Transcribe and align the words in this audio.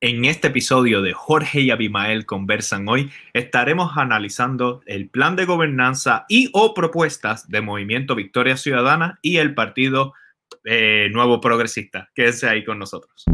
En 0.00 0.24
este 0.24 0.46
episodio 0.46 1.02
de 1.02 1.12
Jorge 1.12 1.60
y 1.60 1.72
Abimael 1.72 2.24
conversan 2.24 2.88
hoy, 2.88 3.10
estaremos 3.32 3.96
analizando 3.96 4.80
el 4.86 5.08
plan 5.08 5.34
de 5.34 5.44
gobernanza 5.44 6.24
y 6.28 6.50
o 6.52 6.72
propuestas 6.72 7.48
de 7.48 7.62
Movimiento 7.62 8.14
Victoria 8.14 8.56
Ciudadana 8.56 9.18
y 9.22 9.38
el 9.38 9.54
Partido 9.54 10.14
eh, 10.64 11.08
Nuevo 11.10 11.40
Progresista. 11.40 12.10
Quédense 12.14 12.48
ahí 12.48 12.64
con 12.64 12.78
nosotros. 12.78 13.24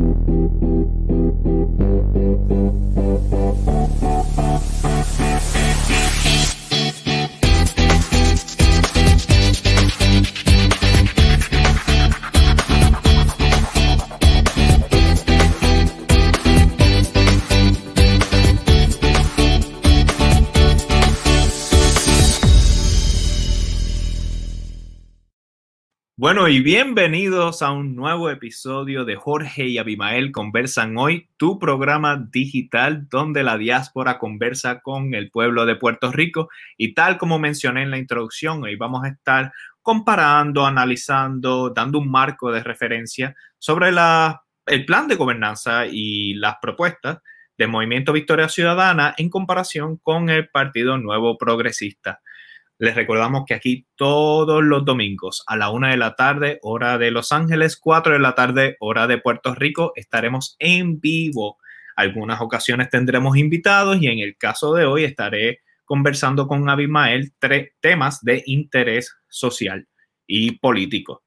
Bueno, 26.25 26.49
y 26.49 26.61
bienvenidos 26.61 27.61
a 27.61 27.71
un 27.71 27.95
nuevo 27.95 28.31
episodio 28.31 29.05
de 29.05 29.15
Jorge 29.15 29.67
y 29.67 29.77
Abimael 29.77 30.33
Conversan 30.33 30.97
Hoy, 30.97 31.29
tu 31.37 31.59
programa 31.59 32.17
digital 32.17 33.11
donde 33.11 33.43
la 33.43 33.59
diáspora 33.59 34.19
conversa 34.19 34.81
con 34.81 35.13
el 35.13 35.31
pueblo 35.31 35.67
de 35.67 35.77
Puerto 35.77 36.11
Rico. 36.11 36.49
Y 36.79 36.95
tal 36.95 37.19
como 37.19 37.39
mencioné 37.39 37.83
en 37.83 37.91
la 37.91 37.99
introducción, 37.99 38.65
hoy 38.65 38.75
vamos 38.75 39.05
a 39.05 39.09
estar 39.09 39.53
comparando, 39.83 40.65
analizando, 40.65 41.69
dando 41.69 41.99
un 41.99 42.11
marco 42.11 42.51
de 42.51 42.63
referencia 42.63 43.37
sobre 43.59 43.93
la, 43.93 44.45
el 44.65 44.87
plan 44.87 45.07
de 45.09 45.17
gobernanza 45.17 45.85
y 45.87 46.33
las 46.37 46.57
propuestas 46.57 47.19
del 47.59 47.69
Movimiento 47.69 48.15
Victoria 48.15 48.49
Ciudadana 48.49 49.15
en 49.19 49.29
comparación 49.29 49.99
con 49.99 50.31
el 50.31 50.49
Partido 50.49 50.97
Nuevo 50.97 51.37
Progresista. 51.37 52.23
Les 52.79 52.95
recordamos 52.97 53.45
que 53.47 53.55
aquí 53.55 53.87
todos 53.95 54.63
los 54.63 54.85
domingos 54.85 55.45
a 55.47 55.57
la 55.57 55.71
una 55.71 55.91
de 55.91 55.97
la 55.97 56.17
tarde, 56.17 56.59
hora 56.63 56.99
de 56.99 57.13
Los 57.13 57.31
Ángeles, 57.31 57.77
cuatro 57.77 58.15
de 58.15 58.19
la 58.19 58.35
tarde, 58.35 58.77
hora 58.81 59.07
de 59.07 59.19
Puerto 59.19 59.55
Rico, 59.55 59.93
estaremos 59.95 60.57
en 60.59 61.01
vivo. 61.01 61.59
Algunas 61.95 62.41
ocasiones 62.41 62.91
tendremos 62.91 63.37
invitados 63.37 64.03
y 64.03 64.09
en 64.09 64.19
el 64.19 64.37
caso 64.37 64.75
de 64.75 64.87
hoy 64.87 65.05
estaré 65.05 65.61
conversando 65.85 66.49
con 66.49 66.69
Abimael 66.69 67.33
tres 67.39 67.71
temas 67.81 68.21
de 68.23 68.43
interés 68.47 69.15
social 69.29 69.87
y 70.27 70.59
político. 70.59 71.23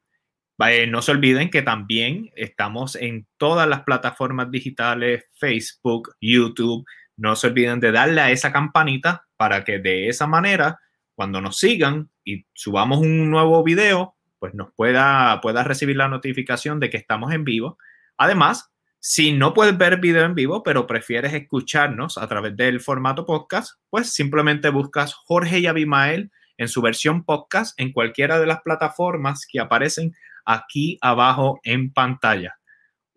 no 0.90 1.02
se 1.02 1.12
olviden 1.12 1.50
que 1.50 1.62
también 1.62 2.30
estamos 2.36 2.96
en 2.96 3.26
todas 3.38 3.70
las 3.70 3.84
plataformas 3.84 4.52
digitales, 4.52 5.24
Facebook, 5.40 6.14
YouTube. 6.20 6.86
No 7.16 7.38
se 7.38 7.48
olviden 7.48 7.80
de 7.80 7.94
darle 7.94 8.20
a 8.20 8.32
esa 8.32 8.52
campanita 8.52 9.26
para 9.38 9.64
que 9.64 9.80
de 9.80 10.10
esa 10.10 10.28
manera 10.28 10.80
cuando 11.18 11.42
nos 11.42 11.58
sigan 11.58 12.12
y 12.24 12.46
subamos 12.54 13.00
un 13.00 13.32
nuevo 13.32 13.64
video, 13.64 14.16
pues 14.38 14.54
nos 14.54 14.72
pueda, 14.76 15.42
pueda 15.42 15.64
recibir 15.64 15.98
la 15.98 16.08
notificación 16.08 16.80
de 16.80 16.92
que 16.92 16.98
estamos 16.98 17.34
en 17.34 17.44
vivo. 17.44 17.80
Además, 18.18 18.72
si 19.00 19.32
no 19.32 19.56
puedes 19.56 19.76
ver 19.76 20.00
video 20.00 20.26
en 20.26 20.36
vivo, 20.36 20.62
pero 20.62 20.86
prefieres 20.86 21.34
escucharnos 21.34 22.20
a 22.20 22.28
través 22.28 22.56
del 22.56 22.82
formato 22.82 23.26
podcast, 23.26 23.80
pues 23.90 24.14
simplemente 24.14 24.70
buscas 24.70 25.16
Jorge 25.16 25.58
y 25.58 25.66
Abimael 25.66 26.30
en 26.56 26.68
su 26.68 26.84
versión 26.84 27.24
podcast 27.26 27.74
en 27.80 27.94
cualquiera 27.94 28.40
de 28.40 28.46
las 28.46 28.62
plataformas 28.62 29.48
que 29.52 29.60
aparecen 29.60 30.14
aquí 30.46 31.00
abajo 31.02 31.60
en 31.64 31.92
pantalla. 31.94 32.60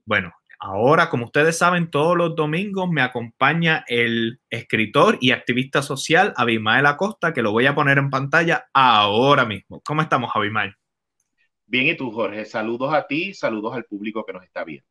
Bueno, 0.06 0.32
Ahora, 0.62 1.08
como 1.08 1.24
ustedes 1.24 1.56
saben, 1.56 1.90
todos 1.90 2.18
los 2.18 2.36
domingos 2.36 2.86
me 2.90 3.00
acompaña 3.00 3.82
el 3.88 4.42
escritor 4.50 5.16
y 5.18 5.30
activista 5.30 5.80
social 5.80 6.34
Abimael 6.36 6.84
Acosta, 6.84 7.32
que 7.32 7.40
lo 7.40 7.50
voy 7.50 7.64
a 7.64 7.74
poner 7.74 7.96
en 7.96 8.10
pantalla 8.10 8.68
ahora 8.74 9.46
mismo. 9.46 9.80
¿Cómo 9.80 10.02
estamos, 10.02 10.30
Abimael? 10.34 10.74
Bien, 11.64 11.86
¿y 11.86 11.96
tú, 11.96 12.10
Jorge? 12.10 12.44
Saludos 12.44 12.92
a 12.92 13.06
ti, 13.06 13.32
saludos 13.32 13.74
al 13.74 13.84
público 13.84 14.22
que 14.26 14.34
nos 14.34 14.44
está 14.44 14.62
viendo. 14.62 14.86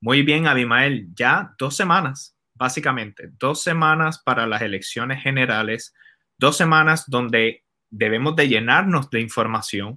Muy 0.00 0.22
bien, 0.22 0.46
Abimael. 0.46 1.08
Ya 1.12 1.54
dos 1.58 1.74
semanas, 1.74 2.36
básicamente, 2.54 3.30
dos 3.36 3.64
semanas 3.64 4.22
para 4.24 4.46
las 4.46 4.62
elecciones 4.62 5.24
generales, 5.24 5.92
dos 6.38 6.56
semanas 6.56 7.10
donde 7.10 7.64
debemos 7.90 8.36
de 8.36 8.46
llenarnos 8.46 9.10
de 9.10 9.20
información 9.20 9.96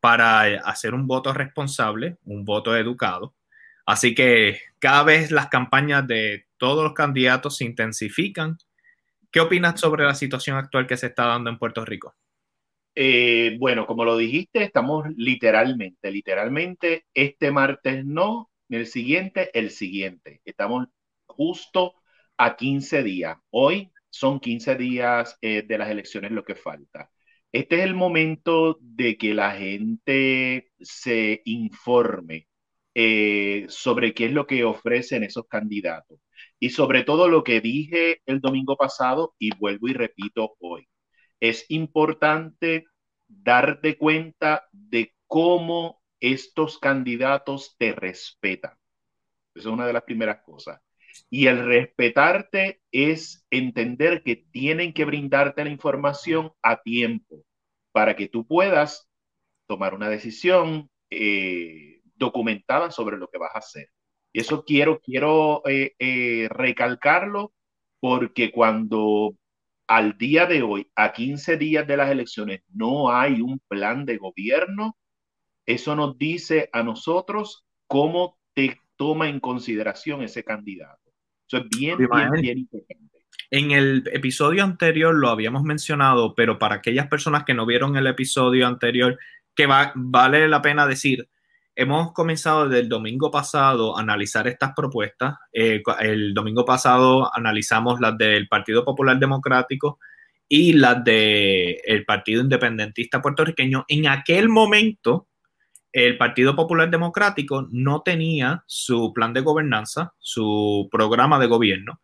para 0.00 0.40
hacer 0.60 0.94
un 0.94 1.06
voto 1.06 1.34
responsable, 1.34 2.16
un 2.24 2.46
voto 2.46 2.74
educado 2.74 3.34
Así 3.86 4.14
que 4.14 4.58
cada 4.78 5.02
vez 5.02 5.30
las 5.30 5.48
campañas 5.48 6.06
de 6.06 6.46
todos 6.56 6.84
los 6.84 6.94
candidatos 6.94 7.58
se 7.58 7.64
intensifican. 7.64 8.56
¿Qué 9.30 9.40
opinas 9.40 9.80
sobre 9.80 10.04
la 10.04 10.14
situación 10.14 10.56
actual 10.56 10.86
que 10.86 10.96
se 10.96 11.08
está 11.08 11.26
dando 11.26 11.50
en 11.50 11.58
Puerto 11.58 11.84
Rico? 11.84 12.14
Eh, 12.94 13.56
bueno, 13.58 13.86
como 13.86 14.04
lo 14.04 14.16
dijiste, 14.16 14.62
estamos 14.62 15.06
literalmente, 15.16 16.10
literalmente, 16.10 17.06
este 17.12 17.50
martes 17.50 18.04
no, 18.04 18.50
el 18.68 18.86
siguiente, 18.86 19.50
el 19.58 19.70
siguiente. 19.70 20.40
Estamos 20.44 20.86
justo 21.26 21.94
a 22.36 22.56
15 22.56 23.02
días. 23.02 23.36
Hoy 23.50 23.92
son 24.10 24.38
15 24.40 24.76
días 24.76 25.36
eh, 25.42 25.62
de 25.66 25.78
las 25.78 25.90
elecciones 25.90 26.30
lo 26.30 26.44
que 26.44 26.54
falta. 26.54 27.10
Este 27.52 27.76
es 27.76 27.82
el 27.82 27.94
momento 27.94 28.78
de 28.80 29.16
que 29.16 29.34
la 29.34 29.52
gente 29.52 30.70
se 30.80 31.42
informe 31.44 32.48
eh, 32.94 33.66
sobre 33.68 34.14
qué 34.14 34.26
es 34.26 34.32
lo 34.32 34.46
que 34.46 34.64
ofrecen 34.64 35.24
esos 35.24 35.46
candidatos. 35.48 36.20
Y 36.58 36.70
sobre 36.70 37.04
todo 37.04 37.28
lo 37.28 37.44
que 37.44 37.60
dije 37.60 38.20
el 38.26 38.40
domingo 38.40 38.76
pasado 38.76 39.34
y 39.38 39.50
vuelvo 39.56 39.88
y 39.88 39.94
repito 39.94 40.56
hoy. 40.60 40.88
Es 41.40 41.66
importante 41.68 42.84
darte 43.28 43.98
cuenta 43.98 44.64
de 44.72 45.12
cómo 45.26 46.00
estos 46.20 46.78
candidatos 46.78 47.76
te 47.78 47.92
respetan. 47.92 48.72
Esa 49.54 49.68
es 49.68 49.72
una 49.72 49.86
de 49.86 49.92
las 49.92 50.04
primeras 50.04 50.42
cosas. 50.44 50.80
Y 51.30 51.46
el 51.46 51.64
respetarte 51.64 52.80
es 52.90 53.46
entender 53.50 54.22
que 54.22 54.36
tienen 54.36 54.92
que 54.92 55.04
brindarte 55.04 55.64
la 55.64 55.70
información 55.70 56.52
a 56.62 56.82
tiempo 56.82 57.44
para 57.92 58.16
que 58.16 58.28
tú 58.28 58.46
puedas 58.46 59.08
tomar 59.66 59.94
una 59.94 60.08
decisión 60.08 60.90
eh, 61.10 61.93
documentada 62.24 62.90
sobre 62.90 63.16
lo 63.16 63.28
que 63.28 63.38
vas 63.38 63.54
a 63.54 63.58
hacer. 63.58 63.88
Y 64.32 64.40
eso 64.40 64.64
quiero, 64.64 65.00
quiero 65.00 65.62
eh, 65.66 65.94
eh, 65.98 66.48
recalcarlo 66.50 67.52
porque 68.00 68.50
cuando 68.50 69.36
al 69.86 70.16
día 70.18 70.46
de 70.46 70.62
hoy, 70.62 70.90
a 70.96 71.12
15 71.12 71.56
días 71.56 71.86
de 71.86 71.96
las 71.96 72.10
elecciones, 72.10 72.62
no 72.72 73.10
hay 73.10 73.40
un 73.40 73.60
plan 73.68 74.04
de 74.06 74.16
gobierno, 74.16 74.96
eso 75.66 75.94
nos 75.94 76.18
dice 76.18 76.68
a 76.72 76.82
nosotros 76.82 77.64
cómo 77.86 78.38
te 78.54 78.80
toma 78.96 79.28
en 79.28 79.40
consideración 79.40 80.22
ese 80.22 80.42
candidato. 80.42 81.12
Eso 81.46 81.58
es 81.58 81.68
bien, 81.78 81.98
bien, 81.98 82.30
bien 82.40 82.58
importante. 82.58 83.14
En 83.50 83.70
el 83.70 84.08
episodio 84.12 84.64
anterior 84.64 85.14
lo 85.14 85.28
habíamos 85.28 85.62
mencionado, 85.62 86.34
pero 86.34 86.58
para 86.58 86.76
aquellas 86.76 87.08
personas 87.08 87.44
que 87.44 87.54
no 87.54 87.66
vieron 87.66 87.96
el 87.96 88.06
episodio 88.06 88.66
anterior, 88.66 89.18
que 89.54 89.66
va, 89.66 89.92
vale 89.94 90.48
la 90.48 90.62
pena 90.62 90.86
decir, 90.86 91.28
hemos 91.76 92.12
comenzado 92.12 92.68
desde 92.68 92.82
el 92.82 92.88
domingo 92.88 93.30
pasado 93.30 93.96
a 93.96 94.00
analizar 94.00 94.46
estas 94.46 94.72
propuestas. 94.74 95.36
Eh, 95.52 95.82
el 96.00 96.34
domingo 96.34 96.64
pasado 96.64 97.30
analizamos 97.34 98.00
las 98.00 98.16
del 98.16 98.48
Partido 98.48 98.84
Popular 98.84 99.18
Democrático 99.18 99.98
y 100.48 100.74
las 100.74 101.02
del 101.04 102.04
Partido 102.06 102.42
Independentista 102.42 103.20
Puertorriqueño. 103.20 103.84
En 103.88 104.08
aquel 104.08 104.48
momento, 104.48 105.28
el 105.92 106.16
Partido 106.18 106.54
Popular 106.54 106.90
Democrático 106.90 107.68
no 107.70 108.02
tenía 108.02 108.64
su 108.66 109.12
plan 109.12 109.32
de 109.32 109.40
gobernanza, 109.40 110.14
su 110.18 110.88
programa 110.90 111.38
de 111.38 111.46
gobierno. 111.46 112.00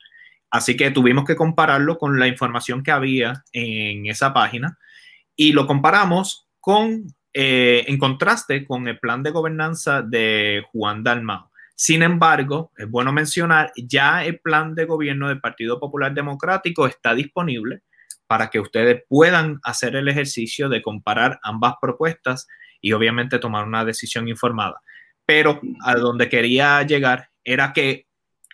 Así 0.50 0.76
que 0.76 0.90
tuvimos 0.90 1.24
que 1.24 1.36
compararlo 1.36 1.96
con 1.96 2.18
la 2.18 2.26
información 2.26 2.82
que 2.82 2.90
había 2.90 3.44
en 3.52 4.06
esa 4.06 4.32
página 4.32 4.78
y 5.36 5.52
lo 5.52 5.66
comparamos 5.66 6.48
con 6.58 7.06
eh, 7.32 7.84
en 7.86 7.98
contraste 7.98 8.66
con 8.66 8.88
el 8.88 8.98
plan 8.98 9.22
de 9.22 9.30
gobernanza 9.30 10.02
de 10.02 10.64
Juan 10.72 11.04
Dalmao. 11.04 11.50
Sin 11.76 12.02
embargo, 12.02 12.72
es 12.76 12.90
bueno 12.90 13.12
mencionar, 13.12 13.72
ya 13.76 14.24
el 14.24 14.38
plan 14.40 14.74
de 14.74 14.84
gobierno 14.84 15.28
del 15.28 15.40
Partido 15.40 15.80
Popular 15.80 16.12
Democrático 16.12 16.86
está 16.86 17.14
disponible 17.14 17.82
para 18.26 18.50
que 18.50 18.60
ustedes 18.60 19.02
puedan 19.08 19.60
hacer 19.64 19.96
el 19.96 20.08
ejercicio 20.08 20.68
de 20.68 20.82
comparar 20.82 21.40
ambas 21.42 21.74
propuestas 21.80 22.46
y 22.80 22.92
obviamente 22.92 23.38
tomar 23.38 23.66
una 23.66 23.84
decisión 23.84 24.28
informada. 24.28 24.80
Pero 25.24 25.60
a 25.84 25.94
donde 25.94 26.28
quería 26.28 26.82
llegar 26.82 27.30
era 27.44 27.72
que 27.72 28.06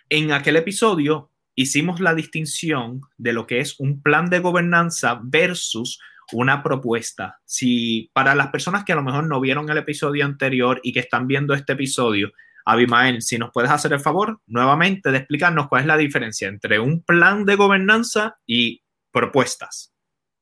en 0.09 0.31
aquel 0.31 0.55
episodio 0.55 1.31
hicimos 1.53 1.99
la 1.99 2.13
distinción 2.13 3.01
de 3.17 3.33
lo 3.33 3.45
que 3.45 3.59
es 3.59 3.79
un 3.79 4.01
plan 4.01 4.29
de 4.29 4.39
gobernanza 4.39 5.19
versus 5.21 5.99
una 6.33 6.63
propuesta. 6.63 7.39
Si 7.45 8.09
para 8.13 8.35
las 8.35 8.47
personas 8.47 8.83
que 8.83 8.93
a 8.93 8.95
lo 8.95 9.03
mejor 9.03 9.27
no 9.27 9.39
vieron 9.39 9.69
el 9.69 9.77
episodio 9.77 10.25
anterior 10.25 10.79
y 10.83 10.93
que 10.93 10.99
están 10.99 11.27
viendo 11.27 11.53
este 11.53 11.73
episodio, 11.73 12.31
Abimael, 12.65 13.21
si 13.21 13.37
nos 13.37 13.51
puedes 13.51 13.71
hacer 13.71 13.93
el 13.93 13.99
favor 13.99 14.41
nuevamente 14.45 15.09
de 15.09 15.19
explicarnos 15.19 15.69
cuál 15.69 15.81
es 15.81 15.87
la 15.87 15.97
diferencia 15.97 16.49
entre 16.49 16.79
un 16.79 17.01
plan 17.01 17.45
de 17.45 17.55
gobernanza 17.55 18.37
y 18.45 18.83
propuestas. 19.11 19.93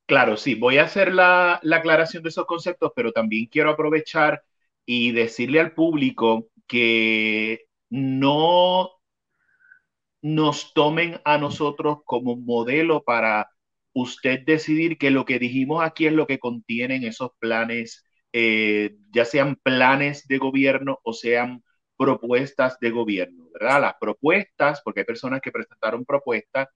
Claro, 0.08 0.38
sí, 0.38 0.56
voy 0.56 0.78
a 0.78 0.84
hacer 0.84 1.14
la, 1.14 1.60
la 1.64 1.78
aclaración 1.78 2.24
de 2.24 2.30
esos 2.30 2.46
conceptos, 2.46 2.92
pero 2.96 3.12
también 3.12 3.46
quiero 3.46 3.72
aprovechar 3.72 4.44
y 4.86 5.12
decirle 5.12 5.60
al 5.60 5.74
público 5.74 6.48
que 6.68 7.66
no 7.90 8.92
nos 10.22 10.74
tomen 10.74 11.22
a 11.24 11.38
nosotros 11.38 12.00
como 12.06 12.36
modelo 12.36 13.04
para 13.04 13.52
usted 13.96 14.42
decidir 14.46 14.98
que 15.00 15.12
lo 15.12 15.26
que 15.26 15.40
dijimos 15.40 15.84
aquí 15.84 16.08
es 16.08 16.14
lo 16.14 16.28
que 16.28 16.40
contienen 16.40 17.04
esos 17.06 17.32
planes, 17.40 18.06
eh, 18.34 18.98
ya 19.12 19.26
sean 19.26 19.56
planes 19.64 20.28
de 20.28 20.38
gobierno 20.40 21.00
o 21.04 21.14
sean 21.14 21.64
propuestas 21.98 22.78
de 22.82 22.92
gobierno, 22.92 23.50
¿verdad? 23.54 23.82
Las 23.82 23.96
propuestas, 24.00 24.82
porque 24.84 25.02
hay 25.02 25.06
personas 25.06 25.42
que 25.42 25.52
presentaron 25.52 26.06
propuestas 26.06 26.68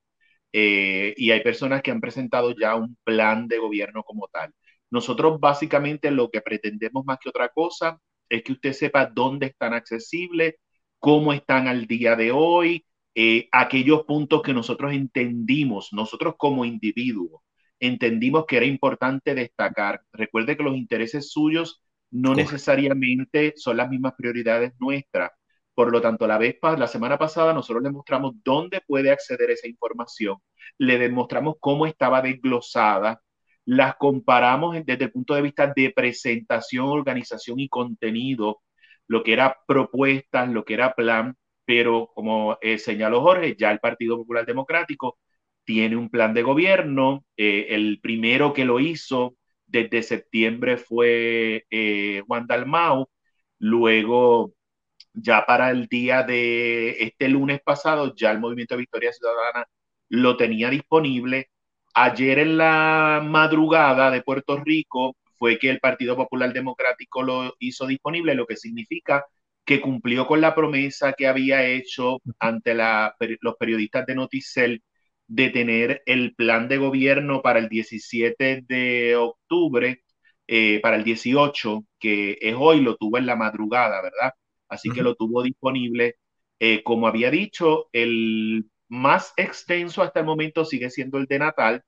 eh, 0.53 1.13
y 1.17 1.31
hay 1.31 1.41
personas 1.43 1.81
que 1.81 1.91
han 1.91 2.01
presentado 2.01 2.55
ya 2.59 2.75
un 2.75 2.97
plan 3.03 3.47
de 3.47 3.59
gobierno 3.59 4.03
como 4.03 4.27
tal. 4.29 4.53
Nosotros 4.91 5.39
básicamente 5.39 6.11
lo 6.11 6.29
que 6.31 6.41
pretendemos 6.41 7.05
más 7.05 7.19
que 7.21 7.29
otra 7.29 7.49
cosa 7.49 7.99
es 8.29 8.43
que 8.43 8.53
usted 8.53 8.73
sepa 8.73 9.05
dónde 9.07 9.47
están 9.47 9.73
accesibles, 9.73 10.55
cómo 10.99 11.33
están 11.33 11.67
al 11.67 11.85
día 11.87 12.15
de 12.15 12.31
hoy, 12.31 12.85
eh, 13.15 13.47
aquellos 13.51 14.03
puntos 14.05 14.41
que 14.41 14.53
nosotros 14.53 14.93
entendimos, 14.93 15.89
nosotros 15.91 16.35
como 16.37 16.65
individuos, 16.65 17.41
entendimos 17.79 18.45
que 18.45 18.57
era 18.57 18.65
importante 18.65 19.35
destacar. 19.35 20.01
Recuerde 20.13 20.57
que 20.57 20.63
los 20.63 20.75
intereses 20.75 21.31
suyos 21.31 21.81
no 22.11 22.33
necesariamente 22.35 23.53
son 23.55 23.77
las 23.77 23.89
mismas 23.89 24.13
prioridades 24.17 24.73
nuestras. 24.79 25.31
Por 25.73 25.91
lo 25.91 26.01
tanto, 26.01 26.27
la 26.27 26.37
vez 26.37 26.57
la 26.61 26.87
semana 26.87 27.17
pasada 27.17 27.53
nosotros 27.53 27.83
le 27.83 27.91
mostramos 27.91 28.33
dónde 28.43 28.81
puede 28.85 29.11
acceder 29.11 29.51
esa 29.51 29.67
información, 29.67 30.37
le 30.77 30.97
demostramos 30.97 31.55
cómo 31.59 31.85
estaba 31.85 32.21
desglosada, 32.21 33.21
las 33.65 33.95
comparamos 33.95 34.75
desde 34.85 35.05
el 35.05 35.11
punto 35.11 35.35
de 35.35 35.41
vista 35.41 35.71
de 35.73 35.91
presentación, 35.95 36.87
organización 36.87 37.59
y 37.59 37.69
contenido, 37.69 38.61
lo 39.07 39.23
que 39.23 39.33
era 39.33 39.55
propuestas, 39.67 40.49
lo 40.49 40.65
que 40.65 40.73
era 40.73 40.93
plan, 40.95 41.37
pero 41.69 42.09
como 42.15 42.57
eh, 42.61 42.79
señaló 42.79 43.21
Jorge, 43.21 43.55
ya 43.55 43.69
el 43.71 43.79
Partido 43.79 44.17
Popular 44.17 44.43
Democrático 44.43 45.19
tiene 45.63 45.97
un 45.97 46.09
plan 46.09 46.33
de 46.33 46.41
gobierno. 46.41 47.23
Eh, 47.37 47.67
el 47.69 47.99
primero 48.01 48.53
que 48.53 48.65
lo 48.65 48.79
hizo 48.79 49.35
desde 49.67 50.01
septiembre 50.01 50.77
fue 50.77 51.67
eh, 51.69 52.23
Juan 52.27 52.47
Dalmau. 52.47 53.07
Luego, 53.59 54.53
ya 55.13 55.45
para 55.45 55.69
el 55.71 55.87
día 55.87 56.23
de 56.23 57.03
este 57.03 57.29
lunes 57.29 57.61
pasado, 57.63 58.15
ya 58.15 58.31
el 58.31 58.39
Movimiento 58.39 58.75
de 58.75 58.79
Victoria 58.79 59.13
Ciudadana 59.13 59.67
lo 60.09 60.37
tenía 60.37 60.71
disponible. 60.71 61.51
Ayer 61.93 62.39
en 62.39 62.57
la 62.57 63.21
madrugada 63.23 64.09
de 64.11 64.23
Puerto 64.23 64.57
Rico 64.57 65.15
fue 65.37 65.59
que 65.59 65.69
el 65.69 65.79
Partido 65.79 66.15
Popular 66.15 66.51
Democrático 66.53 67.21
lo 67.23 67.55
hizo 67.59 67.85
disponible, 67.87 68.33
lo 68.35 68.47
que 68.47 68.57
significa 68.57 69.25
que 69.69 69.81
cumplió 69.81 70.25
con 70.25 70.41
la 70.41 70.55
promesa 70.55 71.13
que 71.13 71.27
había 71.27 71.63
hecho 71.67 72.21
ante 72.39 72.73
los 72.73 73.55
periodistas 73.59 74.03
de 74.07 74.15
Noticel 74.15 74.83
de 75.27 75.49
tener 75.51 76.01
el 76.07 76.33
plan 76.35 76.67
de 76.67 76.77
gobierno 76.77 77.43
para 77.43 77.59
el 77.59 77.69
17 77.69 78.63
de 78.67 79.15
octubre, 79.15 80.03
eh, 80.47 80.79
para 80.81 80.95
el 80.97 81.03
18, 81.03 81.85
que 81.99 82.39
es 82.41 82.55
hoy, 82.57 82.81
lo 82.81 82.95
tuvo 82.97 83.19
en 83.19 83.27
la 83.27 83.35
madrugada, 83.35 84.01
¿verdad? 84.01 84.33
Así 84.69 84.89
que 84.89 85.03
lo 85.03 85.13
tuvo 85.13 85.43
disponible. 85.43 86.15
Eh, 86.59 86.81
como 86.83 87.07
había 87.07 87.29
dicho, 87.29 87.89
el 87.93 88.65
más 88.87 89.33
extenso 89.37 90.01
hasta 90.01 90.21
el 90.21 90.25
momento 90.25 90.65
sigue 90.65 90.89
siendo 90.89 91.19
el 91.19 91.27
de 91.27 91.37
Natal, 91.39 91.83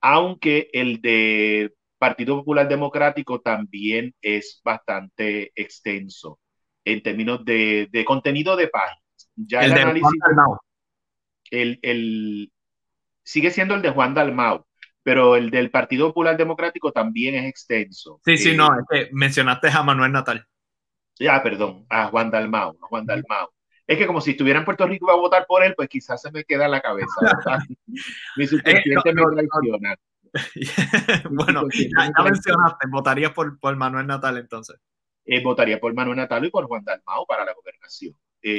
aunque 0.00 0.68
el 0.72 1.00
de 1.00 1.74
Partido 1.98 2.38
Popular 2.38 2.68
Democrático 2.68 3.40
también 3.40 4.14
es 4.20 4.60
bastante 4.64 5.52
extenso 5.54 6.40
en 6.92 7.02
términos 7.02 7.44
de, 7.44 7.88
de 7.90 8.04
contenido 8.04 8.56
de 8.56 8.68
páginas. 8.68 9.02
Ya 9.36 9.60
el, 9.60 9.72
análisis. 9.72 10.10
El, 11.50 11.78
el, 11.82 12.52
sigue 13.22 13.50
siendo 13.50 13.74
el 13.74 13.82
de 13.82 13.90
Juan 13.90 14.14
Dalmau, 14.14 14.64
pero 15.02 15.36
el 15.36 15.50
del 15.50 15.70
Partido 15.70 16.08
Popular 16.08 16.36
Democrático 16.36 16.92
también 16.92 17.34
es 17.34 17.46
extenso. 17.46 18.20
Sí, 18.24 18.36
sí, 18.36 18.56
no, 18.56 18.66
eh, 18.74 18.78
es 18.78 18.86
que 18.88 19.08
mencionaste 19.12 19.68
a 19.68 19.82
Manuel 19.82 20.12
Natal. 20.12 20.46
Ya, 21.18 21.42
perdón, 21.42 21.86
a 21.88 22.06
Juan 22.06 22.30
Dalmau, 22.30 22.76
a 22.82 22.86
Juan 22.86 23.06
Dalmau. 23.06 23.48
Es 23.86 23.98
que 23.98 24.06
como 24.06 24.20
si 24.20 24.32
estuviera 24.32 24.60
en 24.60 24.64
Puerto 24.64 24.86
Rico 24.86 25.10
a 25.10 25.16
votar 25.16 25.46
por 25.46 25.64
él, 25.64 25.74
pues 25.76 25.88
quizás 25.88 26.22
se 26.22 26.30
me 26.30 26.44
queda 26.44 26.66
en 26.66 26.70
la 26.70 26.80
cabeza. 26.80 27.06
Mi 28.36 28.46
subconsciente 28.46 29.12
me 29.12 29.22
traiciona. 29.22 29.96
bueno, 31.30 31.62
ya, 31.72 32.22
mencionaste, 32.22 32.86
votarías 32.88 33.32
por, 33.32 33.58
por 33.58 33.76
Manuel 33.76 34.06
Natal 34.06 34.38
entonces. 34.38 34.78
Eh, 35.24 35.42
votaría 35.42 35.78
por 35.78 35.94
Manuel 35.94 36.16
Natal 36.16 36.44
y 36.44 36.50
por 36.50 36.66
Juan 36.66 36.84
Dalmao 36.84 37.26
para 37.26 37.44
la 37.44 37.52
gobernación. 37.52 38.14
Eh, 38.42 38.58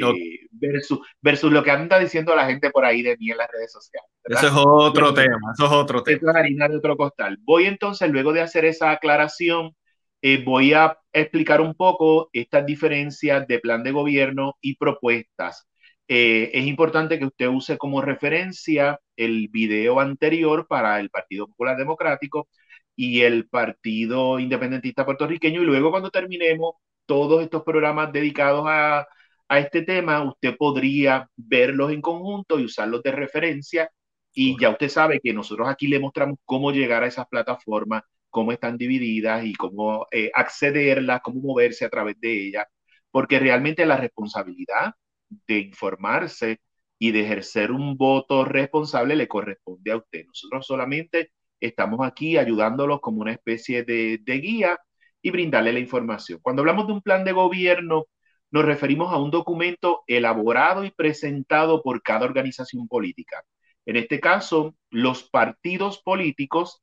versus, 0.51 0.99
versus 1.21 1.51
lo 1.51 1.63
que 1.63 1.71
anda 1.71 1.97
diciendo 1.97 2.35
la 2.35 2.45
gente 2.45 2.69
por 2.69 2.85
ahí 2.85 3.01
de 3.01 3.17
mí 3.17 3.31
en 3.31 3.37
las 3.37 3.49
redes 3.51 3.71
sociales. 3.71 4.07
Eso 4.23 4.47
es 4.47 4.53
otro 4.55 5.11
tema, 5.11 5.39
eso 5.53 5.65
es 5.65 5.71
otro 5.71 6.03
tema. 6.03 6.31
es 6.31 6.35
harina 6.35 6.67
de 6.67 6.77
otro 6.77 6.95
costal. 6.95 7.39
Voy 7.41 7.65
entonces, 7.65 8.09
luego 8.11 8.31
de 8.31 8.41
hacer 8.41 8.63
esa 8.65 8.91
aclaración, 8.91 9.75
eh, 10.21 10.43
voy 10.43 10.73
a 10.73 10.97
explicar 11.11 11.61
un 11.61 11.73
poco 11.73 12.29
estas 12.31 12.63
diferencias 12.65 13.47
de 13.47 13.59
plan 13.59 13.83
de 13.83 13.91
gobierno 13.91 14.55
y 14.61 14.75
propuestas. 14.75 15.67
es 16.07 16.65
importante 16.67 17.17
que 17.17 17.25
usted 17.25 17.47
use 17.47 17.77
como 17.77 18.01
referencia 18.01 18.99
el 19.15 19.47
video 19.47 19.99
anterior 20.01 20.67
para 20.67 20.99
el 20.99 21.09
Partido 21.09 21.47
Popular 21.47 21.77
Democrático, 21.77 22.49
y 22.95 23.21
el 23.21 23.47
Partido 23.49 24.39
Independentista 24.39 25.05
Puertorriqueño. 25.05 25.61
Y 25.61 25.65
luego 25.65 25.91
cuando 25.91 26.11
terminemos 26.11 26.75
todos 27.05 27.43
estos 27.43 27.63
programas 27.63 28.11
dedicados 28.11 28.65
a, 28.67 29.07
a 29.47 29.59
este 29.59 29.81
tema, 29.83 30.23
usted 30.23 30.55
podría 30.57 31.29
verlos 31.35 31.91
en 31.91 32.01
conjunto 32.01 32.59
y 32.59 32.65
usarlos 32.65 33.03
de 33.03 33.11
referencia. 33.11 33.89
Y 34.33 34.59
ya 34.59 34.69
usted 34.69 34.89
sabe 34.89 35.19
que 35.21 35.33
nosotros 35.33 35.67
aquí 35.67 35.88
le 35.88 35.99
mostramos 35.99 36.39
cómo 36.45 36.71
llegar 36.71 37.03
a 37.03 37.07
esas 37.07 37.27
plataformas, 37.27 38.03
cómo 38.29 38.51
están 38.51 38.77
divididas 38.77 39.45
y 39.45 39.53
cómo 39.53 40.07
eh, 40.11 40.31
accederlas, 40.33 41.21
cómo 41.23 41.41
moverse 41.41 41.85
a 41.85 41.89
través 41.89 42.19
de 42.19 42.47
ellas, 42.47 42.65
porque 43.11 43.39
realmente 43.39 43.85
la 43.85 43.97
responsabilidad 43.97 44.93
de 45.47 45.59
informarse 45.59 46.59
y 46.97 47.11
de 47.11 47.21
ejercer 47.21 47.71
un 47.71 47.98
voto 47.98 48.45
responsable 48.45 49.15
le 49.15 49.27
corresponde 49.27 49.91
a 49.91 49.98
usted. 49.98 50.25
Nosotros 50.27 50.65
solamente 50.65 51.31
estamos 51.62 52.00
aquí 52.06 52.38
ayudándolos 52.38 53.00
como 53.01 53.22
una 53.22 53.32
especie 53.32 53.84
de, 53.84 54.20
guía 54.25 54.77
y 55.22 55.32
brindarle 55.32 55.74
la 55.74 55.80
información. 55.80 56.39
Cuando 56.41 56.62
hablamos 56.62 56.88
de 56.88 56.94
un 56.94 57.01
plan 57.01 57.24
de 57.24 57.32
gobierno, 57.32 58.06
nos 58.51 58.65
referimos 58.65 59.13
a 59.13 59.18
un 59.18 59.32
documento 59.32 60.03
elaborado 60.08 60.84
y 60.84 60.91
presentado 60.91 61.82
por 61.84 62.01
cada 62.01 62.25
organización 62.25 62.88
política. 62.88 63.44
En 63.86 63.96
este 63.96 64.20
caso, 64.20 64.75
los 64.89 65.24
partidos 65.24 66.01
políticos 66.01 66.82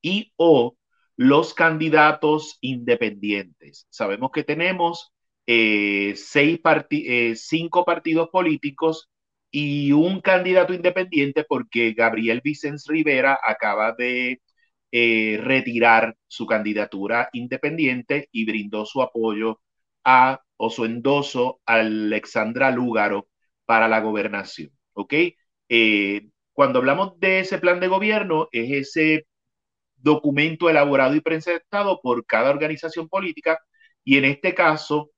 y 0.00 0.32
o 0.36 0.76
los 1.16 1.52
candidatos 1.52 2.58
independientes. 2.60 3.86
Sabemos 3.90 4.30
que 4.32 4.44
tenemos 4.44 5.12
eh, 5.46 6.14
seis 6.16 6.60
eh, 6.90 7.34
cinco 7.36 7.84
partidos 7.84 8.28
políticos 8.28 9.10
y 9.50 9.92
un 9.92 10.20
candidato 10.20 10.74
independiente 10.74 11.44
porque 11.44 11.92
Gabriel 11.94 12.40
Vicens 12.44 12.86
Rivera 12.86 13.38
acaba 13.42 13.92
de 13.92 14.42
eh, 14.92 15.38
retirar 15.42 16.16
su 16.26 16.46
candidatura 16.46 17.28
independiente 17.32 18.28
y 18.32 18.46
brindó 18.46 18.86
su 18.86 19.02
apoyo 19.02 19.60
a 20.04 20.40
o 20.56 20.70
su 20.70 20.84
endoso 20.84 21.60
a 21.66 21.74
Alexandra 21.76 22.70
Lúgaro 22.70 23.28
para 23.66 23.88
la 23.88 24.00
gobernación. 24.00 24.70
¿Ok? 24.94 25.14
Eh, 25.68 26.28
cuando 26.52 26.78
hablamos 26.80 27.18
de 27.20 27.40
ese 27.40 27.58
plan 27.58 27.80
de 27.80 27.88
gobierno, 27.88 28.48
es 28.52 28.70
ese 28.72 29.26
documento 29.96 30.70
elaborado 30.70 31.14
y 31.14 31.20
presentado 31.20 32.00
por 32.02 32.24
cada 32.26 32.50
organización 32.50 33.08
política 33.08 33.58
y 34.04 34.16
en 34.18 34.24
este 34.24 34.54
caso 34.54 35.10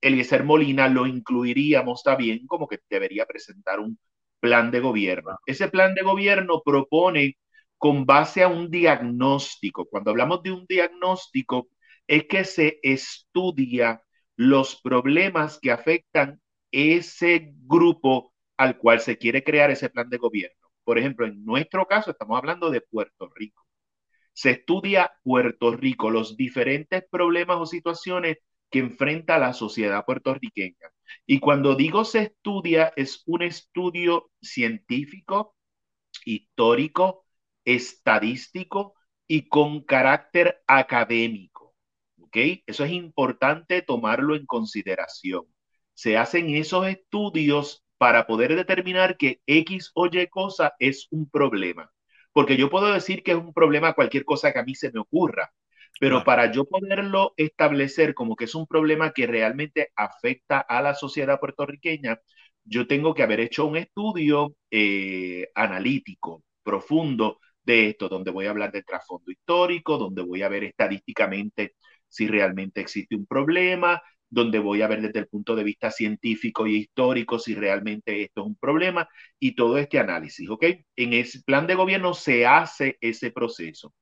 Eliezer 0.00 0.44
Molina 0.44 0.88
lo 0.88 1.06
incluiríamos 1.06 2.02
también 2.02 2.46
como 2.46 2.68
que 2.68 2.78
debería 2.88 3.26
presentar 3.26 3.80
un 3.80 3.98
plan 4.40 4.70
de 4.70 4.80
gobierno. 4.80 5.38
Ese 5.46 5.68
plan 5.68 5.94
de 5.94 6.02
gobierno 6.02 6.62
propone 6.64 7.36
con 7.76 8.06
base 8.06 8.42
a 8.42 8.48
un 8.48 8.70
diagnóstico. 8.70 9.86
Cuando 9.86 10.10
hablamos 10.10 10.42
de 10.42 10.52
un 10.52 10.66
diagnóstico, 10.66 11.68
es 12.06 12.24
que 12.26 12.44
se 12.44 12.78
estudia 12.82 14.02
los 14.36 14.80
problemas 14.80 15.58
que 15.60 15.70
afectan 15.72 16.40
ese 16.70 17.52
grupo 17.66 18.32
al 18.56 18.78
cual 18.78 19.00
se 19.00 19.18
quiere 19.18 19.42
crear 19.44 19.70
ese 19.70 19.90
plan 19.90 20.08
de 20.10 20.18
gobierno. 20.18 20.68
Por 20.84 20.98
ejemplo, 20.98 21.26
en 21.26 21.44
nuestro 21.44 21.86
caso 21.86 22.10
estamos 22.10 22.38
hablando 22.38 22.70
de 22.70 22.80
Puerto 22.80 23.30
Rico. 23.34 23.64
Se 24.32 24.50
estudia 24.50 25.12
Puerto 25.22 25.72
Rico, 25.72 26.10
los 26.10 26.36
diferentes 26.36 27.04
problemas 27.10 27.58
o 27.58 27.66
situaciones 27.66 28.38
que 28.70 28.80
enfrenta 28.80 29.38
la 29.38 29.52
sociedad 29.52 30.04
puertorriqueña. 30.04 30.90
Y 31.26 31.40
cuando 31.40 31.74
digo 31.74 32.04
se 32.04 32.20
estudia, 32.24 32.92
es 32.96 33.22
un 33.26 33.42
estudio 33.42 34.30
científico, 34.40 35.56
histórico, 36.24 37.24
estadístico 37.64 38.94
y 39.26 39.48
con 39.48 39.82
carácter 39.82 40.62
académico. 40.66 41.74
¿Ok? 42.20 42.36
Eso 42.66 42.84
es 42.84 42.92
importante 42.92 43.82
tomarlo 43.82 44.36
en 44.36 44.46
consideración. 44.46 45.44
Se 45.94 46.16
hacen 46.16 46.50
esos 46.50 46.86
estudios 46.86 47.84
para 47.98 48.26
poder 48.26 48.54
determinar 48.54 49.16
que 49.16 49.40
X 49.46 49.90
o 49.94 50.06
Y 50.06 50.26
cosa 50.28 50.74
es 50.78 51.08
un 51.10 51.28
problema. 51.28 51.90
Porque 52.32 52.56
yo 52.56 52.70
puedo 52.70 52.92
decir 52.92 53.22
que 53.22 53.32
es 53.32 53.36
un 53.38 53.52
problema 53.52 53.94
cualquier 53.94 54.24
cosa 54.24 54.52
que 54.52 54.60
a 54.60 54.64
mí 54.64 54.74
se 54.74 54.92
me 54.92 55.00
ocurra, 55.00 55.52
pero 55.98 56.24
para 56.24 56.50
yo 56.52 56.64
poderlo 56.64 57.34
establecer 57.36 58.14
como 58.14 58.36
que 58.36 58.44
es 58.44 58.54
un 58.54 58.66
problema 58.66 59.12
que 59.12 59.26
realmente 59.26 59.90
afecta 59.96 60.60
a 60.60 60.82
la 60.82 60.94
sociedad 60.94 61.40
puertorriqueña, 61.40 62.18
yo 62.64 62.86
tengo 62.86 63.14
que 63.14 63.22
haber 63.22 63.40
hecho 63.40 63.66
un 63.66 63.76
estudio 63.76 64.54
eh, 64.70 65.48
analítico, 65.54 66.44
profundo 66.62 67.40
de 67.62 67.88
esto, 67.90 68.08
donde 68.08 68.30
voy 68.30 68.46
a 68.46 68.50
hablar 68.50 68.72
del 68.72 68.84
trasfondo 68.84 69.30
histórico, 69.30 69.98
donde 69.98 70.22
voy 70.22 70.42
a 70.42 70.48
ver 70.48 70.64
estadísticamente 70.64 71.74
si 72.08 72.26
realmente 72.26 72.80
existe 72.80 73.14
un 73.16 73.26
problema, 73.26 74.02
donde 74.30 74.58
voy 74.58 74.82
a 74.82 74.88
ver 74.88 75.00
desde 75.02 75.20
el 75.20 75.26
punto 75.28 75.56
de 75.56 75.64
vista 75.64 75.90
científico 75.90 76.66
y 76.66 76.76
histórico 76.76 77.38
si 77.38 77.54
realmente 77.54 78.22
esto 78.22 78.42
es 78.42 78.46
un 78.48 78.56
problema 78.56 79.08
y 79.38 79.54
todo 79.54 79.78
este 79.78 79.98
análisis, 79.98 80.48
¿ok? 80.50 80.64
En 80.96 81.12
ese 81.14 81.42
plan 81.42 81.66
de 81.66 81.74
gobierno 81.74 82.14
se 82.14 82.46
hace 82.46 82.98
ese 83.00 83.30
proceso. 83.30 83.94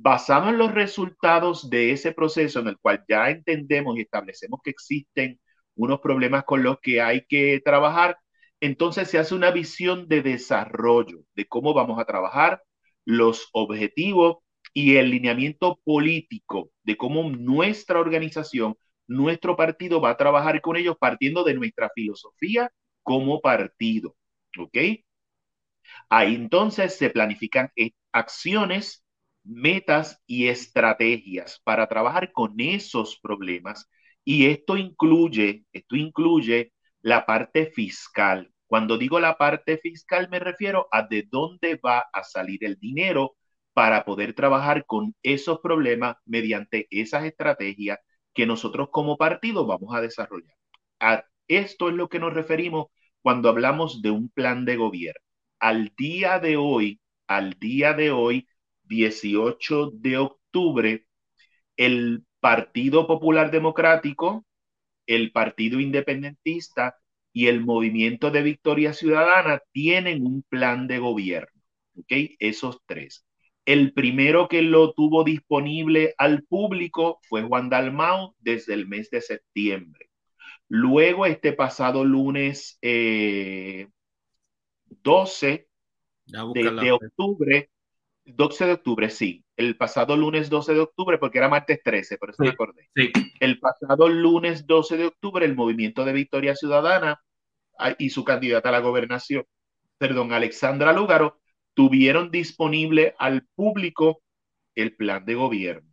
Basado 0.00 0.48
en 0.48 0.58
los 0.58 0.72
resultados 0.72 1.68
de 1.70 1.90
ese 1.92 2.12
proceso 2.12 2.60
en 2.60 2.68
el 2.68 2.78
cual 2.78 3.04
ya 3.08 3.30
entendemos 3.30 3.96
y 3.98 4.02
establecemos 4.02 4.60
que 4.62 4.70
existen 4.70 5.40
unos 5.74 6.00
problemas 6.00 6.44
con 6.44 6.62
los 6.62 6.78
que 6.80 7.00
hay 7.00 7.24
que 7.28 7.60
trabajar, 7.64 8.16
entonces 8.60 9.10
se 9.10 9.18
hace 9.18 9.34
una 9.34 9.50
visión 9.50 10.06
de 10.08 10.22
desarrollo 10.22 11.24
de 11.34 11.46
cómo 11.46 11.74
vamos 11.74 11.98
a 12.00 12.04
trabajar 12.04 12.62
los 13.04 13.48
objetivos 13.52 14.38
y 14.72 14.96
el 14.96 15.10
lineamiento 15.10 15.80
político 15.84 16.70
de 16.84 16.96
cómo 16.96 17.28
nuestra 17.30 17.98
organización 17.98 18.76
nuestro 19.08 19.56
partido 19.56 20.00
va 20.00 20.10
a 20.10 20.16
trabajar 20.16 20.60
con 20.60 20.76
ellos 20.76 20.96
partiendo 20.98 21.42
de 21.42 21.54
nuestra 21.54 21.90
filosofía 21.94 22.70
como 23.02 23.40
partido. 23.40 24.14
¿Ok? 24.58 24.76
Ahí 26.08 26.34
entonces 26.34 26.96
se 26.96 27.10
planifican 27.10 27.70
acciones, 28.12 29.04
metas 29.48 30.22
y 30.26 30.48
estrategias 30.48 31.60
para 31.64 31.88
trabajar 31.88 32.32
con 32.32 32.54
esos 32.58 33.18
problemas. 33.20 33.88
Y 34.24 34.46
esto 34.46 34.76
incluye, 34.76 35.64
esto 35.72 35.96
incluye 35.96 36.72
la 37.00 37.26
parte 37.26 37.66
fiscal. 37.66 38.52
Cuando 38.66 38.98
digo 38.98 39.18
la 39.20 39.38
parte 39.38 39.78
fiscal 39.78 40.28
me 40.30 40.38
refiero 40.38 40.88
a 40.92 41.02
de 41.02 41.26
dónde 41.30 41.76
va 41.76 42.04
a 42.12 42.22
salir 42.24 42.64
el 42.64 42.78
dinero 42.78 43.36
para 43.72 44.04
poder 44.04 44.34
trabajar 44.34 44.84
con 44.86 45.14
esos 45.22 45.60
problemas 45.60 46.16
mediante 46.26 46.86
esas 46.90 47.24
estrategias 47.24 47.98
que 48.34 48.46
nosotros 48.46 48.88
como 48.90 49.16
partido 49.16 49.66
vamos 49.66 49.94
a 49.94 50.00
desarrollar. 50.00 50.54
Esto 51.48 51.88
es 51.88 51.94
lo 51.94 52.08
que 52.08 52.18
nos 52.18 52.34
referimos 52.34 52.86
cuando 53.22 53.48
hablamos 53.48 54.02
de 54.02 54.10
un 54.10 54.28
plan 54.30 54.64
de 54.64 54.76
gobierno. 54.76 55.20
Al 55.58 55.92
día 55.96 56.38
de 56.38 56.56
hoy, 56.56 57.00
al 57.26 57.54
día 57.58 57.94
de 57.94 58.10
hoy, 58.10 58.48
18 58.88 59.90
de 59.92 60.18
octubre, 60.18 61.06
el 61.76 62.24
Partido 62.40 63.06
Popular 63.06 63.50
Democrático, 63.50 64.44
el 65.06 65.32
Partido 65.32 65.80
Independentista 65.80 66.96
y 67.32 67.46
el 67.46 67.64
Movimiento 67.64 68.30
de 68.30 68.42
Victoria 68.42 68.92
Ciudadana 68.92 69.62
tienen 69.72 70.26
un 70.26 70.42
plan 70.42 70.86
de 70.86 70.98
gobierno. 70.98 71.62
¿Ok? 71.96 72.12
Esos 72.38 72.80
tres. 72.86 73.24
El 73.64 73.92
primero 73.92 74.48
que 74.48 74.62
lo 74.62 74.92
tuvo 74.94 75.24
disponible 75.24 76.14
al 76.16 76.44
público 76.44 77.20
fue 77.28 77.42
Juan 77.42 77.68
Dalmau 77.68 78.34
desde 78.38 78.74
el 78.74 78.88
mes 78.88 79.10
de 79.10 79.20
septiembre. 79.20 80.08
Luego, 80.68 81.26
este 81.26 81.52
pasado 81.52 82.04
lunes 82.04 82.78
12 82.80 83.88
eh, 85.52 85.66
de, 86.54 86.92
octubre, 86.92 87.70
12 88.36 88.66
de 88.66 88.72
octubre, 88.72 89.10
sí, 89.10 89.44
el 89.56 89.76
pasado 89.76 90.16
lunes 90.16 90.50
12 90.50 90.74
de 90.74 90.80
octubre, 90.80 91.18
porque 91.18 91.38
era 91.38 91.48
martes 91.48 91.80
13, 91.82 92.18
por 92.18 92.30
eso 92.30 92.42
me 92.42 92.50
acordé. 92.50 92.90
El 93.40 93.58
pasado 93.58 94.08
lunes 94.08 94.66
12 94.66 94.96
de 94.96 95.06
octubre, 95.06 95.44
el 95.44 95.54
Movimiento 95.54 96.04
de 96.04 96.12
Victoria 96.12 96.54
Ciudadana 96.54 97.22
ah, 97.78 97.94
y 97.98 98.10
su 98.10 98.24
candidata 98.24 98.68
a 98.68 98.72
la 98.72 98.80
gobernación, 98.80 99.44
perdón, 99.98 100.32
Alexandra 100.32 100.92
Lúgaro, 100.92 101.40
tuvieron 101.74 102.30
disponible 102.30 103.14
al 103.18 103.46
público 103.54 104.22
el 104.74 104.94
plan 104.94 105.24
de 105.24 105.34
gobierno. 105.34 105.92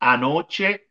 Anoche, 0.00 0.88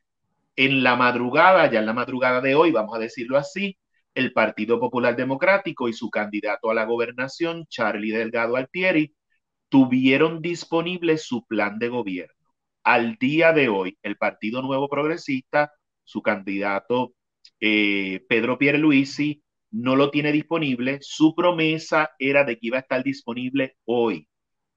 en 0.55 0.83
la 0.83 0.95
madrugada, 0.95 1.69
ya 1.69 1.79
en 1.79 1.85
la 1.85 1.93
madrugada 1.93 2.41
de 2.41 2.55
hoy, 2.55 2.71
vamos 2.71 2.95
a 2.95 2.99
decirlo 2.99 3.37
así, 3.37 3.77
el 4.13 4.33
Partido 4.33 4.79
Popular 4.79 5.15
Democrático 5.15 5.89
y 5.89 5.93
su 5.93 6.09
candidato 6.09 6.69
a 6.69 6.73
la 6.73 6.85
gobernación, 6.85 7.65
Charlie 7.67 8.11
Delgado 8.11 8.55
Altieri, 8.55 9.15
tuvieron 9.71 10.41
disponible 10.41 11.17
su 11.17 11.45
plan 11.45 11.79
de 11.79 11.87
gobierno. 11.87 12.35
Al 12.83 13.15
día 13.15 13.53
de 13.53 13.69
hoy, 13.69 13.97
el 14.03 14.17
Partido 14.17 14.61
Nuevo 14.61 14.89
Progresista, 14.89 15.71
su 16.03 16.21
candidato 16.21 17.13
eh, 17.61 18.25
Pedro 18.27 18.57
Pierluisi, 18.57 19.41
no 19.71 19.95
lo 19.95 20.11
tiene 20.11 20.33
disponible. 20.33 20.97
Su 21.01 21.33
promesa 21.33 22.11
era 22.19 22.43
de 22.43 22.55
que 22.57 22.67
iba 22.67 22.77
a 22.77 22.81
estar 22.81 23.01
disponible 23.01 23.77
hoy. 23.85 24.27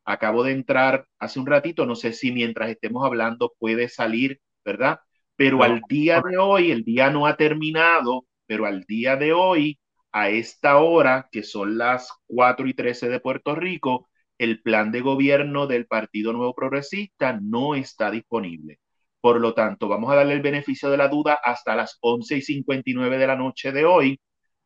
Acabo 0.04 0.44
de 0.44 0.52
entrar 0.52 1.06
hace 1.18 1.40
un 1.40 1.46
ratito, 1.46 1.86
no 1.86 1.96
sé 1.96 2.12
si 2.12 2.30
mientras 2.30 2.70
estemos 2.70 3.04
hablando 3.04 3.52
puede 3.58 3.88
salir, 3.88 4.40
¿verdad? 4.64 5.00
Pero 5.34 5.64
al 5.64 5.80
día 5.88 6.20
de 6.20 6.38
hoy, 6.38 6.70
el 6.70 6.84
día 6.84 7.10
no 7.10 7.26
ha 7.26 7.36
terminado, 7.36 8.26
pero 8.46 8.66
al 8.66 8.84
día 8.84 9.16
de 9.16 9.32
hoy, 9.32 9.80
a 10.12 10.28
esta 10.28 10.78
hora, 10.78 11.28
que 11.32 11.42
son 11.42 11.78
las 11.78 12.12
4 12.26 12.68
y 12.68 12.74
13 12.74 13.08
de 13.08 13.18
Puerto 13.18 13.56
Rico, 13.56 14.08
el 14.38 14.62
plan 14.62 14.92
de 14.92 15.00
gobierno 15.00 15.66
del 15.66 15.86
Partido 15.86 16.32
Nuevo 16.32 16.54
Progresista 16.54 17.38
no 17.40 17.74
está 17.74 18.10
disponible. 18.10 18.80
Por 19.20 19.40
lo 19.40 19.54
tanto, 19.54 19.88
vamos 19.88 20.12
a 20.12 20.16
darle 20.16 20.34
el 20.34 20.42
beneficio 20.42 20.90
de 20.90 20.98
la 20.98 21.08
duda 21.08 21.38
hasta 21.42 21.74
las 21.76 21.98
11 22.00 22.36
y 22.36 22.42
59 22.42 23.18
de 23.18 23.26
la 23.26 23.36
noche 23.36 23.72
de 23.72 23.84
hoy, 23.84 24.20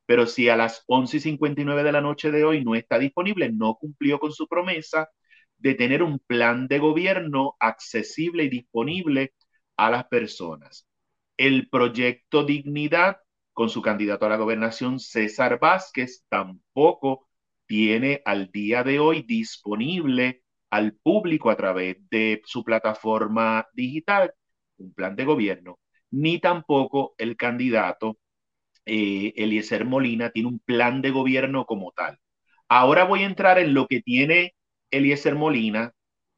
pero 0.07 0.27
si 0.27 0.49
a 0.49 0.57
las 0.57 0.85
11.59 0.89 1.83
de 1.85 1.93
la 1.93 2.01
noche 2.01 2.31
de 2.31 2.45
hoy 2.45 2.65
no 2.65 2.75
está 2.75 2.99
disponible, 2.99 3.53
no 3.53 3.77
cumplió 3.77 4.19
con 4.19 4.33
su 4.33 4.49
promesa 4.49 5.11
de 5.59 5.75
tener 5.75 6.03
un 6.03 6.19
plan 6.19 6.67
de 6.69 6.79
gobierno 6.79 7.57
accesible 7.61 8.45
y 8.45 8.49
disponible 8.49 9.35
a 9.77 9.91
las 9.91 10.07
personas. 10.07 10.87
El 11.37 11.69
proyecto 11.69 12.45
Dignidad, 12.45 13.19
con 13.53 13.71
su 13.71 13.83
candidato 13.83 14.27
a 14.27 14.29
la 14.31 14.37
gobernación, 14.37 14.99
César 14.99 15.59
Vázquez, 15.61 16.25
tampoco 16.29 17.28
tiene 17.69 18.23
al 18.25 18.51
día 18.53 18.83
de 18.85 18.99
hoy 18.99 19.23
disponible 19.23 20.43
al 20.71 20.95
público 20.95 21.51
a 21.51 21.57
través 21.57 21.99
de 22.11 22.43
su 22.45 22.65
plataforma 22.65 23.67
digital 23.75 24.33
un 24.79 24.95
plan 24.95 25.17
de 25.17 25.25
gobierno, 25.25 25.79
ni 26.11 26.41
tampoco 26.41 27.15
el 27.19 27.37
candidato 27.37 28.19
eh, 28.87 29.35
Eliezer 29.37 29.85
Molina 29.85 30.31
tiene 30.31 30.49
un 30.49 30.61
plan 30.61 31.03
de 31.03 31.11
gobierno 31.11 31.67
como 31.67 31.93
tal. 31.93 32.19
Ahora 32.69 33.05
voy 33.05 33.23
a 33.23 33.27
entrar 33.27 33.59
en 33.59 33.75
lo 33.75 33.87
que 33.89 34.03
tiene 34.03 34.55
Eliezer 34.91 35.35
Molina, 35.35 35.95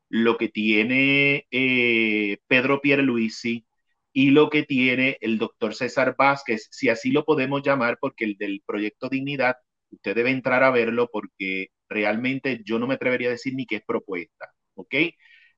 lo 0.09 0.39
que 0.39 0.49
tiene 0.49 1.47
eh, 1.51 2.39
Pedro 2.49 2.81
Pierluisi 2.81 3.67
y 4.13 4.31
lo 4.31 4.51
que 4.51 4.65
tiene 4.65 5.19
el 5.21 5.39
doctor 5.39 5.75
César 5.75 6.17
Vázquez, 6.19 6.69
si 6.73 6.89
así 6.89 7.13
lo 7.13 7.25
podemos 7.25 7.63
llamar, 7.63 7.99
porque 8.01 8.25
el 8.25 8.37
del 8.37 8.63
proyecto 8.67 9.09
Dignidad, 9.09 9.57
usted 9.91 10.15
debe 10.15 10.31
entrar 10.31 10.63
a 10.65 10.71
verlo 10.71 11.09
porque 11.13 11.69
realmente 11.89 12.63
yo 12.65 12.79
no 12.79 12.87
me 12.87 12.95
atrevería 12.95 13.29
a 13.29 13.33
decir 13.33 13.55
ni 13.55 13.67
qué 13.67 13.77
es 13.77 13.83
propuesta, 13.87 14.53
¿ok? 14.75 14.95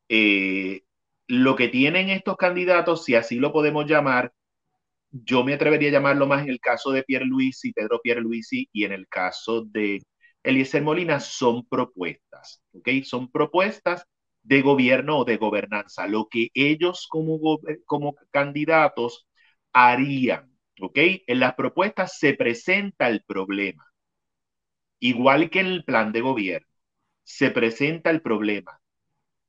Eh, 0.09 0.83
lo 1.29 1.57
que 1.57 1.69
tienen 1.69 2.11
estos 2.11 2.37
candidatos, 2.37 3.05
si 3.05 3.15
así 3.15 3.37
lo 3.37 3.53
podemos 3.53 3.87
llamar, 3.87 4.33
yo 5.11 5.45
me 5.45 5.55
atrevería 5.55 5.89
a 5.91 5.93
llamarlo 5.93 6.27
más 6.27 6.43
en 6.43 6.51
el 6.51 6.61
caso 6.61 6.91
de 6.93 7.05
y 7.09 7.73
Pedro 7.73 8.01
Pierre 8.03 8.21
Luisi, 8.21 8.69
y 8.73 8.85
en 8.85 8.93
el 8.93 9.09
caso 9.09 9.65
de 9.65 10.03
Eliezer 10.43 10.83
Molina, 10.83 11.21
son 11.21 11.67
propuestas, 11.67 12.62
¿ok? 12.73 12.89
Son 13.05 13.31
propuestas 13.31 14.05
de 14.43 14.62
gobierno 14.62 15.19
o 15.21 15.25
de 15.25 15.37
gobernanza, 15.37 16.07
lo 16.09 16.29
que 16.29 16.49
ellos 16.55 17.07
como, 17.11 17.39
como 17.87 18.17
candidatos 18.31 19.29
harían, 19.73 20.51
¿ok? 20.81 20.99
En 21.27 21.41
las 21.41 21.55
propuestas 21.55 22.19
se 22.19 22.35
presenta 22.35 23.09
el 23.09 23.23
problema, 23.25 23.85
igual 25.02 25.50
que 25.50 25.61
en 25.61 25.66
el 25.66 25.85
plan 25.85 26.12
de 26.12 26.21
gobierno, 26.21 26.68
se 27.25 27.50
presenta 27.50 28.11
el 28.11 28.23
problema. 28.23 28.80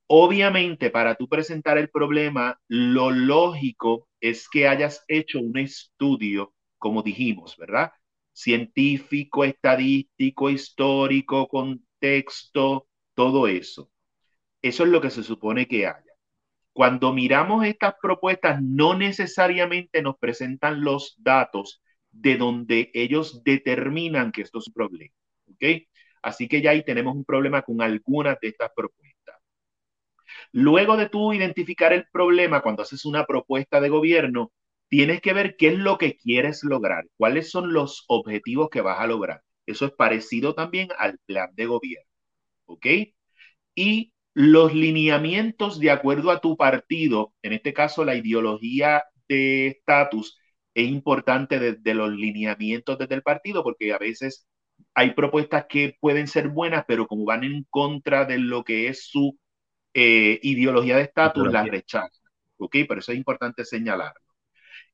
Obviamente, 0.07 0.89
para 0.89 1.15
tú 1.15 1.27
presentar 1.29 1.77
el 1.77 1.89
problema, 1.89 2.60
lo 2.67 3.12
lógico 3.12 4.10
es 4.19 4.50
que 4.50 4.67
hayas 4.67 5.05
hecho 5.07 5.39
un 5.39 5.57
estudio, 5.57 6.53
como 6.79 7.03
dijimos, 7.03 7.55
¿verdad? 7.57 7.91
Científico, 8.33 9.43
estadístico, 9.45 10.50
histórico, 10.50 11.48
contexto, 11.48 12.88
todo 13.13 13.48
eso. 13.48 13.91
Eso 14.62 14.83
es 14.83 14.89
lo 14.89 15.01
que 15.01 15.12
se 15.12 15.24
supone 15.24 15.67
que 15.67 15.86
haya. 15.88 16.13
Cuando 16.74 17.13
miramos 17.13 17.65
estas 17.65 17.95
propuestas, 18.01 18.62
no 18.62 18.95
necesariamente 18.98 20.01
nos 20.01 20.17
presentan 20.17 20.83
los 20.83 21.15
datos 21.19 21.83
de 22.12 22.38
donde 22.38 22.91
ellos 22.95 23.43
determinan 23.43 24.31
que 24.31 24.41
esto 24.41 24.60
es 24.60 24.67
un 24.67 24.74
problema. 24.74 25.13
Así 26.22 26.48
que 26.48 26.62
ya 26.62 26.72
ahí 26.72 26.84
tenemos 26.84 27.15
un 27.15 27.25
problema 27.25 27.62
con 27.63 27.82
algunas 27.82 28.39
de 28.39 28.50
estas 28.50 28.72
propuestas. 28.75 29.36
Luego 30.51 30.98
de 30.98 31.10
tú 31.10 31.34
identificar 31.34 31.93
el 31.93 32.05
problema, 32.12 32.62
cuando 32.62 32.84
haces 32.84 33.05
una 33.05 33.25
propuesta 33.25 33.82
de 33.82 33.89
gobierno, 33.89 34.51
tienes 34.88 35.22
que 35.22 35.34
ver 35.34 35.55
qué 35.58 35.70
es 35.70 35.77
lo 35.79 35.98
que 35.98 36.17
quieres 36.17 36.63
lograr, 36.63 37.05
cuáles 37.17 37.50
son 37.51 37.74
los 37.74 38.05
objetivos 38.08 38.70
que 38.70 38.82
vas 38.82 39.00
a 39.00 39.08
lograr. 39.08 39.41
Eso 39.65 39.86
es 39.86 39.91
parecido 39.93 40.53
también 40.55 40.89
al 40.98 41.17
plan 41.25 41.50
de 41.55 41.65
gobierno. 41.65 42.10
¿Ok? 42.65 42.88
Y 43.75 44.13
los 44.34 44.74
lineamientos 44.74 45.79
de 45.79 45.91
acuerdo 45.91 46.32
a 46.32 46.41
tu 46.41 46.58
partido, 46.58 47.34
en 47.43 47.53
este 47.53 47.74
caso 47.74 48.05
la 48.05 48.15
ideología 48.15 49.03
de 49.27 49.67
estatus, 49.67 50.39
es 50.74 50.88
importante 50.89 51.60
desde 51.60 51.93
los 51.93 52.12
lineamientos 52.12 52.98
desde 52.98 53.15
el 53.15 53.22
partido, 53.24 53.63
porque 53.63 53.93
a 53.93 53.98
veces 54.00 54.48
hay 54.94 55.13
propuestas 55.13 55.65
que 55.68 55.98
pueden 56.00 56.27
ser 56.27 56.50
buenas, 56.50 56.86
pero 56.88 57.08
como 57.08 57.25
van 57.25 57.44
en 57.44 57.65
contra 57.70 58.25
de 58.25 58.38
lo 58.38 58.63
que 58.63 58.88
es 58.88 59.08
su 59.08 59.38
eh, 59.94 60.39
ideología 60.44 60.98
de 60.98 61.03
estatus, 61.03 61.51
las 61.51 61.68
rechazan. 61.68 62.10
¿Ok? 62.58 62.77
Por 62.88 63.00
eso 63.00 63.12
es 63.12 63.18
importante 63.18 63.65
señalarlo. 63.65 64.22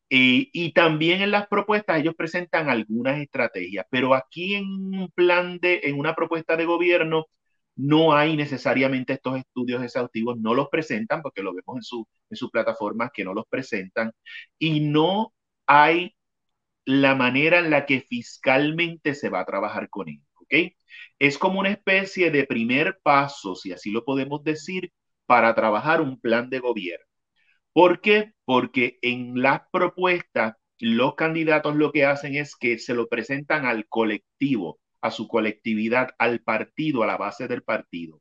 y 0.10 0.74
también 0.74 1.22
en 1.22 1.32
las 1.32 1.48
propuestas 1.48 2.00
ellos 2.00 2.16
presentan 2.16 2.70
algunas 2.70 3.20
estrategias, 3.22 3.86
pero 3.92 4.14
aquí 4.16 4.56
en 4.56 4.66
un 4.66 5.12
plan 5.14 5.60
de, 5.60 5.82
en 5.84 6.00
una 6.00 6.16
propuesta 6.16 6.56
de 6.58 6.66
gobierno, 6.66 7.28
no 7.80 8.14
hay 8.14 8.36
necesariamente 8.36 9.14
estos 9.14 9.38
estudios 9.40 9.82
exhaustivos, 9.84 10.38
no 10.38 10.54
los 10.54 10.68
presentan 10.70 11.22
porque 11.22 11.42
lo 11.42 11.54
vemos 11.54 11.78
en, 11.78 11.84
su, 11.84 12.08
en 12.30 12.38
sus 12.38 12.52
plataformas 12.52 13.12
que 13.14 13.24
no 13.24 13.34
los 13.34 13.46
presentan 13.48 14.12
y 14.58 14.82
no 14.82 15.34
hay 15.66 16.14
la 16.90 17.14
manera 17.14 17.60
en 17.60 17.70
la 17.70 17.86
que 17.86 18.02
fiscalmente 18.02 19.14
se 19.14 19.30
va 19.30 19.42
a 19.42 19.46
trabajar 19.46 19.90
con 19.90 20.10
él. 20.10 20.22
¿ok? 20.36 20.74
Es 21.20 21.38
como 21.38 21.60
una 21.60 21.70
especie 21.70 22.32
de 22.32 22.46
primer 22.46 23.00
paso, 23.04 23.56
si 23.56 23.72
así 23.72 23.92
lo 23.92 24.04
podemos 24.04 24.44
decir, 24.44 24.92
para 25.28 25.54
trabajar 25.54 26.02
un 26.02 26.20
plan 26.20 26.50
de 26.50 26.58
gobierno. 26.60 27.06
¿Por 27.74 28.02
qué? 28.02 28.34
Porque 28.44 28.98
en 29.04 29.40
las 29.42 29.62
propuestas 29.72 30.56
los 30.80 31.14
candidatos 31.16 31.76
lo 31.76 31.92
que 31.92 32.06
hacen 32.06 32.36
es 32.36 32.56
que 32.56 32.80
se 32.80 32.96
lo 32.96 33.08
presentan 33.08 33.66
al 33.68 33.88
colectivo, 33.88 34.80
a 35.02 35.12
su 35.12 35.28
colectividad, 35.28 36.10
al 36.18 36.42
partido, 36.42 37.04
a 37.04 37.08
la 37.08 37.18
base 37.18 37.48
del 37.48 37.62
partido. 37.62 38.20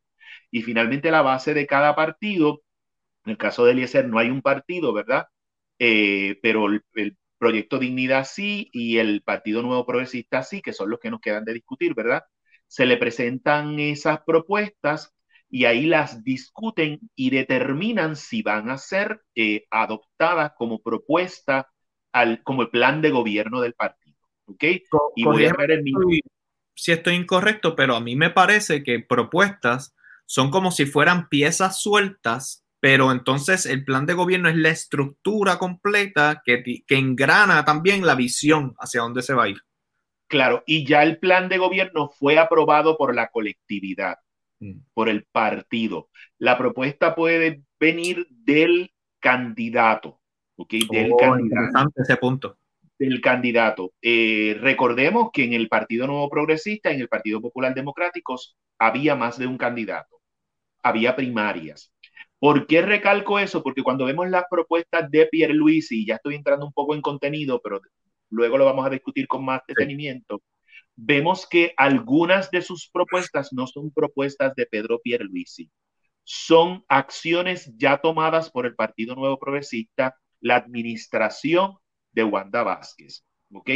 Y 0.50 0.62
finalmente 0.62 1.10
la 1.10 1.22
base 1.22 1.54
de 1.54 1.66
cada 1.66 1.96
partido, 1.96 2.62
en 3.24 3.32
el 3.32 3.38
caso 3.38 3.64
de 3.64 3.72
Eliezer 3.72 4.08
no 4.08 4.18
hay 4.18 4.30
un 4.30 4.42
partido, 4.42 4.92
¿verdad? 4.92 5.28
Eh, 5.78 6.38
pero 6.42 6.66
el, 6.66 6.82
Proyecto 7.38 7.78
Dignidad 7.78 8.26
sí 8.26 8.68
y 8.72 8.98
el 8.98 9.22
Partido 9.22 9.62
Nuevo 9.62 9.86
Progresista 9.86 10.42
sí, 10.42 10.60
que 10.60 10.72
son 10.72 10.90
los 10.90 11.00
que 11.00 11.10
nos 11.10 11.20
quedan 11.20 11.44
de 11.44 11.54
discutir, 11.54 11.94
¿verdad? 11.94 12.24
Se 12.66 12.86
le 12.86 12.96
presentan 12.96 13.78
esas 13.78 14.20
propuestas 14.26 15.14
y 15.48 15.64
ahí 15.64 15.86
las 15.86 16.22
discuten 16.24 17.00
y 17.14 17.30
determinan 17.30 18.16
si 18.16 18.42
van 18.42 18.70
a 18.70 18.76
ser 18.76 19.22
eh, 19.34 19.64
adoptadas 19.70 20.52
como 20.58 20.82
propuesta 20.82 21.70
al, 22.12 22.42
como 22.42 22.62
el 22.62 22.70
plan 22.70 23.00
de 23.00 23.10
gobierno 23.10 23.60
del 23.60 23.74
partido. 23.74 24.16
¿Ok? 24.46 24.64
y 25.14 25.24
voy 25.24 25.44
a 25.44 25.52
ver 25.52 25.72
el 25.72 25.84
si 26.78 26.92
estoy 26.92 27.16
incorrecto, 27.16 27.74
pero 27.74 27.96
a 27.96 28.00
mí 28.00 28.14
me 28.14 28.30
parece 28.30 28.84
que 28.84 29.00
propuestas 29.00 29.96
son 30.26 30.52
como 30.52 30.70
si 30.70 30.86
fueran 30.86 31.28
piezas 31.28 31.80
sueltas, 31.80 32.64
pero 32.80 33.12
entonces 33.12 33.66
el 33.66 33.84
plan 33.84 34.06
de 34.06 34.14
gobierno 34.14 34.48
es 34.48 34.56
la 34.56 34.70
estructura 34.70 35.58
completa 35.58 36.42
que, 36.44 36.62
que 36.62 36.96
engrana 36.96 37.64
también 37.64 38.06
la 38.06 38.14
visión 38.14 38.74
hacia 38.78 39.02
dónde 39.02 39.22
se 39.22 39.34
va 39.34 39.44
a 39.44 39.48
ir. 39.48 39.58
Claro, 40.28 40.62
y 40.66 40.84
ya 40.86 41.02
el 41.02 41.18
plan 41.18 41.48
de 41.48 41.58
gobierno 41.58 42.10
fue 42.10 42.38
aprobado 42.38 42.98
por 42.98 43.14
la 43.14 43.28
colectividad, 43.28 44.18
mm. 44.60 44.80
por 44.92 45.08
el 45.08 45.24
partido. 45.24 46.10
La 46.38 46.58
propuesta 46.58 47.14
puede 47.14 47.62
venir 47.80 48.26
del 48.30 48.92
candidato, 49.20 50.20
¿ok? 50.56 50.74
Del 50.90 51.12
oh, 51.12 51.16
candidato. 51.16 51.90
ese 51.96 52.16
punto 52.16 52.58
del 52.98 53.20
candidato. 53.20 53.92
Eh, 54.02 54.56
recordemos 54.60 55.30
que 55.32 55.44
en 55.44 55.52
el 55.52 55.68
Partido 55.68 56.06
Nuevo 56.06 56.28
Progresista, 56.28 56.90
en 56.90 57.00
el 57.00 57.08
Partido 57.08 57.40
Popular 57.40 57.74
Democráticos, 57.74 58.56
había 58.78 59.14
más 59.14 59.38
de 59.38 59.46
un 59.46 59.56
candidato, 59.56 60.20
había 60.82 61.14
primarias. 61.14 61.92
¿Por 62.38 62.66
qué 62.66 62.82
recalco 62.82 63.38
eso? 63.38 63.62
Porque 63.62 63.82
cuando 63.82 64.04
vemos 64.04 64.28
las 64.30 64.44
propuestas 64.50 65.10
de 65.10 65.26
Pierre 65.26 65.54
Luis, 65.54 65.90
y 65.90 66.06
ya 66.06 66.16
estoy 66.16 66.36
entrando 66.36 66.66
un 66.66 66.72
poco 66.72 66.94
en 66.94 67.02
contenido, 67.02 67.60
pero 67.62 67.80
luego 68.30 68.58
lo 68.58 68.64
vamos 68.64 68.86
a 68.86 68.90
discutir 68.90 69.26
con 69.26 69.44
más 69.44 69.62
detenimiento, 69.66 70.42
vemos 70.94 71.46
que 71.48 71.74
algunas 71.76 72.50
de 72.50 72.62
sus 72.62 72.90
propuestas 72.90 73.52
no 73.52 73.66
son 73.66 73.90
propuestas 73.90 74.54
de 74.54 74.66
Pedro 74.66 75.00
Pierluisi, 75.02 75.70
son 76.24 76.84
acciones 76.88 77.72
ya 77.76 77.98
tomadas 77.98 78.50
por 78.50 78.66
el 78.66 78.74
Partido 78.74 79.14
Nuevo 79.14 79.38
Progresista, 79.38 80.16
la 80.40 80.56
administración 80.56 81.76
de 82.12 82.24
Wanda 82.24 82.62
Vázquez. 82.62 83.24
¿Ok? 83.52 83.70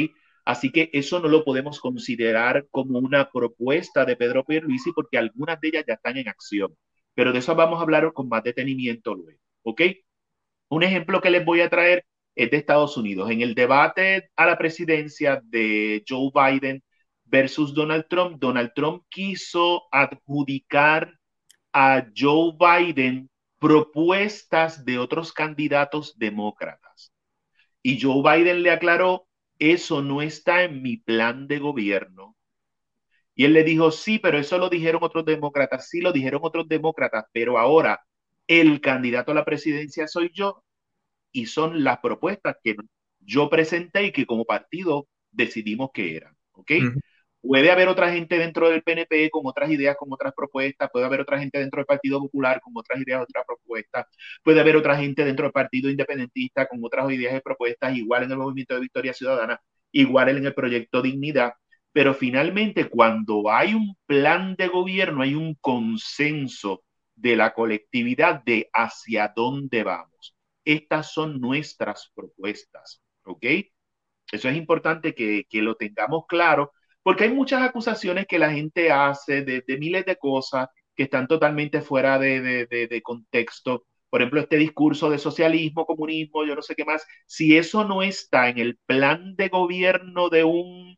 Así 0.44 0.70
que 0.70 0.90
eso 0.92 1.20
no 1.20 1.28
lo 1.28 1.44
podemos 1.44 1.80
considerar 1.80 2.66
como 2.70 2.98
una 2.98 3.30
propuesta 3.30 4.04
de 4.04 4.16
Pedro 4.16 4.44
Pierluisi 4.44 4.92
porque 4.92 5.16
algunas 5.18 5.60
de 5.60 5.68
ellas 5.68 5.84
ya 5.86 5.94
están 5.94 6.16
en 6.16 6.28
acción. 6.28 6.76
Pero 7.14 7.32
de 7.32 7.38
eso 7.40 7.54
vamos 7.54 7.78
a 7.78 7.82
hablar 7.82 8.12
con 8.12 8.28
más 8.28 8.42
detenimiento 8.42 9.14
luego. 9.14 9.38
¿Ok? 9.62 9.82
Un 10.68 10.82
ejemplo 10.82 11.20
que 11.20 11.30
les 11.30 11.44
voy 11.44 11.60
a 11.60 11.70
traer 11.70 12.06
es 12.34 12.50
de 12.50 12.56
Estados 12.56 12.96
Unidos. 12.96 13.30
En 13.30 13.42
el 13.42 13.54
debate 13.54 14.30
a 14.36 14.46
la 14.46 14.58
presidencia 14.58 15.40
de 15.44 16.02
Joe 16.08 16.30
Biden 16.34 16.82
versus 17.24 17.74
Donald 17.74 18.06
Trump, 18.08 18.38
Donald 18.40 18.72
Trump 18.74 19.04
quiso 19.08 19.84
adjudicar 19.90 21.18
a 21.72 22.06
Joe 22.16 22.52
Biden 22.58 23.30
propuestas 23.58 24.84
de 24.84 24.98
otros 24.98 25.32
candidatos 25.32 26.18
demócratas. 26.18 27.12
Y 27.82 28.00
Joe 28.00 28.22
Biden 28.22 28.62
le 28.62 28.70
aclaró, 28.70 29.26
eso 29.58 30.02
no 30.02 30.22
está 30.22 30.64
en 30.64 30.82
mi 30.82 30.96
plan 30.96 31.46
de 31.46 31.58
gobierno. 31.58 32.36
Y 33.42 33.44
él 33.44 33.54
le 33.54 33.64
dijo, 33.64 33.90
sí, 33.90 34.20
pero 34.20 34.38
eso 34.38 34.56
lo 34.56 34.68
dijeron 34.68 35.02
otros 35.02 35.24
demócratas, 35.24 35.88
sí 35.88 36.00
lo 36.00 36.12
dijeron 36.12 36.42
otros 36.44 36.68
demócratas, 36.68 37.24
pero 37.32 37.58
ahora 37.58 38.00
el 38.46 38.80
candidato 38.80 39.32
a 39.32 39.34
la 39.34 39.44
presidencia 39.44 40.06
soy 40.06 40.30
yo 40.32 40.62
y 41.32 41.46
son 41.46 41.82
las 41.82 41.98
propuestas 41.98 42.54
que 42.62 42.76
yo 43.18 43.50
presenté 43.50 44.04
y 44.04 44.12
que 44.12 44.26
como 44.26 44.44
partido 44.44 45.08
decidimos 45.32 45.90
que 45.92 46.14
eran. 46.16 46.36
¿Ok? 46.52 46.70
Puede 47.40 47.72
haber 47.72 47.88
otra 47.88 48.12
gente 48.12 48.38
dentro 48.38 48.70
del 48.70 48.84
PNP 48.84 49.28
con 49.30 49.42
otras 49.44 49.68
ideas, 49.70 49.96
con 49.98 50.12
otras 50.12 50.32
propuestas, 50.36 50.88
puede 50.92 51.06
haber 51.06 51.22
otra 51.22 51.40
gente 51.40 51.58
dentro 51.58 51.78
del 51.78 51.86
Partido 51.86 52.20
Popular 52.20 52.60
con 52.60 52.72
otras 52.76 53.00
ideas, 53.00 53.22
otras 53.22 53.44
propuestas, 53.44 54.06
puede 54.44 54.60
haber 54.60 54.76
otra 54.76 54.96
gente 54.96 55.24
dentro 55.24 55.46
del 55.46 55.52
Partido 55.52 55.90
Independentista 55.90 56.68
con 56.68 56.78
otras 56.84 57.10
ideas 57.10 57.36
y 57.36 57.40
propuestas, 57.40 57.96
igual 57.96 58.22
en 58.22 58.30
el 58.30 58.38
Movimiento 58.38 58.74
de 58.74 58.80
Victoria 58.82 59.12
Ciudadana, 59.12 59.60
igual 59.90 60.28
en 60.28 60.46
el 60.46 60.54
Proyecto 60.54 61.02
Dignidad, 61.02 61.54
pero 61.92 62.14
finalmente 62.14 62.88
cuando 62.88 63.50
hay 63.50 63.74
un 63.74 63.96
plan 64.06 64.54
de 64.56 64.68
gobierno, 64.68 65.22
hay 65.22 65.34
un 65.34 65.54
consenso 65.56 66.84
de 67.14 67.36
la 67.36 67.52
colectividad 67.54 68.42
de 68.44 68.68
hacia 68.72 69.32
dónde 69.34 69.84
vamos. 69.84 70.34
Estas 70.64 71.12
son 71.12 71.40
nuestras 71.40 72.10
propuestas, 72.14 73.02
¿ok? 73.24 73.44
Eso 74.32 74.48
es 74.48 74.56
importante 74.56 75.14
que, 75.14 75.44
que 75.48 75.62
lo 75.62 75.76
tengamos 75.76 76.24
claro 76.26 76.72
porque 77.02 77.24
hay 77.24 77.30
muchas 77.30 77.62
acusaciones 77.62 78.26
que 78.26 78.38
la 78.38 78.52
gente 78.52 78.92
hace 78.92 79.42
de, 79.42 79.64
miles 79.78 80.04
de 80.06 80.16
cosas 80.16 80.68
que 80.94 81.04
están 81.04 81.26
totalmente 81.26 81.80
fuera 81.80 82.18
de, 82.18 83.00
contexto. 83.02 83.86
Por 84.10 84.20
ejemplo, 84.20 84.40
este 84.40 84.56
discurso 84.56 85.10
de 85.10 85.18
socialismo, 85.18 85.86
comunismo, 85.86 86.44
yo 86.44 86.54
no 86.54 86.62
sé 86.62 86.74
qué 86.74 86.84
más. 86.84 87.04
Si 87.26 87.56
eso 87.56 87.84
no 87.84 88.02
está 88.02 88.48
en 88.48 88.58
el 88.58 88.78
plan 88.86 89.34
de 89.36 89.48
gobierno 89.48 90.28
de 90.28 90.44
un 90.44 90.96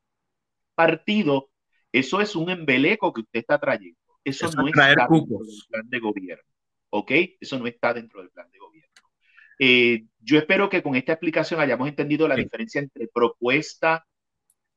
partido, 0.74 1.50
eso 1.92 2.20
es 2.20 2.34
un 2.36 2.50
embeleco 2.50 3.12
que 3.12 3.20
usted 3.22 3.40
está 3.40 3.58
trayendo. 3.58 3.98
Eso, 4.24 4.50
no 4.52 4.66
está 4.66 4.88
dentro 4.88 5.08
del 5.10 5.62
plan 5.68 5.88
de 5.88 5.98
gobierno. 6.00 6.44
¿Ok? 6.90 7.12
Eso 7.40 7.58
no 7.58 7.66
está 7.66 7.92
dentro 7.92 8.20
del 8.20 8.30
plan 8.30 8.50
de 8.50 8.58
gobierno. 8.58 8.94
Eh, 9.58 10.04
yo 10.20 10.38
espero 10.38 10.68
que 10.68 10.82
con 10.82 10.96
esta 10.96 11.12
explicación 11.12 11.60
hayamos 11.60 11.88
entendido 11.88 12.26
la 12.26 12.34
diferencia 12.34 12.80
entre 12.80 13.08
propuesta 13.08 14.04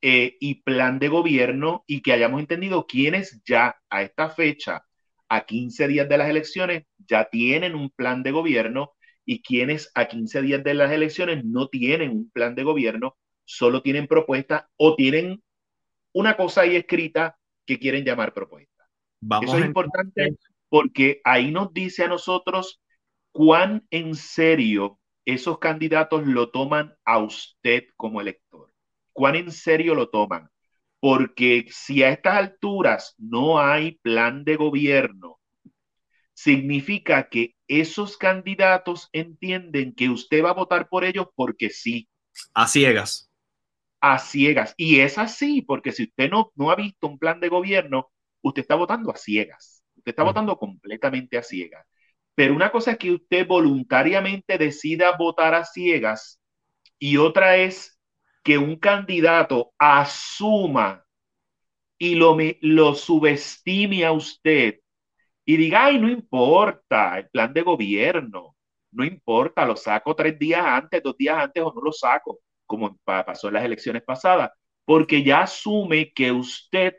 eh, 0.01 0.37
y 0.39 0.61
plan 0.61 0.99
de 0.99 1.07
gobierno 1.07 1.83
y 1.87 2.01
que 2.01 2.13
hayamos 2.13 2.39
entendido 2.39 2.85
quiénes 2.85 3.41
ya 3.43 3.75
a 3.89 4.03
esta 4.03 4.29
fecha, 4.29 4.83
a 5.27 5.45
15 5.45 5.87
días 5.87 6.07
de 6.07 6.17
las 6.17 6.29
elecciones, 6.29 6.83
ya 6.97 7.29
tienen 7.29 7.73
un 7.73 7.89
plan 7.89 8.21
de 8.21 8.31
gobierno 8.31 8.91
y 9.25 9.41
quienes 9.41 9.91
a 9.95 10.07
15 10.07 10.41
días 10.43 10.63
de 10.63 10.73
las 10.75 10.91
elecciones 10.91 11.43
no 11.43 11.67
tienen 11.67 12.11
un 12.11 12.29
plan 12.29 12.53
de 12.53 12.63
gobierno, 12.63 13.17
solo 13.43 13.81
tienen 13.81 14.07
propuestas 14.07 14.65
o 14.77 14.95
tienen 14.95 15.41
una 16.17 16.35
cosa 16.35 16.61
ahí 16.61 16.75
escrita 16.75 17.37
que 17.65 17.77
quieren 17.77 18.03
llamar 18.03 18.33
propuesta. 18.33 18.89
Eso 19.41 19.57
es 19.57 19.65
importante 19.65 20.35
porque 20.67 21.21
ahí 21.23 21.51
nos 21.51 21.71
dice 21.73 22.05
a 22.05 22.07
nosotros 22.07 22.81
cuán 23.31 23.85
en 23.91 24.15
serio 24.15 24.99
esos 25.25 25.59
candidatos 25.59 26.25
lo 26.25 26.49
toman 26.49 26.95
a 27.05 27.19
usted 27.19 27.83
como 27.95 28.19
elector. 28.19 28.73
Cuán 29.13 29.35
en 29.35 29.51
serio 29.51 29.93
lo 29.93 30.09
toman. 30.09 30.49
Porque 30.99 31.67
si 31.69 32.01
a 32.01 32.09
estas 32.09 32.37
alturas 32.37 33.13
no 33.19 33.59
hay 33.59 33.99
plan 34.01 34.43
de 34.43 34.55
gobierno, 34.55 35.39
significa 36.33 37.29
que 37.29 37.53
esos 37.67 38.17
candidatos 38.17 39.09
entienden 39.11 39.93
que 39.93 40.09
usted 40.09 40.43
va 40.43 40.49
a 40.49 40.53
votar 40.53 40.89
por 40.89 41.03
ellos 41.03 41.27
porque 41.35 41.69
sí. 41.69 42.09
A 42.55 42.67
ciegas. 42.67 43.26
A 44.01 44.19
ciegas. 44.19 44.73
Y 44.77 44.99
es 44.99 45.17
así, 45.17 45.61
porque 45.61 45.91
si 45.91 46.03
usted 46.03 46.29
no, 46.29 46.51
no 46.55 46.71
ha 46.71 46.75
visto 46.75 47.07
un 47.07 47.17
plan 47.19 47.39
de 47.39 47.49
gobierno, 47.49 48.11
usted 48.41 48.61
está 48.61 48.75
votando 48.75 49.11
a 49.11 49.15
ciegas. 49.17 49.83
Usted 49.95 50.11
está 50.11 50.23
votando 50.23 50.57
completamente 50.57 51.37
a 51.37 51.43
ciegas. 51.43 51.85
Pero 52.35 52.53
una 52.55 52.71
cosa 52.71 52.91
es 52.91 52.97
que 52.97 53.11
usted 53.11 53.47
voluntariamente 53.47 54.57
decida 54.57 55.17
votar 55.17 55.55
a 55.55 55.65
ciegas 55.65 56.39
y 56.99 57.17
otra 57.17 57.57
es 57.57 57.99
que 58.43 58.57
un 58.57 58.77
candidato 58.77 59.73
asuma 59.77 61.05
y 61.97 62.15
lo, 62.15 62.37
lo 62.61 62.95
subestime 62.95 64.05
a 64.05 64.11
usted 64.11 64.79
y 65.45 65.57
diga, 65.57 65.85
ay, 65.85 65.99
no 65.99 66.09
importa, 66.09 67.17
el 67.19 67.29
plan 67.29 67.53
de 67.53 67.61
gobierno, 67.61 68.55
no 68.91 69.05
importa, 69.05 69.65
lo 69.65 69.75
saco 69.75 70.15
tres 70.15 70.37
días 70.37 70.61
antes, 70.63 71.01
dos 71.03 71.17
días 71.17 71.37
antes 71.37 71.63
o 71.63 71.73
no 71.73 71.81
lo 71.81 71.91
saco, 71.91 72.39
como 72.67 72.97
pasó 73.05 73.47
en 73.47 73.55
las 73.55 73.65
elecciones 73.65 74.03
pasadas, 74.03 74.51
porque 74.85 75.23
ya 75.23 75.41
asume 75.41 76.11
que 76.13 76.31
usted 76.31 76.95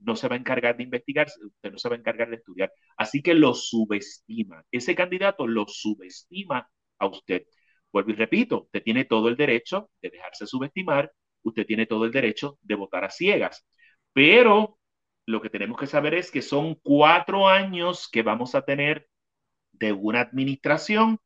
no 0.00 0.16
se 0.16 0.28
va 0.28 0.36
a 0.36 0.38
encargar 0.38 0.76
de 0.76 0.84
investigar, 0.84 1.26
usted 1.26 1.72
no 1.72 1.78
se 1.78 1.88
va 1.88 1.96
a 1.96 1.98
encargar 1.98 2.30
de 2.30 2.36
estudiar. 2.36 2.72
Así 2.96 3.22
que 3.22 3.34
lo 3.34 3.54
subestima. 3.54 4.64
Ese 4.70 4.94
candidato 4.94 5.46
lo 5.46 5.66
subestima 5.68 6.68
a 6.98 7.06
usted. 7.06 7.44
Vuelvo 7.92 8.10
y 8.10 8.14
repito, 8.14 8.62
usted 8.64 8.82
tiene 8.82 9.04
todo 9.04 9.28
el 9.28 9.36
derecho 9.36 9.90
de 10.02 10.10
dejarse 10.10 10.46
subestimar, 10.46 11.12
usted 11.42 11.66
tiene 11.66 11.86
todo 11.86 12.04
el 12.04 12.10
derecho 12.12 12.58
de 12.62 12.74
votar 12.74 13.04
a 13.04 13.10
ciegas. 13.10 13.64
Pero 14.12 14.78
lo 15.26 15.40
que 15.40 15.50
tenemos 15.50 15.78
que 15.78 15.86
saber 15.86 16.14
es 16.14 16.30
que 16.30 16.42
son 16.42 16.74
cuatro 16.82 17.48
años 17.48 18.08
que 18.10 18.22
vamos 18.22 18.54
a 18.54 18.62
tener 18.62 19.08
de 19.72 19.92
una 19.92 20.20
administración 20.20 21.18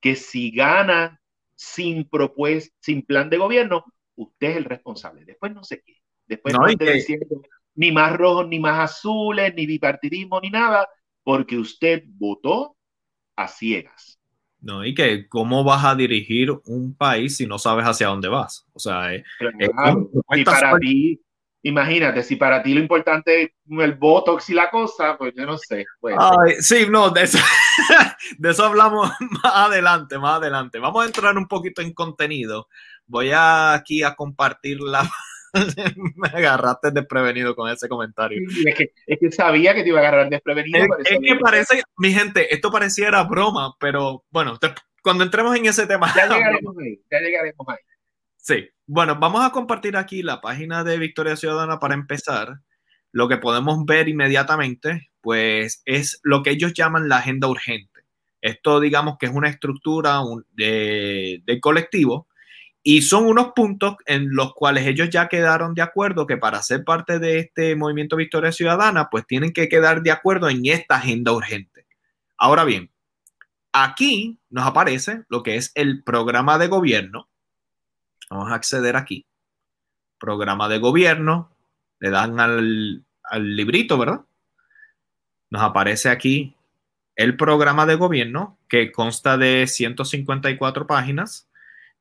que 0.00 0.16
si 0.16 0.50
gana 0.50 1.20
sin 1.58 2.08
propuesta, 2.08 2.74
sin 2.80 3.02
plan 3.02 3.28
de 3.28 3.36
gobierno, 3.36 3.84
usted 4.14 4.50
es 4.50 4.56
el 4.58 4.64
responsable. 4.64 5.24
Después 5.24 5.52
no 5.52 5.64
sé 5.64 5.82
qué. 5.84 5.96
Después 6.26 6.54
no, 6.54 6.66
esté 6.66 6.92
diciendo 6.92 7.42
ni 7.74 7.90
más 7.90 8.16
rojos, 8.16 8.48
ni 8.48 8.60
más 8.60 8.90
azules, 8.90 9.54
ni 9.54 9.66
bipartidismo, 9.66 10.40
ni 10.40 10.50
nada, 10.50 10.88
porque 11.24 11.56
usted 11.56 12.04
votó 12.06 12.76
a 13.36 13.48
ciegas. 13.48 14.20
No, 14.60 14.84
y 14.84 14.94
que 14.94 15.28
cómo 15.28 15.64
vas 15.64 15.84
a 15.84 15.94
dirigir 15.94 16.50
un 16.66 16.94
país 16.96 17.36
si 17.36 17.46
no 17.46 17.58
sabes 17.58 17.84
hacia 17.84 18.08
dónde 18.08 18.28
vas. 18.28 18.66
O 18.72 18.78
sea, 18.78 19.14
es, 19.14 19.22
y 20.36 20.44
para 20.44 20.78
ti, 20.78 21.20
imagínate, 21.68 22.22
si 22.22 22.36
para 22.36 22.62
ti 22.62 22.74
lo 22.74 22.80
importante 22.80 23.42
es 23.42 23.50
el 23.68 23.94
voto 23.94 24.38
y 24.46 24.52
la 24.54 24.70
cosa, 24.70 25.16
pues 25.16 25.34
yo 25.36 25.44
no 25.44 25.58
sé. 25.58 25.84
Pues. 26.00 26.16
sí, 26.60 26.86
no, 26.90 27.10
de 27.10 27.22
eso, 27.22 27.38
de 28.38 28.50
eso 28.50 28.64
hablamos 28.64 29.10
más 29.20 29.52
adelante, 29.54 30.18
más 30.18 30.38
adelante. 30.38 30.78
Vamos 30.78 31.02
a 31.02 31.06
entrar 31.06 31.36
un 31.36 31.46
poquito 31.46 31.82
en 31.82 31.92
contenido. 31.92 32.68
Voy 33.06 33.30
aquí 33.32 34.02
a 34.02 34.14
compartir 34.14 34.80
la, 34.80 35.08
me 36.16 36.28
agarraste 36.28 36.90
desprevenido 36.90 37.54
con 37.54 37.70
ese 37.70 37.88
comentario. 37.88 38.40
Es 38.66 38.74
que, 38.74 38.92
es 39.06 39.18
que, 39.18 39.30
sabía 39.30 39.74
que 39.74 39.82
te 39.82 39.88
iba 39.88 39.98
a 39.98 40.02
agarrar 40.02 40.28
desprevenido. 40.28 40.86
Es, 41.04 41.18
que 41.20 41.36
parece, 41.36 41.82
mi 41.96 42.12
gente, 42.12 42.52
esto 42.54 42.70
pareciera 42.70 43.22
broma, 43.24 43.74
pero 43.78 44.24
bueno, 44.30 44.58
cuando 45.02 45.24
entremos 45.24 45.56
en 45.56 45.66
ese 45.66 45.86
tema. 45.86 46.12
Ya 46.14 46.26
llegaremos 46.26 46.76
ahí, 46.78 47.00
ya 47.10 47.20
llegaremos 47.20 47.68
ahí. 47.68 47.78
Sí, 48.36 48.68
bueno, 48.88 49.16
vamos 49.20 49.44
a 49.44 49.50
compartir 49.50 49.98
aquí 49.98 50.22
la 50.22 50.40
página 50.40 50.82
de 50.82 50.96
Victoria 50.96 51.36
Ciudadana 51.36 51.78
para 51.78 51.92
empezar. 51.92 52.60
Lo 53.12 53.28
que 53.28 53.36
podemos 53.36 53.84
ver 53.84 54.08
inmediatamente, 54.08 55.10
pues 55.20 55.82
es 55.84 56.20
lo 56.22 56.42
que 56.42 56.50
ellos 56.50 56.72
llaman 56.72 57.06
la 57.06 57.18
agenda 57.18 57.48
urgente. 57.48 58.00
Esto, 58.40 58.80
digamos 58.80 59.18
que 59.18 59.26
es 59.26 59.32
una 59.32 59.50
estructura 59.50 60.20
de, 60.52 61.42
de 61.44 61.60
colectivo 61.60 62.28
y 62.82 63.02
son 63.02 63.26
unos 63.26 63.52
puntos 63.54 63.96
en 64.06 64.34
los 64.34 64.54
cuales 64.54 64.86
ellos 64.86 65.10
ya 65.10 65.28
quedaron 65.28 65.74
de 65.74 65.82
acuerdo 65.82 66.26
que 66.26 66.38
para 66.38 66.62
ser 66.62 66.84
parte 66.84 67.18
de 67.18 67.40
este 67.40 67.76
movimiento 67.76 68.16
Victoria 68.16 68.52
Ciudadana, 68.52 69.10
pues 69.10 69.26
tienen 69.26 69.52
que 69.52 69.68
quedar 69.68 70.02
de 70.02 70.12
acuerdo 70.12 70.48
en 70.48 70.64
esta 70.64 70.96
agenda 70.96 71.32
urgente. 71.32 71.86
Ahora 72.38 72.64
bien, 72.64 72.90
aquí 73.70 74.38
nos 74.48 74.66
aparece 74.66 75.24
lo 75.28 75.42
que 75.42 75.56
es 75.56 75.72
el 75.74 76.02
programa 76.04 76.56
de 76.56 76.68
gobierno. 76.68 77.28
Vamos 78.30 78.50
a 78.50 78.54
acceder 78.54 78.96
aquí. 78.96 79.26
Programa 80.18 80.68
de 80.68 80.78
gobierno. 80.78 81.50
Le 82.00 82.10
dan 82.10 82.38
al, 82.40 83.04
al 83.24 83.56
librito, 83.56 83.98
¿verdad? 83.98 84.20
Nos 85.50 85.62
aparece 85.62 86.08
aquí 86.10 86.54
el 87.18 87.36
programa 87.36 87.84
de 87.84 87.96
gobierno 87.96 88.58
que 88.68 88.92
consta 88.92 89.36
de 89.36 89.66
154 89.66 90.86
páginas 90.86 91.48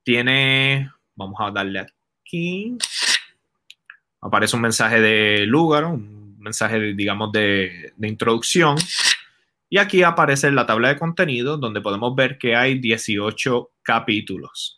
tiene, 0.03 0.91
vamos 1.15 1.37
a 1.41 1.49
darle 1.49 1.79
aquí, 1.79 2.77
aparece 4.21 4.55
un 4.55 4.61
mensaje 4.61 5.01
de 5.01 5.47
lugar, 5.47 5.85
un 5.85 6.37
mensaje, 6.39 6.93
digamos, 6.93 7.31
de, 7.31 7.93
introducción. 7.99 8.77
Y 9.69 9.79
aquí 9.79 10.03
aparece 10.03 10.51
la 10.51 10.67
tabla 10.67 10.89
de 10.89 10.99
contenido 10.99 11.57
donde 11.57 11.81
podemos 11.81 12.15
ver 12.15 12.37
que 12.37 12.55
hay 12.55 12.79
18 12.79 13.71
capítulos. 13.81 14.77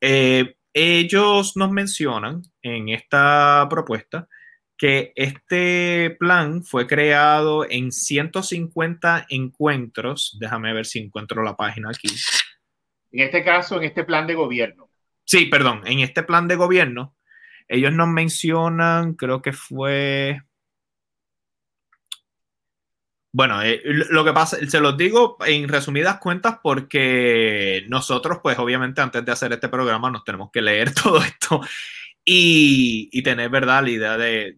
Eh, 0.00 0.56
ellos 0.74 1.56
nos 1.56 1.70
mencionan 1.70 2.42
en 2.60 2.88
esta 2.88 3.66
propuesta 3.70 4.28
que 4.76 5.12
este 5.14 6.16
plan 6.18 6.64
fue 6.64 6.86
creado 6.86 7.64
en 7.68 7.92
150 7.92 9.26
encuentros. 9.28 10.36
Déjame 10.40 10.74
ver 10.74 10.84
si 10.84 10.98
encuentro 10.98 11.44
la 11.44 11.56
página 11.56 11.90
aquí. 11.90 12.08
En 13.12 13.24
este 13.24 13.44
caso, 13.44 13.76
en 13.76 13.84
este 13.84 14.02
plan 14.02 14.26
de 14.26 14.34
gobierno. 14.34 14.90
Sí, 15.24 15.46
perdón, 15.46 15.82
en 15.86 16.00
este 16.00 16.24
plan 16.24 16.48
de 16.48 16.56
gobierno, 16.56 17.16
ellos 17.68 17.92
nos 17.92 18.08
mencionan, 18.08 19.14
creo 19.14 19.40
que 19.40 19.52
fue... 19.52 20.42
Bueno, 23.36 23.60
eh, 23.62 23.82
lo 23.84 24.24
que 24.24 24.32
pasa, 24.32 24.58
se 24.64 24.78
los 24.78 24.96
digo 24.96 25.36
en 25.44 25.68
resumidas 25.68 26.18
cuentas 26.20 26.58
porque 26.62 27.84
nosotros, 27.88 28.38
pues 28.40 28.56
obviamente 28.60 29.00
antes 29.00 29.24
de 29.24 29.32
hacer 29.32 29.52
este 29.52 29.68
programa 29.68 30.08
nos 30.08 30.22
tenemos 30.22 30.50
que 30.52 30.62
leer 30.62 30.94
todo 31.02 31.18
esto 31.18 31.60
y, 32.24 33.22
tener, 33.24 33.50
¿verdad?, 33.50 33.82
la 33.82 33.90
idea 33.90 34.16
de, 34.16 34.54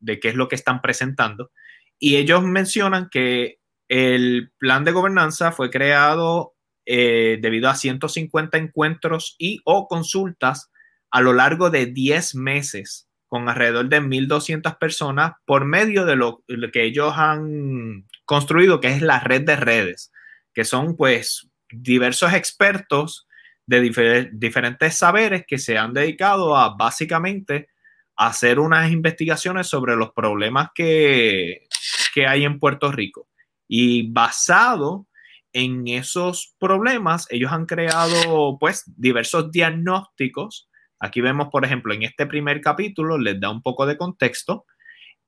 de 0.00 0.20
qué 0.20 0.28
es 0.28 0.34
lo 0.34 0.48
que 0.48 0.54
están 0.54 0.82
presentando. 0.82 1.50
Y 1.98 2.16
ellos 2.16 2.42
mencionan 2.42 3.08
que 3.10 3.60
el 3.88 4.52
plan 4.58 4.84
de 4.84 4.92
gobernanza 4.92 5.50
fue 5.50 5.70
creado 5.70 6.54
eh, 6.84 7.38
debido 7.40 7.70
a 7.70 7.74
150 7.74 8.58
encuentros 8.58 9.34
y 9.38 9.62
o 9.64 9.88
consultas 9.88 10.70
a 11.10 11.22
lo 11.22 11.32
largo 11.32 11.70
de 11.70 11.86
10 11.86 12.34
meses 12.34 13.08
con 13.34 13.48
alrededor 13.48 13.88
de 13.88 14.00
1.200 14.00 14.78
personas 14.78 15.32
por 15.44 15.64
medio 15.64 16.06
de 16.06 16.14
lo, 16.14 16.44
que 16.72 16.84
ellos 16.84 17.14
han 17.16 18.06
construido, 18.24 18.78
que 18.78 18.92
es 18.92 19.02
la 19.02 19.18
red 19.18 19.42
de 19.42 19.56
redes, 19.56 20.12
que 20.52 20.64
son 20.64 20.96
pues 20.96 21.50
diversos 21.68 22.32
expertos 22.32 23.26
de 23.66 24.30
diferentes 24.30 24.94
saberes 24.94 25.46
que 25.48 25.58
se 25.58 25.76
han 25.76 25.92
dedicado 25.92 26.56
a 26.56 26.76
básicamente 26.76 27.70
hacer 28.14 28.60
unas 28.60 28.92
investigaciones 28.92 29.66
sobre 29.66 29.96
los 29.96 30.12
problemas 30.12 30.68
que, 30.72 31.66
que 32.14 32.28
hay 32.28 32.44
en 32.44 32.60
Puerto 32.60 32.92
Rico. 32.92 33.26
Y 33.66 34.12
basado 34.12 35.08
en 35.52 35.88
esos 35.88 36.54
problemas, 36.60 37.26
ellos 37.30 37.50
han 37.50 37.66
creado 37.66 38.58
pues 38.60 38.84
diversos 38.96 39.50
diagnósticos. 39.50 40.68
Aquí 41.00 41.20
vemos, 41.20 41.48
por 41.48 41.64
ejemplo, 41.64 41.92
en 41.92 42.02
este 42.02 42.26
primer 42.26 42.60
capítulo, 42.60 43.18
les 43.18 43.38
da 43.40 43.50
un 43.50 43.62
poco 43.62 43.86
de 43.86 43.96
contexto 43.96 44.66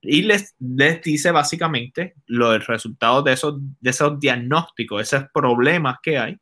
y 0.00 0.22
les, 0.22 0.54
les 0.58 1.02
dice 1.02 1.30
básicamente 1.30 2.14
los 2.26 2.66
resultados 2.66 3.24
de 3.24 3.32
esos, 3.32 3.54
de 3.58 3.90
esos 3.90 4.18
diagnósticos, 4.20 5.02
esos 5.02 5.28
problemas 5.32 5.96
que 6.02 6.18
hay. 6.18 6.36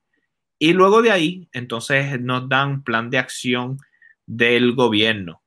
Y 0.58 0.72
luego 0.72 1.02
de 1.02 1.10
ahí, 1.10 1.48
entonces 1.52 2.20
nos 2.20 2.48
dan 2.48 2.82
plan 2.84 3.10
de 3.10 3.18
acción 3.18 3.78
del 4.26 4.74
gobierno. 4.74 5.42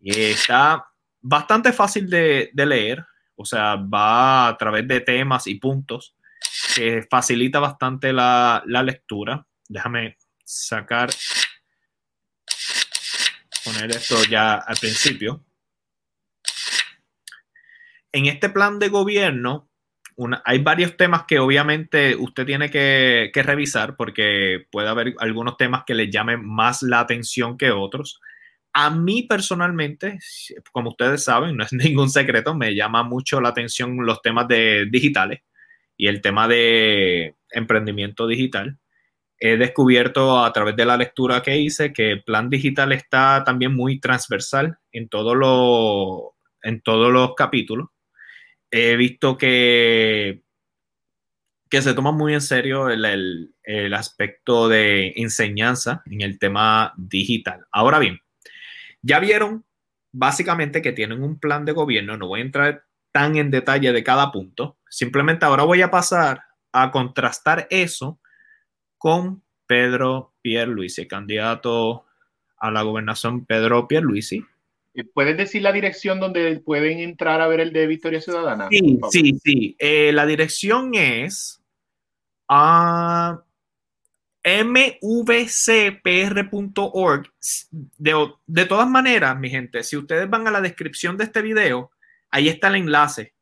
Está 0.00 0.86
bastante 1.20 1.72
fácil 1.72 2.08
de, 2.08 2.50
de 2.52 2.66
leer, 2.66 3.04
o 3.34 3.44
sea, 3.44 3.76
va 3.76 4.48
a 4.48 4.56
través 4.56 4.86
de 4.88 5.00
temas 5.00 5.46
y 5.46 5.56
puntos 5.56 6.16
que 6.74 7.06
facilita 7.10 7.60
bastante 7.60 8.12
la, 8.12 8.62
la 8.66 8.82
lectura. 8.82 9.44
Déjame 9.68 10.16
sacar, 10.44 11.10
poner 13.72 13.90
esto 13.90 14.16
ya 14.30 14.54
al 14.54 14.76
principio. 14.76 15.44
En 18.12 18.26
este 18.26 18.48
plan 18.48 18.78
de 18.78 18.88
gobierno, 18.88 19.70
hay 20.44 20.58
varios 20.58 20.96
temas 20.96 21.24
que 21.28 21.38
obviamente 21.38 22.16
usted 22.16 22.44
tiene 22.44 22.70
que, 22.70 23.30
que, 23.32 23.42
revisar 23.42 23.96
porque 23.96 24.66
puede 24.72 24.88
haber 24.88 25.14
algunos 25.18 25.56
temas 25.56 25.84
que 25.86 25.94
le 25.94 26.10
llamen 26.10 26.44
más 26.44 26.82
la 26.82 27.00
atención 27.00 27.56
que 27.56 27.70
otros. 27.70 28.20
A 28.72 28.90
mí 28.90 29.22
personalmente, 29.24 30.18
como 30.72 30.90
ustedes 30.90 31.24
saben, 31.24 31.56
no 31.56 31.64
es 31.64 31.72
ningún 31.72 32.10
secreto, 32.10 32.54
me 32.54 32.74
llama 32.74 33.02
mucho 33.02 33.40
la 33.40 33.50
atención 33.50 33.96
los 34.04 34.22
temas 34.22 34.48
de 34.48 34.86
digitales 34.90 35.40
y 35.96 36.08
el 36.08 36.20
tema 36.20 36.48
de 36.48 37.36
emprendimiento 37.50 38.26
digital. 38.26 38.78
He 39.40 39.56
descubierto 39.56 40.42
a 40.44 40.52
través 40.52 40.74
de 40.74 40.84
la 40.84 40.96
lectura 40.96 41.42
que 41.42 41.56
hice 41.56 41.92
que 41.92 42.12
el 42.12 42.24
plan 42.24 42.50
digital 42.50 42.92
está 42.92 43.44
también 43.44 43.74
muy 43.74 44.00
transversal 44.00 44.78
en, 44.90 45.08
todo 45.08 45.34
lo, 45.34 46.36
en 46.62 46.80
todos 46.80 47.12
los 47.12 47.34
capítulos. 47.34 47.88
He 48.70 48.96
visto 48.96 49.36
que, 49.36 50.42
que 51.70 51.82
se 51.82 51.94
toma 51.94 52.10
muy 52.10 52.34
en 52.34 52.40
serio 52.40 52.88
el, 52.88 53.04
el, 53.04 53.54
el 53.62 53.94
aspecto 53.94 54.68
de 54.68 55.12
enseñanza 55.16 56.02
en 56.06 56.22
el 56.22 56.38
tema 56.38 56.92
digital. 56.96 57.64
Ahora 57.70 58.00
bien, 58.00 58.20
ya 59.02 59.20
vieron 59.20 59.64
básicamente 60.10 60.82
que 60.82 60.92
tienen 60.92 61.22
un 61.22 61.38
plan 61.38 61.64
de 61.64 61.72
gobierno, 61.72 62.16
no 62.16 62.26
voy 62.26 62.40
a 62.40 62.44
entrar 62.44 62.84
tan 63.12 63.36
en 63.36 63.50
detalle 63.50 63.92
de 63.92 64.04
cada 64.04 64.32
punto, 64.32 64.78
simplemente 64.88 65.44
ahora 65.44 65.62
voy 65.62 65.82
a 65.82 65.90
pasar 65.90 66.42
a 66.72 66.90
contrastar 66.90 67.66
eso 67.70 68.20
con 68.98 69.42
Pedro 69.66 70.32
Pierluisi, 70.42 71.06
candidato 71.06 72.04
a 72.58 72.70
la 72.70 72.82
gobernación 72.82 73.46
Pedro 73.46 73.88
Pierluisi. 73.88 74.44
Eh, 74.94 75.04
¿Puedes 75.04 75.36
decir 75.36 75.62
la 75.62 75.72
dirección 75.72 76.20
donde 76.20 76.60
pueden 76.60 76.98
entrar 76.98 77.40
a 77.40 77.46
ver 77.46 77.60
el 77.60 77.72
de 77.72 77.86
Victoria 77.86 78.20
Ciudadana? 78.20 78.68
Sí, 78.70 78.98
sí, 79.10 79.38
sí. 79.44 79.76
Eh, 79.78 80.12
la 80.12 80.26
dirección 80.26 80.94
es 80.94 81.62
a 82.48 83.42
mvcpr.org. 84.44 84.92
De, 87.98 88.28
de 88.46 88.64
todas 88.64 88.88
maneras, 88.88 89.38
mi 89.38 89.50
gente, 89.50 89.82
si 89.82 89.96
ustedes 89.96 90.28
van 90.28 90.46
a 90.48 90.50
la 90.50 90.60
descripción 90.60 91.16
de 91.16 91.24
este 91.24 91.42
video, 91.42 91.90
ahí 92.30 92.48
está 92.48 92.68
el 92.68 92.76
enlace 92.76 93.34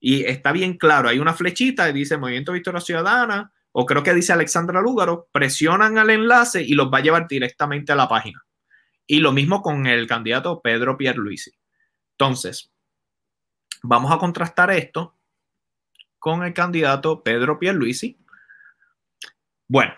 y 0.00 0.24
está 0.24 0.52
bien 0.52 0.76
claro. 0.76 1.08
Hay 1.08 1.18
una 1.18 1.34
flechita 1.34 1.88
y 1.88 1.92
dice 1.92 2.16
Movimiento 2.16 2.52
Victoria 2.52 2.80
Ciudadana 2.80 3.52
o 3.72 3.86
creo 3.86 4.02
que 4.02 4.14
dice 4.14 4.32
Alexandra 4.32 4.80
Lúgaro, 4.80 5.28
presionan 5.32 5.98
al 5.98 6.10
enlace 6.10 6.62
y 6.62 6.74
los 6.74 6.92
va 6.92 6.98
a 6.98 7.02
llevar 7.02 7.28
directamente 7.28 7.92
a 7.92 7.96
la 7.96 8.08
página. 8.08 8.44
Y 9.06 9.20
lo 9.20 9.32
mismo 9.32 9.62
con 9.62 9.86
el 9.86 10.06
candidato 10.06 10.60
Pedro 10.60 10.96
Pierluisi. 10.96 11.52
Entonces, 12.12 12.70
vamos 13.82 14.12
a 14.12 14.18
contrastar 14.18 14.70
esto 14.70 15.14
con 16.18 16.42
el 16.44 16.52
candidato 16.52 17.22
Pedro 17.22 17.58
Pierluisi. 17.58 18.18
Bueno, 19.68 19.94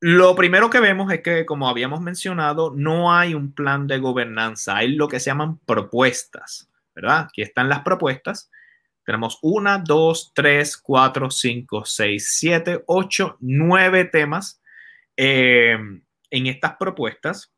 lo 0.00 0.34
primero 0.34 0.70
que 0.70 0.80
vemos 0.80 1.12
es 1.12 1.20
que, 1.22 1.44
como 1.44 1.68
habíamos 1.68 2.00
mencionado, 2.00 2.72
no 2.74 3.14
hay 3.14 3.34
un 3.34 3.52
plan 3.52 3.86
de 3.86 3.98
gobernanza, 3.98 4.76
hay 4.76 4.92
lo 4.92 5.08
que 5.08 5.20
se 5.20 5.30
llaman 5.30 5.58
propuestas, 5.58 6.70
¿verdad? 6.94 7.26
Aquí 7.28 7.42
están 7.42 7.68
las 7.68 7.80
propuestas. 7.80 8.50
Tenemos 9.10 9.40
una, 9.42 9.78
dos, 9.78 10.30
tres, 10.32 10.76
cuatro, 10.76 11.32
cinco, 11.32 11.84
seis, 11.84 12.34
siete, 12.38 12.84
ocho, 12.86 13.36
nueve 13.40 14.04
temas 14.04 14.62
eh, 15.16 15.76
en 16.30 16.46
estas 16.46 16.76
propuestas 16.76 17.52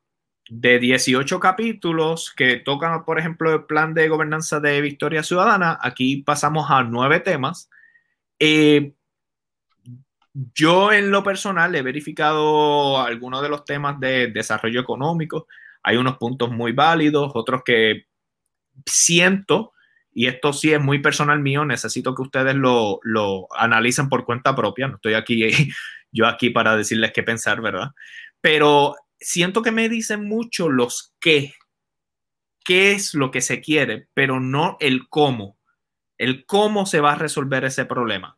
de 0.48 0.78
18 0.78 1.38
capítulos 1.40 2.32
que 2.34 2.56
tocan, 2.56 3.04
por 3.04 3.18
ejemplo, 3.18 3.52
el 3.52 3.66
plan 3.66 3.92
de 3.92 4.08
gobernanza 4.08 4.60
de 4.60 4.80
Victoria 4.80 5.22
Ciudadana. 5.22 5.78
Aquí 5.82 6.22
pasamos 6.22 6.70
a 6.70 6.84
nueve 6.84 7.20
temas. 7.20 7.68
Eh, 8.38 8.94
yo 10.54 10.90
en 10.90 11.10
lo 11.10 11.22
personal 11.22 11.74
he 11.74 11.82
verificado 11.82 12.98
algunos 12.98 13.42
de 13.42 13.50
los 13.50 13.66
temas 13.66 14.00
de 14.00 14.28
desarrollo 14.28 14.80
económico. 14.80 15.48
Hay 15.82 15.98
unos 15.98 16.16
puntos 16.16 16.50
muy 16.50 16.72
válidos, 16.72 17.30
otros 17.34 17.60
que 17.62 18.06
siento, 18.86 19.74
y 20.14 20.26
esto 20.26 20.52
sí 20.52 20.72
es 20.72 20.80
muy 20.80 21.00
personal 21.00 21.40
mío, 21.40 21.64
necesito 21.64 22.14
que 22.14 22.22
ustedes 22.22 22.54
lo, 22.54 23.00
lo 23.02 23.48
analicen 23.56 24.08
por 24.08 24.24
cuenta 24.24 24.54
propia. 24.54 24.88
No 24.88 24.96
estoy 24.96 25.14
aquí 25.14 25.48
yo 26.12 26.26
aquí 26.26 26.50
para 26.50 26.76
decirles 26.76 27.12
qué 27.12 27.22
pensar, 27.22 27.60
¿verdad? 27.60 27.90
Pero 28.40 28.96
siento 29.18 29.62
que 29.62 29.70
me 29.70 29.88
dicen 29.88 30.28
mucho 30.28 30.68
los 30.68 31.14
qué, 31.20 31.54
qué 32.64 32.92
es 32.92 33.14
lo 33.14 33.30
que 33.30 33.40
se 33.40 33.60
quiere, 33.60 34.08
pero 34.14 34.40
no 34.40 34.76
el 34.80 35.08
cómo, 35.08 35.58
el 36.18 36.44
cómo 36.44 36.86
se 36.86 37.00
va 37.00 37.12
a 37.12 37.16
resolver 37.16 37.64
ese 37.64 37.86
problema 37.86 38.36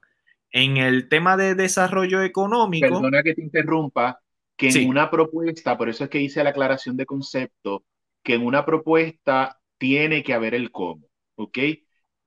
en 0.55 0.77
el 0.77 1.09
tema 1.09 1.37
de 1.37 1.57
desarrollo 1.57 2.23
económico. 2.23 2.87
Perdona 2.87 3.25
que 3.25 3.35
te 3.35 3.43
interrumpa, 3.43 4.21
que 4.57 4.69
en 4.69 4.89
una 4.89 5.11
propuesta, 5.11 5.77
por 5.77 5.89
eso 5.89 6.05
es 6.05 6.11
que 6.11 6.21
hice 6.21 6.45
la 6.45 6.51
aclaración 6.51 6.97
de 6.97 7.07
concepto, 7.07 7.85
que 8.23 8.35
en 8.35 8.47
una 8.47 8.65
propuesta 8.65 9.59
tiene 9.79 10.23
que 10.23 10.33
haber 10.33 10.55
el 10.55 10.71
cómo, 10.71 11.09
¿ok? 11.37 11.59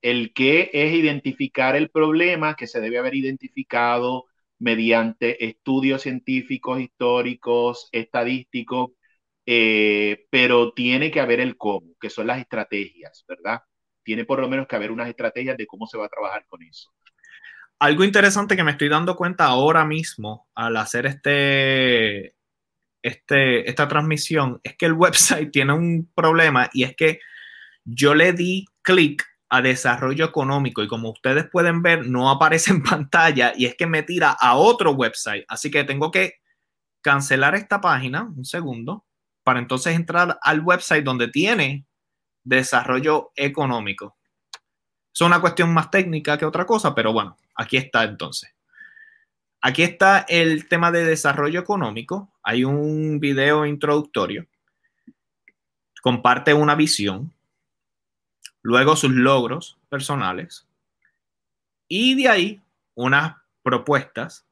El 0.01 0.33
qué 0.33 0.69
es 0.73 0.93
identificar 0.93 1.75
el 1.75 1.89
problema 1.89 2.55
que 2.55 2.67
se 2.67 2.81
debe 2.81 2.99
haber 2.99 3.15
identificado 3.15 4.25
mediante 4.59 5.45
estudios 5.45 6.01
científicos, 6.03 6.79
históricos, 6.81 7.89
estadísticos, 7.91 8.91
eh, 9.45 10.25
pero 10.29 10.73
tiene 10.73 11.11
que 11.11 11.21
haber 11.21 11.39
el 11.39 11.57
cómo, 11.57 11.93
que 11.99 12.09
son 12.09 12.27
las 12.27 12.39
estrategias, 12.39 13.25
¿verdad? 13.27 13.61
Tiene 14.03 14.25
por 14.25 14.39
lo 14.39 14.49
menos 14.49 14.67
que 14.67 14.75
haber 14.75 14.91
unas 14.91 15.09
estrategias 15.09 15.57
de 15.57 15.67
cómo 15.67 15.87
se 15.87 15.97
va 15.97 16.05
a 16.05 16.09
trabajar 16.09 16.45
con 16.47 16.63
eso 16.63 16.91
algo 17.79 18.03
interesante 18.03 18.55
que 18.55 18.63
me 18.63 18.71
estoy 18.71 18.89
dando 18.89 19.15
cuenta 19.15 19.45
ahora 19.45 19.85
mismo 19.85 20.47
al 20.55 20.77
hacer 20.77 21.05
este, 21.05 22.35
este, 23.01 23.69
esta 23.69 23.87
transmisión 23.87 24.59
es 24.63 24.75
que 24.75 24.85
el 24.87 24.93
website 24.93 25.51
tiene 25.51 25.73
un 25.73 26.11
problema 26.13 26.69
y 26.73 26.83
es 26.83 26.95
que 26.95 27.19
yo 27.83 28.15
le 28.15 28.33
di 28.33 28.65
clic 28.87 29.25
a 29.49 29.61
desarrollo 29.61 30.23
económico 30.23 30.81
y 30.81 30.87
como 30.87 31.11
ustedes 31.11 31.49
pueden 31.49 31.81
ver 31.81 32.07
no 32.07 32.29
aparece 32.29 32.71
en 32.71 32.83
pantalla 32.83 33.51
y 33.55 33.65
es 33.65 33.75
que 33.75 33.85
me 33.85 34.03
tira 34.03 34.31
a 34.31 34.55
otro 34.55 34.91
website. 34.91 35.43
Así 35.49 35.69
que 35.69 35.83
tengo 35.83 36.09
que 36.09 36.35
cancelar 37.01 37.55
esta 37.55 37.81
página, 37.81 38.23
un 38.23 38.45
segundo, 38.45 39.05
para 39.43 39.59
entonces 39.59 39.95
entrar 39.95 40.39
al 40.41 40.61
website 40.61 41.03
donde 41.03 41.27
tiene 41.27 41.85
desarrollo 42.43 43.31
económico. 43.35 44.17
Es 45.13 45.21
una 45.21 45.41
cuestión 45.41 45.73
más 45.73 45.91
técnica 45.91 46.37
que 46.37 46.45
otra 46.45 46.65
cosa, 46.65 46.95
pero 46.95 47.11
bueno, 47.11 47.37
Aquí 47.57 47.75
está 47.75 48.03
entonces. 48.03 48.53
Aquí 49.61 49.81
está 49.81 50.25
el 50.29 50.67
tema 50.69 50.91
de 50.91 51.03
desarrollo 51.03 51.59
económico. 51.59 52.31
Hay 52.43 52.63
un 52.63 53.19
video 53.19 53.65
introductorio. 53.65 54.45
Comparte 56.03 56.53
una 56.53 56.75
visión. 56.75 57.33
Luego 58.67 58.97
sus 58.97 59.11
logros 59.11 59.77
personales. 59.87 60.67
Y 61.87 62.15
de 62.15 62.27
ahí 62.27 62.61
unas 62.95 63.37
propuestas. 63.63 64.45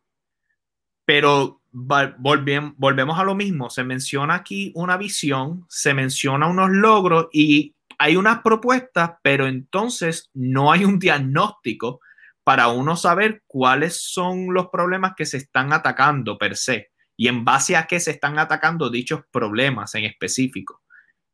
Pero 1.04 1.60
volvemos 1.73 3.19
a 3.19 3.25
lo 3.25 3.36
mismo. 3.36 3.69
Se 3.69 3.84
menciona 3.84 4.36
aquí 4.36 4.71
una 4.73 4.95
visión, 4.95 5.65
se 5.67 5.93
menciona 5.93 6.47
unos 6.47 6.69
logros 6.69 7.28
y 7.34 7.75
hay 7.99 8.15
unas 8.15 8.39
propuestas, 8.41 9.15
pero 9.21 9.47
entonces 9.47 10.30
no 10.34 10.71
hay 10.71 10.86
un 10.86 10.97
diagnóstico 10.97 11.99
para 12.45 12.69
uno 12.69 12.95
saber 12.95 13.43
cuáles 13.47 14.01
son 14.01 14.54
los 14.54 14.69
problemas 14.69 15.12
que 15.17 15.25
se 15.25 15.36
están 15.36 15.73
atacando 15.73 16.38
per 16.38 16.56
se 16.56 16.89
y 17.17 17.28
en 17.28 17.43
base 17.43 17.75
a 17.75 17.86
qué 17.86 17.99
se 17.99 18.12
están 18.12 18.39
atacando 18.39 18.89
dichos 18.89 19.23
problemas 19.30 19.93
en 19.95 20.06
específico. 20.06 20.85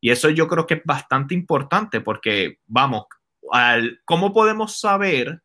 Y 0.02 0.10
eso 0.10 0.30
yo 0.32 0.48
creo 0.48 0.66
que 0.66 0.74
es 0.74 0.82
bastante 0.84 1.36
importante 1.36 2.02
porque, 2.02 2.58
vamos, 2.66 3.06
¿cómo 4.04 4.34
podemos 4.34 4.80
saber 4.80 5.44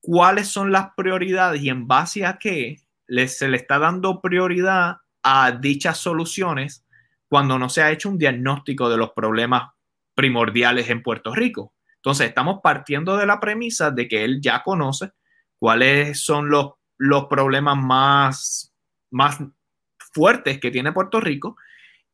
cuáles 0.00 0.48
son 0.48 0.72
las 0.72 0.94
prioridades 0.96 1.62
y 1.62 1.68
en 1.68 1.86
base 1.86 2.24
a 2.24 2.38
qué 2.38 2.78
se 3.26 3.48
le 3.48 3.56
está 3.58 3.78
dando 3.78 4.22
prioridad 4.22 4.96
a 5.22 5.52
dichas 5.52 5.98
soluciones 5.98 6.86
cuando 7.28 7.58
no 7.58 7.68
se 7.68 7.82
ha 7.82 7.90
hecho 7.90 8.08
un 8.08 8.16
diagnóstico 8.16 8.88
de 8.88 8.96
los 8.96 9.10
problemas 9.10 9.70
primordiales 10.14 10.88
en 10.88 11.02
Puerto 11.02 11.34
Rico? 11.34 11.74
Entonces, 11.96 12.28
estamos 12.28 12.60
partiendo 12.62 13.18
de 13.18 13.26
la 13.26 13.38
premisa 13.40 13.90
de 13.90 14.08
que 14.08 14.24
él 14.24 14.40
ya 14.40 14.62
conoce 14.62 15.10
cuáles 15.58 16.22
son 16.22 16.48
los, 16.48 16.70
los 16.96 17.26
problemas 17.26 17.76
más, 17.76 18.74
más 19.10 19.38
fuertes 20.14 20.58
que 20.58 20.70
tiene 20.70 20.92
Puerto 20.92 21.20
Rico 21.20 21.56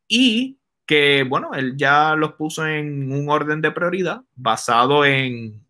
y 0.09 0.59
que, 0.87 1.25
bueno, 1.25 1.53
él 1.55 1.77
ya 1.77 2.15
los 2.15 2.35
puso 2.35 2.67
en 2.67 3.13
un 3.13 3.29
orden 3.29 3.61
de 3.61 3.73
prioridad 3.73 4.23
basado 4.37 5.05
en, 5.05 5.67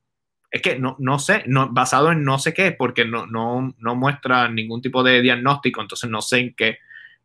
es 0.50 0.62
que 0.62 0.78
no, 0.78 0.96
no 0.98 1.18
sé, 1.18 1.42
no, 1.46 1.68
basado 1.70 2.12
en 2.12 2.24
no 2.24 2.38
sé 2.38 2.54
qué, 2.54 2.72
porque 2.72 3.04
no, 3.04 3.26
no, 3.26 3.74
no 3.78 3.94
muestra 3.94 4.48
ningún 4.48 4.82
tipo 4.82 5.02
de 5.02 5.22
diagnóstico, 5.22 5.80
entonces 5.80 6.08
no 6.10 6.22
sé 6.22 6.38
en 6.38 6.54
qué. 6.54 6.78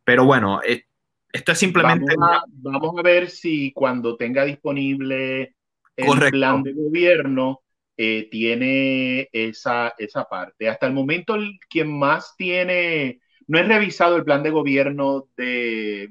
Pero 0.03 0.25
bueno, 0.25 0.61
eh, 0.63 0.85
esto 1.31 1.51
es 1.51 1.57
simplemente... 1.57 2.15
Vamos 2.17 2.97
a, 2.97 3.01
ver 3.01 3.29
si 3.29 3.71
cuando 3.73 4.17
tenga 4.17 4.45
disponible 4.45 5.55
el 5.95 6.31
plan 6.31 6.63
de 6.63 6.73
gobierno 6.73 7.61
eh, 7.95 8.27
tiene 8.31 9.29
esa, 9.31 9.93
esa 9.97 10.25
parte. 10.25 10.67
Hasta 10.67 10.87
el 10.87 10.93
momento, 10.93 11.35
el, 11.35 11.59
quien 11.69 11.97
más 11.97 12.35
tiene, 12.35 13.21
no 13.47 13.59
he 13.59 13.63
revisado 13.63 14.15
el 14.15 14.23
plan 14.23 14.43
de 14.43 14.49
gobierno 14.49 15.27
de 15.37 16.09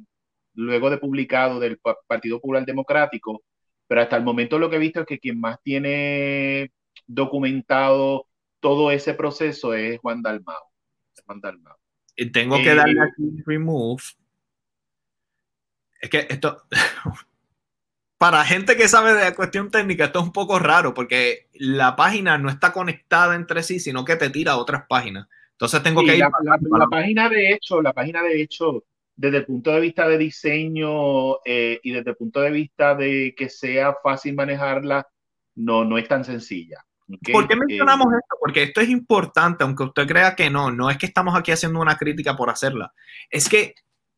luego 0.55 0.91
de 0.91 0.99
publicado 0.99 1.61
del 1.61 1.81
Partido 2.07 2.39
Popular 2.39 2.65
Democrático, 2.65 3.43
pero 3.87 4.03
hasta 4.03 4.17
el 4.17 4.25
momento 4.25 4.59
lo 4.59 4.71
que 4.71 4.77
he 4.77 4.81
visto 4.81 5.01
es 5.01 5.07
que 5.07 5.19
quien 5.19 5.41
más 5.41 5.61
tiene 5.63 6.71
documentado 7.07 8.27
todo 8.61 8.91
ese 8.91 9.15
proceso 9.15 9.75
es 9.75 9.99
Juan 10.01 10.23
Dalmao. 10.23 10.71
Juan 11.27 11.41
Dalmao. 11.41 11.77
Y 12.17 12.31
tengo 12.31 12.57
que 12.59 12.75
darle 12.75 13.01
eh, 13.01 13.09
aquí 13.11 13.43
remove. 13.47 14.03
Es 16.01 16.11
que 16.11 16.27
esto, 16.29 16.65
para 18.19 18.45
gente 18.45 18.77
que 18.77 18.89
sabe 18.89 19.15
de 19.15 19.23
la 19.23 19.35
cuestión 19.35 19.71
técnica, 19.71 20.07
esto 20.07 20.21
es 20.21 20.27
un 20.27 20.33
poco 20.33 20.59
raro 20.59 20.95
porque 20.95 21.49
la 21.55 21.97
página 21.97 22.39
no 22.39 22.49
está 22.49 22.73
conectada 22.73 23.35
entre 23.35 23.63
sí, 23.63 23.81
sino 23.81 24.05
que 24.05 24.17
te 24.17 24.31
tira 24.31 24.53
a 24.53 24.59
otras 24.59 24.85
páginas. 24.89 25.27
Entonces 25.53 25.83
tengo 25.83 26.03
que 26.05 26.17
ir. 26.17 26.21
La, 26.21 26.59
la, 26.79 26.87
página 26.87 27.29
de 27.29 27.53
hecho, 27.53 27.83
la 27.83 27.93
página 27.93 28.23
de 28.23 28.41
hecho, 28.41 28.85
desde 29.21 29.37
el 29.37 29.45
punto 29.45 29.71
de 29.71 29.81
vista 29.81 30.09
de 30.09 30.17
diseño 30.17 31.45
eh, 31.45 31.79
y 31.83 31.93
desde 31.93 32.11
el 32.13 32.17
punto 32.17 32.41
de 32.41 32.51
vista 32.51 32.95
de 32.95 33.35
que 33.37 33.51
sea 33.51 33.95
fácil 34.03 34.35
manejarla, 34.35 35.07
no, 35.57 35.85
no 35.85 35.99
es 35.99 36.09
tan 36.09 36.25
sencilla. 36.25 36.83
¿Por 37.31 37.47
qué 37.47 37.55
mencionamos 37.55 38.07
eh, 38.07 38.17
esto? 38.17 38.37
Porque 38.41 38.63
esto 38.63 38.81
es 38.81 38.89
importante, 38.89 39.63
aunque 39.63 39.83
usted 39.83 40.07
crea 40.07 40.35
que 40.35 40.49
no, 40.49 40.71
no 40.71 40.89
es 40.89 40.97
que 40.97 41.05
estamos 41.05 41.37
aquí 41.37 41.53
haciendo 41.53 41.81
una 41.81 41.99
crítica 41.99 42.35
por 42.35 42.49
hacerla. 42.49 42.95
Es 43.29 43.51
que 43.51 43.75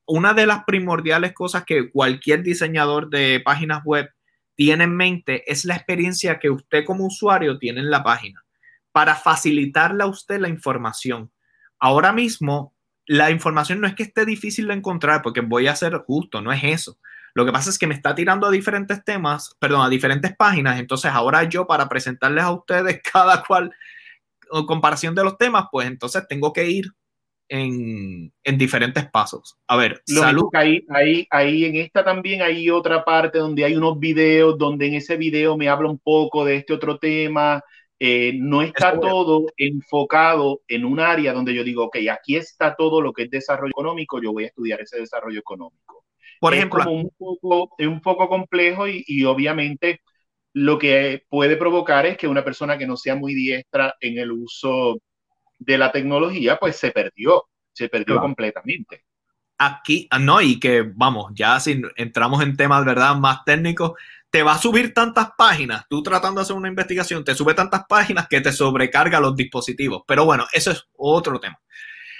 una 0.06 0.34
de 0.34 0.46
las 0.46 0.62
primordiales 0.64 1.32
cosas 1.32 1.64
que 1.64 1.90
cualquier 1.90 2.44
diseñador 2.44 3.10
de 3.10 3.42
páginas 3.44 3.82
web 3.84 4.08
tiene 4.54 4.84
en 4.84 4.94
mente 4.94 5.50
es 5.50 5.64
la 5.64 5.74
experiencia 5.74 6.38
que 6.38 6.50
usted 6.50 6.84
como 6.84 7.06
usuario 7.06 7.58
tiene 7.58 7.80
en 7.80 7.90
la 7.90 8.04
página 8.04 8.44
para 8.92 9.16
facilitarle 9.16 10.04
a 10.04 10.06
usted 10.06 10.38
la 10.38 10.48
información. 10.48 11.32
Ahora 11.80 12.12
mismo, 12.12 12.76
la 13.12 13.30
información 13.30 13.78
no 13.78 13.86
es 13.86 13.94
que 13.94 14.04
esté 14.04 14.24
difícil 14.24 14.68
de 14.68 14.74
encontrar, 14.74 15.20
porque 15.20 15.42
voy 15.42 15.66
a 15.66 15.76
ser 15.76 15.98
justo, 15.98 16.40
no 16.40 16.50
es 16.50 16.64
eso. 16.64 16.96
Lo 17.34 17.44
que 17.44 17.52
pasa 17.52 17.68
es 17.68 17.78
que 17.78 17.86
me 17.86 17.94
está 17.94 18.14
tirando 18.14 18.46
a 18.46 18.50
diferentes 18.50 19.04
temas, 19.04 19.54
perdón, 19.58 19.84
a 19.84 19.90
diferentes 19.90 20.34
páginas. 20.34 20.80
Entonces, 20.80 21.10
ahora 21.12 21.44
yo 21.44 21.66
para 21.66 21.90
presentarles 21.90 22.42
a 22.42 22.52
ustedes 22.52 23.02
cada 23.12 23.44
cual 23.44 23.70
comparación 24.66 25.14
de 25.14 25.24
los 25.24 25.36
temas, 25.36 25.66
pues 25.70 25.86
entonces 25.86 26.26
tengo 26.26 26.54
que 26.54 26.70
ir 26.70 26.86
en, 27.50 28.32
en 28.44 28.58
diferentes 28.58 29.06
pasos. 29.10 29.58
A 29.66 29.76
ver, 29.76 30.00
salud. 30.06 30.48
ahí, 30.54 30.82
ahí, 30.88 31.26
ahí 31.30 31.66
en 31.66 31.76
esta 31.76 32.02
también 32.02 32.40
hay 32.40 32.70
otra 32.70 33.04
parte 33.04 33.38
donde 33.38 33.64
hay 33.64 33.76
unos 33.76 33.98
videos, 33.98 34.56
donde 34.56 34.86
en 34.86 34.94
ese 34.94 35.18
video 35.18 35.58
me 35.58 35.68
habla 35.68 35.90
un 35.90 35.98
poco 35.98 36.46
de 36.46 36.56
este 36.56 36.72
otro 36.72 36.98
tema. 36.98 37.62
Eh, 38.04 38.32
no 38.36 38.62
está 38.62 38.98
todo 38.98 39.46
enfocado 39.56 40.62
en 40.66 40.84
un 40.84 40.98
área 40.98 41.32
donde 41.32 41.54
yo 41.54 41.62
digo, 41.62 41.84
ok, 41.84 41.98
aquí 42.10 42.34
está 42.34 42.74
todo 42.74 43.00
lo 43.00 43.12
que 43.12 43.22
es 43.22 43.30
desarrollo 43.30 43.70
económico, 43.70 44.20
yo 44.20 44.32
voy 44.32 44.42
a 44.42 44.46
estudiar 44.48 44.80
ese 44.80 44.98
desarrollo 44.98 45.38
económico. 45.38 46.04
Por 46.40 46.52
ejemplo, 46.52 46.80
es 46.80 46.88
un 46.88 47.10
poco, 47.16 47.72
es 47.78 47.86
un 47.86 48.00
poco 48.00 48.28
complejo 48.28 48.88
y, 48.88 49.04
y, 49.06 49.22
obviamente 49.22 50.00
lo 50.52 50.80
que 50.80 51.22
puede 51.28 51.56
provocar 51.56 52.04
es 52.04 52.16
que 52.16 52.26
una 52.26 52.42
persona 52.42 52.76
que 52.76 52.88
no 52.88 52.96
sea 52.96 53.14
muy 53.14 53.34
diestra 53.34 53.94
en 54.00 54.18
el 54.18 54.32
uso 54.32 54.98
de 55.60 55.78
la 55.78 55.92
tecnología, 55.92 56.56
pues 56.56 56.74
se 56.74 56.90
perdió, 56.90 57.44
se 57.72 57.88
perdió 57.88 58.18
completamente. 58.18 59.04
Aquí, 59.58 60.08
ah, 60.10 60.18
no, 60.18 60.40
y 60.40 60.58
que 60.58 60.82
vamos, 60.82 61.30
ya 61.36 61.60
si 61.60 61.80
entramos 61.94 62.42
en 62.42 62.56
temas, 62.56 62.84
¿verdad?, 62.84 63.14
más 63.14 63.44
técnicos, 63.44 63.92
te 64.32 64.42
va 64.42 64.54
a 64.54 64.58
subir 64.58 64.94
tantas 64.94 65.32
páginas, 65.36 65.84
tú 65.90 66.02
tratando 66.02 66.40
de 66.40 66.44
hacer 66.44 66.56
una 66.56 66.68
investigación, 66.68 67.22
te 67.22 67.34
sube 67.34 67.52
tantas 67.52 67.84
páginas 67.86 68.28
que 68.28 68.40
te 68.40 68.50
sobrecarga 68.50 69.20
los 69.20 69.36
dispositivos. 69.36 70.04
Pero 70.08 70.24
bueno, 70.24 70.46
eso 70.54 70.70
es 70.70 70.88
otro 70.96 71.38
tema. 71.38 71.60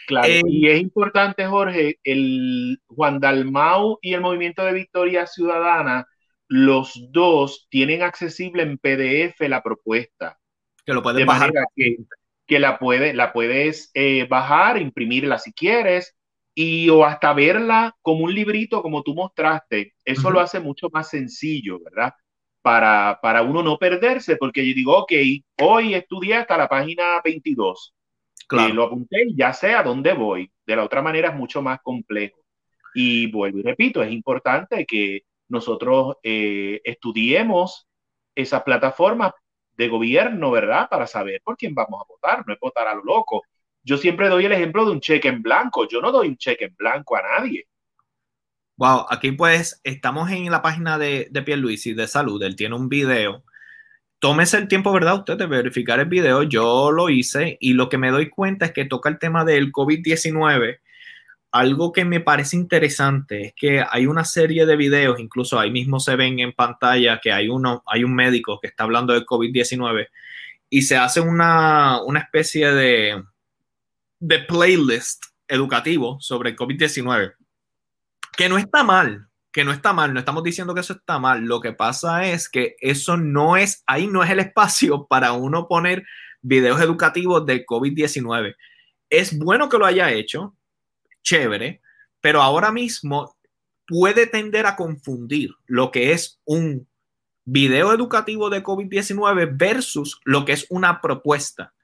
Claro, 0.07 0.29
eh, 0.29 0.43
y 0.47 0.69
es 0.69 0.79
importante, 0.79 1.47
Jorge, 1.47 2.01
el 2.05 2.83
Juan 2.87 3.19
Dalmau 3.19 3.99
y 4.03 4.13
el 4.13 4.21
Movimiento 4.21 4.63
de 4.63 4.75
Victoria 4.75 5.27
Ciudadana, 5.27 6.07
los 6.49 6.93
dos 7.13 7.67
tienen 7.71 8.03
accesible 8.03 8.63
en 8.63 8.77
PDF 8.77 9.41
la 9.49 9.63
propuesta. 9.63 10.39
Que 10.85 10.93
lo 10.93 11.03
pueden 11.03 11.25
bajar. 11.25 11.51
Que, 11.75 11.97
que, 12.47 12.59
la, 12.59 12.79
puede, 12.79 13.15
la 13.15 13.33
puedes 13.33 13.91
eh, 13.95 14.27
bajar, 14.29 14.79
imprimirla 14.79 15.39
si 15.39 15.55
quieres, 15.55 16.15
y 16.55 16.89
o 16.91 17.05
hasta 17.05 17.33
verla 17.33 17.97
como 18.03 18.25
un 18.25 18.35
librito 18.35 18.83
como 18.83 19.03
tú 19.03 19.15
mostraste. 19.15 19.95
Eso 20.05 20.31
lo 20.31 20.41
hace 20.41 20.61
mucho 20.61 20.89
más 20.93 21.09
sencillo, 21.11 21.81
¿verdad? 21.85 22.13
Para, 22.63 23.19
para 23.23 23.43
uno 23.43 23.63
no 23.63 23.79
perderse, 23.79 24.37
porque 24.37 24.67
yo 24.67 24.75
digo, 24.75 24.97
ok, 24.99 25.13
hoy 25.63 25.95
estudié 25.95 26.37
hasta 26.37 26.57
la 26.57 26.69
página 26.69 27.21
22 27.25 27.95
Claro. 28.47 28.75
lo 28.75 28.85
apunté 28.85 29.25
y 29.29 29.37
ya 29.37 29.53
sé 29.53 29.73
a 29.75 29.83
dónde 29.83 30.13
voy. 30.13 30.51
De 30.67 30.77
la 30.77 30.85
otra 30.85 31.01
manera 31.03 31.31
es 31.31 31.35
mucho 31.35 31.63
más 31.63 31.81
complejo. 31.83 32.39
Y 32.95 33.31
vuelvo 33.31 33.59
y 33.59 33.63
repito, 33.63 34.03
es 34.03 34.13
importante 34.13 34.85
que 34.85 35.23
nosotros 35.49 36.17
eh, 36.23 36.81
estudiemos 36.85 37.89
esas 38.35 38.63
plataformas 38.63 39.33
de 39.77 39.89
gobierno, 39.89 40.51
¿verdad? 40.51 40.89
Para 40.91 41.07
saber 41.07 41.41
por 41.43 41.57
quién 41.57 41.75
vamos 41.75 42.03
a 42.03 42.09
votar, 42.09 42.45
no 42.47 42.53
es 42.53 42.61
votar 42.61 42.89
a 42.89 42.95
lo 42.95 43.03
loco. 43.05 43.43
Yo 43.85 43.97
siempre 43.97 44.29
doy 44.29 44.45
el 44.45 44.53
ejemplo 44.53 44.85
de 44.85 44.93
un 44.93 45.01
cheque 45.01 45.29
en 45.29 45.43
blanco. 45.43 45.89
Yo 45.89 46.01
no 46.01 46.13
doy 46.13 46.29
un 46.29 46.37
cheque 46.37 46.67
en 46.67 46.77
blanco 46.77 47.17
a 47.17 47.23
nadie. 47.23 47.67
Wow, 48.77 49.07
aquí 49.11 49.33
pues 49.33 49.81
estamos 49.85 50.31
en 50.31 50.51
la 50.51 50.63
página 50.63 50.99
de, 50.99 51.29
de 51.31 51.43
Pierluisi 51.43 51.95
de 51.95 52.09
salud. 52.09 52.43
Él 52.43 52.57
tiene 52.57 52.75
un 52.75 52.89
video 52.89 53.45
tómese 54.23 54.57
el 54.57 54.69
tiempo, 54.69 54.93
¿verdad? 54.93 55.17
Usted 55.17 55.37
de 55.37 55.47
verificar 55.47 55.99
el 55.99 56.07
video. 56.07 56.45
Yo 56.45 56.93
lo 56.93 57.11
hice 57.11 57.57
y 57.61 57.73
lo 57.73 57.89
que 57.89 57.99
me 57.99 58.13
doy 58.13 58.31
cuenta 58.31 58.67
es 58.67 58.73
que 58.73 58.85
toca 58.85 59.09
el 59.09 59.19
tema 59.19 59.45
del 59.45 59.73
COVID-19. 59.73 60.79
Algo 61.51 61.93
que 61.93 62.05
me 62.05 62.21
parece 62.21 62.57
interesante 62.57 63.47
es 63.47 63.55
que 63.57 63.85
hay 63.91 64.07
una 64.07 64.25
serie 64.25 64.65
de 64.65 64.77
videos, 64.77 65.19
incluso 65.19 65.59
ahí 65.59 65.73
mismo 65.73 65.99
se 65.99 66.15
ven 66.15 66.39
en 66.39 66.53
pantalla 66.53 67.19
que 67.21 67.33
hay, 67.33 67.49
uno, 67.49 67.83
hay 67.85 68.05
un 68.05 68.15
médico 68.15 68.61
que 68.61 68.69
está 68.69 68.85
hablando 68.85 69.13
del 69.13 69.27
COVID-19 69.27 70.07
y 70.71 70.83
se 70.83 70.97
hace 70.97 71.21
una, 71.21 72.01
una 72.03 72.21
especie 72.21 72.73
de, 72.73 73.25
de 74.23 74.39
playlist 74.39 75.25
educativo 75.49 76.17
sobre 76.21 76.51
el 76.51 76.57
COVID-19, 76.57 77.35
que 78.37 78.49
no 78.49 78.57
está 78.57 78.85
mal, 78.85 79.27
que 79.51 79.65
no 79.65 79.73
está 79.73 79.93
mal, 79.93 80.15
no 80.15 80.21
estamos 80.21 80.45
diciendo 80.45 80.75
que 80.75 80.81
eso 80.81 80.93
está 80.93 81.19
mal. 81.19 81.43
Lo 81.43 81.61
que 81.61 81.73
pasa 81.73 82.25
es 82.27 82.49
que 82.49 82.77
eso 82.79 83.17
no 83.17 83.57
es, 83.57 83.83
ahí 83.85 84.07
no 84.07 84.23
es 84.23 84.31
el 84.31 84.39
espacio 84.39 85.07
para 85.11 85.33
uno 85.33 85.67
poner 85.67 86.05
videos 86.41 86.81
educativos 86.81 87.45
del 87.45 87.67
COVID-19. 87.67 88.55
Es 89.11 89.37
bueno 89.37 89.69
que 89.69 89.79
lo 89.79 89.87
haya 89.87 90.13
hecho, 90.13 90.55
chévere, 91.23 91.83
pero 92.21 92.43
ahora 92.43 92.71
mismo 92.71 93.37
puede 93.89 94.29
tender 94.29 94.67
a 94.67 94.77
confundir 94.77 95.51
lo 95.67 95.91
que 95.91 96.13
es 96.13 96.41
un 96.45 96.87
video 97.45 97.93
educativo 97.93 98.51
de 98.51 98.63
COVID-19 98.63 99.51
versus 99.57 100.21
lo 100.25 100.45
que 100.45 100.53
es 100.53 100.67
una 100.71 101.01
propuesta. 101.01 101.75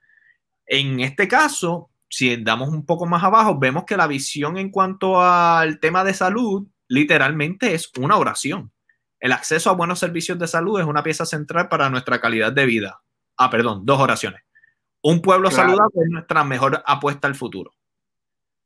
En 0.66 1.00
este 1.00 1.26
caso, 1.26 1.90
si 2.08 2.36
damos 2.42 2.70
un 2.70 2.86
poco 2.86 3.06
más 3.06 3.22
abajo, 3.22 3.58
vemos 3.58 3.84
que 3.84 3.96
la 3.96 4.06
visión 4.06 4.56
en 4.56 4.70
cuanto 4.70 5.20
al 5.20 5.78
tema 5.78 6.04
de 6.04 6.14
salud 6.14 6.66
literalmente 6.88 7.74
es 7.74 7.90
una 7.98 8.16
oración. 8.16 8.72
El 9.20 9.32
acceso 9.32 9.70
a 9.70 9.74
buenos 9.74 9.98
servicios 9.98 10.38
de 10.38 10.46
salud 10.46 10.80
es 10.80 10.86
una 10.86 11.02
pieza 11.02 11.26
central 11.26 11.68
para 11.68 11.90
nuestra 11.90 12.20
calidad 12.20 12.52
de 12.52 12.66
vida. 12.66 13.00
Ah, 13.36 13.50
perdón, 13.50 13.84
dos 13.84 14.00
oraciones. 14.00 14.42
Un 15.02 15.20
pueblo 15.20 15.50
saludable 15.50 16.02
es 16.02 16.10
nuestra 16.10 16.44
mejor 16.44 16.82
apuesta 16.86 17.28
al 17.28 17.34
futuro. 17.34 17.72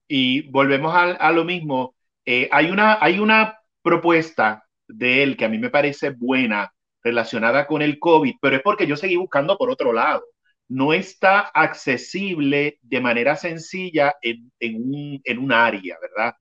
Y 0.09 0.49
volvemos 0.51 0.95
a, 0.95 1.33
lo 1.33 1.45
mismo. 1.45 1.95
Eh, 2.25 2.49
hay, 2.53 2.71
una, 2.71 2.99
hay 3.01 3.19
una 3.19 3.59
propuesta 3.83 4.65
de 4.87 5.23
él 5.23 5.37
que 5.37 5.45
a 5.45 5.49
mí 5.49 5.59
me 5.59 5.71
parece 5.71 6.11
buena 6.11 6.73
relacionada 7.03 7.67
con 7.67 7.83
el 7.83 7.99
COVID, 7.99 8.35
pero 8.41 8.57
es 8.57 8.63
porque 8.63 8.87
yo 8.87 8.97
seguí 8.97 9.17
buscando 9.17 9.57
por 9.57 9.71
otro 9.71 9.93
lado. 9.93 10.23
No 10.73 10.93
está 10.93 11.41
accesible 11.41 12.79
de 12.83 13.01
manera 13.01 13.37
sencilla 13.37 14.15
en, 14.23 14.51
un, 14.61 15.21
en 15.25 15.39
un 15.39 15.53
área, 15.53 15.97
¿verdad? 16.01 16.35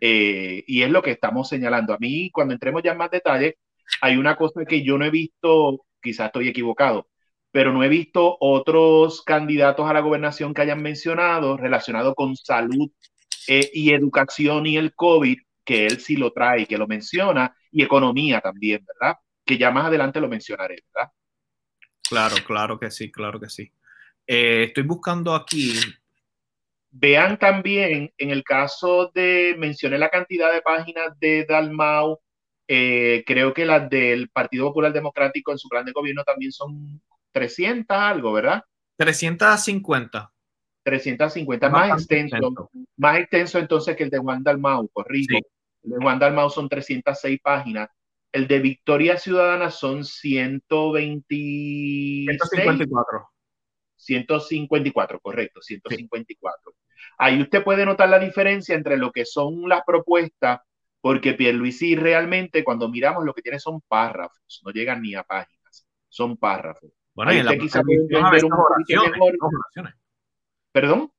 Eh, 0.00 0.64
y 0.66 0.82
es 0.82 0.90
lo 0.90 1.02
que 1.02 1.12
estamos 1.12 1.48
señalando. 1.48 1.94
A 1.94 1.98
mí, 1.98 2.30
cuando 2.30 2.54
entremos 2.54 2.82
ya 2.82 2.92
en 2.92 2.98
más 2.98 3.10
detalle, 3.10 3.58
hay 4.00 4.16
una 4.16 4.36
cosa 4.36 4.64
que 4.64 4.82
yo 4.84 4.98
no 4.98 5.04
he 5.04 5.10
visto, 5.10 5.84
quizás 6.02 6.26
estoy 6.26 6.48
equivocado, 6.48 7.08
pero 7.50 7.72
no 7.72 7.84
he 7.84 7.88
visto 7.88 8.36
otros 8.40 9.22
candidatos 9.22 9.88
a 9.88 9.92
la 9.92 10.00
gobernación 10.00 10.54
que 10.54 10.62
hayan 10.62 10.82
mencionado 10.82 11.56
relacionado 11.56 12.14
con 12.14 12.36
salud 12.36 12.90
eh, 13.48 13.70
y 13.74 13.92
educación 13.92 14.66
y 14.66 14.76
el 14.76 14.94
COVID, 14.94 15.38
que 15.64 15.86
él 15.86 16.00
sí 16.00 16.16
lo 16.16 16.32
trae, 16.32 16.66
que 16.66 16.78
lo 16.78 16.86
menciona, 16.86 17.54
y 17.70 17.82
economía 17.82 18.40
también, 18.40 18.84
¿verdad? 18.86 19.16
Que 19.44 19.58
ya 19.58 19.70
más 19.70 19.86
adelante 19.86 20.20
lo 20.20 20.28
mencionaré, 20.28 20.76
¿verdad? 20.94 21.10
Claro, 22.08 22.36
claro 22.46 22.78
que 22.78 22.90
sí, 22.90 23.10
claro 23.10 23.40
que 23.40 23.48
sí. 23.48 23.70
Eh, 24.26 24.64
estoy 24.68 24.84
buscando 24.84 25.34
aquí. 25.34 25.72
Vean 26.90 27.38
también, 27.38 28.12
en 28.18 28.30
el 28.30 28.44
caso 28.44 29.10
de, 29.14 29.56
mencioné 29.58 29.98
la 29.98 30.10
cantidad 30.10 30.52
de 30.52 30.62
páginas 30.62 31.18
de 31.18 31.44
Dalmau, 31.44 32.20
eh, 32.68 33.24
creo 33.26 33.52
que 33.52 33.66
las 33.66 33.90
del 33.90 34.28
Partido 34.30 34.66
Popular 34.66 34.92
Democrático 34.92 35.50
en 35.50 35.58
su 35.58 35.68
plan 35.68 35.84
de 35.84 35.92
gobierno 35.92 36.22
también 36.24 36.52
son 36.52 37.02
300 37.32 37.96
algo, 37.96 38.32
¿verdad? 38.32 38.62
350. 38.96 40.30
350, 40.84 41.68
más, 41.70 41.98
extenso, 41.98 42.70
más 42.96 43.18
extenso 43.18 43.58
entonces 43.58 43.96
que 43.96 44.04
el 44.04 44.10
de 44.10 44.18
Juan 44.18 44.42
Dalmau, 44.42 44.88
corrijo. 44.92 45.38
El 45.82 45.90
de 45.90 45.96
Juan 45.96 46.18
Dalmau 46.18 46.50
son 46.50 46.68
306 46.68 47.40
páginas. 47.42 47.88
El 48.34 48.46
de 48.48 48.58
Victoria 48.58 49.16
Ciudadana 49.16 49.70
son 49.70 50.04
126. 50.04 52.26
154. 52.26 53.30
154, 53.94 55.20
correcto, 55.20 55.62
154. 55.62 56.74
Ahí 57.18 57.40
usted 57.40 57.62
puede 57.62 57.86
notar 57.86 58.08
la 58.08 58.18
diferencia 58.18 58.74
entre 58.74 58.96
lo 58.96 59.12
que 59.12 59.24
son 59.24 59.68
las 59.68 59.82
propuestas, 59.86 60.62
porque 61.00 61.34
Pierluisi 61.34 61.94
realmente 61.94 62.64
cuando 62.64 62.88
miramos 62.88 63.24
lo 63.24 63.34
que 63.34 63.42
tiene 63.42 63.60
son 63.60 63.80
párrafos, 63.82 64.60
no 64.64 64.72
llegan 64.72 65.00
ni 65.00 65.14
a 65.14 65.22
páginas, 65.22 65.86
son 66.08 66.36
párrafos. 66.36 66.90
Bueno, 67.14 67.32
y 67.32 67.36
en 67.36 67.46
la 67.46 67.56
quizá 67.56 67.82
¿Perdón? 70.72 71.12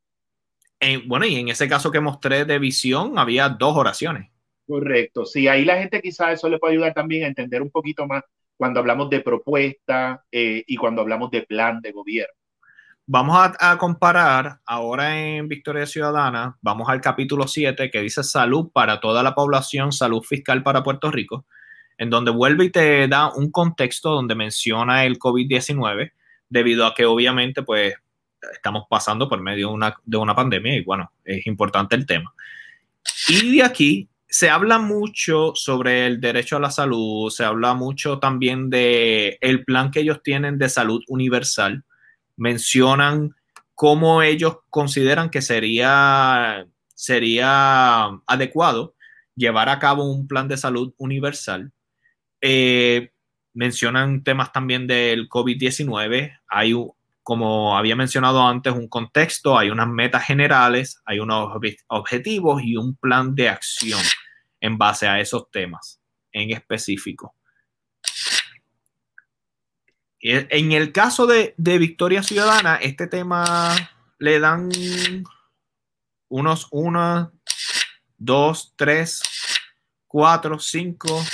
bueno, 1.06 1.26
y 1.26 1.38
en 1.38 1.48
ese 1.48 1.70
caso 1.70 1.92
que 1.92 2.02
mostré 2.02 2.44
de 2.44 2.60
visión, 2.60 3.18
había 3.18 3.48
dos 3.48 3.78
oraciones. 3.78 4.35
Correcto, 4.68 5.26
sí, 5.26 5.48
ahí 5.48 5.64
la 5.64 5.78
gente 5.78 6.02
quizás 6.02 6.34
eso 6.34 6.50
le 6.50 6.58
puede 6.58 6.74
ayudar 6.74 6.94
también 6.94 7.24
a 7.24 7.28
entender 7.28 7.62
un 7.62 7.70
poquito 7.70 8.08
más 8.08 8.24
cuando 8.58 8.80
hablamos 8.80 9.10
de 9.10 9.20
propuesta 9.20 10.24
eh, 10.32 10.64
y 10.66 10.76
cuando 10.76 11.02
hablamos 11.02 11.30
de 11.32 11.44
plan 11.44 11.82
de 11.82 11.92
gobierno. 11.92 12.34
Vamos 13.08 13.52
a, 13.60 13.78
comparar 13.78 14.62
ahora 14.66 15.20
en 15.20 15.48
Victoria 15.48 15.86
Ciudadana, 15.86 16.58
vamos 16.62 16.90
al 16.90 17.02
capítulo 17.02 17.48
7 17.48 17.92
que 17.92 18.02
dice 18.02 18.24
salud 18.24 18.72
para 18.74 19.00
toda 19.00 19.22
la 19.22 19.36
población, 19.36 19.92
salud 19.92 20.24
fiscal 20.24 20.64
para 20.64 20.82
Puerto 20.82 21.12
Rico, 21.12 21.46
en 22.00 22.10
donde 22.10 22.32
vuelve 22.32 22.66
y 22.66 22.72
te 22.72 23.08
da 23.08 23.32
un 23.32 23.52
contexto 23.52 24.10
donde 24.10 24.34
menciona 24.34 25.06
el 25.06 25.20
COVID-19, 25.20 26.14
debido 26.50 26.88
a 26.88 26.96
que 26.96 27.06
obviamente 27.06 27.62
pues 27.62 27.94
estamos 28.52 28.86
pasando 28.90 29.30
por 29.30 29.40
medio 29.40 29.68
de 29.68 29.74
una, 29.74 29.96
de 30.04 30.18
una 30.18 30.36
pandemia 30.36 30.76
y 30.76 30.84
bueno, 30.84 31.12
es 31.24 31.46
importante 31.46 31.96
el 31.96 32.08
tema. 32.08 32.34
Y 33.28 33.58
de 33.58 33.64
aquí 33.64 34.10
se 34.28 34.50
habla 34.50 34.80
mucho 34.80 35.54
sobre 35.56 36.08
el 36.08 36.20
derecho 36.20 36.58
a 36.58 36.60
la 36.60 36.72
salud, 36.72 37.30
se 37.30 37.44
habla 37.46 37.74
mucho 37.74 38.20
también 38.20 38.70
de 38.70 39.38
el 39.42 39.64
plan 39.64 39.92
que 39.92 40.02
ellos 40.02 40.22
tienen 40.24 40.58
de 40.58 40.70
salud 40.70 41.02
universal. 41.08 41.84
Mencionan 42.36 43.36
cómo 43.76 44.22
ellos 44.22 44.58
consideran 44.70 45.30
que 45.30 45.42
sería, 45.42 46.66
sería 46.94 48.06
adecuado 48.26 48.96
llevar 49.36 49.70
a 49.70 49.80
cabo 49.80 50.12
un 50.12 50.28
plan 50.28 50.48
de 50.48 50.58
salud 50.58 50.94
universal. 50.98 51.72
Eh, 52.42 53.12
mencionan 53.54 54.24
temas 54.24 54.52
también 54.52 54.88
del 54.88 55.30
COVID-19. 55.30 56.40
Hay 56.48 56.74
como 57.26 57.76
había 57.76 57.96
mencionado 57.96 58.40
antes, 58.46 58.72
un 58.72 58.88
contexto, 58.88 59.58
hay 59.58 59.72
unas 59.72 59.88
metas 59.88 60.24
generales, 60.24 61.02
hay 61.06 61.20
unos 61.20 61.50
objetivos 61.88 62.62
y 62.64 62.78
un 62.78 62.96
plan 62.98 63.34
de 63.34 63.50
acción 63.50 64.00
en 64.62 64.78
base 64.78 65.08
a 65.08 65.20
esos 65.20 65.50
temas 65.50 66.00
en 66.32 66.52
específico. 66.52 67.34
En 70.20 70.72
el 70.72 70.92
caso 70.92 71.26
de, 71.26 71.56
Victoria 71.58 72.22
Ciudadana, 72.22 72.76
este 72.76 73.08
tema 73.08 73.74
le 74.20 74.40
dan 74.40 74.70
unos 76.30 76.68
una, 76.70 77.32
dos, 78.20 78.76
tres, 78.76 79.24
cuatro, 80.06 80.60
cinco, 80.60 81.26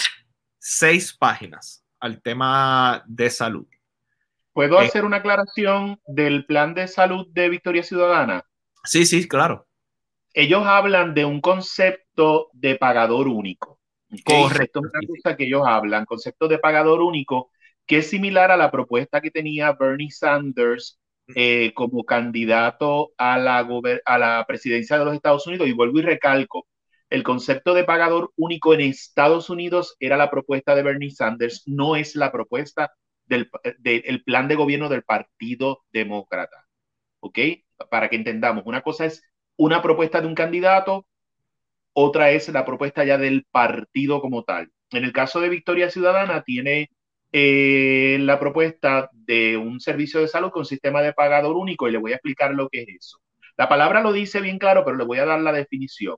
seis 0.57 1.11
páginas 1.11 1.83
al 1.99 2.21
tema 2.21 3.03
de 3.07 3.29
salud. 3.29 3.67
¿Puedo 4.53 4.81
eh, 4.81 4.85
hacer 4.85 5.05
una 5.05 5.17
aclaración 5.17 5.99
del 6.05 6.45
plan 6.45 6.73
de 6.73 6.87
salud 6.87 7.27
de 7.31 7.49
Victoria 7.49 7.83
Ciudadana? 7.83 8.43
Sí, 8.83 9.05
sí, 9.05 9.27
claro. 9.27 9.67
Ellos 10.33 10.63
hablan 10.65 11.13
de 11.13 11.25
un 11.25 11.41
concepto 11.41 12.49
de 12.53 12.75
pagador 12.75 13.27
único. 13.27 13.79
Correcto. 14.25 14.81
es 14.81 14.91
una 14.93 15.07
cosa 15.07 15.37
que 15.37 15.45
ellos 15.45 15.63
hablan, 15.65 16.05
concepto 16.05 16.47
de 16.47 16.59
pagador 16.59 17.01
único, 17.01 17.51
que 17.85 17.99
es 17.99 18.09
similar 18.09 18.51
a 18.51 18.57
la 18.57 18.71
propuesta 18.71 19.21
que 19.21 19.31
tenía 19.31 19.71
Bernie 19.73 20.11
Sanders 20.11 20.99
eh, 21.35 21.71
como 21.73 22.03
candidato 22.03 23.13
a 23.17 23.37
la, 23.37 23.67
a 24.05 24.17
la 24.17 24.45
presidencia 24.47 24.99
de 24.99 25.05
los 25.05 25.15
Estados 25.15 25.47
Unidos. 25.47 25.67
Y 25.67 25.73
vuelvo 25.73 25.99
y 25.99 26.01
recalco, 26.01 26.67
el 27.09 27.23
concepto 27.23 27.73
de 27.73 27.83
pagador 27.83 28.31
único 28.35 28.73
en 28.73 28.81
Estados 28.81 29.49
Unidos 29.49 29.95
era 29.99 30.17
la 30.17 30.29
propuesta 30.29 30.75
de 30.75 30.83
Bernie 30.83 31.11
Sanders, 31.11 31.63
no 31.67 31.95
es 31.95 32.15
la 32.15 32.31
propuesta 32.31 32.91
del, 33.31 34.23
plan 34.23 34.47
de 34.47 34.55
gobierno 34.55 34.89
del 34.89 35.03
Partido 35.03 35.83
Demócrata. 35.91 36.67
¿Ok? 37.19 37.39
Para 37.89 38.09
que 38.09 38.15
entendamos, 38.15 38.63
una 38.65 38.81
cosa 38.81 39.05
es 39.05 39.23
una 39.55 39.81
propuesta 39.81 40.21
de 40.21 40.27
un 40.27 40.35
candidato, 40.35 41.07
otra 41.93 42.31
es 42.31 42.49
la 42.49 42.65
propuesta 42.65 43.03
ya 43.03 43.17
del 43.17 43.45
partido 43.51 44.21
como 44.21 44.43
tal. 44.43 44.71
En 44.91 45.03
el 45.03 45.13
caso 45.13 45.39
de 45.39 45.49
Victoria 45.49 45.89
Ciudadana, 45.89 46.43
tiene 46.43 46.89
eh, 47.31 48.17
la 48.21 48.39
propuesta 48.39 49.09
de 49.13 49.57
un 49.57 49.79
servicio 49.79 50.19
de 50.19 50.27
salud 50.27 50.51
con 50.51 50.65
sistema 50.65 51.01
de 51.01 51.13
pagador 51.13 51.55
único 51.55 51.87
y 51.87 51.91
le 51.91 51.97
voy 51.97 52.11
a 52.11 52.15
explicar 52.15 52.53
lo 52.53 52.69
que 52.69 52.81
es 52.81 52.87
eso. 52.89 53.17
La 53.57 53.69
palabra 53.69 54.01
lo 54.01 54.13
dice 54.13 54.41
bien 54.41 54.57
claro, 54.57 54.83
pero 54.83 54.97
le 54.97 55.05
voy 55.05 55.19
a 55.19 55.25
dar 55.25 55.39
la 55.39 55.51
definición. 55.51 56.17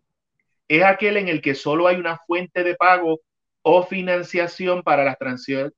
Es 0.68 0.84
aquel 0.84 1.18
en 1.18 1.28
el 1.28 1.42
que 1.42 1.56
solo 1.56 1.88
hay 1.88 1.98
una 1.98 2.18
fuente 2.26 2.64
de 2.64 2.76
pago 2.76 3.20
o 3.64 3.84
financiación 3.84 4.84
para 4.84 5.04
las 5.04 5.18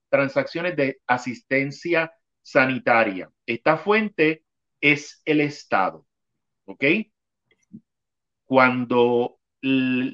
transacciones 0.10 0.76
de 0.76 1.00
asistencia 1.08 2.12
sanitaria. 2.42 3.30
Esta 3.46 3.78
fuente 3.78 4.44
es 4.82 5.22
el 5.26 5.42
Estado, 5.42 6.06
¿ok? 6.66 6.84
Cuando 8.46 9.40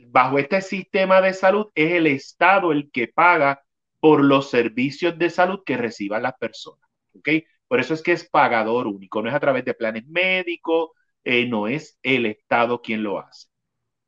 bajo 0.07 0.39
este 0.39 0.61
sistema 0.61 1.19
de 1.21 1.33
salud 1.33 1.67
es 1.75 1.91
el 1.93 2.07
Estado 2.07 2.71
el 2.71 2.89
que 2.91 3.07
paga 3.07 3.61
por 3.99 4.23
los 4.23 4.49
servicios 4.49 5.17
de 5.17 5.29
salud 5.29 5.61
que 5.65 5.77
reciban 5.77 6.23
las 6.23 6.33
personas, 6.37 6.89
¿ok? 7.15 7.29
Por 7.67 7.79
eso 7.79 7.93
es 7.93 8.01
que 8.01 8.13
es 8.13 8.29
pagador 8.29 8.87
único, 8.87 9.21
no 9.21 9.29
es 9.29 9.35
a 9.35 9.39
través 9.39 9.65
de 9.65 9.73
planes 9.73 10.07
médicos, 10.07 10.91
eh, 11.23 11.45
no 11.47 11.67
es 11.67 11.97
el 12.03 12.25
Estado 12.25 12.81
quien 12.81 13.03
lo 13.03 13.19
hace, 13.19 13.47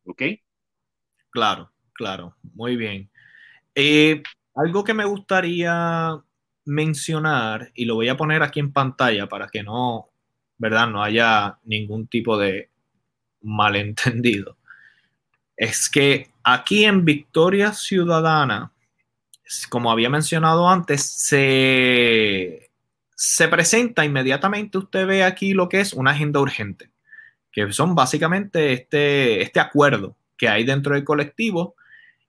¿ok? 0.06 0.24
Claro, 1.32 1.72
claro, 1.94 2.36
muy 2.54 2.76
bien. 2.78 3.12
Eh, 3.76 4.22
algo 4.56 4.84
que 4.84 4.94
me 4.94 5.06
gustaría 5.06 6.22
mencionar, 6.66 7.72
y 7.74 7.86
lo 7.86 7.96
voy 7.96 8.10
a 8.10 8.18
poner 8.18 8.44
aquí 8.44 8.60
en 8.60 8.72
pantalla 8.72 9.28
para 9.28 9.48
que 9.48 9.64
no, 9.64 10.10
¿verdad? 10.58 10.88
No 10.88 11.04
haya 11.04 11.58
ningún 11.64 12.08
tipo 12.08 12.38
de 12.38 12.70
malentendido. 13.42 14.58
Es 15.58 15.90
que 15.90 16.30
aquí 16.44 16.86
en 16.86 17.06
Victoria 17.06 17.74
Ciudadana, 17.74 18.72
como 19.70 19.92
había 19.92 20.10
mencionado 20.10 20.70
antes, 20.70 21.04
se, 21.04 22.70
se 23.16 23.48
presenta 23.48 24.06
inmediatamente, 24.06 24.78
usted 24.78 25.06
ve 25.06 25.24
aquí 25.24 25.54
lo 25.54 25.70
que 25.70 25.82
es 25.82 25.94
una 25.94 26.12
agenda 26.12 26.40
urgente, 26.40 26.90
que 27.52 27.72
son 27.74 27.96
básicamente 27.96 28.74
este, 28.74 29.42
este 29.42 29.60
acuerdo 29.60 30.16
que 30.38 30.48
hay 30.48 30.64
dentro 30.64 30.96
del 30.96 31.04
colectivo 31.04 31.76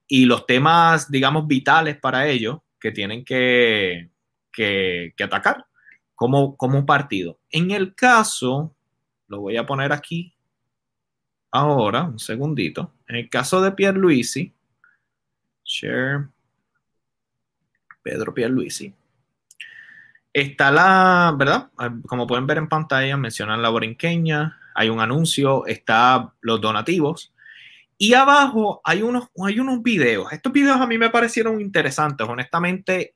y 0.07 0.27
los 0.27 0.47
temas, 0.47 1.11
digamos, 1.11 1.47
vitales 1.47 1.99
para 1.99 2.27
ellos 2.27 2.59
que 2.79 2.93
tienen 2.93 3.25
que, 3.25 4.11
que, 4.53 5.15
atacar 5.23 5.67
como, 6.15 6.57
como 6.57 6.85
partido. 6.85 7.39
En 7.51 7.71
el 7.71 7.95
caso, 7.95 8.75
lo 9.29 9.41
voy 9.41 9.57
a 9.57 9.67
poner 9.67 9.93
aquí 9.93 10.35
ahora, 11.51 12.05
un 12.05 12.19
segundito. 12.19 12.93
En 13.09 13.17
el 13.17 13.29
caso 13.29 13.63
de 13.63 13.73
Pierluisi, 13.73 14.53
share 15.65 16.29
Pedro 18.03 18.35
Pierluisi, 18.35 18.95
está 20.33 20.71
la, 20.71 21.35
¿verdad? 21.39 21.71
Como 22.07 22.27
pueden 22.27 22.47
ver 22.47 22.59
en 22.59 22.69
pantalla, 22.69 23.17
mencionan 23.17 23.63
la 23.63 23.71
borinqueña, 23.71 24.59
hay 24.75 24.91
un 24.91 25.01
anuncio, 25.01 25.67
está 25.67 26.35
los 26.41 26.61
donativos, 26.61 27.34
y 27.99 28.15
abajo 28.15 28.81
hay 28.85 29.03
unos, 29.03 29.29
hay 29.45 29.61
unos 29.61 29.83
videos. 29.83 30.33
Estos 30.33 30.53
videos 30.53 30.81
a 30.81 30.87
mí 30.87 30.99
me 30.99 31.11
parecieron 31.11 31.61
interesantes. 31.61 32.27
Honestamente, 32.29 33.15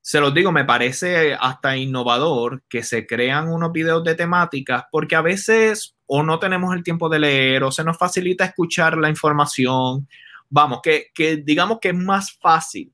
se 0.00 0.20
los 0.20 0.34
digo, 0.34 0.50
me 0.52 0.64
parece 0.64 1.34
hasta 1.34 1.76
innovador 1.76 2.62
que 2.68 2.82
se 2.82 3.06
crean 3.06 3.48
unos 3.48 3.72
videos 3.72 4.02
de 4.04 4.14
temáticas 4.14 4.84
porque 4.90 5.14
a 5.14 5.22
veces 5.22 5.96
o 6.06 6.22
no 6.22 6.38
tenemos 6.38 6.74
el 6.74 6.82
tiempo 6.82 7.08
de 7.08 7.20
leer 7.20 7.62
o 7.62 7.70
se 7.70 7.84
nos 7.84 7.96
facilita 7.96 8.44
escuchar 8.44 8.98
la 8.98 9.08
información. 9.08 10.08
Vamos, 10.50 10.80
que, 10.82 11.06
que 11.14 11.38
digamos 11.38 11.78
que 11.80 11.90
es 11.90 11.94
más 11.94 12.32
fácil 12.32 12.92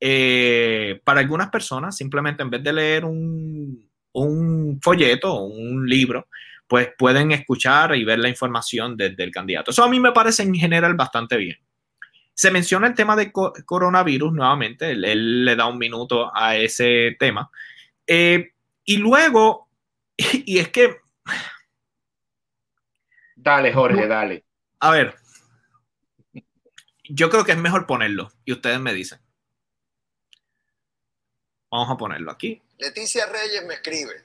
eh, 0.00 1.00
para 1.04 1.20
algunas 1.20 1.50
personas, 1.50 1.96
simplemente 1.96 2.42
en 2.42 2.50
vez 2.50 2.62
de 2.62 2.72
leer 2.72 3.04
un, 3.04 3.90
un 4.12 4.78
folleto 4.82 5.34
o 5.34 5.46
un 5.46 5.86
libro, 5.86 6.28
pues 6.68 6.90
pueden 6.98 7.32
escuchar 7.32 7.94
y 7.94 8.04
ver 8.04 8.18
la 8.18 8.28
información 8.28 8.96
desde 8.96 9.22
el 9.22 9.30
candidato. 9.30 9.70
Eso 9.70 9.84
a 9.84 9.88
mí 9.88 10.00
me 10.00 10.12
parece 10.12 10.42
en 10.42 10.54
general 10.54 10.94
bastante 10.94 11.36
bien. 11.36 11.58
Se 12.34 12.50
menciona 12.50 12.86
el 12.86 12.94
tema 12.94 13.16
de 13.16 13.32
coronavirus 13.32 14.32
nuevamente, 14.32 14.90
él, 14.90 15.44
le 15.44 15.56
da 15.56 15.66
un 15.66 15.78
minuto 15.78 16.30
a 16.34 16.56
ese 16.56 17.16
tema. 17.18 17.50
Eh, 18.06 18.52
y 18.84 18.98
luego, 18.98 19.68
y 20.16 20.58
es 20.58 20.68
que... 20.68 20.96
Dale, 23.36 23.72
Jorge, 23.72 24.06
dale. 24.06 24.44
A 24.80 24.90
ver, 24.90 25.14
yo 27.08 27.30
creo 27.30 27.44
que 27.44 27.52
es 27.52 27.58
mejor 27.58 27.86
ponerlo 27.86 28.30
y 28.44 28.52
ustedes 28.52 28.80
me 28.80 28.92
dicen. 28.92 29.20
Vamos 31.70 31.90
a 31.90 31.96
ponerlo 31.96 32.30
aquí. 32.30 32.62
Leticia 32.78 33.26
Reyes 33.26 33.64
me 33.66 33.74
escribe, 33.74 34.24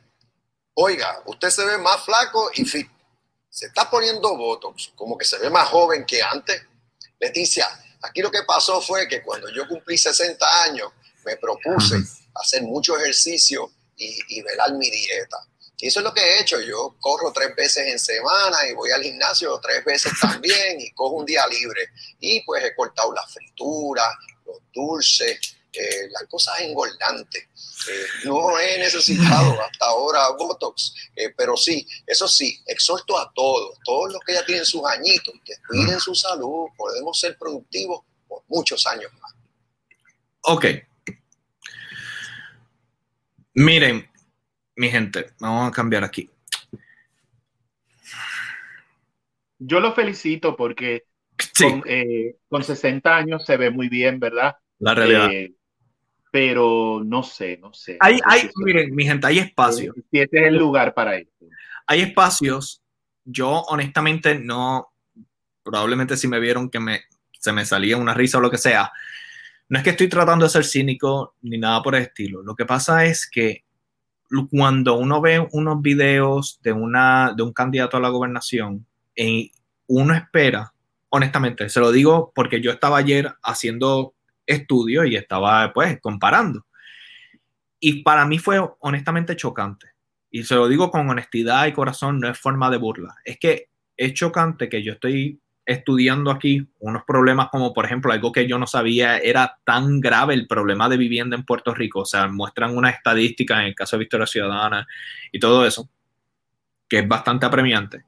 oiga, 0.76 1.22
usted 1.26 1.50
se 1.50 1.66
ve 1.66 1.78
más 1.78 2.04
flaco 2.04 2.50
y 2.54 2.66
fit. 2.66 2.90
Se 3.50 3.68
está 3.68 3.90
poniendo 3.90 4.36
Botox, 4.38 4.92
como 4.96 5.18
que 5.18 5.26
se 5.26 5.38
ve 5.38 5.50
más 5.50 5.68
joven 5.70 6.06
que 6.06 6.22
antes. 6.22 6.62
Leticia, 7.20 7.68
aquí 8.02 8.22
lo 8.22 8.32
que 8.32 8.44
pasó 8.44 8.82
fue 8.82 9.08
que 9.08 9.22
cuando 9.22 9.50
yo 9.50 9.68
cumplí 9.68 9.98
60 9.98 10.64
años, 10.64 10.92
me 11.26 11.38
propuse 11.38 11.98
hacer 12.36 12.64
mucho 12.64 12.98
ejercicio 12.98 13.72
y, 13.98 14.38
y 14.38 14.42
velar 14.42 14.74
mi 14.74 14.90
dieta. 14.90 15.38
Y 15.82 15.88
eso 15.88 16.00
es 16.00 16.04
lo 16.04 16.14
que 16.14 16.22
he 16.22 16.42
hecho. 16.42 16.62
Yo 16.62 16.96
corro 17.00 17.34
tres 17.34 17.56
veces 17.56 17.88
en 17.88 17.98
semana 17.98 18.68
y 18.70 18.74
voy 18.74 18.92
al 18.92 19.02
gimnasio 19.02 19.60
tres 19.60 19.84
veces 19.84 20.14
también 20.22 20.80
y 20.80 20.92
cojo 20.92 21.16
un 21.16 21.26
día 21.26 21.46
libre. 21.48 21.90
Y 22.20 22.42
pues 22.42 22.64
he 22.64 22.76
cortado 22.76 23.12
las 23.14 23.34
frituras, 23.34 24.14
los 24.46 24.58
dulces, 24.72 25.58
eh, 25.74 26.10
las 26.12 26.24
cosas 26.24 26.60
engordantes. 26.60 27.44
Eh, 27.90 28.06
no 28.26 28.60
he 28.60 28.78
necesitado 28.78 29.62
hasta 29.62 29.86
ahora 29.86 30.30
Botox, 30.38 30.94
eh, 31.16 31.34
pero 31.38 31.56
sí, 31.56 31.88
eso 32.06 32.28
sí, 32.28 32.60
exhorto 32.66 33.18
a 33.18 33.32
todos, 33.34 33.80
todos 33.86 34.12
los 34.12 34.22
que 34.26 34.34
ya 34.34 34.46
tienen 34.46 34.66
sus 34.66 34.84
añitos, 34.86 35.34
que 35.46 35.54
cuiden 35.68 36.00
su 36.00 36.14
salud, 36.14 36.68
podemos 36.78 37.18
ser 37.18 37.38
productivos 37.38 38.04
por 38.28 38.44
muchos 38.50 38.86
años 38.86 39.14
más. 39.22 39.34
Ok. 40.42 40.66
Miren, 43.54 44.10
mi 44.76 44.90
gente, 44.90 45.34
vamos 45.40 45.70
a 45.70 45.72
cambiar 45.72 46.04
aquí. 46.04 46.30
Yo 49.58 49.80
lo 49.80 49.94
felicito 49.94 50.58
porque 50.58 51.06
con, 52.50 52.64
60 52.64 53.16
años 53.16 53.46
se 53.46 53.56
ve 53.56 53.70
muy 53.70 53.88
bien, 53.88 54.20
¿verdad? 54.20 54.58
La 54.80 54.96
realidad 54.96 55.30
pero 56.32 57.02
no 57.06 57.24
sé, 57.24 57.58
no 57.58 57.74
sé. 57.74 57.98
Hay, 58.00 58.20
hay, 58.26 58.50
miren, 58.56 58.96
mi 58.96 59.06
gente, 59.06 59.28
hay 59.28 59.40
espacio. 59.40 59.94
Si 60.10 60.20
este 60.20 60.40
es 60.40 60.48
el 60.48 60.58
lugar 60.58 60.94
para 60.94 61.18
esto. 61.18 61.46
Hay 61.86 62.02
espacios. 62.02 62.82
Yo, 63.26 63.62
honestamente, 63.68 64.40
no. 64.40 64.88
Probablemente 65.62 66.18
si 66.18 66.28
me 66.28 66.40
vieron 66.40 66.70
que 66.70 66.80
me, 66.80 67.02
se 67.34 67.52
me 67.52 67.66
salía 67.66 67.98
una 67.98 68.14
risa 68.14 68.38
o 68.38 68.42
lo 68.42 68.50
que 68.50 68.58
sea. 68.58 68.92
No 69.68 69.78
es 69.78 69.84
que 69.84 69.92
estoy 69.92 70.08
tratando 70.08 70.46
de 70.46 70.50
ser 70.50 70.64
cínico 70.64 71.36
ni 71.42 71.58
nada 71.58 71.84
por 71.84 71.96
el 71.96 72.04
estilo. 72.04 72.42
Lo 72.42 72.56
que 72.56 72.66
pasa 72.66 73.06
es 73.06 73.30
que 73.30 73.66
cuando 74.50 74.96
uno 74.96 75.20
ve 75.22 75.46
unos 75.52 75.82
videos 75.82 76.60
de, 76.64 76.72
una, 76.72 77.34
de 77.36 77.44
un 77.44 77.52
candidato 77.54 77.98
a 77.98 78.00
la 78.00 78.10
gobernación, 78.10 78.86
y 79.16 79.52
uno 79.88 80.14
espera, 80.14 80.74
honestamente, 81.10 81.70
se 81.70 81.80
lo 81.80 81.92
digo 81.92 82.32
porque 82.34 82.62
yo 82.62 82.72
estaba 82.72 82.98
ayer 82.98 83.34
haciendo 83.44 84.14
estudio 84.52 85.06
y 85.06 85.16
estaba 85.16 85.72
pues 85.74 86.00
comparando. 86.00 86.66
Y 87.80 88.04
para 88.04 88.26
mí 88.26 88.38
fue 88.38 88.60
honestamente 88.80 89.36
chocante. 89.36 89.88
Y 90.30 90.44
se 90.44 90.56
lo 90.56 90.68
digo 90.68 90.92
con 90.92 91.10
honestidad 91.10 91.66
y 91.66 91.74
corazón, 91.74 92.20
no 92.20 92.30
es 92.30 92.38
forma 92.38 92.70
de 92.70 92.78
burla. 92.78 93.16
Es 93.26 93.38
que 93.40 93.70
es 93.98 94.14
chocante 94.14 94.70
que 94.70 94.84
yo 94.84 94.94
estoy 94.94 95.40
estudiando 95.66 96.32
aquí 96.32 96.68
unos 96.80 97.04
problemas 97.06 97.50
como, 97.50 97.74
por 97.74 97.86
ejemplo, 97.86 98.12
algo 98.12 98.32
que 98.32 98.48
yo 98.48 98.58
no 98.58 98.68
sabía 98.68 99.18
era 99.18 99.60
tan 99.64 100.00
grave 100.00 100.34
el 100.34 100.48
problema 100.48 100.90
de 100.90 100.98
vivienda 100.98 101.36
en 101.36 101.44
Puerto 101.44 101.74
Rico. 101.74 102.02
O 102.02 102.06
sea, 102.06 102.28
muestran 102.28 102.78
una 102.78 102.90
estadística 102.90 103.60
en 103.60 103.68
el 103.68 103.76
caso 103.76 103.96
de 103.96 104.02
Victoria 104.02 104.28
Ciudadana 104.28 104.88
y 105.32 105.40
todo 105.40 105.66
eso, 105.66 105.90
que 106.88 107.00
es 107.00 107.08
bastante 107.08 107.46
apremiante. 107.46 108.04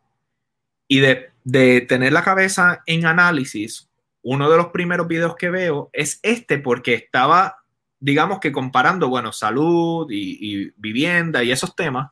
Y 0.87 0.99
de 0.99 1.81
tener 1.81 2.13
la 2.13 2.23
cabeza 2.23 2.83
en 2.85 3.05
análisis 3.05 3.89
uno 4.23 4.49
de 4.49 4.57
los 4.57 4.67
primeros 4.67 5.07
videos 5.07 5.35
que 5.35 5.49
veo 5.49 5.89
es 5.93 6.19
este 6.23 6.57
porque 6.57 6.93
estaba, 6.93 7.57
digamos 7.99 8.39
que 8.39 8.51
comparando, 8.51 9.09
bueno, 9.09 9.31
salud 9.33 10.07
y, 10.09 10.71
vivienda 10.77 11.43
y 11.43 11.51
esos 11.51 11.75
temas. 11.75 12.11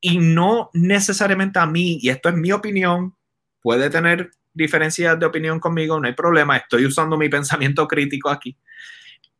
Y 0.00 0.18
no 0.18 0.70
necesariamente 0.74 1.58
a 1.58 1.66
mí, 1.66 1.98
y 2.02 2.10
esto 2.10 2.28
es 2.28 2.34
mi 2.34 2.52
opinión, 2.52 3.14
puede 3.62 3.88
tener 3.88 4.30
diferencias 4.52 5.18
de 5.18 5.26
opinión 5.26 5.60
conmigo, 5.60 5.98
no 5.98 6.06
hay 6.06 6.14
problema, 6.14 6.56
estoy 6.56 6.86
usando 6.86 7.16
mi 7.16 7.28
pensamiento 7.28 7.86
crítico 7.88 8.28
aquí. 8.28 8.56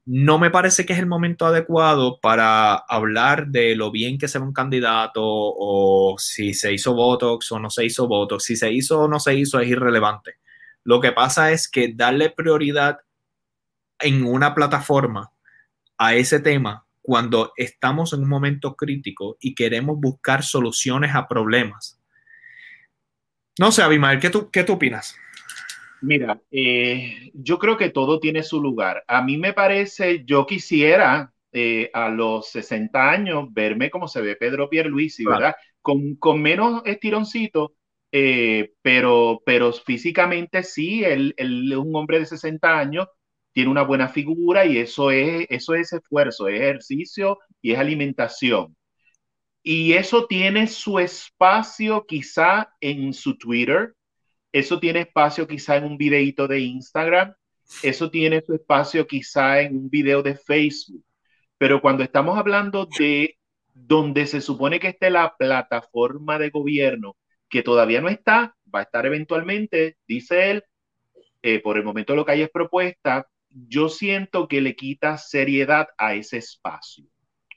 No 0.04 0.38
me 0.38 0.50
parece 0.50 0.86
que 0.86 0.92
es 0.92 1.00
el 1.00 1.06
momento 1.06 1.46
adecuado 1.46 2.20
para 2.20 2.74
hablar 2.76 3.48
de 3.48 3.74
lo 3.74 3.90
bien 3.90 4.18
que 4.18 4.28
se 4.28 4.38
ve 4.38 4.44
un 4.44 4.52
candidato 4.52 5.20
o 5.24 6.14
si 6.18 6.54
se 6.54 6.72
hizo 6.72 6.94
Botox 6.94 7.50
o 7.50 7.58
no 7.58 7.70
se 7.70 7.84
hizo 7.84 8.06
Botox. 8.06 8.44
Si 8.44 8.54
se 8.54 8.70
hizo 8.70 9.00
o 9.00 9.08
no 9.08 9.18
se 9.18 9.34
hizo 9.34 9.58
es 9.58 9.68
irrelevante 9.68 10.36
lo 10.86 11.00
que 11.00 11.10
pasa 11.10 11.50
es 11.50 11.68
que 11.68 11.92
darle 11.92 12.30
prioridad 12.30 12.98
en 13.98 14.24
una 14.24 14.54
plataforma 14.54 15.32
a 15.98 16.14
ese 16.14 16.38
tema 16.38 16.86
cuando 17.02 17.52
estamos 17.56 18.12
en 18.12 18.20
un 18.20 18.28
momento 18.28 18.76
crítico 18.76 19.36
y 19.40 19.56
queremos 19.56 19.98
buscar 19.98 20.44
soluciones 20.44 21.12
a 21.16 21.26
problemas. 21.26 22.00
No 23.58 23.72
sé, 23.72 23.82
Abimael, 23.82 24.20
¿qué 24.20 24.30
tú, 24.30 24.48
qué 24.48 24.62
tú 24.62 24.74
opinas? 24.74 25.16
Mira, 26.02 26.40
eh, 26.52 27.32
yo 27.34 27.58
creo 27.58 27.76
que 27.76 27.90
todo 27.90 28.20
tiene 28.20 28.44
su 28.44 28.62
lugar. 28.62 29.02
A 29.08 29.22
mí 29.22 29.38
me 29.38 29.52
parece, 29.52 30.24
yo 30.24 30.46
quisiera 30.46 31.32
eh, 31.50 31.90
a 31.94 32.10
los 32.10 32.48
60 32.50 33.10
años 33.10 33.48
verme 33.50 33.90
como 33.90 34.06
se 34.06 34.20
ve 34.20 34.36
Pedro 34.36 34.70
Pierluisi, 34.70 35.24
¿verdad? 35.24 35.56
Con, 35.82 36.14
con 36.14 36.40
menos 36.40 36.82
estironcito, 36.84 37.74
eh, 38.12 38.72
pero, 38.82 39.42
pero 39.44 39.72
físicamente 39.72 40.62
sí, 40.62 41.04
él, 41.04 41.34
es 41.36 41.76
un 41.76 41.94
hombre 41.96 42.20
de 42.20 42.26
60 42.26 42.78
años, 42.78 43.06
tiene 43.52 43.70
una 43.70 43.82
buena 43.82 44.08
figura 44.08 44.66
y 44.66 44.78
eso 44.78 45.10
es, 45.10 45.46
eso 45.50 45.74
es 45.74 45.92
esfuerzo, 45.92 46.48
es 46.48 46.60
ejercicio 46.60 47.38
y 47.60 47.72
es 47.72 47.78
alimentación. 47.78 48.76
Y 49.62 49.94
eso 49.94 50.26
tiene 50.26 50.68
su 50.68 50.98
espacio 50.98 52.04
quizá 52.06 52.68
en 52.80 53.12
su 53.12 53.36
Twitter, 53.36 53.94
eso 54.52 54.78
tiene 54.80 55.00
espacio 55.00 55.46
quizá 55.48 55.76
en 55.76 55.84
un 55.84 55.98
videito 55.98 56.48
de 56.48 56.60
Instagram, 56.60 57.34
eso 57.82 58.10
tiene 58.10 58.42
su 58.42 58.54
espacio 58.54 59.06
quizá 59.06 59.60
en 59.60 59.76
un 59.76 59.90
video 59.90 60.22
de 60.22 60.36
Facebook. 60.36 61.04
Pero 61.58 61.80
cuando 61.80 62.02
estamos 62.04 62.38
hablando 62.38 62.88
de 62.98 63.38
donde 63.74 64.26
se 64.26 64.40
supone 64.40 64.80
que 64.80 64.88
esté 64.88 65.10
la 65.10 65.34
plataforma 65.36 66.38
de 66.38 66.50
gobierno, 66.50 67.16
que 67.48 67.62
todavía 67.62 68.00
no 68.00 68.08
está, 68.08 68.54
va 68.74 68.80
a 68.80 68.82
estar 68.82 69.06
eventualmente, 69.06 69.96
dice 70.06 70.50
él, 70.50 70.64
eh, 71.42 71.60
por 71.60 71.76
el 71.76 71.84
momento 71.84 72.16
lo 72.16 72.24
que 72.24 72.32
hay 72.32 72.42
es 72.42 72.50
propuesta, 72.50 73.26
yo 73.50 73.88
siento 73.88 74.48
que 74.48 74.60
le 74.60 74.74
quita 74.74 75.16
seriedad 75.16 75.88
a 75.96 76.14
ese 76.14 76.38
espacio, 76.38 77.04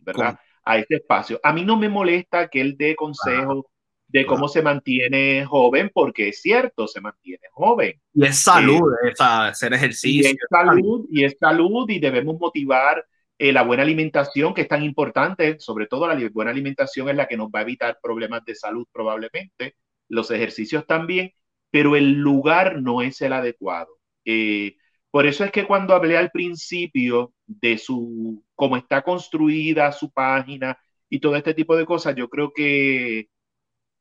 ¿verdad? 0.02 0.38
A 0.64 0.78
ese 0.78 0.96
espacio. 0.96 1.40
A 1.44 1.52
mí 1.54 1.64
no 1.64 1.78
me 1.78 1.90
molesta 1.90 2.48
que 2.48 2.62
él 2.62 2.76
dé 2.78 2.96
consejos 2.96 3.66
de 4.08 4.26
cómo 4.26 4.48
se 4.48 4.62
mantiene 4.62 5.46
joven, 5.46 5.92
porque 5.94 6.30
es 6.30 6.42
cierto, 6.42 6.88
se 6.88 7.00
mantiene 7.00 7.48
joven. 7.52 8.00
Y 8.14 8.26
es 8.26 8.40
salud, 8.40 8.92
eh, 9.04 9.12
es 9.12 9.22
hacer 9.22 9.74
ejercicio. 9.74 10.30
Y 10.30 10.34
es 10.34 10.38
salud, 10.50 11.08
y 11.12 11.24
es 11.24 11.38
salud, 11.40 11.90
y 11.90 12.00
debemos 12.00 12.40
motivar 12.40 13.06
eh, 13.40 13.54
la 13.54 13.64
buena 13.64 13.84
alimentación, 13.84 14.54
que 14.54 14.62
es 14.62 14.68
tan 14.68 14.84
importante, 14.84 15.60
sobre 15.60 15.88
todo 15.88 16.08
la 16.08 16.30
buena 16.34 16.52
alimentación 16.52 17.10
es 17.10 17.16
la 17.16 17.28
que 17.28 17.38
nos 17.38 17.50
va 17.50 17.60
a 17.60 17.62
evitar 17.64 17.98
problemas 18.02 18.44
de 18.46 18.56
salud 18.56 18.86
probablemente, 18.92 19.76
los 20.10 20.30
ejercicios 20.32 20.86
también, 20.86 21.32
pero 21.72 21.96
el 21.96 22.14
lugar 22.16 22.82
no 22.82 23.02
es 23.02 23.22
el 23.22 23.34
adecuado. 23.34 23.98
Eh, 24.26 24.76
por 25.12 25.26
eso 25.26 25.44
es 25.46 25.52
que 25.52 25.66
cuando 25.66 25.96
hablé 25.96 26.18
al 26.18 26.32
principio 26.32 27.34
de 27.48 27.78
su, 27.78 28.44
cómo 28.56 28.78
está 28.78 29.02
construida 29.04 29.92
su 29.94 30.12
página 30.12 30.78
y 31.10 31.20
todo 31.20 31.36
este 31.36 31.54
tipo 31.54 31.76
de 31.78 31.86
cosas, 31.86 32.16
yo 32.16 32.30
creo 32.30 32.52
que 32.54 33.30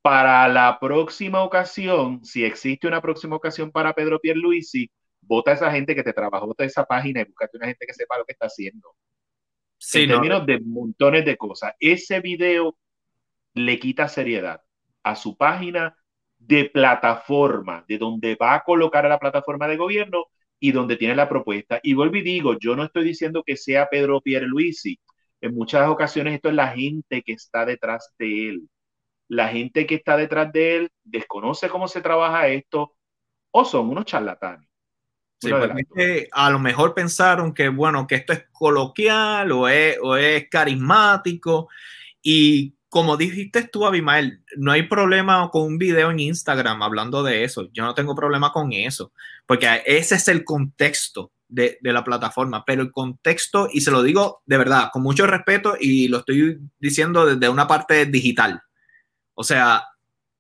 para 0.03 0.49
la 0.49 0.79
próxima 0.81 1.43
ocasión, 1.45 2.25
si 2.25 2.45
existe 2.45 2.89
una 2.89 3.03
próxima 3.03 3.37
ocasión 3.37 3.71
para 3.73 3.95
Pedro 3.95 4.21
Pierluisi, 4.21 4.91
vota 5.23 5.53
a 5.53 5.55
esa 5.55 5.73
gente 5.73 5.95
que 5.95 6.03
te 6.05 6.13
trabajó 6.13 6.55
toda 6.55 6.67
esa 6.67 6.85
página 6.85 7.21
y 7.23 7.25
búscate 7.25 7.57
una 7.59 7.67
gente 7.69 7.87
que 7.87 7.95
sepa 7.95 8.19
lo 8.19 8.25
que 8.25 8.33
está 8.33 8.47
haciendo 8.47 8.95
en 9.95 10.09
términos 10.09 10.47
de 10.47 10.61
montones 10.61 11.25
de 11.25 11.37
cosas. 11.37 11.75
Ese 11.81 12.21
video 12.21 12.77
le 13.55 13.79
quita 13.79 14.09
seriedad 14.09 14.63
a 15.03 15.17
su 15.17 15.37
página 15.37 15.97
de 16.39 16.67
plataforma, 16.67 17.85
de 17.89 17.99
donde 17.99 18.37
va 18.37 18.55
a 18.55 18.63
colocar 18.63 19.05
a 19.07 19.09
la 19.09 19.19
plataforma 19.19 19.67
de 19.69 19.77
gobierno 19.77 20.27
y 20.61 20.73
donde 20.73 20.97
tiene 20.97 21.15
la 21.17 21.29
propuesta. 21.29 21.81
Y 21.83 21.95
vuelvo 21.95 22.17
y 22.17 22.23
digo, 22.23 22.59
yo 22.59 22.77
no 22.77 22.85
estoy 22.85 23.05
diciendo 23.05 23.43
que 23.45 23.57
sea 23.57 23.89
Pedro 23.89 24.21
Pierluisi. 24.21 24.99
En 25.41 25.55
muchas 25.55 25.89
ocasiones 25.89 26.35
esto 26.35 26.49
es 26.49 26.55
la 26.55 26.69
gente 26.69 27.23
que 27.23 27.33
está 27.33 27.65
detrás 27.65 28.13
de 28.19 28.49
él. 28.49 28.69
La 29.29 29.49
gente 29.49 29.87
que 29.87 29.97
está 29.97 30.17
detrás 30.17 30.53
de 30.53 30.77
él 30.77 30.91
desconoce 31.05 31.69
cómo 31.69 31.89
se 31.89 32.01
trabaja 32.01 32.49
esto 32.49 32.95
o 33.51 33.65
son 33.65 33.91
unos 33.91 34.05
charlatanes. 34.05 34.68
Pues, 35.41 36.29
a 36.33 36.51
lo 36.51 36.59
mejor 36.59 36.95
pensaron 36.95 37.55
que, 37.55 37.69
bueno, 37.69 38.07
que 38.07 38.17
esto 38.17 38.33
es 38.33 38.45
coloquial 38.51 39.53
o 39.53 39.69
es, 39.69 39.97
o 40.03 40.17
es 40.17 40.49
carismático 40.49 41.69
y 42.23 42.75
como 42.89 43.17
dijiste 43.17 43.65
tú, 43.65 43.87
Abimael, 43.87 44.43
no 44.57 44.73
hay 44.73 44.85
problema 44.85 45.51
con 45.51 45.63
un 45.63 45.79
video 45.79 46.11
en 46.11 46.21
Instagram 46.21 46.83
hablando 46.83 47.23
de 47.23 47.45
eso. 47.45 47.69
Yo 47.73 47.85
no 47.85 47.95
tengo 47.95 48.15
problema 48.15 48.53
con 48.53 48.73
eso, 48.73 49.13
porque 49.47 49.83
ese 49.85 50.15
es 50.15 50.29
el 50.29 50.45
contexto 50.45 51.33
de, 51.49 51.79
la 51.83 52.05
plataforma, 52.05 52.65
pero 52.65 52.83
el 52.83 52.91
contexto, 52.91 53.69
y 53.71 53.83
se 53.83 53.91
lo 53.91 54.03
digo 54.03 54.43
de 54.47 54.59
verdad, 54.59 54.91
con 54.93 55.03
mucho 55.03 55.27
respeto, 55.27 55.77
y 55.79 56.09
lo 56.09 56.19
estoy 56.19 56.59
diciendo 56.79 57.27
desde 57.27 57.49
una 57.49 57.67
parte 57.67 58.07
digital. 58.07 58.63
O 59.35 59.45
sea, 59.45 59.85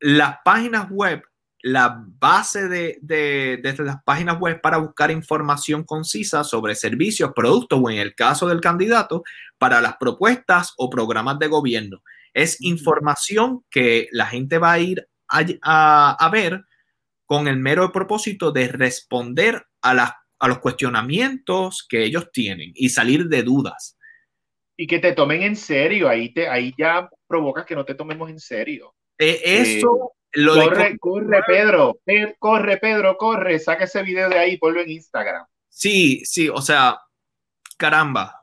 las 0.00 0.36
páginas 0.44 0.88
web, 0.90 1.22
la 1.62 2.04
base 2.18 2.68
de, 2.68 2.98
de, 3.02 3.58
de 3.62 3.84
las 3.84 4.02
páginas 4.04 4.38
web 4.38 4.60
para 4.60 4.78
buscar 4.78 5.10
información 5.10 5.84
concisa 5.84 6.44
sobre 6.44 6.74
servicios, 6.74 7.32
productos 7.34 7.80
o 7.82 7.90
en 7.90 7.98
el 7.98 8.14
caso 8.14 8.48
del 8.48 8.60
candidato, 8.60 9.22
para 9.58 9.80
las 9.80 9.96
propuestas 9.96 10.74
o 10.76 10.88
programas 10.88 11.38
de 11.38 11.48
gobierno 11.48 12.02
es 12.38 12.60
información 12.60 13.64
que 13.70 14.08
la 14.12 14.26
gente 14.26 14.58
va 14.58 14.72
a 14.72 14.78
ir 14.78 15.08
a, 15.30 16.30
ver 16.32 16.62
con 17.26 17.48
el 17.48 17.58
mero 17.58 17.90
propósito 17.92 18.52
de 18.52 18.68
responder 18.68 19.66
a, 19.82 20.16
a 20.38 20.48
los 20.48 20.58
cuestionamientos 20.58 21.86
que 21.88 22.04
ellos 22.04 22.30
tienen 22.32 22.70
y 22.74 22.90
salir 22.90 23.26
de 23.26 23.42
dudas. 23.42 23.98
Y 24.76 24.86
que 24.86 25.00
te 25.00 25.12
tomen 25.12 25.42
en 25.42 25.56
serio, 25.56 26.08
ahí, 26.08 26.32
te, 26.32 26.48
ahí 26.48 26.72
ya 26.78 27.10
provocas 27.26 27.66
que 27.66 27.74
no 27.74 27.84
te 27.84 27.94
tomemos 27.94 28.30
en 28.30 28.38
serio. 28.38 28.94
Eh, 29.18 29.40
eso, 29.44 29.88
eh, 29.88 30.17
lo 30.32 30.54
corre, 30.54 30.98
corre, 30.98 31.42
Pedro, 31.46 32.00
corre, 32.38 32.76
Pedro, 32.78 33.16
corre, 33.16 33.58
saca 33.58 33.84
ese 33.84 34.02
video 34.02 34.28
de 34.28 34.38
ahí 34.38 34.52
y 34.52 34.58
ponlo 34.58 34.80
en 34.80 34.90
Instagram. 34.90 35.46
Sí, 35.68 36.22
sí, 36.24 36.48
o 36.48 36.60
sea, 36.60 36.98
caramba, 37.76 38.42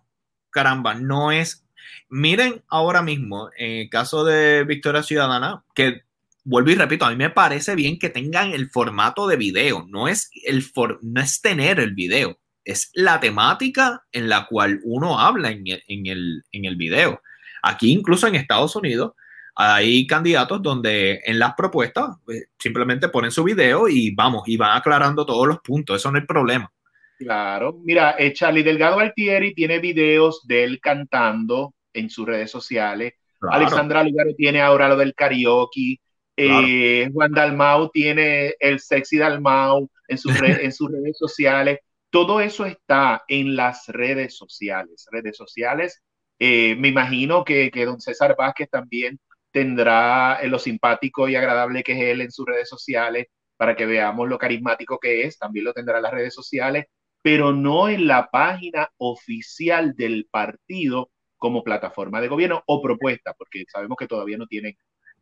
caramba, 0.50 0.96
no 0.96 1.32
es 1.32 1.66
Miren 2.10 2.64
ahora 2.70 3.02
mismo, 3.02 3.50
en 3.58 3.82
el 3.82 3.90
caso 3.90 4.24
de 4.24 4.64
Victoria 4.64 5.02
Ciudadana, 5.02 5.64
que 5.74 6.04
vuelvo 6.44 6.70
y 6.70 6.76
repito, 6.76 7.06
a 7.06 7.10
mí 7.10 7.16
me 7.16 7.32
parece 7.32 7.76
bien 7.76 7.98
que 7.98 8.10
tengan 8.10 8.54
el 8.54 8.70
formato 8.70 9.28
de 9.28 9.38
video, 9.38 9.86
no 9.90 10.08
es, 10.08 10.30
el 10.46 10.64
no 11.02 11.22
es 11.22 11.42
tener 11.42 11.80
el 11.80 11.96
video, 11.96 12.40
es 12.64 12.92
la 12.94 13.20
temática 13.20 14.04
en 14.12 14.30
la 14.30 14.46
cual 14.46 14.80
uno 14.84 15.20
habla 15.20 15.50
en 15.50 15.66
el, 15.68 16.44
en 16.52 16.66
el 16.66 16.76
video. 16.76 17.22
Aquí 17.64 17.92
incluso 17.92 18.28
en 18.28 18.36
Estados 18.36 18.76
Unidos 18.76 19.14
hay 19.56 20.06
candidatos 20.06 20.62
donde 20.62 21.22
en 21.26 21.40
las 21.40 21.54
propuestas 21.56 22.18
pues, 22.26 22.50
simplemente 22.60 23.08
ponen 23.10 23.32
su 23.32 23.44
video 23.44 23.88
y 23.88 24.14
vamos, 24.14 24.44
y 24.48 24.58
van 24.58 24.78
aclarando 24.78 25.26
todos 25.26 25.48
los 25.48 25.60
puntos, 25.60 25.98
eso 25.98 26.12
no 26.12 26.20
es 26.20 26.26
problema. 26.26 26.72
Claro, 27.18 27.80
mira, 27.84 28.16
eh, 28.20 28.34
Charlie 28.34 28.64
Delgado 28.64 29.00
Altieri 29.00 29.54
tiene 29.54 29.80
videos 29.80 30.46
de 30.46 30.66
él 30.66 30.82
cantando 30.82 31.74
en 31.94 32.10
sus 32.10 32.26
redes 32.26 32.52
sociales. 32.52 33.14
Alexandra 33.42 34.04
Lugaro 34.04 34.34
tiene 34.36 34.62
ahora 34.62 34.90
lo 34.90 34.98
del 34.98 35.14
karaoke. 35.16 36.00
Eh, 36.36 37.10
Juan 37.14 37.32
Dalmau 37.32 37.90
tiene 37.92 38.56
el 38.60 38.80
sexy 38.82 39.18
Dalmau 39.18 39.90
en, 40.10 40.18
sus 40.18 40.34
en 40.68 40.72
sus 40.74 40.92
redes 40.92 41.18
sociales. 41.18 41.80
Todo 42.10 42.42
eso 42.42 42.66
está 42.66 43.24
en 43.30 43.56
las 43.56 43.88
redes 43.88 44.36
sociales. 44.36 45.08
Redes 45.10 45.38
sociales. 45.38 46.02
Eh, 46.40 46.76
me 46.78 46.90
imagino 46.90 47.46
que, 47.46 47.72
que, 47.72 47.86
don 47.86 48.02
César 48.02 48.36
Vázquez 48.38 48.70
también 48.70 49.18
tendrá 49.56 50.46
lo 50.48 50.60
simpático 50.60 51.30
y 51.30 51.38
agradable 51.38 51.82
que 51.82 51.94
es 51.94 52.00
él 52.00 52.20
en 52.20 52.30
sus 52.30 52.46
redes 52.46 52.68
sociales 52.68 53.28
para 53.56 53.74
que 53.74 53.86
veamos 53.86 54.28
lo 54.28 54.38
carismático 54.38 55.00
que 55.00 55.24
es. 55.24 55.40
También 55.40 55.64
lo 55.64 55.72
tendrá 55.72 55.96
en 55.96 56.04
las 56.04 56.12
redes 56.12 56.34
sociales, 56.34 56.88
pero 57.22 57.54
no 57.54 57.88
en 57.88 58.06
la 58.06 58.30
página 58.30 58.90
oficial 58.98 59.96
del 59.96 60.28
partido 60.30 61.10
como 61.38 61.64
plataforma 61.64 62.20
de 62.20 62.28
gobierno 62.28 62.64
o 62.68 62.82
propuesta, 62.82 63.34
porque 63.34 63.64
sabemos 63.72 63.96
que 63.98 64.08
todavía 64.08 64.38
no 64.38 64.46
tienen. 64.46 64.76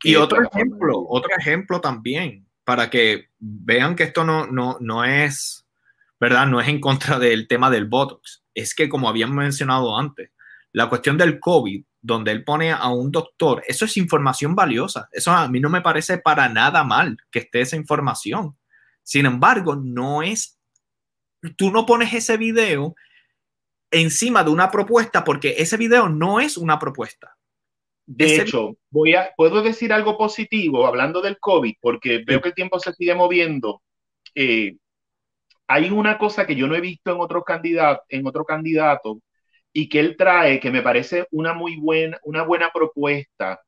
Y 0.03 0.15
otro 0.15 0.41
ejemplo, 0.41 1.05
otro 1.07 1.29
ejemplo 1.37 1.79
también, 1.79 2.47
para 2.63 2.89
que 2.89 3.27
vean 3.37 3.95
que 3.95 4.01
esto 4.01 4.23
no, 4.23 4.47
no, 4.47 4.77
no 4.79 5.05
es, 5.05 5.67
¿verdad? 6.19 6.47
No 6.47 6.59
es 6.59 6.67
en 6.69 6.79
contra 6.79 7.19
del 7.19 7.47
tema 7.47 7.69
del 7.69 7.85
Botox. 7.85 8.43
Es 8.55 8.73
que, 8.73 8.89
como 8.89 9.07
habían 9.07 9.35
mencionado 9.35 9.95
antes, 9.95 10.31
la 10.71 10.89
cuestión 10.89 11.19
del 11.19 11.39
COVID, 11.39 11.83
donde 12.03 12.31
él 12.33 12.43
pone 12.43 12.71
a 12.71 12.89
un 12.89 13.11
doctor, 13.11 13.63
eso 13.65 13.85
es 13.85 13.95
información 13.95 14.55
valiosa. 14.55 15.07
Eso 15.11 15.31
a 15.31 15.47
mí 15.47 15.61
no 15.61 15.69
me 15.69 15.81
parece 15.81 16.17
para 16.17 16.49
nada 16.49 16.83
mal 16.83 17.17
que 17.31 17.39
esté 17.39 17.61
esa 17.61 17.77
información. 17.77 18.57
Sin 19.01 19.25
embargo, 19.25 19.77
no 19.77 20.21
es, 20.21 20.59
tú 21.55 21.71
no 21.71 21.85
pones 21.85 22.13
ese 22.13 22.35
video 22.35 22.93
encima 23.89 24.43
de 24.43 24.49
una 24.49 24.69
propuesta 24.69 25.23
porque 25.23 25.55
ese 25.57 25.77
video 25.77 26.09
no 26.09 26.41
es 26.41 26.57
una 26.57 26.77
propuesta. 26.77 27.37
De 28.05 28.35
hecho, 28.35 28.75
voy 28.89 29.15
a, 29.15 29.31
puedo 29.37 29.61
decir 29.61 29.93
algo 29.93 30.17
positivo 30.17 30.85
hablando 30.85 31.21
del 31.21 31.39
COVID, 31.39 31.75
porque 31.79 32.21
veo 32.27 32.41
que 32.41 32.49
el 32.49 32.55
tiempo 32.55 32.79
se 32.79 32.91
sigue 32.91 33.15
moviendo. 33.15 33.81
Eh, 34.35 34.75
hay 35.67 35.89
una 35.89 36.17
cosa 36.17 36.45
que 36.45 36.57
yo 36.57 36.67
no 36.67 36.75
he 36.75 36.81
visto 36.81 37.11
en 37.11 37.17
en 38.09 38.27
otro 38.27 38.43
candidato, 38.43 39.21
y 39.73 39.89
que 39.89 39.99
él 39.99 40.15
trae, 40.17 40.59
que 40.59 40.71
me 40.71 40.81
parece 40.81 41.27
una 41.31 41.53
muy 41.53 41.77
buena, 41.77 42.19
una 42.23 42.43
buena 42.43 42.71
propuesta, 42.73 43.61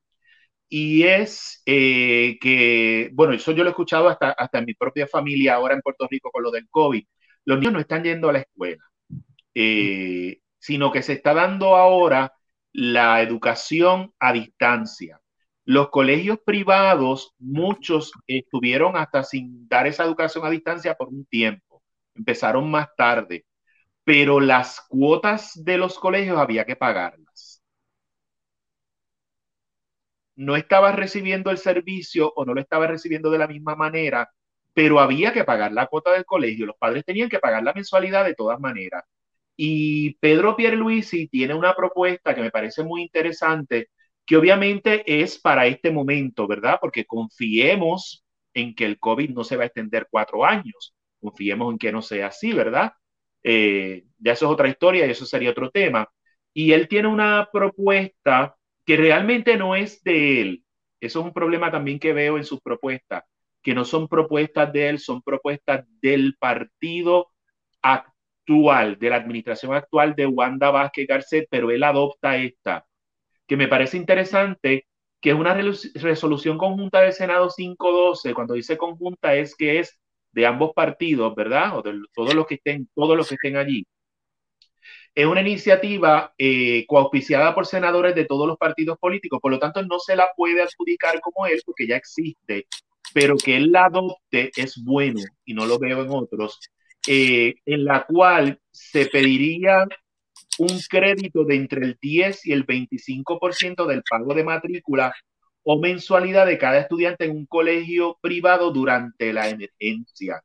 y 0.70 1.04
es 1.04 1.62
eh, 1.66 2.38
que, 2.42 3.10
bueno, 3.14 3.34
eso 3.34 3.52
yo 3.52 3.64
lo 3.64 3.70
he 3.70 3.72
escuchado 3.72 4.10
hasta, 4.10 4.32
hasta 4.32 4.60
en 4.60 4.66
mi 4.66 4.74
propia 4.74 5.08
familia 5.08 5.56
ahora 5.56 5.76
en 5.76 5.82
Puerto 5.82 6.08
Rico 6.10 6.32
con 6.32 6.44
lo 6.44 6.52
del 6.52 6.68
COVID. 6.70 7.04
Los 7.46 7.60
niños 7.60 7.74
no 7.74 7.80
están 7.80 8.04
yendo 8.04 8.30
a 8.30 8.34
la 8.34 8.40
escuela. 8.40 8.84
Eh, 9.54 10.40
sino 10.60 10.92
que 10.92 11.04
se 11.04 11.14
está 11.14 11.34
dando 11.34 11.76
ahora 11.76 12.34
la 12.74 13.22
educación 13.22 14.14
a 14.20 14.34
distancia. 14.34 15.22
Los 15.64 15.90
colegios 15.90 16.40
privados, 16.46 17.34
muchos 17.40 18.12
estuvieron 18.28 18.98
hasta 18.98 19.24
sin 19.24 19.68
dar 19.68 19.88
esa 19.88 20.04
educación 20.04 20.46
a 20.46 20.50
distancia 20.50 20.96
por 20.96 21.10
un 21.10 21.26
tiempo, 21.26 21.84
empezaron 22.16 22.70
más 22.70 22.88
tarde, 22.98 23.46
pero 24.06 24.40
las 24.40 24.82
cuotas 24.90 25.52
de 25.66 25.78
los 25.78 26.00
colegios 26.00 26.38
había 26.38 26.66
que 26.66 26.78
pagarlas. 26.78 27.64
No 30.36 30.56
estaba 30.56 30.92
recibiendo 30.92 31.50
el 31.52 31.58
servicio 31.58 32.32
o 32.36 32.46
no 32.46 32.54
lo 32.54 32.62
estaba 32.62 32.88
recibiendo 32.88 33.30
de 33.30 33.38
la 33.40 33.48
misma 33.48 33.76
manera, 33.76 34.30
pero 34.74 35.00
había 35.00 35.32
que 35.34 35.46
pagar 35.46 35.72
la 35.72 35.88
cuota 35.88 36.12
del 36.12 36.26
colegio. 36.26 36.66
Los 36.66 36.78
padres 36.78 37.06
tenían 37.06 37.30
que 37.30 37.40
pagar 37.40 37.64
la 37.64 37.74
mensualidad 37.74 38.26
de 38.26 38.36
todas 38.36 38.60
maneras. 38.60 39.04
Y 39.58 40.16
Pedro 40.16 40.56
Pierluisi 40.58 41.28
tiene 41.30 41.54
una 41.54 41.74
propuesta 41.76 42.36
que 42.36 42.42
me 42.42 42.52
parece 42.52 42.84
muy 42.84 43.04
interesante, 43.04 43.90
que 44.26 44.38
obviamente 44.38 45.04
es 45.24 45.40
para 45.40 45.68
este 45.68 45.92
momento, 45.92 46.48
¿verdad? 46.48 46.78
Porque 46.82 47.06
confiemos 47.06 48.26
en 48.54 48.76
que 48.76 48.86
el 48.86 49.00
COVID 49.00 49.30
no 49.32 49.44
se 49.46 49.58
va 49.58 49.64
a 49.64 49.68
extender 49.68 50.08
cuatro 50.12 50.46
años, 50.46 50.96
confiemos 51.22 51.72
en 51.74 51.78
que 51.80 51.92
no 51.94 52.02
sea 52.02 52.28
así, 52.28 52.54
¿verdad? 52.54 52.94
Eh, 53.48 54.06
ya 54.18 54.34
eso 54.34 54.48
es 54.48 54.52
otra 54.52 54.68
historia 54.68 55.06
y 55.06 55.12
eso 55.12 55.26
sería 55.26 55.52
otro 55.52 55.70
tema. 55.70 56.10
Y 56.54 56.72
él 56.74 56.88
tiene 56.88 57.08
una 57.08 57.50
propuesta 57.52 58.58
que 58.86 58.98
realmente 58.98 59.58
no 59.58 59.76
es 59.76 60.04
de 60.04 60.42
él. 60.42 60.66
Eso 61.00 61.20
es 61.20 61.26
un 61.28 61.34
problema 61.34 61.72
también 61.72 62.00
que 62.00 62.14
veo 62.14 62.38
en 62.38 62.46
sus 62.46 62.62
propuestas, 62.62 63.24
que 63.62 63.76
no 63.76 63.86
son 63.86 64.08
propuestas 64.08 64.74
de 64.74 64.90
él, 64.90 65.00
son 65.00 65.22
propuestas 65.22 65.86
del 66.02 66.36
partido 66.40 67.28
actual 67.82 68.98
de 69.00 69.10
la 69.10 69.18
administración 69.18 69.74
actual 69.74 70.16
de 70.16 70.26
Wanda 70.28 70.72
Vázquez 70.72 71.08
Garcet, 71.08 71.48
pero 71.50 71.70
él 71.72 71.84
adopta 71.84 72.38
esta, 72.38 72.86
que 73.48 73.58
me 73.58 73.68
parece 73.68 73.98
interesante, 73.98 74.88
que 75.22 75.32
es 75.32 75.36
una 75.36 75.54
resolución 75.56 76.58
conjunta 76.58 77.02
del 77.02 77.14
Senado 77.14 77.50
512, 77.56 78.34
cuando 78.34 78.54
dice 78.56 78.78
conjunta 78.78 79.36
es 79.36 79.56
que 79.56 79.80
es 79.80 80.00
de 80.36 80.46
ambos 80.46 80.74
partidos, 80.76 81.34
¿verdad? 81.34 81.78
O 81.78 81.82
de 81.82 81.94
todos 82.14 82.36
los 82.36 82.46
que 82.46 82.56
estén, 82.56 82.90
todos 82.94 83.18
los 83.18 83.30
que 83.30 83.36
estén 83.36 83.56
allí. 83.56 83.86
Es 85.16 85.26
una 85.26 85.40
iniciativa 85.40 86.34
eh, 86.38 86.86
coauspiciada 86.88 87.56
por 87.56 87.66
senadores 87.66 88.14
de 88.16 88.26
todos 88.26 88.46
los 88.46 88.58
partidos 88.58 88.98
políticos, 89.00 89.40
por 89.42 89.52
lo 89.52 89.60
tanto 89.60 89.82
no 89.84 89.98
se 89.98 90.16
la 90.16 90.28
puede 90.36 90.62
adjudicar 90.62 91.22
como 91.22 91.48
él 91.48 91.62
porque 91.66 91.88
ya 91.88 91.96
existe, 91.96 92.68
pero 93.14 93.38
que 93.38 93.56
él 93.56 93.72
la 93.72 93.86
adopte 93.86 94.52
es 94.58 94.84
bueno 94.84 95.22
y 95.46 95.54
no 95.54 95.66
lo 95.66 95.80
veo 95.80 96.04
en 96.04 96.10
otros 96.10 96.60
eh, 97.08 97.56
en 97.66 97.86
la 97.86 98.06
cual 98.06 98.60
se 98.72 99.06
pediría 99.06 99.88
un 100.58 100.80
crédito 100.90 101.46
de 101.46 101.56
entre 101.56 101.86
el 101.86 101.98
10 102.02 102.46
y 102.48 102.52
el 102.52 102.66
25% 102.66 103.86
del 103.86 104.04
pago 104.04 104.34
de 104.34 104.44
matrícula 104.44 105.14
o 105.68 105.80
mensualidad 105.80 106.46
de 106.46 106.60
cada 106.60 106.78
estudiante 106.78 107.26
en 107.26 107.32
un 107.32 107.46
colegio 107.48 108.20
privado 108.22 108.72
durante 108.72 109.34
la 109.34 109.50
emergencia. 109.50 110.44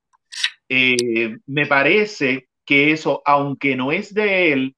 Eh, 0.68 1.36
me 1.46 1.66
parece 1.66 2.48
que 2.64 2.92
eso, 2.92 3.22
aunque 3.26 3.76
no 3.76 3.92
es 3.92 4.14
de 4.14 4.52
él, 4.52 4.76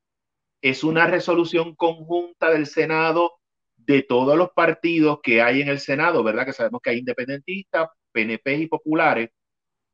es 0.60 0.82
una 0.82 1.06
resolución 1.06 1.76
conjunta 1.76 2.50
del 2.50 2.66
Senado 2.66 3.34
de 3.76 4.02
todos 4.02 4.36
los 4.36 4.50
partidos 4.50 5.20
que 5.22 5.42
hay 5.42 5.60
en 5.62 5.68
el 5.68 5.78
Senado, 5.78 6.24
¿verdad? 6.24 6.44
Que 6.44 6.52
sabemos 6.52 6.80
que 6.82 6.90
hay 6.90 6.98
independentistas, 6.98 7.90
PNP 8.10 8.56
y 8.56 8.66
populares, 8.66 9.30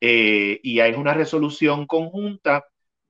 eh, 0.01 0.61
y 0.63 0.81
hay 0.81 0.95
una 0.95 1.13
resolución 1.13 1.87
conjunta, 1.87 2.65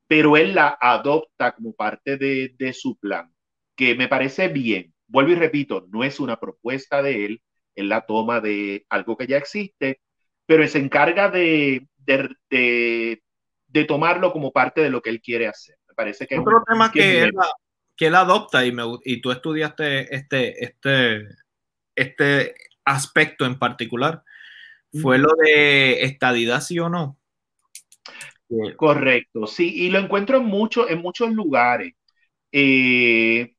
pero 0.09 0.37
él 0.37 0.55
la 0.57 0.77
adopta 0.81 1.55
como 1.55 1.73
parte 1.73 2.17
de, 2.17 2.55
de 2.59 2.73
su 2.73 2.97
plan, 2.99 3.33
que 3.77 3.95
me 3.95 4.09
parece 4.09 4.49
bien. 4.49 4.93
Vuelvo 5.09 5.33
y 5.33 5.35
repito, 5.35 5.87
no 5.91 6.05
es 6.05 6.21
una 6.21 6.39
propuesta 6.39 7.03
de 7.03 7.25
él, 7.25 7.43
él 7.75 7.89
la 7.89 8.07
toma 8.07 8.41
de 8.41 8.87
algo 8.89 9.17
que 9.17 9.27
ya 9.27 9.39
existe, 9.39 10.01
pero 10.47 10.67
se 10.69 10.79
encarga 10.79 11.31
de, 11.31 11.89
de, 11.97 13.23
de, 13.69 13.85
tomarlo 13.85 14.33
como 14.33 14.53
parte 14.53 14.81
de 14.81 14.91
lo 14.91 15.01
que 15.01 15.11
él 15.11 15.21
quiere 15.21 15.47
hacer. 15.47 15.77
Me 15.89 15.95
parece 15.95 16.27
que 16.27 16.39
otro 16.39 16.63
tema 16.67 16.93
que, 16.93 17.23
él, 17.23 17.33
que 17.97 18.07
él 18.07 18.15
adopta 18.15 18.65
y, 18.65 18.73
me, 18.73 18.83
y 19.05 19.21
tú 19.21 19.31
estudiaste 19.31 20.15
este, 20.15 20.65
este, 20.65 21.29
este 21.95 22.55
aspecto 22.85 23.45
en 23.45 23.59
particular 23.59 24.23
fue 25.03 25.19
lo 25.19 25.35
de 25.35 26.03
estadidad, 26.05 26.61
sí 26.61 26.79
o 26.79 26.89
no. 26.89 27.19
Correcto, 28.77 29.47
sí, 29.47 29.71
y 29.75 29.91
lo 29.91 29.99
encuentro 29.99 30.39
en, 30.39 30.45
mucho, 30.45 30.89
en 30.89 31.03
muchos 31.03 31.31
lugares. 31.33 31.95
Eh, 32.51 33.55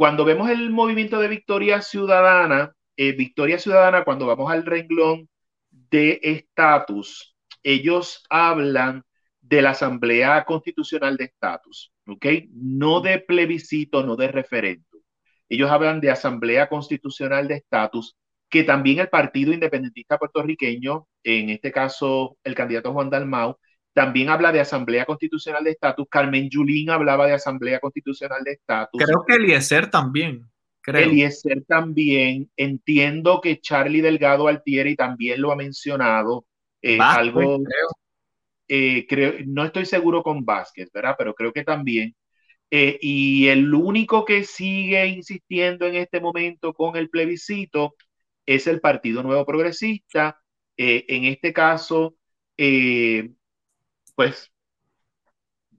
cuando 0.00 0.24
vemos 0.24 0.48
el 0.48 0.70
movimiento 0.70 1.20
de 1.20 1.28
Victoria 1.28 1.82
Ciudadana, 1.82 2.72
eh, 2.96 3.12
Victoria 3.12 3.58
Ciudadana, 3.58 4.02
cuando 4.02 4.26
vamos 4.26 4.50
al 4.50 4.64
renglón 4.64 5.28
de 5.70 6.18
estatus, 6.22 7.36
ellos 7.62 8.24
hablan 8.30 9.02
de 9.42 9.60
la 9.60 9.72
Asamblea 9.72 10.46
Constitucional 10.46 11.18
de 11.18 11.24
Estatus, 11.24 11.92
¿ok? 12.06 12.24
No 12.50 13.02
de 13.02 13.18
plebiscito, 13.18 14.02
no 14.02 14.16
de 14.16 14.28
referéndum. 14.28 15.02
Ellos 15.50 15.70
hablan 15.70 16.00
de 16.00 16.10
Asamblea 16.10 16.70
Constitucional 16.70 17.46
de 17.46 17.56
Estatus, 17.56 18.16
que 18.48 18.64
también 18.64 19.00
el 19.00 19.10
Partido 19.10 19.52
Independentista 19.52 20.16
Puertorriqueño, 20.16 21.08
en 21.24 21.50
este 21.50 21.70
caso 21.72 22.38
el 22.42 22.54
candidato 22.54 22.94
Juan 22.94 23.10
Dalmau, 23.10 23.58
también 23.92 24.28
habla 24.28 24.52
de 24.52 24.60
Asamblea 24.60 25.04
Constitucional 25.04 25.64
de 25.64 25.70
Estatus. 25.70 26.06
Carmen 26.08 26.48
Yulín 26.48 26.90
hablaba 26.90 27.26
de 27.26 27.32
Asamblea 27.32 27.80
Constitucional 27.80 28.42
de 28.44 28.52
Estatus. 28.52 29.02
Creo 29.04 29.24
que 29.26 29.34
Eliezer 29.34 29.90
también. 29.90 30.48
Creo. 30.80 31.10
Eliezer 31.10 31.64
también. 31.66 32.50
Entiendo 32.56 33.40
que 33.40 33.60
Charlie 33.60 34.00
Delgado 34.00 34.48
Altieri 34.48 34.94
también 34.94 35.40
lo 35.40 35.50
ha 35.50 35.56
mencionado. 35.56 36.46
Eh, 36.82 36.98
algo, 37.00 37.58
eh, 38.68 39.06
creo. 39.06 39.34
no 39.46 39.64
estoy 39.64 39.84
seguro 39.84 40.22
con 40.22 40.44
Vázquez, 40.44 40.90
¿verdad? 40.92 41.16
Pero 41.18 41.34
creo 41.34 41.52
que 41.52 41.64
también. 41.64 42.14
Eh, 42.70 42.98
y 43.02 43.48
el 43.48 43.74
único 43.74 44.24
que 44.24 44.44
sigue 44.44 45.04
insistiendo 45.08 45.86
en 45.86 45.96
este 45.96 46.20
momento 46.20 46.72
con 46.72 46.96
el 46.96 47.10
plebiscito 47.10 47.96
es 48.46 48.68
el 48.68 48.80
Partido 48.80 49.22
Nuevo 49.24 49.44
Progresista. 49.44 50.36
en 50.76 51.24
este 51.24 51.52
caso, 51.52 52.14
pues, 54.20 54.52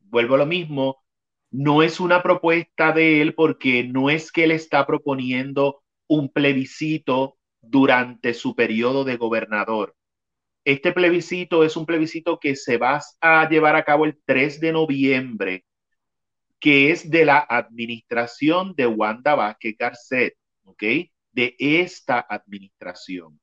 vuelvo 0.10 0.34
a 0.34 0.40
lo 0.40 0.48
mismo, 0.48 1.04
no 1.52 1.84
es 1.84 2.00
una 2.00 2.24
propuesta 2.24 2.92
de 2.92 3.22
él 3.22 3.36
porque 3.36 3.84
no 3.84 4.10
es 4.10 4.32
que 4.32 4.46
él 4.46 4.52
está 4.52 4.88
proponiendo 4.88 5.84
un 6.08 6.28
plebiscito 6.28 7.38
durante 7.62 8.34
su 8.34 8.56
periodo 8.56 9.04
de 9.04 9.18
gobernador. 9.18 9.96
Este 10.66 10.92
plebiscito 10.92 11.64
es 11.64 11.78
un 11.78 11.86
plebiscito 11.86 12.40
que 12.40 12.56
se 12.56 12.78
va 12.78 13.00
a 13.22 13.48
llevar 13.48 13.76
a 13.76 13.86
cabo 13.86 14.06
el 14.06 14.20
3 14.26 14.60
de 14.60 14.72
noviembre, 14.72 15.64
que 16.60 16.90
es 16.90 17.12
de 17.12 17.26
la 17.26 17.46
administración 17.48 18.74
de 18.76 18.88
Wanda 18.88 19.36
Vázquez 19.36 19.76
Garcet, 19.78 20.34
¿ok? 20.64 20.84
De 21.32 21.56
esta 21.60 22.26
administración. 22.28 23.40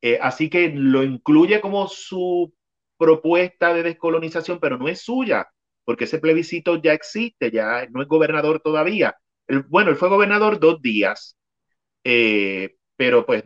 Eh, 0.00 0.20
así 0.22 0.48
que 0.48 0.68
lo 0.68 1.02
incluye 1.02 1.60
como 1.60 1.88
su 1.88 2.54
propuesta 3.00 3.72
de 3.72 3.82
descolonización, 3.82 4.60
pero 4.60 4.76
no 4.76 4.86
es 4.88 5.00
suya, 5.00 5.48
porque 5.84 6.04
ese 6.04 6.18
plebiscito 6.18 6.76
ya 6.82 6.92
existe, 6.92 7.50
ya 7.50 7.86
no 7.90 8.02
es 8.02 8.08
gobernador 8.08 8.60
todavía. 8.60 9.16
bueno, 9.68 9.90
él 9.90 9.96
fue 9.96 10.10
gobernador 10.10 10.60
dos 10.60 10.82
días, 10.82 11.36
eh, 12.04 12.76
pero 12.96 13.24
pues 13.26 13.42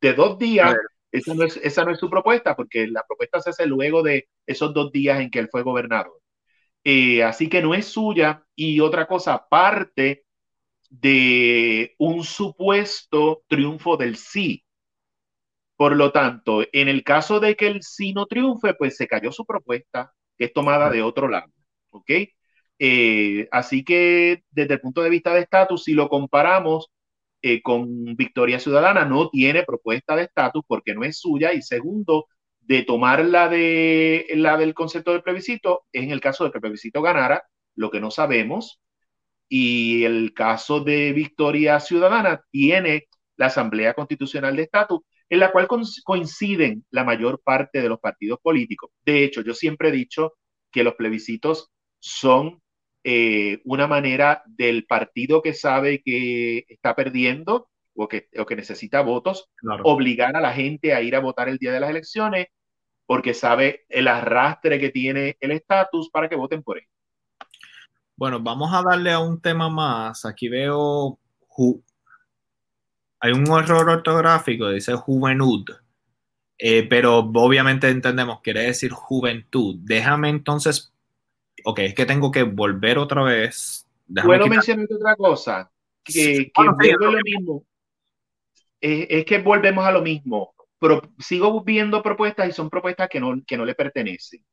de 0.00 0.14
dos 0.14 0.38
días 0.38 0.76
esa 1.12 1.34
no, 1.34 1.44
es, 1.44 1.58
esa 1.58 1.84
no 1.84 1.92
es 1.92 1.98
su 1.98 2.08
propuesta, 2.08 2.56
porque 2.56 2.86
la 2.88 3.04
propuesta 3.06 3.40
se 3.40 3.50
hace 3.50 3.66
luego 3.66 4.02
de 4.02 4.28
esos 4.46 4.72
dos 4.72 4.90
días 4.90 5.20
en 5.20 5.30
que 5.30 5.40
él 5.40 5.48
fue 5.50 5.62
gobernador. 5.62 6.18
Eh, 6.84 7.22
así 7.22 7.48
que 7.48 7.62
no 7.62 7.74
es 7.74 7.86
suya. 7.86 8.44
Y 8.56 8.80
otra 8.80 9.06
cosa, 9.06 9.46
parte 9.48 10.24
de 10.90 11.94
un 11.98 12.24
supuesto 12.24 13.44
triunfo 13.48 13.96
del 13.98 14.16
sí. 14.16 14.64
Por 15.82 15.96
lo 15.96 16.12
tanto, 16.12 16.62
en 16.72 16.86
el 16.86 17.02
caso 17.02 17.40
de 17.40 17.56
que 17.56 17.66
el 17.66 17.82
sí 17.82 18.12
no 18.12 18.26
triunfe, 18.26 18.74
pues 18.74 18.96
se 18.96 19.08
cayó 19.08 19.32
su 19.32 19.44
propuesta, 19.44 20.12
que 20.38 20.44
es 20.44 20.52
tomada 20.52 20.88
de 20.90 21.02
otro 21.02 21.26
lado. 21.26 21.52
¿Ok? 21.90 22.08
Eh, 22.78 23.48
así 23.50 23.84
que 23.84 24.44
desde 24.52 24.74
el 24.74 24.80
punto 24.80 25.02
de 25.02 25.10
vista 25.10 25.34
de 25.34 25.40
estatus, 25.40 25.82
si 25.82 25.94
lo 25.94 26.08
comparamos, 26.08 26.88
eh, 27.42 27.62
con 27.62 28.14
Victoria 28.14 28.60
Ciudadana 28.60 29.04
no 29.04 29.28
tiene 29.28 29.64
propuesta 29.64 30.14
de 30.14 30.22
estatus 30.22 30.62
porque 30.68 30.94
no 30.94 31.02
es 31.02 31.18
suya 31.18 31.52
y 31.52 31.62
segundo, 31.62 32.26
de 32.60 32.84
tomar 32.84 33.24
la, 33.24 33.48
de, 33.48 34.26
la 34.36 34.56
del 34.58 34.74
concepto 34.74 35.10
del 35.10 35.24
plebiscito 35.24 35.86
es 35.90 36.04
en 36.04 36.12
el 36.12 36.20
caso 36.20 36.44
de 36.44 36.52
que 36.52 36.58
el 36.58 36.62
plebiscito 36.62 37.02
ganara, 37.02 37.42
lo 37.74 37.90
que 37.90 38.00
no 38.00 38.12
sabemos, 38.12 38.80
y 39.48 40.04
el 40.04 40.32
caso 40.32 40.78
de 40.78 41.12
Victoria 41.12 41.80
Ciudadana 41.80 42.44
tiene 42.52 43.08
la 43.36 43.46
Asamblea 43.46 43.94
Constitucional 43.94 44.54
de 44.54 44.62
Estatus, 44.62 45.00
en 45.32 45.40
la 45.40 45.50
cual 45.50 45.66
coinciden 46.04 46.84
la 46.90 47.04
mayor 47.04 47.40
parte 47.42 47.80
de 47.80 47.88
los 47.88 47.98
partidos 47.98 48.38
políticos. 48.42 48.90
De 49.02 49.24
hecho, 49.24 49.40
yo 49.40 49.54
siempre 49.54 49.88
he 49.88 49.92
dicho 49.92 50.34
que 50.70 50.84
los 50.84 50.94
plebiscitos 50.94 51.70
son 52.00 52.60
eh, 53.02 53.62
una 53.64 53.86
manera 53.86 54.42
del 54.44 54.84
partido 54.84 55.40
que 55.40 55.54
sabe 55.54 56.02
que 56.02 56.66
está 56.68 56.94
perdiendo 56.94 57.70
o 57.94 58.08
que, 58.08 58.28
o 58.36 58.44
que 58.44 58.56
necesita 58.56 59.00
votos, 59.00 59.48
obligar 59.84 60.36
a 60.36 60.42
la 60.42 60.52
gente 60.52 60.92
a 60.92 61.00
ir 61.00 61.16
a 61.16 61.20
votar 61.20 61.48
el 61.48 61.56
día 61.56 61.72
de 61.72 61.80
las 61.80 61.88
elecciones 61.88 62.48
porque 63.06 63.32
sabe 63.32 63.86
el 63.88 64.08
arrastre 64.08 64.78
que 64.78 64.90
tiene 64.90 65.38
el 65.40 65.52
estatus 65.52 66.10
para 66.10 66.28
que 66.28 66.36
voten 66.36 66.62
por 66.62 66.76
él. 66.76 66.84
Bueno, 68.16 68.38
vamos 68.38 68.70
a 68.74 68.82
darle 68.82 69.12
a 69.12 69.18
un 69.18 69.40
tema 69.40 69.70
más. 69.70 70.26
Aquí 70.26 70.48
veo, 70.48 71.18
hay 73.22 73.32
un 73.32 73.46
error 73.46 73.88
ortográfico, 73.88 74.68
dice 74.68 74.94
juventud, 74.94 75.64
eh, 76.58 76.86
pero 76.88 77.18
obviamente 77.18 77.88
entendemos, 77.88 78.40
quiere 78.42 78.64
decir 78.64 78.90
juventud. 78.90 79.76
Déjame 79.80 80.28
entonces 80.28 80.92
ok, 81.64 81.78
es 81.80 81.94
que 81.94 82.06
tengo 82.06 82.30
que 82.30 82.42
volver 82.42 82.98
otra 82.98 83.22
vez. 83.22 83.86
Puedo 84.24 84.46
mencionar 84.46 84.86
otra 84.90 85.16
cosa, 85.16 85.70
que, 86.04 86.50
que 86.54 86.62
lo 86.64 87.12
mismo. 87.24 87.64
Es, 88.80 89.24
que 89.24 89.38
volvemos 89.38 89.84
a 89.84 89.92
lo 89.92 90.02
mismo. 90.02 90.54
Pero 90.78 91.00
sigo 91.18 91.62
viendo 91.62 92.02
propuestas 92.02 92.48
y 92.48 92.52
son 92.52 92.68
propuestas 92.68 93.08
que 93.08 93.20
no, 93.20 93.40
que 93.46 93.56
no 93.56 93.64
le 93.64 93.74
pertenecen. 93.74 94.44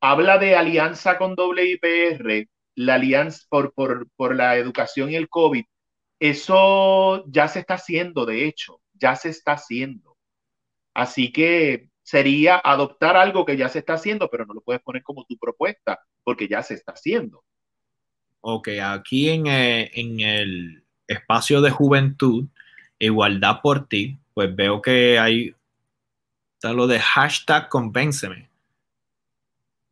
Habla 0.00 0.38
de 0.38 0.56
alianza 0.56 1.16
con 1.16 1.36
WIPR, 1.38 2.48
la 2.74 2.94
alianza 2.94 3.46
por, 3.48 3.72
por, 3.72 4.08
por 4.16 4.34
la 4.34 4.56
educación 4.56 5.10
y 5.10 5.14
el 5.14 5.28
COVID. 5.28 5.64
Eso 6.22 7.24
ya 7.26 7.48
se 7.48 7.58
está 7.58 7.74
haciendo, 7.74 8.24
de 8.24 8.46
hecho, 8.46 8.80
ya 8.94 9.16
se 9.16 9.28
está 9.28 9.54
haciendo. 9.54 10.16
Así 10.94 11.32
que 11.32 11.88
sería 12.04 12.60
adoptar 12.62 13.16
algo 13.16 13.44
que 13.44 13.56
ya 13.56 13.68
se 13.68 13.80
está 13.80 13.94
haciendo, 13.94 14.30
pero 14.30 14.46
no 14.46 14.54
lo 14.54 14.60
puedes 14.60 14.80
poner 14.82 15.02
como 15.02 15.24
tu 15.24 15.36
propuesta, 15.36 15.98
porque 16.22 16.46
ya 16.46 16.62
se 16.62 16.74
está 16.74 16.92
haciendo. 16.92 17.42
Ok, 18.40 18.68
aquí 18.84 19.30
en, 19.30 19.48
eh, 19.48 19.90
en 19.94 20.20
el 20.20 20.84
espacio 21.08 21.60
de 21.60 21.72
juventud, 21.72 22.46
igualdad 23.00 23.60
por 23.60 23.88
ti, 23.88 24.16
pues 24.32 24.54
veo 24.54 24.80
que 24.80 25.18
hay 25.18 25.56
está 26.54 26.72
lo 26.72 26.86
de 26.86 27.00
hashtag 27.00 27.68
convénceme. 27.68 28.48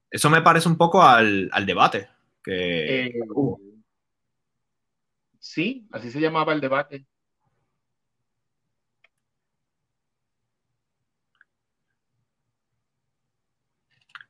Eso 0.08 0.30
me 0.30 0.42
parece 0.42 0.68
un 0.68 0.76
poco 0.76 1.02
al, 1.02 1.50
al 1.52 1.66
debate. 1.66 2.08
Que, 2.44 3.06
eh, 3.06 3.14
Sí, 5.40 5.88
así 5.90 6.10
se 6.12 6.20
llamaba 6.20 6.52
el 6.52 6.60
debate. 6.60 7.06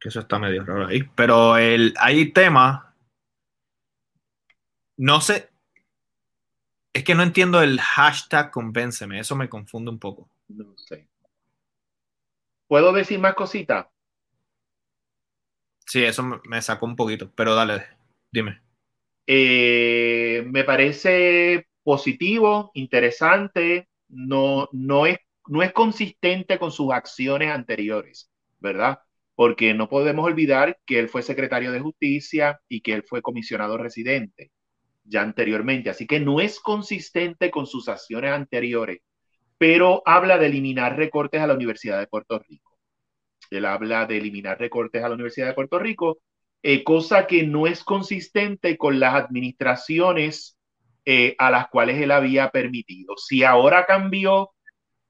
que 0.00 0.08
eso 0.08 0.20
está 0.20 0.38
medio 0.38 0.64
raro 0.64 0.88
ahí. 0.88 1.02
Pero 1.14 1.58
el, 1.58 1.94
hay 1.98 2.32
temas. 2.32 2.82
No 4.96 5.20
sé. 5.20 5.50
Es 6.92 7.04
que 7.04 7.14
no 7.14 7.22
entiendo 7.22 7.62
el 7.62 7.78
hashtag 7.80 8.50
convénceme. 8.50 9.20
Eso 9.20 9.36
me 9.36 9.48
confunde 9.48 9.90
un 9.90 9.98
poco. 9.98 10.28
No 10.48 10.74
sé. 10.76 11.06
¿Puedo 12.66 12.92
decir 12.92 13.18
más 13.18 13.34
cositas? 13.34 13.86
Sí, 15.86 16.04
eso 16.04 16.22
me 16.22 16.62
sacó 16.62 16.86
un 16.86 16.94
poquito, 16.94 17.30
pero 17.34 17.54
dale, 17.54 17.84
dime. 18.30 18.62
Eh, 19.32 20.42
me 20.46 20.64
parece 20.64 21.68
positivo, 21.84 22.72
interesante, 22.74 23.88
no, 24.08 24.68
no, 24.72 25.06
es, 25.06 25.18
no 25.46 25.62
es 25.62 25.72
consistente 25.72 26.58
con 26.58 26.72
sus 26.72 26.92
acciones 26.92 27.52
anteriores, 27.52 28.28
¿verdad? 28.58 28.98
Porque 29.36 29.72
no 29.72 29.88
podemos 29.88 30.24
olvidar 30.26 30.80
que 30.84 30.98
él 30.98 31.08
fue 31.08 31.22
secretario 31.22 31.70
de 31.70 31.78
justicia 31.78 32.60
y 32.68 32.80
que 32.80 32.92
él 32.92 33.04
fue 33.06 33.22
comisionado 33.22 33.78
residente 33.78 34.50
ya 35.04 35.22
anteriormente, 35.22 35.90
así 35.90 36.08
que 36.08 36.18
no 36.18 36.40
es 36.40 36.58
consistente 36.58 37.52
con 37.52 37.68
sus 37.68 37.88
acciones 37.88 38.32
anteriores, 38.32 38.98
pero 39.58 40.02
habla 40.06 40.38
de 40.38 40.46
eliminar 40.46 40.96
recortes 40.96 41.40
a 41.40 41.46
la 41.46 41.54
Universidad 41.54 42.00
de 42.00 42.08
Puerto 42.08 42.40
Rico. 42.40 42.76
Él 43.50 43.64
habla 43.64 44.06
de 44.06 44.18
eliminar 44.18 44.58
recortes 44.58 45.04
a 45.04 45.08
la 45.08 45.14
Universidad 45.14 45.46
de 45.46 45.54
Puerto 45.54 45.78
Rico, 45.78 46.18
eh, 46.62 46.84
cosa 46.84 47.26
que 47.26 47.44
no 47.44 47.66
es 47.66 47.84
consistente 47.84 48.76
con 48.76 49.00
las 49.00 49.14
administraciones 49.14 50.58
eh, 51.04 51.34
a 51.38 51.50
las 51.50 51.68
cuales 51.68 52.00
él 52.00 52.10
había 52.10 52.50
permitido. 52.50 53.16
Si 53.16 53.42
ahora 53.44 53.86
cambió, 53.86 54.50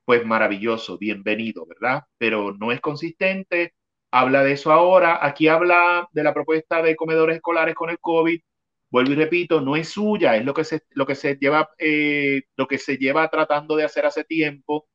pues 0.05 0.25
maravilloso, 0.27 0.99
bienvenido, 0.99 1.67
¿verdad? 1.67 2.05
Pero 2.19 2.55
no 2.55 2.73
es 2.73 2.81
consistente, 2.81 3.75
habla 4.11 4.45
de 4.45 4.53
eso 4.53 4.73
ahora. 4.73 5.25
Aquí 5.25 5.49
habla 5.49 6.09
de 6.13 6.25
la 6.25 6.35
propuesta 6.35 6.83
de 6.83 6.97
comedores 6.97 7.37
escolares 7.37 7.75
con 7.75 7.91
el 7.91 7.99
COVID. 8.01 8.41
Vuelvo 8.91 9.13
y 9.13 9.15
repito, 9.17 9.61
no 9.61 9.77
es 9.77 9.89
suya, 9.91 10.37
es 10.37 10.45
lo 10.45 10.55
que 10.55 10.65
se, 10.65 10.83
lo 10.91 11.07
que 11.07 11.15
se 11.15 11.37
lleva, 11.37 11.71
eh, 11.79 12.43
lo 12.57 12.67
que 12.67 12.79
se 12.79 12.97
lleva 12.97 13.29
tratando 13.31 13.77
de 13.77 13.85
hacer 13.85 14.07
hace 14.07 14.25
tiempo, 14.25 14.89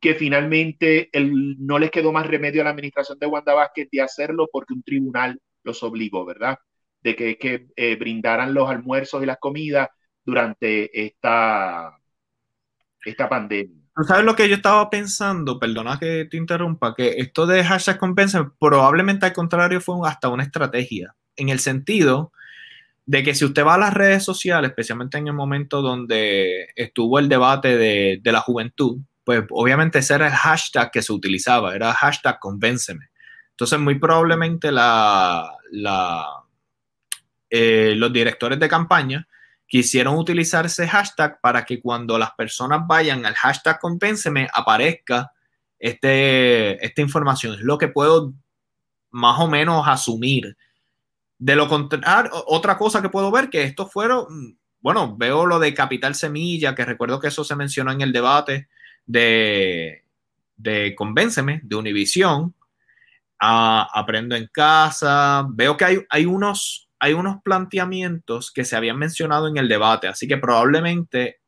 que 0.00 0.14
finalmente 0.14 1.10
el, 1.12 1.56
no 1.58 1.78
les 1.78 1.90
quedó 1.90 2.12
más 2.12 2.26
remedio 2.26 2.62
a 2.62 2.64
la 2.64 2.70
administración 2.70 3.18
de 3.18 3.26
Wanda 3.26 3.54
Vázquez 3.54 3.88
de 3.90 4.00
hacerlo 4.02 4.48
porque 4.52 4.74
un 4.74 4.82
tribunal 4.82 5.38
los 5.64 5.82
obligó, 5.82 6.24
¿verdad? 6.24 6.58
De 7.02 7.16
que, 7.16 7.38
que 7.38 7.68
eh, 7.76 7.96
brindaran 7.96 8.54
los 8.54 8.68
almuerzos 8.68 9.22
y 9.22 9.26
las 9.26 9.38
comidas 9.38 9.88
durante 10.24 11.04
esta, 11.04 11.98
esta 13.04 13.28
pandemia. 13.28 13.82
¿Sabes 14.06 14.24
lo 14.24 14.34
que 14.34 14.48
yo 14.48 14.54
estaba 14.54 14.88
pensando? 14.88 15.58
Perdona 15.58 15.98
que 15.98 16.26
te 16.30 16.36
interrumpa, 16.36 16.94
que 16.94 17.16
esto 17.18 17.46
de 17.46 17.62
hashtag 17.62 17.98
compensa 17.98 18.52
probablemente 18.58 19.26
al 19.26 19.34
contrario 19.34 19.80
fue 19.80 19.96
hasta 20.08 20.28
una 20.28 20.44
estrategia, 20.44 21.14
en 21.36 21.50
el 21.50 21.58
sentido 21.58 22.32
de 23.04 23.22
que 23.22 23.34
si 23.34 23.44
usted 23.44 23.64
va 23.64 23.74
a 23.74 23.78
las 23.78 23.92
redes 23.92 24.24
sociales, 24.24 24.70
especialmente 24.70 25.18
en 25.18 25.26
el 25.26 25.34
momento 25.34 25.82
donde 25.82 26.68
estuvo 26.76 27.18
el 27.18 27.28
debate 27.28 27.76
de, 27.76 28.20
de 28.22 28.32
la 28.32 28.40
juventud, 28.40 29.00
pues 29.24 29.44
obviamente 29.50 29.98
ese 29.98 30.14
era 30.14 30.28
el 30.28 30.32
hashtag 30.32 30.90
que 30.90 31.02
se 31.02 31.12
utilizaba, 31.12 31.74
era 31.74 31.92
hashtag 31.92 32.38
convénceme. 32.38 33.11
Entonces, 33.52 33.78
muy 33.78 33.98
probablemente 33.98 34.70
eh, 37.50 37.94
los 37.96 38.12
directores 38.12 38.58
de 38.58 38.68
campaña 38.68 39.28
quisieron 39.66 40.16
utilizar 40.16 40.66
ese 40.66 40.86
hashtag 40.86 41.40
para 41.40 41.64
que 41.64 41.80
cuando 41.80 42.18
las 42.18 42.32
personas 42.32 42.82
vayan 42.86 43.24
al 43.24 43.34
hashtag 43.34 43.78
compénseme 43.80 44.48
aparezca 44.52 45.32
este, 45.78 46.84
esta 46.84 47.00
información. 47.00 47.54
Es 47.54 47.60
lo 47.60 47.78
que 47.78 47.88
puedo 47.88 48.34
más 49.10 49.40
o 49.40 49.48
menos 49.48 49.86
asumir. 49.86 50.56
De 51.38 51.56
lo 51.56 51.68
contrario, 51.68 52.30
otra 52.46 52.76
cosa 52.76 53.02
que 53.02 53.08
puedo 53.08 53.30
ver 53.30 53.50
que 53.50 53.62
estos 53.62 53.90
fueron, 53.92 54.58
bueno, 54.80 55.16
veo 55.16 55.46
lo 55.46 55.58
de 55.58 55.74
Capital 55.74 56.14
Semilla, 56.14 56.74
que 56.74 56.84
recuerdo 56.84 57.18
que 57.18 57.28
eso 57.28 57.42
se 57.42 57.56
mencionó 57.56 57.92
en 57.92 58.00
el 58.00 58.12
debate 58.12 58.68
de, 59.06 60.04
de 60.56 60.94
Convénceme, 60.94 61.60
de 61.64 61.76
Univisión, 61.76 62.54
aprendo 63.44 64.36
en 64.36 64.48
casa, 64.52 65.44
veo 65.50 65.76
que 65.76 65.84
hay, 65.84 65.98
hay, 66.10 66.26
unos, 66.26 66.88
hay 67.00 67.12
unos 67.12 67.42
planteamientos 67.42 68.52
que 68.52 68.64
se 68.64 68.76
habían 68.76 68.98
mencionado 68.98 69.48
en 69.48 69.56
el 69.56 69.68
debate, 69.68 70.06
así 70.06 70.28
que 70.28 70.36
probablemente, 70.36 71.40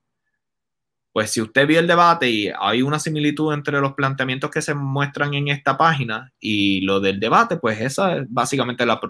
pues 1.13 1.31
si 1.31 1.41
usted 1.41 1.69
vio 1.69 1.79
el 1.79 1.87
debate 1.87 2.29
y 2.29 2.51
hay 2.59 2.83
una 2.83 2.99
similitud 2.99 3.55
entre 3.55 3.81
los 3.81 3.95
planteamientos 3.95 4.51
que 4.51 4.61
se 4.61 4.75
muestran 4.75 5.35
en 5.35 5.49
esta 5.49 5.79
página 5.79 6.33
y 6.41 6.81
lo 6.81 6.99
del 6.99 7.21
debate, 7.21 7.59
pues 7.59 7.81
esa 7.81 8.17
es 8.17 8.25
básicamente 8.29 8.85
la, 8.85 9.01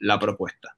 la, 0.00 0.18
propuesta. 0.18 0.76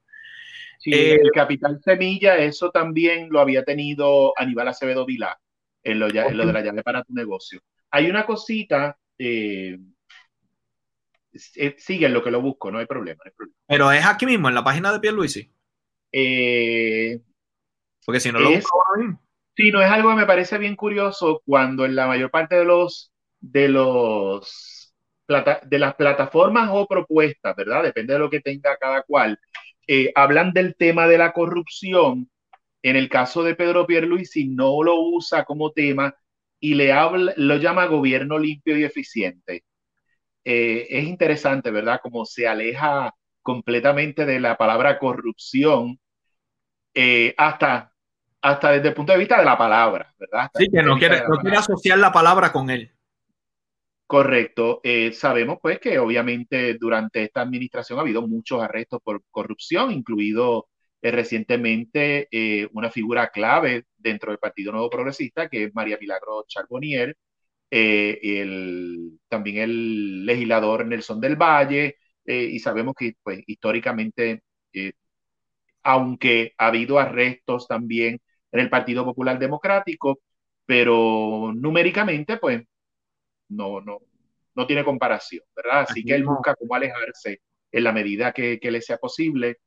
Sí, 0.77 0.93
eh, 0.93 1.15
el 1.15 1.31
Capital 1.31 1.81
Semilla, 1.83 2.37
eso 2.37 2.69
también 2.69 3.29
lo 3.31 3.39
había 3.39 3.63
tenido 3.63 4.33
Aníbal 4.37 4.67
Acevedo 4.67 5.07
Vilá 5.07 5.39
en 5.83 5.99
lo, 5.99 6.07
en 6.07 6.37
lo 6.37 6.45
de 6.45 6.53
la 6.53 6.61
llave 6.61 6.83
para 6.83 7.03
tu 7.03 7.13
negocio. 7.13 7.61
Hay 7.89 8.11
una 8.11 8.27
cosita 8.27 8.95
eh, 9.17 9.77
sigue 11.33 12.09
lo 12.09 12.23
que 12.23 12.31
lo 12.31 12.41
busco, 12.41 12.71
no 12.71 12.79
hay 12.79 12.85
problema, 12.85 13.23
Pero 13.67 13.91
es 13.91 14.05
aquí 14.05 14.25
mismo, 14.25 14.49
en 14.49 14.55
la 14.55 14.63
página 14.63 14.91
de 14.91 14.99
Pierluisi. 14.99 15.51
Eh, 16.11 17.19
Porque 18.05 18.19
si 18.19 18.31
no 18.31 18.39
lo 18.39 18.51
busco 18.51 18.79
Sí, 19.55 19.69
no 19.69 19.81
es 19.81 19.91
algo 19.91 20.09
que 20.09 20.15
me 20.15 20.25
parece 20.25 20.57
bien 20.57 20.75
curioso 20.75 21.41
cuando 21.45 21.85
en 21.85 21.95
la 21.95 22.07
mayor 22.07 22.31
parte 22.31 22.55
de 22.55 22.65
los 22.65 23.11
de 23.39 23.67
los 23.67 24.93
de 25.27 25.79
las 25.79 25.95
plataformas 25.95 26.69
o 26.73 26.87
propuestas, 26.87 27.55
¿verdad? 27.55 27.83
Depende 27.83 28.13
de 28.13 28.19
lo 28.19 28.29
que 28.29 28.41
tenga 28.41 28.75
cada 28.77 29.01
cual. 29.03 29.39
Eh, 29.87 30.11
hablan 30.15 30.51
del 30.53 30.75
tema 30.75 31.07
de 31.07 31.17
la 31.17 31.31
corrupción. 31.31 32.29
En 32.83 32.95
el 32.95 33.09
caso 33.09 33.43
de 33.43 33.55
Pedro 33.55 33.85
Pierluisi 33.85 34.47
no 34.47 34.83
lo 34.83 34.99
usa 34.99 35.45
como 35.45 35.71
tema 35.71 36.15
y 36.59 36.73
le 36.75 36.91
habla, 36.91 37.33
lo 37.37 37.57
llama 37.57 37.85
gobierno 37.85 38.39
limpio 38.39 38.77
y 38.77 38.83
eficiente. 38.83 39.63
Eh, 40.43 40.87
es 40.89 41.03
interesante, 41.05 41.71
¿verdad? 41.71 41.99
Como 42.01 42.25
se 42.25 42.47
aleja 42.47 43.13
completamente 43.41 44.25
de 44.25 44.39
la 44.39 44.57
palabra 44.57 44.97
corrupción 44.99 45.99
eh, 46.93 47.33
hasta, 47.37 47.93
hasta 48.41 48.71
desde 48.71 48.89
el 48.89 48.93
punto 48.93 49.13
de 49.13 49.19
vista 49.19 49.37
de 49.37 49.45
la 49.45 49.57
palabra, 49.57 50.13
¿verdad? 50.17 50.49
sí, 50.55 50.67
que 50.71 50.83
no 50.83 50.97
quiere, 50.97 51.23
no 51.27 51.37
quiere 51.37 51.57
asociar 51.57 51.99
la 51.99 52.11
palabra 52.11 52.51
con 52.51 52.69
él. 52.69 52.91
Correcto. 54.07 54.81
Eh, 54.83 55.13
sabemos 55.13 55.59
pues 55.61 55.79
que 55.79 55.97
obviamente 55.97 56.73
durante 56.73 57.23
esta 57.23 57.41
administración 57.41 57.97
ha 57.97 58.01
habido 58.01 58.27
muchos 58.27 58.61
arrestos 58.61 58.99
por 59.01 59.23
corrupción, 59.31 59.91
incluido 59.91 60.67
recientemente 61.01 62.27
una 62.73 62.91
figura 62.91 63.29
clave 63.29 63.85
dentro 63.97 64.31
del 64.31 64.37
Partido 64.37 64.71
Nuevo 64.71 64.89
Progresista, 64.89 65.49
que 65.49 65.63
es 65.63 65.73
María 65.73 65.97
Milagro 65.99 66.43
Charbonnier, 66.47 67.15
eh, 67.71 68.19
el, 68.23 69.19
también 69.29 69.59
el 69.59 70.25
legislador 70.27 70.85
Nelson 70.87 71.21
del 71.21 71.37
Valle, 71.37 71.97
eh, 72.25 72.43
y 72.45 72.59
sabemos 72.59 72.95
que 72.97 73.15
pues, 73.23 73.41
históricamente, 73.47 74.43
eh, 74.73 74.93
aunque 75.83 76.53
ha 76.57 76.67
habido 76.67 76.99
arrestos 76.99 77.67
también 77.67 78.19
en 78.51 78.59
el 78.59 78.69
Partido 78.69 79.05
Popular 79.05 79.39
Democrático, 79.39 80.21
pero 80.65 81.53
numéricamente, 81.55 82.37
pues, 82.37 82.63
no, 83.49 83.81
no, 83.81 83.99
no 84.55 84.67
tiene 84.67 84.83
comparación, 84.85 85.43
¿verdad? 85.55 85.81
Así 85.89 86.03
que 86.03 86.15
él 86.15 86.25
busca 86.25 86.55
cómo 86.55 86.75
alejarse 86.75 87.41
en 87.71 87.83
la 87.83 87.91
medida 87.93 88.33
que, 88.33 88.59
que 88.59 88.71
le 88.71 88.81
sea 88.81 88.97
posible 88.97 89.57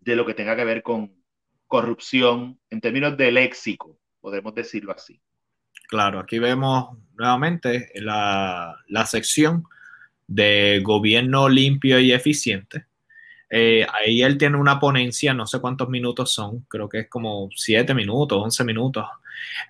de 0.00 0.16
lo 0.16 0.26
que 0.26 0.34
tenga 0.34 0.56
que 0.56 0.64
ver 0.64 0.82
con 0.82 1.24
corrupción 1.66 2.60
en 2.70 2.80
términos 2.80 3.16
de 3.16 3.32
léxico, 3.32 3.98
podemos 4.22 4.54
decirlo 4.54 4.92
así. 4.92 5.20
Claro, 5.88 6.20
aquí 6.20 6.38
vemos 6.38 6.96
nuevamente 7.18 7.90
la, 7.96 8.78
sección 9.04 9.64
de 10.26 10.80
gobierno 10.82 11.50
limpio 11.50 12.00
y 12.00 12.12
eficiente. 12.12 12.86
Eh, 13.50 13.86
ahí 13.92 14.22
él 14.22 14.38
tiene 14.38 14.56
una 14.56 14.80
ponencia, 14.80 15.34
no 15.34 15.46
sé 15.46 15.60
cuántos 15.60 15.90
minutos 15.90 16.32
son, 16.32 16.60
creo 16.68 16.88
que 16.88 17.00
es 17.00 17.08
como 17.10 17.50
siete 17.54 17.92
minutos, 17.92 18.42
once 18.42 18.64
minutos. 18.64 19.04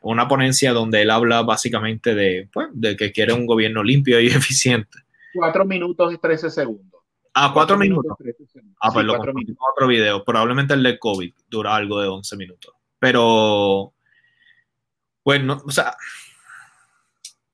Una 0.02 0.28
ponencia 0.28 0.72
donde 0.72 1.02
él 1.02 1.10
habla 1.10 1.42
básicamente 1.42 2.14
de, 2.14 2.48
pues, 2.52 2.68
de 2.72 2.96
que 2.96 3.10
quiere 3.10 3.32
un 3.32 3.46
gobierno 3.46 3.82
limpio 3.82 4.20
y 4.20 4.26
eficiente. 4.28 4.98
Cuatro 5.34 5.64
minutos 5.64 6.14
y 6.14 6.18
trece 6.18 6.50
segundos. 6.50 7.00
Ah, 7.34 7.50
cuatro, 7.52 7.78
minutos. 7.78 8.16
Ah, 8.80 8.90
pues 8.92 9.06
lo 9.06 9.14
otro 9.14 9.88
video. 9.88 10.22
Probablemente 10.22 10.74
el 10.74 10.82
de 10.82 10.98
COVID 10.98 11.32
dura 11.48 11.74
algo 11.74 12.00
de 12.00 12.06
once 12.06 12.36
minutos. 12.36 12.74
Pero 12.98 13.94
bueno, 15.24 15.62
o 15.64 15.70
sea, 15.70 15.96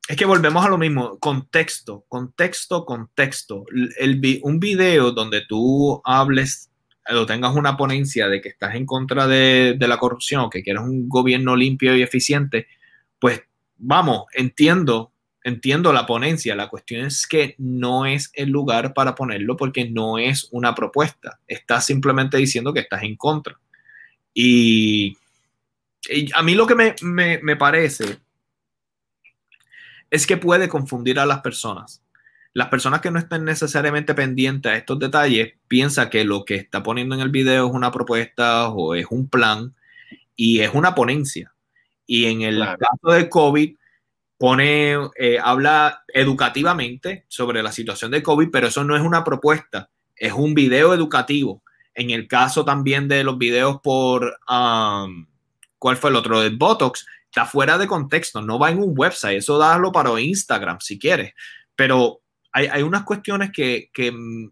es 0.09 0.17
que 0.17 0.25
volvemos 0.25 0.65
a 0.65 0.71
lo 0.71 0.79
mismo, 0.79 1.19
contexto, 1.19 2.07
contexto, 2.09 2.87
contexto. 2.87 3.67
El, 3.99 4.41
un 4.43 4.59
video 4.59 5.13
donde 5.13 5.43
tú 5.47 6.01
hables 6.03 6.71
o 7.11 7.27
tengas 7.27 7.55
una 7.55 7.77
ponencia 7.77 8.29
de 8.29 8.41
que 8.41 8.49
estás 8.49 8.75
en 8.75 8.87
contra 8.87 9.27
de, 9.27 9.77
la 9.79 9.99
corrupción 9.99 10.49
que 10.51 10.63
quieres 10.63 10.83
un 10.83 11.09
gobierno 11.09 11.57
limpio 11.57 11.95
y 11.95 12.03
eficiente, 12.03 12.67
pues 13.19 13.43
vamos, 13.77 14.25
entiendo, 14.33 15.13
entiendo 15.45 15.93
la 15.93 16.07
ponencia. 16.07 16.55
La 16.55 16.69
cuestión 16.69 17.05
es 17.05 17.27
que 17.27 17.55
no 17.59 18.07
es 18.07 18.31
el 18.33 18.49
lugar 18.49 18.95
para 18.95 19.15
ponerlo 19.15 19.57
porque 19.59 19.91
no 19.91 20.19
es 20.19 20.49
una 20.53 20.75
propuesta. 20.75 21.39
Estás 21.47 21.85
simplemente 21.85 22.39
diciendo 22.39 22.73
que 22.73 22.81
estás 22.81 23.03
en 23.03 23.17
contra. 23.17 23.59
Y 24.33 25.19
a 26.35 26.43
mí 26.43 26.55
lo 26.55 26.67
que 26.67 26.97
me, 27.03 27.57
parece 27.57 28.19
es 30.11 30.27
que 30.27 30.37
puede 30.37 30.69
confundir 30.69 31.19
a 31.19 31.27
las 31.27 31.41
personas. 31.41 32.03
las 32.55 32.69
personas 32.69 33.01
que 33.01 33.11
no 33.11 33.19
estén 33.19 33.45
necesariamente 33.45 34.15
pendientes 34.15 34.73
a 34.73 34.77
estos 34.77 34.99
detalles 34.99 35.55
piensan 35.69 36.11
que 36.11 36.25
lo 36.25 36.45
que 36.45 36.57
está 36.57 36.83
poniendo 36.83 37.15
en 37.15 37.21
el 37.21 37.29
video 37.29 37.67
es 37.67 37.73
una 37.73 37.93
propuesta 37.93 38.69
o 38.69 38.95
es 38.95 39.07
un 39.11 39.29
plan 39.29 39.75
y 40.35 40.61
es 40.61 40.73
una 40.75 40.95
ponencia. 40.95 41.53
Y 42.07 42.25
en 42.27 42.43
el 42.43 42.59
caso 42.59 43.15
del 43.15 43.29
COVID, 43.29 43.77
pone, 44.39 44.95
eh, 45.17 45.39
habla 45.43 46.05
educativamente 46.09 47.27
sobre 47.29 47.63
la 47.63 47.73
situación 47.73 48.13
de 48.13 48.23
COVID, 48.23 48.49
pero 48.51 48.69
eso 48.69 48.85
no 48.85 48.97
es 48.97 49.03
una 49.03 49.25
propuesta, 49.25 49.91
es 50.17 50.33
un 50.33 50.55
video 50.55 50.95
educativo. 50.95 51.63
En 51.93 52.11
el 52.11 52.29
caso 52.29 52.65
también 52.65 53.09
de 53.09 53.25
los 53.25 53.37
videos 53.37 53.81
por, 53.83 54.39
um, 54.49 55.27
¿cuál 55.79 55.97
fue 55.97 56.11
el 56.11 56.17
otro? 56.17 56.43
El 56.43 56.57
Botox, 56.57 57.07
está 57.25 57.47
fuera 57.47 57.79
de 57.79 57.87
contexto, 57.87 58.43
no 58.43 58.59
va 58.59 58.71
en 58.71 58.79
un 58.79 58.95
website, 58.97 59.39
eso 59.39 59.59
dalo 59.59 59.93
para 59.93 60.21
Instagram 60.21 60.79
si 60.81 60.99
quieres, 60.99 61.35
pero 61.77 62.21
hay, 62.53 62.83
unas 62.83 63.05
cuestiones 63.05 63.51
que, 63.53 63.91
que, 63.93 64.11
mm, 64.11 64.51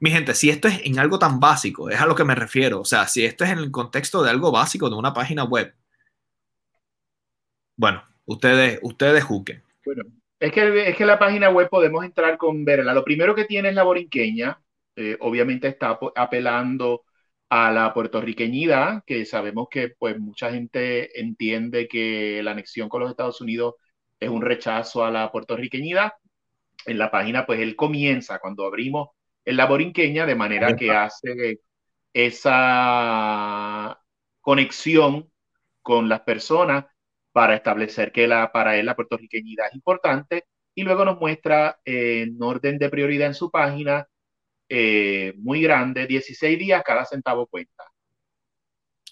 mi 0.00 0.10
gente, 0.10 0.34
si 0.34 0.50
esto 0.50 0.68
es 0.68 0.80
en 0.84 0.98
algo 0.98 1.18
tan 1.18 1.38
básico, 1.38 1.90
es 1.90 2.00
a 2.00 2.06
lo 2.06 2.14
que 2.14 2.24
me 2.24 2.34
refiero, 2.34 2.80
o 2.80 2.84
sea, 2.84 3.06
si 3.06 3.24
esto 3.24 3.44
es 3.44 3.50
en 3.50 3.58
el 3.58 3.70
contexto 3.70 4.22
de 4.22 4.30
algo 4.30 4.50
básico 4.50 4.88
de 4.88 4.96
una 4.96 5.12
página 5.12 5.44
web, 5.44 5.74
bueno, 7.76 8.02
ustedes, 8.24 8.80
ustedes 8.82 9.22
juzguen. 9.22 9.62
Bueno, 9.84 10.04
es 10.40 10.52
que, 10.52 10.88
es 10.88 10.96
que 10.96 11.06
la 11.06 11.18
página 11.18 11.50
web 11.50 11.68
podemos 11.68 12.04
entrar 12.04 12.36
con 12.38 12.64
verla. 12.64 12.92
Lo 12.92 13.04
primero 13.04 13.34
que 13.34 13.44
tiene 13.44 13.68
es 13.68 13.74
la 13.74 13.84
borinqueña, 13.84 14.60
eh, 14.96 15.16
obviamente 15.20 15.68
está 15.68 15.98
apelando 16.16 17.04
a 17.50 17.70
la 17.72 17.94
puertorriqueñidad, 17.94 19.02
que 19.06 19.24
sabemos 19.24 19.68
que 19.70 19.90
pues 19.98 20.18
mucha 20.18 20.50
gente 20.52 21.20
entiende 21.20 21.88
que 21.88 22.42
la 22.42 22.52
anexión 22.52 22.88
con 22.88 23.00
los 23.00 23.10
Estados 23.10 23.40
Unidos 23.40 23.74
es 24.20 24.28
un 24.28 24.42
rechazo 24.42 25.04
a 25.04 25.10
la 25.10 25.30
puertorriqueñidad. 25.32 26.12
En 26.86 26.98
la 26.98 27.10
página 27.10 27.46
pues 27.46 27.60
él 27.60 27.76
comienza 27.76 28.38
cuando 28.38 28.66
abrimos 28.66 29.08
en 29.44 29.56
la 29.56 29.66
borinqueña 29.66 30.26
de 30.26 30.34
manera 30.34 30.76
que 30.76 30.90
hace 30.90 31.60
esa 32.12 33.98
conexión 34.40 35.30
con 35.82 36.08
las 36.08 36.20
personas 36.20 36.86
para 37.32 37.54
establecer 37.54 38.12
que 38.12 38.26
la, 38.26 38.52
para 38.52 38.76
él 38.76 38.86
la 38.86 38.96
puertorriqueñidad 38.96 39.68
es 39.68 39.74
importante 39.74 40.44
y 40.74 40.82
luego 40.82 41.04
nos 41.04 41.18
muestra 41.18 41.80
eh, 41.84 42.22
en 42.22 42.42
orden 42.42 42.78
de 42.78 42.90
prioridad 42.90 43.28
en 43.28 43.34
su 43.34 43.50
página 43.50 44.06
eh, 44.68 45.34
muy 45.38 45.62
grande, 45.62 46.06
16 46.06 46.58
días, 46.58 46.82
cada 46.84 47.04
centavo 47.04 47.46
cuenta. 47.46 47.84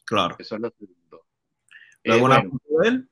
Claro. 0.05 0.37
Eso 0.39 0.55
es 0.57 0.61
lo 0.61 0.71
segundo. 0.71 1.27
Eh, 2.05 3.03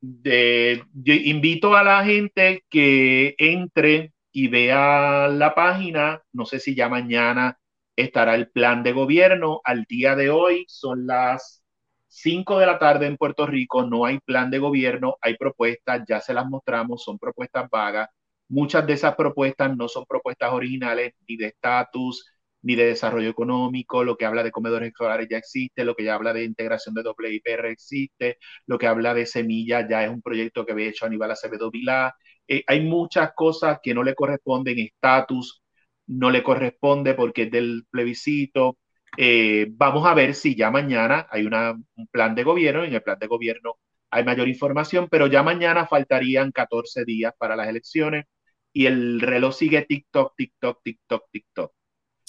de, 0.00 0.84
yo 0.94 1.14
invito 1.14 1.74
a 1.76 1.82
la 1.82 2.04
gente 2.04 2.64
que 2.70 3.34
entre 3.38 4.12
y 4.32 4.48
vea 4.48 5.28
la 5.28 5.54
página. 5.54 6.22
No 6.32 6.46
sé 6.46 6.60
si 6.60 6.74
ya 6.74 6.88
mañana 6.88 7.58
estará 7.96 8.34
el 8.34 8.50
plan 8.50 8.82
de 8.82 8.92
gobierno. 8.92 9.60
Al 9.64 9.84
día 9.84 10.14
de 10.14 10.30
hoy 10.30 10.64
son 10.68 11.06
las 11.06 11.64
5 12.06 12.58
de 12.58 12.66
la 12.66 12.78
tarde 12.78 13.06
en 13.06 13.16
Puerto 13.16 13.46
Rico, 13.46 13.84
no 13.84 14.04
hay 14.06 14.18
plan 14.20 14.50
de 14.50 14.58
gobierno, 14.58 15.16
hay 15.20 15.36
propuestas, 15.36 16.02
ya 16.08 16.20
se 16.20 16.32
las 16.32 16.46
mostramos, 16.46 17.02
son 17.04 17.18
propuestas 17.18 17.68
vagas. 17.70 18.08
Muchas 18.48 18.86
de 18.86 18.94
esas 18.94 19.14
propuestas 19.16 19.76
no 19.76 19.88
son 19.88 20.04
propuestas 20.06 20.52
originales 20.52 21.14
ni 21.28 21.36
de 21.36 21.46
estatus, 21.48 22.26
ni 22.62 22.74
de 22.74 22.86
desarrollo 22.86 23.28
económico, 23.30 24.02
lo 24.04 24.16
que 24.16 24.26
habla 24.26 24.42
de 24.42 24.50
comedores 24.50 24.88
escolares 24.88 25.28
ya 25.30 25.38
existe, 25.38 25.84
lo 25.84 25.94
que 25.94 26.04
ya 26.04 26.14
habla 26.14 26.32
de 26.32 26.44
integración 26.44 26.94
de 26.94 27.02
WIPR 27.02 27.66
existe, 27.66 28.38
lo 28.66 28.78
que 28.78 28.86
habla 28.86 29.14
de 29.14 29.26
semillas 29.26 29.86
ya 29.88 30.04
es 30.04 30.10
un 30.10 30.22
proyecto 30.22 30.66
que 30.66 30.72
había 30.72 30.88
hecho 30.88 31.06
Aníbal 31.06 31.30
Acevedo 31.30 31.70
Vilá. 31.70 32.14
Eh, 32.48 32.64
hay 32.66 32.80
muchas 32.80 33.32
cosas 33.34 33.78
que 33.82 33.94
no 33.94 34.02
le 34.02 34.14
corresponden, 34.14 34.78
estatus 34.78 35.62
no 36.06 36.30
le 36.30 36.42
corresponde 36.42 37.14
porque 37.14 37.44
es 37.44 37.50
del 37.50 37.84
plebiscito, 37.90 38.78
eh, 39.16 39.66
vamos 39.70 40.06
a 40.06 40.14
ver 40.14 40.34
si 40.34 40.54
ya 40.54 40.70
mañana 40.70 41.26
hay 41.30 41.46
un 41.46 42.06
plan 42.10 42.34
de 42.34 42.42
gobierno. 42.44 42.84
En 42.84 42.94
el 42.94 43.02
plan 43.02 43.18
de 43.18 43.26
gobierno 43.26 43.76
hay 44.10 44.24
mayor 44.24 44.48
información, 44.48 45.08
pero 45.10 45.26
ya 45.26 45.42
mañana 45.42 45.86
faltarían 45.86 46.50
14 46.52 47.04
días 47.04 47.32
para 47.38 47.56
las 47.56 47.68
elecciones 47.68 48.24
y 48.72 48.86
el 48.86 49.20
reloj 49.20 49.54
sigue 49.54 49.82
TikTok, 49.82 50.34
TikTok, 50.36 50.82
TikTok, 50.82 51.24
TikTok. 51.30 51.72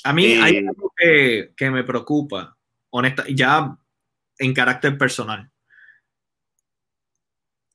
A 0.04 0.14
mí 0.14 0.26
hay 0.34 0.56
eh, 0.56 0.68
algo 0.68 0.94
que, 0.96 1.54
que, 1.56 1.72
me 1.72 1.84
preocupa, 1.84 2.58
honesta, 2.90 3.26
ya 3.28 3.78
en 4.38 4.54
carácter 4.54 4.98
personal. 4.98 5.50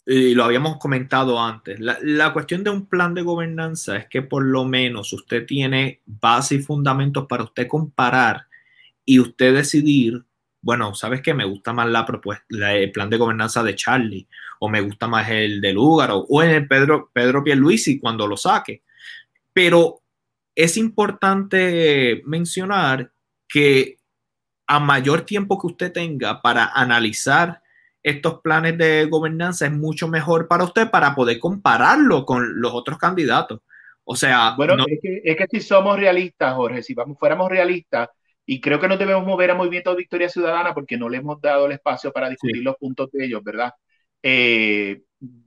Y 0.07 0.35
lo 0.35 0.45
habíamos 0.45 0.79
comentado 0.79 1.41
antes. 1.41 1.81
La, 1.81 1.99
la, 2.03 2.33
cuestión 2.33 2.63
de 2.63 2.71
un 2.71 2.87
plan 2.87 3.15
de 3.15 3.23
gobernanza 3.23 3.97
es 3.97 4.07
que 4.09 4.21
por 4.23 4.45
lo 4.45 4.65
menos 4.65 5.13
usted 5.13 5.47
tiene 5.47 6.03
base 6.05 6.57
y 6.57 6.63
fundamentos 6.63 7.27
para 7.27 7.45
usted 7.45 7.67
comparar 7.67 8.47
y 9.05 9.19
usted 9.19 9.55
decidir, 9.55 10.25
bueno, 10.65 10.95
¿sabes 10.95 11.21
qué? 11.21 11.35
Me 11.35 11.45
gusta 11.45 11.75
más 11.75 11.87
la 11.89 12.07
propuesta, 12.07 12.73
el 12.73 12.91
plan 12.91 13.11
de 13.11 13.19
gobernanza 13.19 13.63
de 13.63 13.75
Charlie, 13.75 14.27
o 14.61 14.71
me 14.71 14.81
gusta 14.81 15.07
más 15.07 15.29
el 15.29 15.61
de 15.61 15.75
Lúgaro, 15.75 16.25
o 16.27 16.43
en 16.43 16.51
el 16.51 16.67
Pedro, 16.67 17.11
Pedro 17.13 17.45
Pierluisi 17.45 18.01
cuando 18.01 18.27
lo 18.27 18.39
saque. 18.39 18.83
Pero 19.53 20.01
es 20.55 20.79
importante 20.79 22.23
mencionar 22.25 23.13
que 23.47 23.99
a 24.67 24.81
mayor 24.81 25.21
tiempo 25.21 25.61
que 25.61 25.67
usted 25.67 25.93
tenga 25.93 26.41
para 26.41 26.73
analizar 26.73 27.61
estos 28.03 28.41
planes 28.41 28.79
de 28.79 29.05
gobernanza 29.05 29.67
es 29.67 29.73
mucho 29.73 30.09
mejor 30.09 30.49
para 30.49 30.65
usted 30.65 30.91
para 30.91 31.15
poder 31.15 31.39
compararlo 31.39 32.25
con 32.25 32.59
los 32.59 32.73
otros 32.73 32.97
candidatos. 32.97 33.61
O 34.05 34.17
sea, 34.17 34.55
bueno, 34.57 34.77
es, 34.87 34.99
que, 35.03 35.21
es, 35.25 35.37
que, 35.37 35.47
si 35.51 35.61
somos 35.61 35.99
realistas, 35.99 36.55
Jorge, 36.55 36.83
si 36.83 36.95
vamos, 36.95 37.19
fuéramos 37.19 37.51
realistas, 37.51 38.09
y 38.47 38.61
creo 38.61 38.81
que 38.81 38.89
no 38.89 38.97
debemos 38.97 39.27
mover 39.27 39.51
a 39.51 39.55
Movimiento 39.55 39.91
de 39.91 39.97
Victoria 39.99 40.29
Ciudadana 40.29 40.75
porque 40.75 40.99
no 40.99 41.09
le 41.09 41.19
hemos 41.19 41.41
dado 41.41 41.67
el 41.67 41.73
espacio 41.73 42.13
para 42.13 42.29
discutir 42.29 42.63
los 42.63 42.77
puntos 42.77 43.11
de 43.13 43.25
ellos, 43.25 43.43
¿verdad? 43.43 43.73
Eh, 44.23 45.03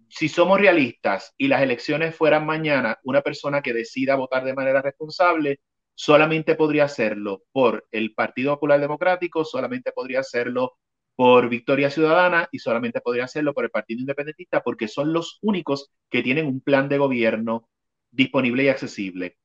si 0.10 0.30
somos 0.30 0.60
realistas 0.60 1.34
y 1.38 1.48
las 1.48 1.62
elecciones 1.62 2.16
fueran 2.16 2.46
mañana, 2.46 2.98
una 3.04 3.22
persona 3.22 3.62
que 3.62 3.74
decida 3.74 4.16
votar 4.16 4.44
de 4.44 4.54
manera 4.54 4.82
responsable 4.82 5.60
solamente 5.96 6.56
podría 6.56 6.86
hacerlo 6.86 7.44
por 7.52 7.88
el 7.92 8.14
Partido 8.14 8.54
Popular 8.54 8.80
Democrático, 8.80 9.44
solamente 9.44 9.92
podría 9.92 10.20
hacerlo 10.20 10.78
por 11.16 11.50
Victoria 11.50 11.90
Ciudadana 11.90 12.48
y 12.52 12.60
solamente 12.60 13.02
podría 13.02 13.24
hacerlo 13.26 13.54
por 13.54 13.64
el 13.66 13.72
Partido 13.72 14.02
Independentista 14.02 14.62
porque 14.62 14.88
son 14.88 15.12
los 15.12 15.40
únicos 15.42 15.92
que 16.12 16.22
tienen 16.22 16.46
un 16.46 16.62
plan 16.62 16.88
de 16.90 17.00
gobierno 17.00 17.68
disponible 18.12 18.64
y 18.64 18.68
accesible. 18.70 19.38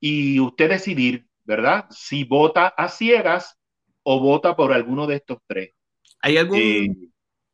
Y 0.00 0.40
usted 0.40 0.70
decidir 0.70 1.26
¿verdad? 1.52 1.84
Si 1.90 2.24
vota 2.24 2.68
a 2.68 2.88
ciegas 2.88 3.58
o 4.02 4.20
vota 4.20 4.56
por 4.56 4.72
alguno 4.72 5.06
de 5.06 5.16
estos 5.16 5.38
tres. 5.46 5.74
¿Hay 6.22 6.38
algún, 6.38 6.58
eh, 6.58 6.88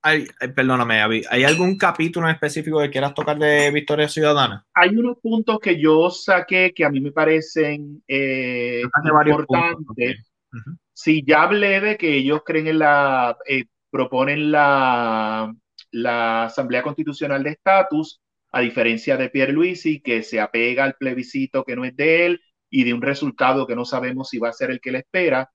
hay, 0.03 0.27
perdóname, 0.55 1.03
¿hay 1.03 1.45
algún 1.45 1.77
capítulo 1.77 2.29
en 2.29 2.35
específico 2.35 2.81
que 2.81 2.91
quieras 2.91 3.13
tocar 3.13 3.37
de 3.37 3.73
Victoria 3.73 4.09
Ciudadana? 4.09 4.65
Hay 4.73 4.91
unos 4.91 5.19
puntos 5.21 5.59
que 5.59 5.81
yo 5.81 6.11
saqué 6.11 6.73
que 6.73 6.85
a 6.85 6.91
mí 6.91 7.01
me 7.01 7.11
parecen 7.11 8.03
eh, 8.07 8.83
importantes. 9.27 10.31
Si 10.93 11.25
ya 11.27 11.43
hablé 11.43 11.81
de 11.81 11.97
que 11.97 12.15
ellos 12.17 12.43
creen 12.45 12.69
en 12.69 12.79
la, 12.79 13.37
eh, 13.47 13.65
proponen 13.91 14.53
la, 14.53 15.53
la 15.91 16.45
Asamblea 16.45 16.83
Constitucional 16.83 17.43
de 17.43 17.51
Estatus, 17.51 18.21
a 18.53 18.61
diferencia 18.61 19.17
de 19.17 19.29
Pierre 19.29 19.53
Luisi, 19.53 20.01
que 20.01 20.23
se 20.23 20.41
apega 20.41 20.85
al 20.85 20.95
plebiscito 20.95 21.65
que 21.65 21.77
no 21.77 21.85
es 21.85 21.97
de 21.97 22.27
él 22.27 22.41
y 22.71 22.85
de 22.85 22.95
un 22.95 23.03
resultado 23.03 23.67
que 23.67 23.77
no 23.77 23.85
sabemos 23.85 24.29
si 24.29 24.39
va 24.39 24.51
a 24.51 24.53
ser 24.53 24.71
el 24.71 24.81
que 24.81 24.93
le 24.93 24.99
espera. 24.99 25.51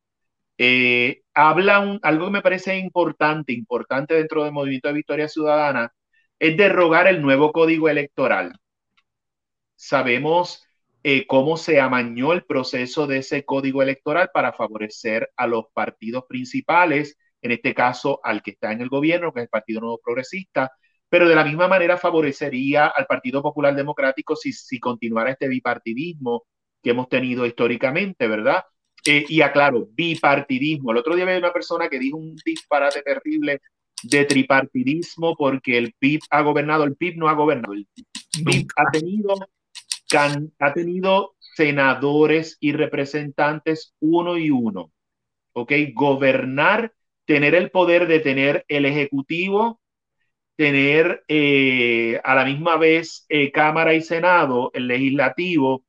Eh, 0.57 1.23
habla 1.33 1.99
algo 2.03 2.25
que 2.27 2.31
me 2.31 2.41
parece 2.41 2.77
importante, 2.77 3.53
importante 3.53 4.15
dentro 4.15 4.43
del 4.43 4.53
movimiento 4.53 4.87
de 4.89 4.93
Victoria 4.95 5.27
Ciudadana, 5.27 5.93
es 6.39 6.57
derrogar 6.57 7.07
el 7.07 7.21
nuevo 7.21 7.51
código 7.51 7.89
electoral. 7.89 8.53
Sabemos 9.75 10.63
eh, 11.03 11.27
cómo 11.27 11.57
se 11.57 11.79
amañó 11.81 12.33
el 12.33 12.45
proceso 12.45 13.07
de 13.07 13.17
ese 13.19 13.43
código 13.45 13.81
electoral 13.81 14.29
para 14.33 14.53
favorecer 14.53 15.29
a 15.35 15.47
los 15.47 15.65
partidos 15.73 16.25
principales, 16.27 17.17
en 17.41 17.51
este 17.51 17.73
caso 17.73 18.19
al 18.23 18.41
que 18.41 18.51
está 18.51 18.71
en 18.71 18.81
el 18.81 18.89
gobierno, 18.89 19.33
que 19.33 19.41
es 19.41 19.43
el 19.45 19.49
Partido 19.49 19.81
Nuevo 19.81 19.99
Progresista, 20.03 20.71
pero 21.09 21.27
de 21.27 21.35
la 21.35 21.43
misma 21.43 21.67
manera 21.67 21.97
favorecería 21.97 22.87
al 22.87 23.05
Partido 23.05 23.41
Popular 23.41 23.75
Democrático 23.75 24.35
si, 24.35 24.53
si 24.53 24.79
continuara 24.79 25.31
este 25.31 25.47
bipartidismo 25.47 26.45
que 26.83 26.91
hemos 26.91 27.09
tenido 27.09 27.45
históricamente, 27.45 28.27
¿verdad? 28.27 28.63
Eh, 29.05 29.25
y 29.27 29.41
aclaro, 29.41 29.87
bipartidismo. 29.91 30.91
El 30.91 30.97
otro 30.97 31.15
día 31.15 31.25
había 31.25 31.37
una 31.37 31.53
persona 31.53 31.89
que 31.89 31.99
dijo 31.99 32.17
un 32.17 32.35
disparate 32.45 33.01
terrible 33.01 33.61
de 34.03 34.25
tripartidismo 34.25 35.35
porque 35.35 35.77
el 35.77 35.93
PIB 35.97 36.21
ha 36.29 36.41
gobernado, 36.41 36.83
el 36.83 36.95
PIB 36.95 37.17
no 37.17 37.29
ha 37.29 37.33
gobernado, 37.33 37.73
el 37.73 37.87
PIB 38.43 38.67
ha 38.75 38.91
tenido, 38.91 39.35
ha 40.59 40.73
tenido 40.73 41.35
senadores 41.55 42.57
y 42.59 42.73
representantes 42.73 43.95
uno 43.99 44.37
y 44.37 44.49
uno, 44.49 44.91
¿ok? 45.53 45.71
Gobernar, 45.93 46.93
tener 47.25 47.55
el 47.55 47.71
poder 47.71 48.07
de 48.07 48.19
tener 48.19 48.65
el 48.67 48.85
Ejecutivo 48.85 49.79
tener 50.55 51.23
eh, 51.27 52.19
a 52.23 52.35
la 52.35 52.45
misma 52.45 52.77
vez 52.77 53.25
eh, 53.29 53.51
Cámara 53.51 53.93
y 53.93 54.01
Senado, 54.01 54.71
el 54.73 54.87
legislativo 54.87 55.83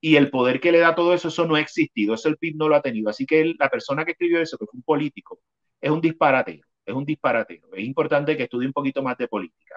y 0.00 0.16
el 0.16 0.30
poder 0.30 0.60
que 0.60 0.72
le 0.72 0.78
da 0.78 0.94
todo 0.94 1.12
eso, 1.14 1.28
eso 1.28 1.46
no 1.46 1.56
ha 1.56 1.60
existido, 1.60 2.14
eso 2.14 2.28
el 2.28 2.36
PIB 2.36 2.56
no 2.56 2.68
lo 2.68 2.76
ha 2.76 2.82
tenido. 2.82 3.10
Así 3.10 3.26
que 3.26 3.54
la 3.58 3.68
persona 3.68 4.04
que 4.04 4.12
escribió 4.12 4.40
eso, 4.40 4.56
que 4.56 4.66
fue 4.66 4.78
un 4.78 4.82
político, 4.82 5.40
es 5.80 5.90
un 5.90 6.00
disparatero, 6.00 6.66
es 6.84 6.94
un 6.94 7.04
disparatero. 7.04 7.68
Es 7.74 7.84
importante 7.84 8.36
que 8.36 8.44
estudie 8.44 8.66
un 8.66 8.72
poquito 8.72 9.02
más 9.02 9.18
de 9.18 9.28
política. 9.28 9.76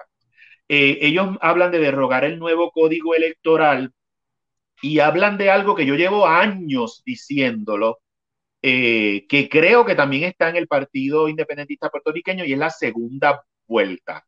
Eh, 0.68 0.98
ellos 1.02 1.36
hablan 1.40 1.72
de 1.72 1.80
derrogar 1.80 2.24
el 2.24 2.38
nuevo 2.38 2.70
código 2.70 3.14
electoral 3.14 3.92
y 4.80 5.00
hablan 5.00 5.38
de 5.38 5.50
algo 5.50 5.74
que 5.74 5.86
yo 5.86 5.96
llevo 5.96 6.26
años 6.26 7.02
diciéndolo, 7.04 8.00
eh, 8.62 9.26
que 9.28 9.48
creo 9.48 9.84
que 9.84 9.96
también 9.96 10.24
está 10.24 10.48
en 10.48 10.56
el 10.56 10.68
Partido 10.68 11.28
Independentista 11.28 11.90
Puertorriqueño 11.90 12.44
y 12.44 12.52
es 12.52 12.58
la 12.58 12.70
segunda 12.70 13.44
vuelta. 13.66 14.24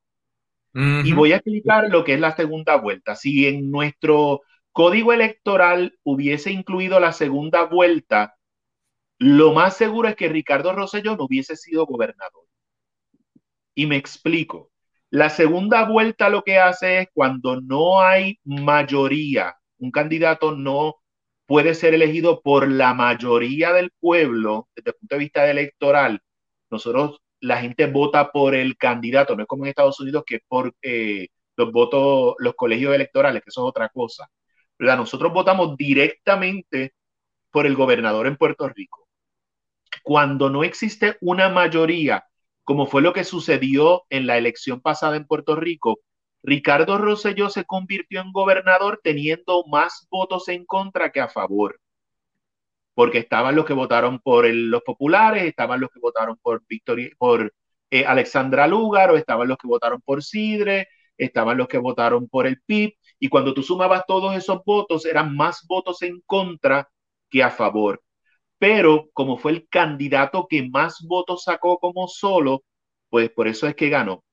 Y 0.77 1.13
voy 1.13 1.31
a 1.31 1.37
explicar 1.37 1.89
lo 1.89 2.03
que 2.03 2.15
es 2.15 2.21
la 2.21 2.35
segunda 2.35 2.75
vuelta. 2.77 3.15
Si 3.15 3.47
en 3.47 3.71
nuestro 3.71 4.43
código 4.75 5.13
electoral 5.13 5.99
hubiese 6.03 6.51
incluido 6.51 7.01
la 7.01 7.13
segunda 7.13 7.65
vuelta, 7.65 8.37
lo 9.19 9.55
más 9.55 9.77
seguro 9.77 10.09
es 10.09 10.17
que 10.17 10.29
Ricardo 10.29 10.73
Rosselló 10.75 11.17
no 11.17 11.25
hubiese 11.25 11.57
sido 11.57 11.87
gobernador. 11.87 12.45
Y 13.75 13.87
me 13.87 13.97
explico. 13.97 14.71
La 15.11 15.31
segunda 15.31 15.89
vuelta 15.89 16.29
lo 16.29 16.43
que 16.43 16.59
hace 16.59 16.99
es 16.99 17.09
cuando 17.15 17.61
no 17.61 18.01
hay 18.01 18.41
mayoría, 18.45 19.57
un 19.79 19.93
candidato 19.93 20.53
no 20.57 20.97
puede 21.47 21.75
ser 21.75 21.95
elegido 21.95 22.41
por 22.43 22.69
la 22.69 22.95
mayoría 22.95 23.73
del 23.73 23.93
pueblo 24.01 24.69
desde 24.75 24.91
el 24.91 24.97
punto 24.97 25.15
de 25.15 25.19
vista 25.21 25.51
electoral. 25.51 26.21
Nosotros, 26.71 27.21
la 27.41 27.59
gente 27.59 27.87
vota 27.87 28.33
por 28.33 28.55
el 28.57 28.77
candidato, 28.77 29.37
no 29.37 29.43
es 29.43 29.49
como 29.49 29.65
en 29.65 29.71
Estados 29.71 30.01
Unidos 30.01 30.25
que 30.27 30.41
por 30.49 30.75
eh, 30.83 31.29
los 31.57 31.71
votos, 31.73 32.35
los 32.39 32.55
colegios 32.57 32.95
electorales, 32.95 33.43
que 33.43 33.51
eso 33.51 33.63
es 33.65 33.69
otra 33.69 33.89
cosa. 33.91 34.29
Nosotros 34.79 35.33
votamos 35.33 35.77
directamente 35.77 36.95
por 37.51 37.67
el 37.67 37.77
gobernador 37.77 38.27
en 38.27 38.37
Puerto 38.37 38.69
Rico. 38.69 39.09
Cuando 40.03 40.51
no 40.51 40.65
existe 40.65 41.17
una 41.21 41.49
mayoría 41.49 42.25
como 42.65 42.87
fue 42.87 43.03
lo 43.03 43.13
que 43.13 43.25
sucedió 43.25 44.05
en 44.09 44.27
la 44.27 44.39
elección 44.39 44.81
pasada 44.81 45.17
en 45.17 45.27
Puerto 45.27 45.55
Rico, 45.55 46.01
Ricardo 46.43 46.99
Rosselló 46.99 47.51
se 47.51 47.65
convirtió 47.65 48.21
en 48.21 48.33
gobernador 48.33 49.01
teniendo 49.03 49.65
más 49.67 50.07
votos 50.11 50.49
en 50.49 50.65
contra 50.65 51.13
que 51.13 51.21
a 51.21 51.29
favor. 51.29 51.79
Porque 52.95 53.19
estaban 53.19 53.55
los 53.55 53.65
que 53.67 53.73
votaron 53.75 54.19
por 54.21 54.47
los 54.47 54.83
populares, 54.83 55.45
estaban 55.45 55.81
los 55.81 55.91
que 55.91 56.01
votaron 56.01 56.37
por 56.43 56.63
Victoria, 56.67 57.11
por 57.19 57.53
eh, 57.91 58.07
Alexandra 58.07 58.67
Lúgaro, 58.67 59.17
estaban 59.17 59.49
los 59.49 59.59
que 59.59 59.69
votaron 59.69 60.01
por 60.01 60.23
Sidre, 60.23 60.89
estaban 61.19 61.59
los 61.59 61.69
que 61.69 61.79
votaron 61.79 62.29
por 62.29 62.47
el 62.47 62.61
PIB, 62.63 62.95
y 63.19 63.29
cuando 63.29 63.55
tú 63.55 63.63
sumabas 63.63 64.05
todos 64.07 64.37
esos 64.37 64.63
votos, 64.65 65.07
eran 65.07 65.35
más 65.37 65.65
votos 65.69 66.03
en 66.03 66.21
contra 66.27 66.89
que 67.31 67.43
a 67.43 67.51
favor 67.51 68.01
pero 68.65 69.11
como 69.13 69.37
fue 69.37 69.53
el 69.53 69.69
candidato 69.69 70.47
que 70.49 70.67
más 70.69 71.05
votos 71.07 71.45
sacó 71.45 71.79
como 71.79 72.09
solo, 72.09 72.65
pues 73.11 73.31
por 73.31 73.47
eso 73.47 73.67
es 73.69 73.75
que 73.75 73.91
ganó. 73.91 74.25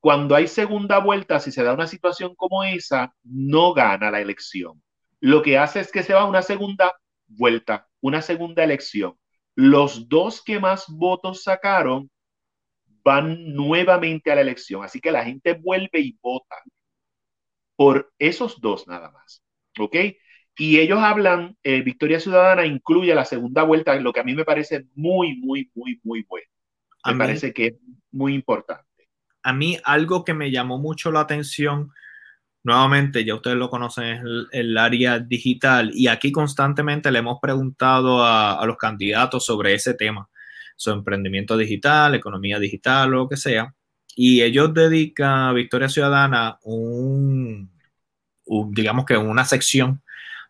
Cuando 0.00 0.34
hay 0.34 0.48
segunda 0.48 0.98
vuelta, 0.98 1.40
si 1.40 1.50
se 1.50 1.62
da 1.62 1.72
una 1.74 1.86
situación 1.86 2.34
como 2.36 2.62
esa, 2.64 3.14
no 3.22 3.72
gana 3.72 4.10
la 4.10 4.20
elección. 4.20 4.82
Lo 5.20 5.40
que 5.42 5.56
hace 5.56 5.80
es 5.80 5.90
que 5.92 6.02
se 6.02 6.12
va 6.12 6.22
a 6.22 6.26
una 6.26 6.42
segunda 6.42 6.94
vuelta, 7.26 7.88
una 8.02 8.20
segunda 8.20 8.64
elección. 8.64 9.18
Los 9.54 10.10
dos 10.10 10.42
que 10.42 10.60
más 10.60 10.86
votos 10.88 11.42
sacaron 11.42 12.10
van 13.02 13.54
nuevamente 13.54 14.30
a 14.30 14.34
la 14.34 14.42
elección. 14.42 14.84
Así 14.84 15.00
que 15.00 15.10
la 15.10 15.24
gente 15.24 15.54
vuelve 15.54 16.00
y 16.00 16.18
vota 16.22 16.56
por 17.80 18.12
esos 18.18 18.60
dos 18.60 18.86
nada 18.86 19.10
más. 19.10 19.42
¿Ok? 19.78 19.96
Y 20.58 20.80
ellos 20.80 20.98
hablan, 20.98 21.56
eh, 21.62 21.80
Victoria 21.80 22.20
Ciudadana 22.20 22.66
incluye 22.66 23.14
la 23.14 23.24
segunda 23.24 23.62
vuelta, 23.62 23.94
lo 23.94 24.12
que 24.12 24.20
a 24.20 24.22
mí 24.22 24.34
me 24.34 24.44
parece 24.44 24.84
muy, 24.94 25.36
muy, 25.36 25.70
muy, 25.74 25.98
muy 26.04 26.22
bueno. 26.28 26.46
Me 27.06 27.16
parece 27.16 27.54
que 27.54 27.66
es 27.68 27.74
muy 28.12 28.34
importante. 28.34 29.08
A 29.42 29.54
mí 29.54 29.78
algo 29.82 30.26
que 30.26 30.34
me 30.34 30.50
llamó 30.50 30.76
mucho 30.76 31.10
la 31.10 31.20
atención, 31.20 31.90
nuevamente, 32.64 33.24
ya 33.24 33.34
ustedes 33.34 33.56
lo 33.56 33.70
conocen, 33.70 34.04
es 34.04 34.22
el, 34.52 34.76
área 34.76 35.18
digital 35.18 35.90
y 35.94 36.08
aquí 36.08 36.32
constantemente 36.32 37.10
le 37.10 37.20
hemos 37.20 37.38
preguntado 37.40 38.22
a, 38.22 38.62
los 38.66 38.76
candidatos 38.76 39.46
sobre 39.46 39.72
ese 39.72 39.94
tema, 39.94 40.28
su 40.76 40.90
emprendimiento 40.90 41.56
digital, 41.56 42.14
economía 42.14 42.58
digital, 42.58 43.12
lo 43.12 43.26
que 43.26 43.38
sea. 43.38 43.74
Y 44.22 44.42
ellos 44.42 44.74
dedican 44.74 45.48
a 45.48 45.52
Victoria 45.54 45.88
Ciudadana 45.88 46.58
un 46.64 47.70
digamos 48.68 49.06
que 49.06 49.16
una 49.16 49.46
sección 49.46 50.02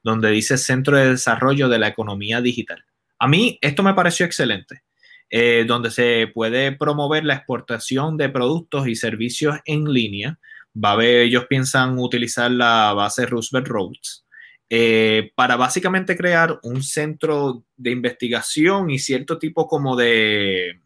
donde 0.03 0.33
dice 0.33 0.59
Centro 0.59 0.97
de 0.97 1.11
Desarrollo 1.11 1.69
de 1.69 1.79
la 1.79 1.87
Economía 1.87 2.41
Digital. 2.41 2.85
A 3.21 3.29
mí 3.29 3.61
esto 3.63 3.85
me 3.85 3.95
pareció 3.95 4.27
excelente, 4.27 4.83
eh, 5.31 5.65
donde 5.69 5.93
se 5.93 6.27
puede 6.35 6.73
promover 6.73 7.25
la 7.25 7.35
exportación 7.35 8.17
de 8.17 8.29
productos 8.29 8.89
y 8.89 8.97
servicios 8.97 9.59
en 9.65 9.85
línea. 9.85 10.41
Va 10.75 10.91
a 10.95 10.97
ver, 10.97 11.21
ellos 11.21 11.47
piensan 11.49 11.97
utilizar 11.97 12.51
la 12.51 12.93
base 12.93 13.25
Roosevelt 13.25 13.69
Roads 13.69 14.27
eh, 14.69 15.31
para 15.37 15.55
básicamente 15.55 16.17
crear 16.17 16.59
un 16.65 16.83
centro 16.83 17.63
de 17.77 17.93
investigación 17.93 18.91
y 18.91 18.99
cierto 18.99 19.39
tipo 19.39 19.69
como 19.69 19.95
de, 19.95 20.81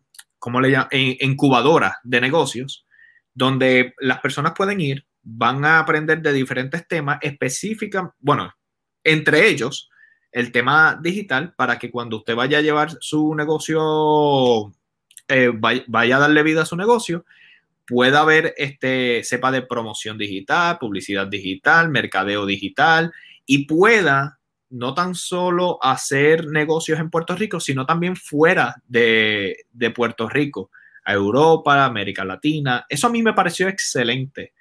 ¿cómo 0.45 0.61
le 0.61 0.73
llaman? 0.73 0.89
incubadora 0.93 2.01
de 2.03 2.21
negocios, 2.21 2.85
donde 3.33 3.95
las 3.99 4.21
personas 4.21 4.53
pueden 4.55 4.79
ir, 4.79 5.07
van 5.23 5.65
a 5.65 5.79
aprender 5.79 6.21
de 6.21 6.35
diferentes 6.35 6.87
temas 6.87 7.19
específicos, 7.23 8.11
bueno, 8.19 8.53
entre 9.03 9.49
ellos 9.49 9.89
el 10.31 10.53
tema 10.53 11.01
digital 11.03 11.55
para 11.57 11.79
que 11.79 11.91
cuando 11.91 12.19
usted 12.19 12.37
vaya 12.37 12.59
a 12.59 12.61
llevar 12.61 12.95
su 13.01 13.35
negocio, 13.35 14.71
eh, 15.29 15.51
vaya, 15.57 16.17
a 16.17 16.21
darle 16.21 16.43
vida 16.43 16.61
a 16.61 16.67
su 16.67 16.77
negocio, 16.77 17.25
pueda 17.87 18.23
ver, 18.27 18.53
este, 18.59 19.25
sepa 19.25 19.51
de 19.51 19.63
promoción 19.63 20.19
digital, 20.19 20.77
publicidad 20.79 21.27
digital, 21.27 21.89
mercadeo 21.89 22.45
digital 22.45 23.15
y 23.47 23.65
pueda 23.65 24.41
no 24.75 24.95
tan 24.95 25.15
solo 25.15 25.79
hacer 25.83 26.47
negocios 26.47 26.99
en 27.01 27.11
Puerto 27.11 27.35
Rico, 27.35 27.61
sino 27.61 27.87
también 27.87 28.17
fuera 28.17 28.77
de, 28.87 29.57
Puerto 29.95 30.29
Rico, 30.29 30.71
a 31.05 31.13
Europa, 31.13 31.85
América 31.85 32.25
Latina. 32.25 32.85
Eso 32.89 33.07
a 33.07 33.11
mí 33.11 33.23
me 33.23 33.33
pareció 33.35 33.69
excelente 33.69 34.53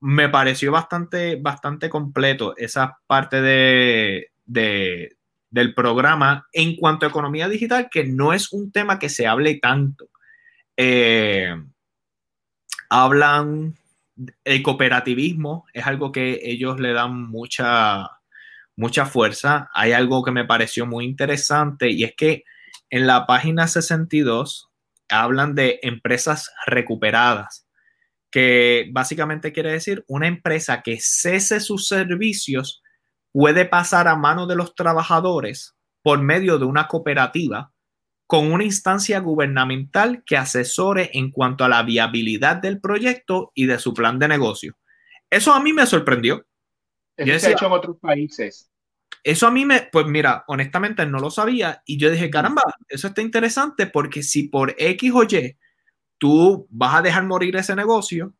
me 0.00 0.28
pareció 0.28 0.72
bastante, 0.72 1.36
bastante 1.36 1.90
completo 1.90 2.54
esa 2.56 2.98
parte 3.06 3.40
de, 3.40 4.30
del 4.46 5.74
programa 5.74 6.46
en 6.52 6.76
cuanto 6.76 7.06
a 7.06 7.10
economía 7.10 7.48
digital, 7.48 7.88
que 7.90 8.04
no 8.04 8.32
es 8.32 8.52
un 8.52 8.72
tema 8.72 8.98
que 8.98 9.08
se 9.10 9.26
hable 9.26 9.56
tanto. 9.56 10.08
Eh, 10.76 11.54
hablan, 12.88 13.74
el 14.44 14.62
cooperativismo 14.62 15.66
es 15.72 15.86
algo 15.86 16.12
que 16.12 16.40
ellos 16.42 16.80
le 16.80 16.92
dan 16.94 17.28
mucha, 17.28 18.08
mucha 18.80 19.04
fuerza. 19.04 19.68
Hay 19.74 19.92
algo 19.92 20.24
que 20.24 20.32
me 20.32 20.46
pareció 20.46 20.86
muy 20.86 21.04
interesante 21.04 21.90
y 21.90 22.04
es 22.04 22.14
que 22.16 22.44
en 22.88 23.06
la 23.06 23.26
página 23.26 23.68
62 23.68 24.70
hablan 25.10 25.54
de 25.54 25.80
empresas 25.82 26.50
recuperadas 26.66 27.66
que 28.30 28.88
básicamente 28.92 29.52
quiere 29.52 29.72
decir 29.72 30.04
una 30.06 30.28
empresa 30.28 30.82
que 30.82 30.98
cese 31.00 31.60
sus 31.60 31.88
servicios 31.88 32.82
puede 33.32 33.66
pasar 33.66 34.08
a 34.08 34.16
manos 34.16 34.48
de 34.48 34.56
los 34.56 34.74
trabajadores 34.74 35.76
por 36.02 36.22
medio 36.22 36.58
de 36.58 36.64
una 36.64 36.88
cooperativa 36.88 37.72
con 38.26 38.50
una 38.50 38.64
instancia 38.64 39.18
gubernamental 39.18 40.22
que 40.24 40.36
asesore 40.36 41.10
en 41.14 41.32
cuanto 41.32 41.64
a 41.64 41.68
la 41.68 41.82
viabilidad 41.82 42.56
del 42.56 42.80
proyecto 42.80 43.50
y 43.54 43.66
de 43.66 43.78
su 43.78 43.92
plan 43.92 44.20
de 44.20 44.28
negocio. 44.28 44.76
Eso 45.28 45.52
a 45.52 45.60
mí 45.60 45.72
me 45.72 45.84
sorprendió. 45.84 46.46
Eso 47.16 47.38
se 47.40 47.48
ha 47.48 47.50
hecho 47.50 47.66
en 47.66 47.72
otros 47.72 47.96
países. 47.98 48.69
Eso 49.22 49.46
a 49.46 49.50
mí 49.50 49.66
me, 49.66 49.88
pues 49.92 50.06
mira, 50.06 50.44
honestamente 50.48 51.04
no 51.04 51.18
lo 51.18 51.30
sabía 51.30 51.82
y 51.84 51.98
yo 51.98 52.10
dije, 52.10 52.30
caramba, 52.30 52.62
eso 52.88 53.08
está 53.08 53.20
interesante 53.20 53.86
porque 53.86 54.22
si 54.22 54.44
por 54.48 54.74
X 54.78 55.12
o 55.14 55.24
Y 55.24 55.58
tú 56.18 56.66
vas 56.70 56.94
a 56.94 57.02
dejar 57.02 57.26
morir 57.26 57.56
ese 57.56 57.76
negocio, 57.76 58.34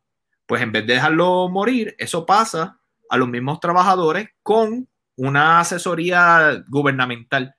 pues 0.46 0.62
en 0.62 0.72
vez 0.72 0.86
de 0.86 0.94
dejarlo 0.94 1.48
morir, 1.48 1.94
eso 1.98 2.24
pasa 2.24 2.80
a 3.10 3.16
los 3.16 3.28
mismos 3.28 3.60
trabajadores 3.60 4.28
con 4.42 4.88
una 5.16 5.60
asesoría 5.60 6.64
gubernamental. 6.68 7.54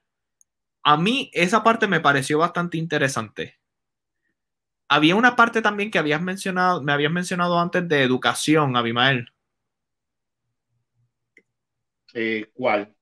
A 0.83 0.97
mí 0.97 1.29
esa 1.33 1.63
parte 1.63 1.87
me 1.87 1.99
pareció 1.99 2.39
bastante 2.39 2.77
interesante. 2.77 3.59
Había 4.89 5.15
una 5.15 5.35
parte 5.35 5.61
también 5.61 5.91
que 5.91 5.99
habías 5.99 6.21
mencionado, 6.21 6.81
me 6.81 6.91
habías 6.91 7.11
mencionado 7.11 7.59
antes 7.59 7.87
de 7.87 8.03
educación, 8.03 8.75
Abimael. 8.75 9.31
Eh, 12.13 12.49
¿Cuál? 12.53 12.93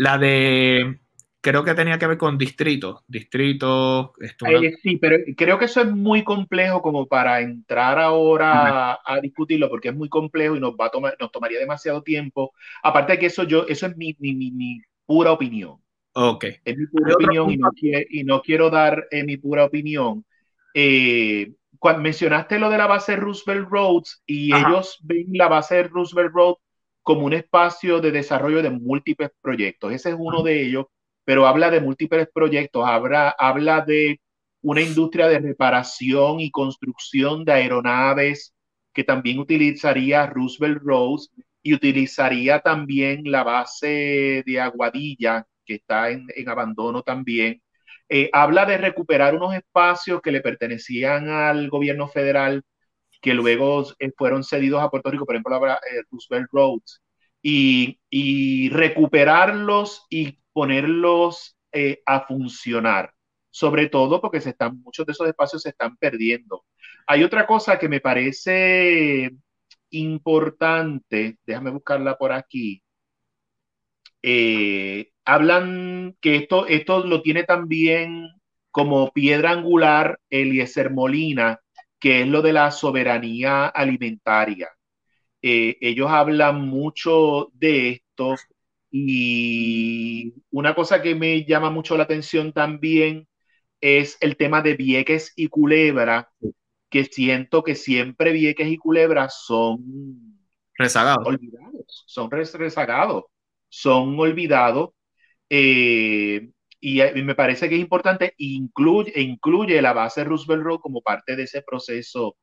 La 0.00 0.16
de 0.16 0.98
creo 1.42 1.62
que 1.62 1.74
tenía 1.74 1.98
que 1.98 2.06
ver 2.06 2.16
con 2.16 2.38
distritos, 2.38 3.04
distritos. 3.06 4.12
Eh, 4.18 4.74
sí, 4.82 4.96
pero 4.96 5.18
creo 5.36 5.58
que 5.58 5.66
eso 5.66 5.82
es 5.82 5.90
muy 5.90 6.24
complejo 6.24 6.80
como 6.80 7.06
para 7.06 7.42
entrar 7.42 7.98
ahora 7.98 8.98
a, 9.04 9.20
discutirlo, 9.20 9.68
porque 9.68 9.88
es 9.88 9.94
muy 9.94 10.08
complejo 10.08 10.56
y 10.56 10.60
nos 10.60 10.72
va 10.72 10.86
a 10.86 10.90
tomar, 10.90 11.16
nos 11.20 11.30
tomaría 11.30 11.58
demasiado 11.58 12.02
tiempo. 12.02 12.54
Aparte 12.82 13.12
de 13.12 13.18
que 13.18 13.26
eso 13.26 13.42
yo, 13.42 13.66
eso 13.68 13.88
es 13.88 13.96
mi, 13.98 14.16
mi, 14.20 14.34
mi, 14.34 14.80
pura 15.04 15.32
opinión. 15.32 15.76
Ok. 16.14 16.46
Es 16.64 16.78
mi 16.78 16.86
pura 16.86 17.12
opinión 17.12 17.50
y 17.50 17.58
no, 17.58 17.70
y 18.08 18.24
no, 18.24 18.40
quiero 18.40 18.70
dar 18.70 19.06
eh, 19.10 19.22
mi 19.22 19.36
pura 19.36 19.66
opinión. 19.66 20.24
Eh, 20.72 21.52
cuando 21.78 22.00
mencionaste 22.00 22.58
lo 22.58 22.70
de 22.70 22.78
la 22.78 22.86
base 22.86 23.16
Roosevelt 23.16 23.68
Roads 23.68 24.22
y 24.24 24.54
ellos 24.54 24.98
ven 25.02 25.26
la 25.32 25.48
base 25.48 25.82
Roosevelt 25.82 26.32
Road 26.32 26.54
como 27.10 27.26
un 27.26 27.32
espacio 27.34 28.00
de 28.00 28.12
desarrollo 28.12 28.62
de 28.62 28.70
múltiples 28.70 29.30
proyectos. 29.40 29.92
Ese 29.92 30.10
es 30.10 30.16
uno 30.18 30.42
de 30.42 30.62
ellos 30.62 30.86
pero 31.30 31.46
habla 31.46 31.70
de 31.70 31.80
múltiples 31.80 32.28
proyectos, 32.32 32.84
habla, 32.86 33.30
habla 33.38 33.82
de 33.82 34.20
una 34.62 34.80
industria 34.82 35.28
de 35.28 35.38
reparación 35.38 36.40
y 36.40 36.50
construcción 36.50 37.44
de 37.44 37.52
aeronaves 37.52 38.52
que 38.92 39.04
también 39.04 39.38
utilizaría 39.38 40.26
Roosevelt 40.26 40.82
Rose 40.82 41.30
y 41.62 41.74
utilizaría 41.74 42.60
también 42.60 43.22
la 43.30 43.44
base 43.44 44.42
de 44.44 44.60
Aguadilla, 44.60 45.46
que 45.64 45.74
está 45.74 46.10
en, 46.10 46.26
abandono 46.48 47.02
también. 47.02 47.62
Eh, 48.08 48.28
habla 48.32 48.66
de 48.66 48.78
recuperar 48.78 49.34
unos 49.36 49.54
espacios 49.54 50.20
que 50.22 50.32
le 50.32 50.40
pertenecían 50.40 51.28
al 51.28 51.68
gobierno 51.68 52.08
federal, 52.08 52.64
que 53.20 53.34
luego 53.34 53.84
eh, 53.98 54.12
fueron 54.16 54.44
cedidos 54.44 54.82
a 54.82 54.90
Puerto 54.90 55.10
Rico, 55.10 55.26
por 55.26 55.34
ejemplo, 55.34 55.56
eh, 55.66 56.02
Roosevelt 56.10 56.48
Roads, 56.52 57.02
y, 57.42 58.68
recuperarlos 58.70 60.06
y 60.10 60.38
ponerlos 60.52 61.56
eh, 61.72 62.02
a 62.06 62.26
funcionar, 62.26 63.12
sobre 63.50 63.88
todo 63.88 64.20
porque 64.20 64.40
se 64.40 64.50
están, 64.50 64.80
muchos 64.82 65.06
de 65.06 65.12
esos 65.12 65.28
espacios 65.28 65.62
se 65.62 65.70
están 65.70 65.96
perdiendo. 65.96 66.64
Hay 67.06 67.24
otra 67.24 67.46
cosa 67.46 67.78
que 67.78 67.88
me 67.88 68.00
parece 68.00 69.30
importante, 69.90 71.38
déjame 71.46 71.70
buscarla 71.70 72.16
por 72.16 72.32
aquí. 72.32 72.82
Hablan 75.24 76.16
que 76.20 76.36
esto, 76.36 76.66
esto 76.66 77.06
lo 77.06 77.22
tiene 77.22 77.44
también 77.44 78.28
como 78.70 79.10
piedra 79.12 79.50
angular 79.52 80.18
Eliezer 80.30 80.90
Molina, 80.90 81.60
que 82.00 82.22
es 82.22 82.28
lo 82.28 82.42
de 82.42 82.52
la 82.52 82.70
soberanía 82.70 83.66
alimentaria. 83.66 84.68
Eh, 85.42 85.76
ellos 85.80 86.10
hablan 86.10 86.62
mucho 86.62 87.50
de 87.54 87.90
esto 87.90 88.36
y 88.90 90.34
una 90.50 90.74
cosa 90.74 91.02
que 91.02 91.14
me 91.14 91.44
llama 91.44 91.70
mucho 91.70 91.96
la 91.96 92.04
atención 92.04 92.52
también 92.52 93.28
es 93.80 94.18
el 94.20 94.36
tema 94.36 94.62
de 94.62 94.74
Vieques 94.74 95.32
y 95.36 95.48
Culebra, 95.48 96.30
que 96.90 97.04
siento 97.04 97.62
que 97.62 97.74
siempre 97.74 98.32
Vieques 98.32 98.68
y 98.68 98.76
Culebra 98.76 99.28
son 99.30 100.38
rezagados. 100.76 101.26
Olvidados, 101.26 102.04
son 102.06 102.30
rezagados, 102.30 103.24
son 103.68 104.18
olvidados. 104.18 104.90
Eh, 105.48 106.50
y, 106.80 107.00
me 107.22 107.34
parece 107.34 107.68
que 107.68 107.74
es 107.76 107.80
importante, 107.80 108.34
incluye, 108.38 109.12
incluye 109.20 109.80
la 109.82 109.92
base 109.92 110.24
Roosevelt 110.24 110.62
Road 110.62 110.80
como 110.80 111.02
parte 111.02 111.36
de 111.36 111.44
ese 111.44 111.62
proceso 111.62 112.36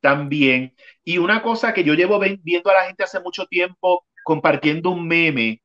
también. 0.00 0.74
Y 1.04 1.18
una 1.18 1.42
cosa 1.42 1.74
que 1.74 1.84
yo 1.84 1.94
llevo 1.94 2.20
viendo 2.42 2.70
a 2.70 2.74
la 2.74 2.84
gente 2.84 3.04
hace 3.04 3.20
mucho 3.20 3.46
tiempo 3.46 4.06
compartiendo 4.24 4.90
un 4.90 5.06
meme 5.06 5.62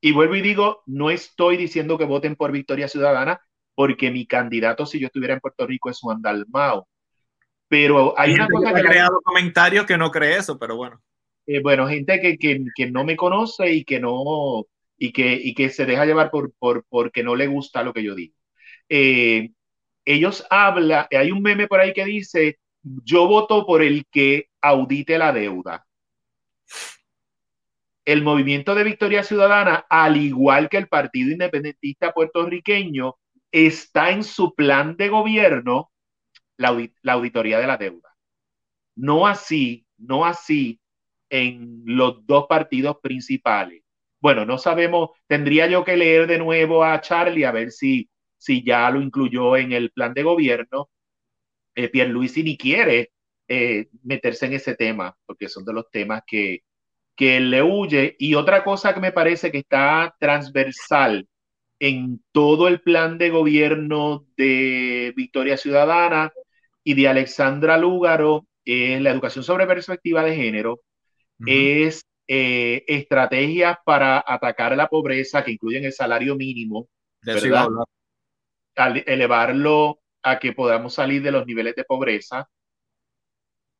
y 0.00 0.12
vuelvo 0.12 0.36
y 0.36 0.40
digo, 0.40 0.82
no 0.86 1.10
estoy 1.10 1.56
diciendo 1.56 1.98
que 1.98 2.04
voten 2.04 2.36
por 2.36 2.52
Victoria 2.52 2.88
Ciudadana, 2.88 3.40
porque 3.74 4.10
mi 4.10 4.26
candidato, 4.26 4.86
si 4.86 5.00
yo 5.00 5.06
estuviera 5.06 5.34
en 5.34 5.40
Puerto 5.40 5.66
Rico, 5.66 5.90
es 5.90 6.00
Juan 6.00 6.22
Dalmao. 6.22 6.86
Pero 7.68 8.14
hay 8.16 8.34
una 8.34 8.46
cosa 8.46 8.72
que... 8.72 8.80
Ha 8.80 8.84
creado 8.84 9.20
comentarios 9.22 9.86
que 9.86 9.98
no 9.98 10.10
cree 10.10 10.36
eso, 10.36 10.58
pero 10.58 10.76
bueno. 10.76 11.02
Eh, 11.46 11.60
bueno, 11.60 11.88
gente 11.88 12.20
que, 12.20 12.38
que, 12.38 12.64
que, 12.74 12.90
no 12.90 13.04
me 13.04 13.16
conoce 13.16 13.72
y 13.72 13.84
que 13.84 13.98
no... 13.98 14.66
Y 14.98 15.12
que, 15.12 15.34
y 15.34 15.54
que 15.54 15.70
se 15.70 15.86
deja 15.86 16.06
llevar 16.06 16.30
por, 16.30 16.52
por, 16.58 16.84
porque 16.88 17.22
no 17.22 17.36
le 17.36 17.46
gusta 17.46 17.82
lo 17.82 17.92
que 17.92 18.02
yo 18.02 18.14
digo. 18.14 18.34
Eh, 18.88 19.50
ellos 20.04 20.46
hablan, 20.50 21.06
hay 21.10 21.32
un 21.32 21.42
meme 21.42 21.66
por 21.66 21.80
ahí 21.80 21.92
que 21.92 22.04
dice, 22.04 22.58
yo 22.82 23.26
voto 23.26 23.66
por 23.66 23.82
el 23.82 24.06
que 24.10 24.48
audite 24.60 25.18
la 25.18 25.32
deuda 25.32 25.86
el 28.06 28.22
movimiento 28.22 28.74
de 28.74 28.84
Victoria 28.84 29.24
Ciudadana, 29.24 29.84
al 29.90 30.16
igual 30.16 30.68
que 30.68 30.76
el 30.78 30.86
Partido 30.86 31.32
Independentista 31.32 32.12
puertorriqueño, 32.12 33.16
está 33.50 34.10
en 34.12 34.22
su 34.22 34.54
plan 34.54 34.96
de 34.96 35.08
gobierno 35.08 35.90
la, 36.56 36.68
auditoría 37.12 37.58
de 37.58 37.66
la 37.66 37.76
deuda. 37.76 38.08
No 38.94 39.26
así, 39.26 39.86
no 39.98 40.24
así 40.24 40.80
en 41.28 41.82
los 41.84 42.24
dos 42.24 42.46
partidos 42.48 42.98
principales. 43.02 43.82
Bueno, 44.26 44.44
no 44.44 44.58
sabemos, 44.58 45.10
tendría 45.28 45.68
yo 45.68 45.84
que 45.84 45.96
leer 45.96 46.26
de 46.26 46.38
nuevo 46.38 46.82
a 46.82 47.00
Charlie 47.00 47.44
a 47.44 47.52
ver 47.52 47.70
si, 47.70 48.10
si 48.36 48.64
ya 48.64 48.90
lo 48.90 49.00
incluyó 49.00 49.56
en 49.56 49.70
el 49.70 49.92
plan 49.92 50.14
de 50.14 50.24
gobierno. 50.24 50.90
Eh, 51.76 51.88
Pierluisi 51.90 52.42
ni 52.42 52.56
quiere 52.58 53.12
eh, 53.46 53.86
meterse 54.02 54.46
en 54.46 54.54
ese 54.54 54.74
tema, 54.74 55.16
porque 55.26 55.48
son 55.48 55.64
de 55.64 55.72
los 55.74 55.88
temas 55.92 56.22
que, 56.26 56.64
que 57.14 57.38
le 57.38 57.62
huye. 57.62 58.16
Y 58.18 58.34
otra 58.34 58.64
cosa 58.64 58.92
que 58.92 58.98
me 58.98 59.12
parece 59.12 59.52
que 59.52 59.58
está 59.58 60.16
transversal 60.18 61.28
en 61.78 62.20
todo 62.32 62.66
el 62.66 62.80
plan 62.80 63.18
de 63.18 63.30
gobierno 63.30 64.26
de 64.36 65.12
Victoria 65.14 65.56
Ciudadana 65.56 66.32
y 66.82 66.94
de 66.94 67.06
Alexandra 67.06 67.78
Lúgaro 67.78 68.48
es 68.64 69.00
la 69.00 69.10
educación 69.12 69.44
sobre 69.44 69.68
perspectiva 69.68 70.24
de 70.24 70.34
género, 70.34 70.80
es 71.46 72.04
eh, 72.28 72.84
estrategias 72.86 73.78
para 73.84 74.22
atacar 74.26 74.76
la 74.76 74.88
pobreza 74.88 75.44
que 75.44 75.52
incluyen 75.52 75.84
el 75.84 75.92
salario 75.92 76.36
mínimo, 76.36 76.88
¿verdad? 77.22 77.68
elevarlo 79.06 80.00
a 80.22 80.38
que 80.38 80.52
podamos 80.52 80.94
salir 80.94 81.22
de 81.22 81.30
los 81.30 81.46
niveles 81.46 81.74
de 81.76 81.84
pobreza. 81.84 82.48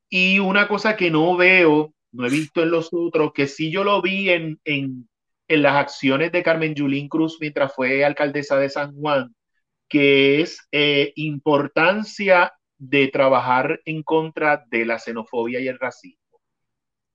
Y 0.09 0.39
una 0.39 0.69
cosa 0.69 0.97
que 0.97 1.11
no 1.11 1.37
veo 1.37 1.93
no 2.17 2.27
he 2.27 2.31
visto 2.31 2.63
en 2.63 2.71
los 2.71 2.89
otros, 2.93 3.33
que 3.33 3.47
sí 3.47 3.71
yo 3.71 3.85
lo 3.85 4.01
vi 4.01 4.31
en, 4.31 4.59
en, 4.65 5.09
en 5.49 5.63
las 5.63 5.77
acciones 5.77 6.33
de 6.33 6.43
Carmen 6.43 6.75
Yulín 6.75 7.09
Cruz 7.09 7.39
mientras 7.41 7.75
fue 7.75 8.05
alcaldesa 8.05 8.57
de 8.57 8.71
San 8.71 8.95
Juan, 8.95 9.35
que 9.89 10.41
es 10.41 10.67
eh, 10.73 11.13
importancia 11.17 12.53
de 12.79 13.09
trabajar 13.09 13.81
en 13.85 14.03
contra 14.03 14.65
de 14.69 14.87
la 14.87 14.99
xenofobia 14.99 15.61
y 15.61 15.69
el 15.69 15.79
racismo. 15.79 16.26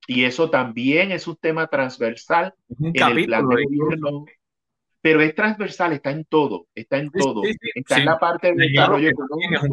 Y 0.06 0.24
eso 0.24 0.50
también 0.50 1.12
es 1.12 1.26
un 1.26 1.36
tema 1.36 1.66
transversal 1.68 2.54
en 2.80 2.96
el 2.96 3.26
plan 3.26 3.48
de 3.48 3.64
gobierno. 3.64 4.24
Pero 5.00 5.20
es 5.20 5.34
transversal, 5.34 5.92
está 5.92 6.10
en 6.10 6.24
todo, 6.24 6.68
está 6.74 6.98
en 6.98 7.10
todo. 7.10 7.42
está 7.74 7.98
en 7.98 8.04
la 8.04 8.18
parte 8.18 8.54
de 8.54 8.68
desarrollo 8.68 9.08
económico, 9.08 9.66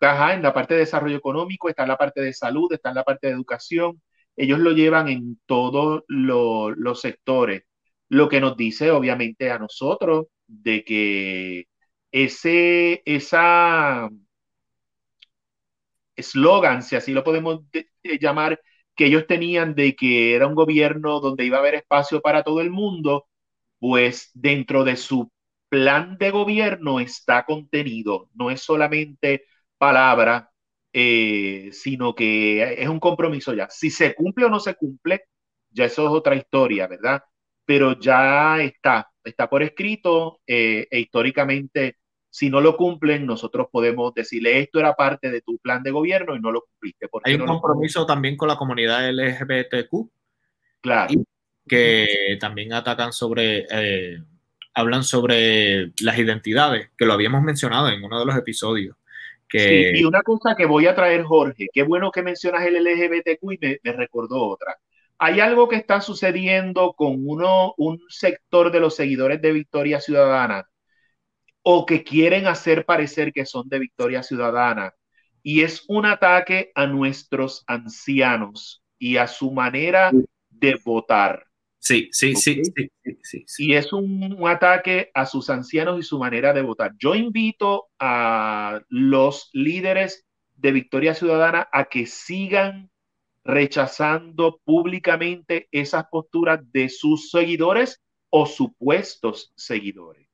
en 0.00 0.42
la 0.42 0.52
parte 0.52 0.74
de 0.74 0.80
desarrollo 0.80 1.16
económico, 1.16 1.68
está 1.68 1.82
en 1.82 1.88
la 1.88 1.96
parte 1.96 2.20
de 2.20 2.32
salud, 2.32 2.72
está 2.72 2.88
en 2.88 2.96
la 2.96 3.04
parte 3.04 3.28
de 3.28 3.32
educación, 3.32 4.02
ellos 4.36 4.58
lo 4.58 4.72
llevan 4.72 5.08
en 5.08 5.40
todos 5.46 6.04
los 6.08 7.00
sectores, 7.00 7.62
lo 8.08 8.28
que 8.28 8.40
nos 8.40 8.56
dice 8.56 8.90
obviamente 8.90 9.50
a 9.50 9.58
nosotros 9.58 10.26
de 10.46 10.84
que 10.84 11.68
ese, 12.12 13.02
esa 13.04 14.10
eslogan, 16.14 16.82
si 16.82 16.96
así 16.96 17.12
lo 17.12 17.24
podemos 17.24 17.62
llamar, 18.02 18.60
que 18.96 19.06
ellos 19.06 19.26
tenían 19.26 19.74
de 19.74 19.94
que 19.96 20.34
era 20.34 20.46
un 20.46 20.54
gobierno 20.54 21.20
donde 21.20 21.44
iba 21.44 21.58
a 21.58 21.60
haber 21.60 21.74
espacio 21.76 22.20
para 22.22 22.42
todo 22.42 22.60
el 22.60 22.70
mundo, 22.70 23.26
pues 23.78 24.30
dentro 24.34 24.84
de 24.84 24.96
su 24.96 25.30
plan 25.68 26.16
de 26.18 26.30
gobierno 26.30 27.00
está 27.00 27.44
contenido, 27.44 28.30
no 28.34 28.50
es 28.50 28.62
solamente 28.62 29.44
palabra, 29.78 30.50
eh, 30.92 31.70
sino 31.72 32.14
que 32.14 32.74
es 32.82 32.88
un 32.88 33.00
compromiso 33.00 33.52
ya. 33.54 33.68
Si 33.70 33.90
se 33.90 34.14
cumple 34.14 34.46
o 34.46 34.48
no 34.50 34.60
se 34.60 34.74
cumple, 34.74 35.24
ya 35.70 35.84
eso 35.86 36.04
es 36.06 36.10
otra 36.12 36.34
historia, 36.36 36.86
¿verdad? 36.86 37.22
Pero 37.64 37.98
ya 37.98 38.60
está, 38.62 39.10
está 39.24 39.48
por 39.50 39.62
escrito 39.62 40.40
eh, 40.46 40.86
e 40.90 41.00
históricamente, 41.00 41.98
si 42.36 42.50
no 42.50 42.60
lo 42.60 42.76
cumplen, 42.76 43.24
nosotros 43.24 43.68
podemos 43.70 44.12
decirle 44.12 44.60
esto 44.60 44.78
era 44.78 44.94
parte 44.94 45.30
de 45.30 45.40
tu 45.40 45.56
plan 45.58 45.82
de 45.82 45.90
gobierno 45.90 46.36
y 46.36 46.40
no 46.40 46.52
lo 46.52 46.62
cumpliste. 46.62 47.08
Hay 47.24 47.34
un 47.34 47.46
compromiso 47.46 48.04
también 48.04 48.36
con 48.36 48.48
la 48.48 48.56
comunidad 48.56 49.08
LGBTQ. 49.10 50.10
Claro. 50.82 51.14
Que 51.66 52.36
también 52.38 52.74
atacan 52.74 53.12
sobre, 53.12 53.66
eh, 53.70 54.18
hablan 54.74 55.02
sobre 55.02 55.92
las 56.00 56.18
identidades, 56.18 56.90
que 56.98 57.06
lo 57.06 57.14
habíamos 57.14 57.42
mencionado 57.42 57.88
en 57.88 58.04
uno 58.04 58.20
de 58.20 58.26
los 58.26 58.36
episodios 58.36 58.96
y 59.52 60.04
una 60.04 60.22
cosa 60.22 60.54
que 60.56 60.66
voy 60.66 60.86
a 60.86 60.94
traer, 60.94 61.22
Jorge, 61.22 61.68
qué 61.72 61.82
bueno 61.82 62.10
que 62.10 62.22
mencionas 62.22 62.64
el 62.66 62.82
LGBTQ 62.82 63.52
y 63.52 63.78
me, 63.82 63.92
recordó 63.92 64.48
otra. 64.48 64.76
hay 65.18 65.40
algo 65.40 65.68
que 65.68 65.76
está 65.76 66.00
sucediendo 66.00 66.92
con 66.94 67.16
uno, 67.26 67.74
un 67.78 68.00
sector 68.08 68.72
de 68.72 68.80
los 68.80 68.96
seguidores 68.96 69.40
de 69.40 69.52
Victoria 69.52 70.00
Ciudadana 70.00 70.68
o 71.68 71.84
que 71.84 72.04
quieren 72.04 72.46
hacer 72.46 72.84
parecer 72.84 73.32
que 73.32 73.44
son 73.44 73.68
de 73.68 73.80
Victoria 73.80 74.22
Ciudadana. 74.22 74.94
Y 75.42 75.62
es 75.62 75.84
un 75.88 76.06
ataque 76.06 76.70
a 76.76 76.86
nuestros 76.86 77.64
ancianos 77.66 78.84
y 79.00 79.16
a 79.16 79.26
su 79.26 79.50
manera 79.50 80.12
de 80.48 80.80
votar. 80.84 81.44
Sí, 81.80 82.08
sí, 82.12 82.36
sí, 82.36 82.62
sí, 83.24 83.44
Y 83.58 83.74
es 83.74 83.92
un, 83.92 84.38
ataque 84.46 85.10
a 85.12 85.26
sus 85.26 85.50
ancianos 85.50 85.98
y 85.98 86.04
su 86.04 86.20
manera 86.20 86.52
de 86.52 86.62
votar. 86.62 86.92
Yo 87.00 87.16
invito 87.16 87.88
a 87.98 88.80
los 88.88 89.50
líderes 89.52 90.24
de 90.54 90.70
Victoria 90.70 91.14
Ciudadana 91.14 91.68
a 91.72 91.86
que 91.86 92.06
sigan 92.06 92.92
rechazando 93.42 94.60
públicamente 94.64 95.66
esas 95.72 96.06
posturas 96.12 96.60
de 96.70 96.88
sus 96.88 97.30
seguidores 97.32 98.00
o 98.30 98.46
supuestos 98.46 99.52
seguidores, 99.56 100.25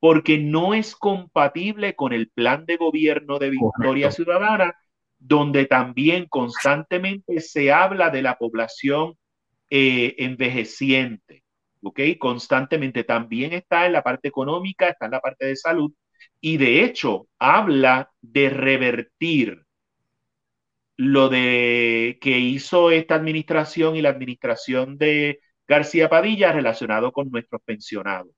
porque 0.00 0.38
no 0.38 0.74
es 0.74 0.96
compatible 0.96 1.94
con 1.94 2.12
el 2.12 2.30
plan 2.30 2.64
de 2.66 2.76
gobierno 2.76 3.38
de 3.38 3.50
Victoria 3.50 4.10
Ciudadana, 4.10 4.74
donde 5.18 5.66
también 5.66 6.26
constantemente 6.28 7.40
se 7.40 7.70
habla 7.70 8.08
de 8.10 8.22
la 8.22 8.38
población 8.38 9.14
eh, 9.68 10.16
envejeciente, 10.18 11.44
¿ok? 11.82 12.00
Constantemente 12.18 13.04
también 13.04 13.52
está 13.52 13.86
en 13.86 13.92
la 13.92 14.02
parte 14.02 14.28
económica, 14.28 14.88
está 14.88 15.04
en 15.04 15.12
la 15.12 15.20
parte 15.20 15.46
de 15.46 15.56
salud, 15.56 15.92
y 16.40 16.56
de 16.56 16.82
hecho 16.84 17.28
habla 17.38 18.10
de 18.22 18.50
revertir 18.50 19.64
lo 20.96 21.28
de 21.28 22.18
que 22.20 22.38
hizo 22.38 22.90
esta 22.90 23.14
administración 23.14 23.96
y 23.96 24.02
la 24.02 24.10
administración 24.10 24.98
de 24.98 25.40
García 25.68 26.08
Padilla 26.08 26.52
relacionado 26.52 27.12
con 27.12 27.30
nuestros 27.30 27.62
pensionados. 27.62 28.32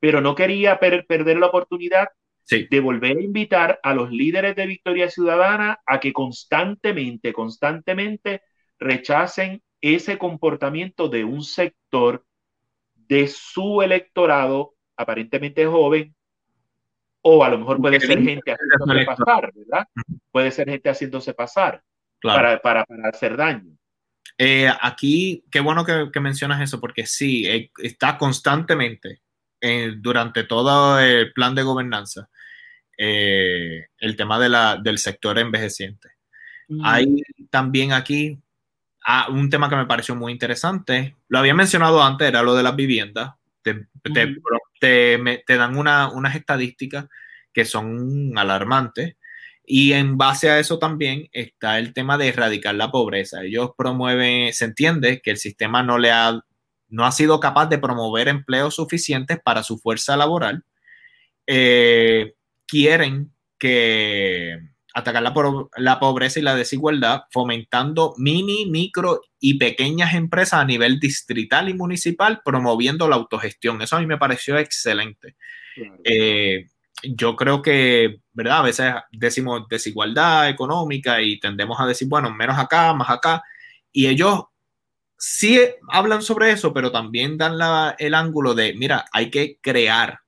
Pero 0.00 0.20
no 0.20 0.34
quería 0.34 0.78
perder 0.78 1.38
la 1.38 1.46
oportunidad 1.46 2.08
de 2.48 2.80
volver 2.80 3.18
a 3.18 3.22
invitar 3.22 3.80
a 3.82 3.92
los 3.92 4.10
líderes 4.10 4.56
de 4.56 4.66
Victoria 4.66 5.10
Ciudadana 5.10 5.80
a 5.84 6.00
que 6.00 6.12
constantemente, 6.12 7.32
constantemente 7.32 8.42
rechacen 8.78 9.62
ese 9.80 10.16
comportamiento 10.16 11.08
de 11.08 11.24
un 11.24 11.42
sector 11.42 12.24
de 12.94 13.28
su 13.28 13.82
electorado 13.82 14.74
aparentemente 14.96 15.66
joven, 15.66 16.14
o 17.20 17.44
a 17.44 17.50
lo 17.50 17.58
mejor 17.58 17.80
puede 17.80 18.00
ser 18.00 18.22
gente 18.22 18.52
haciéndose 18.52 19.04
pasar, 19.04 19.52
¿verdad? 19.54 19.86
Puede 20.30 20.50
ser 20.50 20.70
gente 20.70 20.88
haciéndose 20.88 21.34
pasar 21.34 21.82
para, 22.22 22.60
para, 22.60 22.86
hacer 23.04 23.36
daño. 23.36 23.76
Eh, 24.38 24.70
aquí, 24.80 25.44
qué 25.50 25.60
bueno 25.60 25.84
que, 25.84 26.20
mencionas 26.20 26.60
eso, 26.62 26.80
porque 26.80 27.06
sí, 27.06 27.46
eh, 27.46 27.70
está 27.78 28.16
constantemente 28.16 29.20
eh, 29.60 29.94
durante 29.96 30.44
todo 30.44 30.98
el 31.00 31.32
plan 31.32 31.54
de 31.54 31.62
gobernanza 31.62 32.28
el 33.00 34.16
tema 34.16 34.40
de 34.40 34.48
la, 34.48 34.76
del 34.76 34.98
sector 34.98 35.38
envejeciente. 35.38 36.08
Mm. 36.66 36.80
Hay 36.84 37.22
también 37.48 37.92
aquí 37.92 38.42
Ah, 39.10 39.28
un 39.30 39.48
tema 39.48 39.70
que 39.70 39.76
me 39.76 39.86
pareció 39.86 40.14
muy 40.14 40.32
interesante, 40.32 41.16
lo 41.28 41.38
había 41.38 41.54
mencionado 41.54 42.02
antes, 42.02 42.28
era 42.28 42.42
lo 42.42 42.54
de 42.54 42.62
las 42.62 42.76
viviendas. 42.76 43.32
Te, 43.62 43.86
te, 44.02 45.56
dan 45.56 45.78
unas 45.78 46.36
estadísticas 46.36 47.06
que 47.50 47.64
son 47.64 48.36
alarmantes. 48.36 49.16
Y 49.64 49.94
en 49.94 50.18
base 50.18 50.50
a 50.50 50.58
eso 50.58 50.78
también 50.78 51.26
está 51.32 51.78
el 51.78 51.94
tema 51.94 52.18
de 52.18 52.28
erradicar 52.28 52.74
la 52.74 52.90
pobreza. 52.90 53.42
Ellos 53.42 53.70
promueven, 53.78 54.52
se 54.52 54.66
entiende 54.66 55.22
que 55.22 55.30
el 55.30 55.38
sistema 55.38 55.82
no 55.82 55.96
le 55.96 56.10
ha, 56.10 56.38
no 56.88 57.04
ha 57.04 57.12
sido 57.12 57.40
capaz 57.40 57.66
de 57.66 57.78
promover 57.78 58.28
empleos 58.28 58.74
suficientes 58.74 59.38
para 59.42 59.62
su 59.62 59.78
fuerza 59.78 60.16
laboral. 60.16 60.64
Eh, 61.46 62.34
quieren 62.66 63.32
que 63.58 64.58
atacar 64.94 65.22
la, 65.22 65.32
la, 65.76 66.00
pobreza 66.00 66.38
y 66.38 66.42
la 66.42 66.54
desigualdad, 66.54 67.22
fomentando 67.30 68.14
mini, 68.18 68.66
micro 68.66 69.20
y 69.38 69.58
pequeñas 69.58 70.14
empresas 70.14 70.60
a 70.60 70.64
nivel 70.64 70.98
distrital 70.98 71.68
y 71.68 71.74
municipal, 71.74 72.40
promoviendo 72.44 73.08
la 73.08 73.16
autogestión. 73.16 73.80
Eso 73.82 73.96
a 73.96 74.00
mí 74.00 74.06
me 74.06 74.18
pareció 74.18 74.58
excelente. 74.58 75.36
Eh, 76.04 76.66
yo 77.02 77.36
creo 77.36 77.62
que, 77.62 78.16
¿verdad? 78.32 78.58
A 78.58 78.62
veces 78.62 78.92
decimos 79.12 79.68
desigualdad 79.68 80.48
económica 80.48 81.22
y 81.22 81.38
tendemos 81.38 81.78
a 81.80 81.86
decir, 81.86 82.08
bueno, 82.08 82.32
menos 82.34 82.58
acá, 82.58 82.92
más 82.92 83.10
acá. 83.10 83.42
Y 83.92 84.08
ellos 84.08 84.44
sí 85.18 85.60
hablan 85.88 86.22
sobre 86.22 86.52
eso, 86.52 86.72
pero 86.72 86.92
también 86.92 87.36
dan 87.36 87.58
la, 87.58 87.96
el 87.98 88.14
ángulo 88.14 88.54
de, 88.54 88.74
mira, 88.74 89.04
hay 89.12 89.30
que 89.30 89.58
crear, 89.60 90.20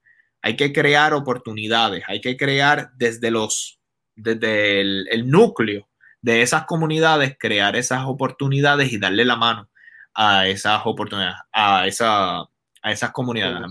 hay 0.43 0.57
que 0.57 0.73
crear 0.73 1.15
oportunidades, 1.15 2.03
hay 2.09 2.21
que 2.21 2.37
crear 2.37 2.91
desde 2.97 3.31
los 3.31 3.81
desde 4.17 4.81
el, 4.81 5.31
núcleo 5.31 5.89
de 6.21 6.43
esas 6.43 6.65
comunidades, 6.65 7.37
crear 7.39 7.77
esas 7.77 8.05
oportunidades 8.05 8.93
y 8.93 8.99
darle 8.99 9.25
la 9.25 9.37
mano 9.37 9.69
a 10.15 10.47
esas 10.47 10.83
oportunidades, 10.85 11.37
a, 11.53 11.87
esa, 11.87 12.41
a 12.41 12.93
esas 12.93 13.13
comunidades. 13.13 13.63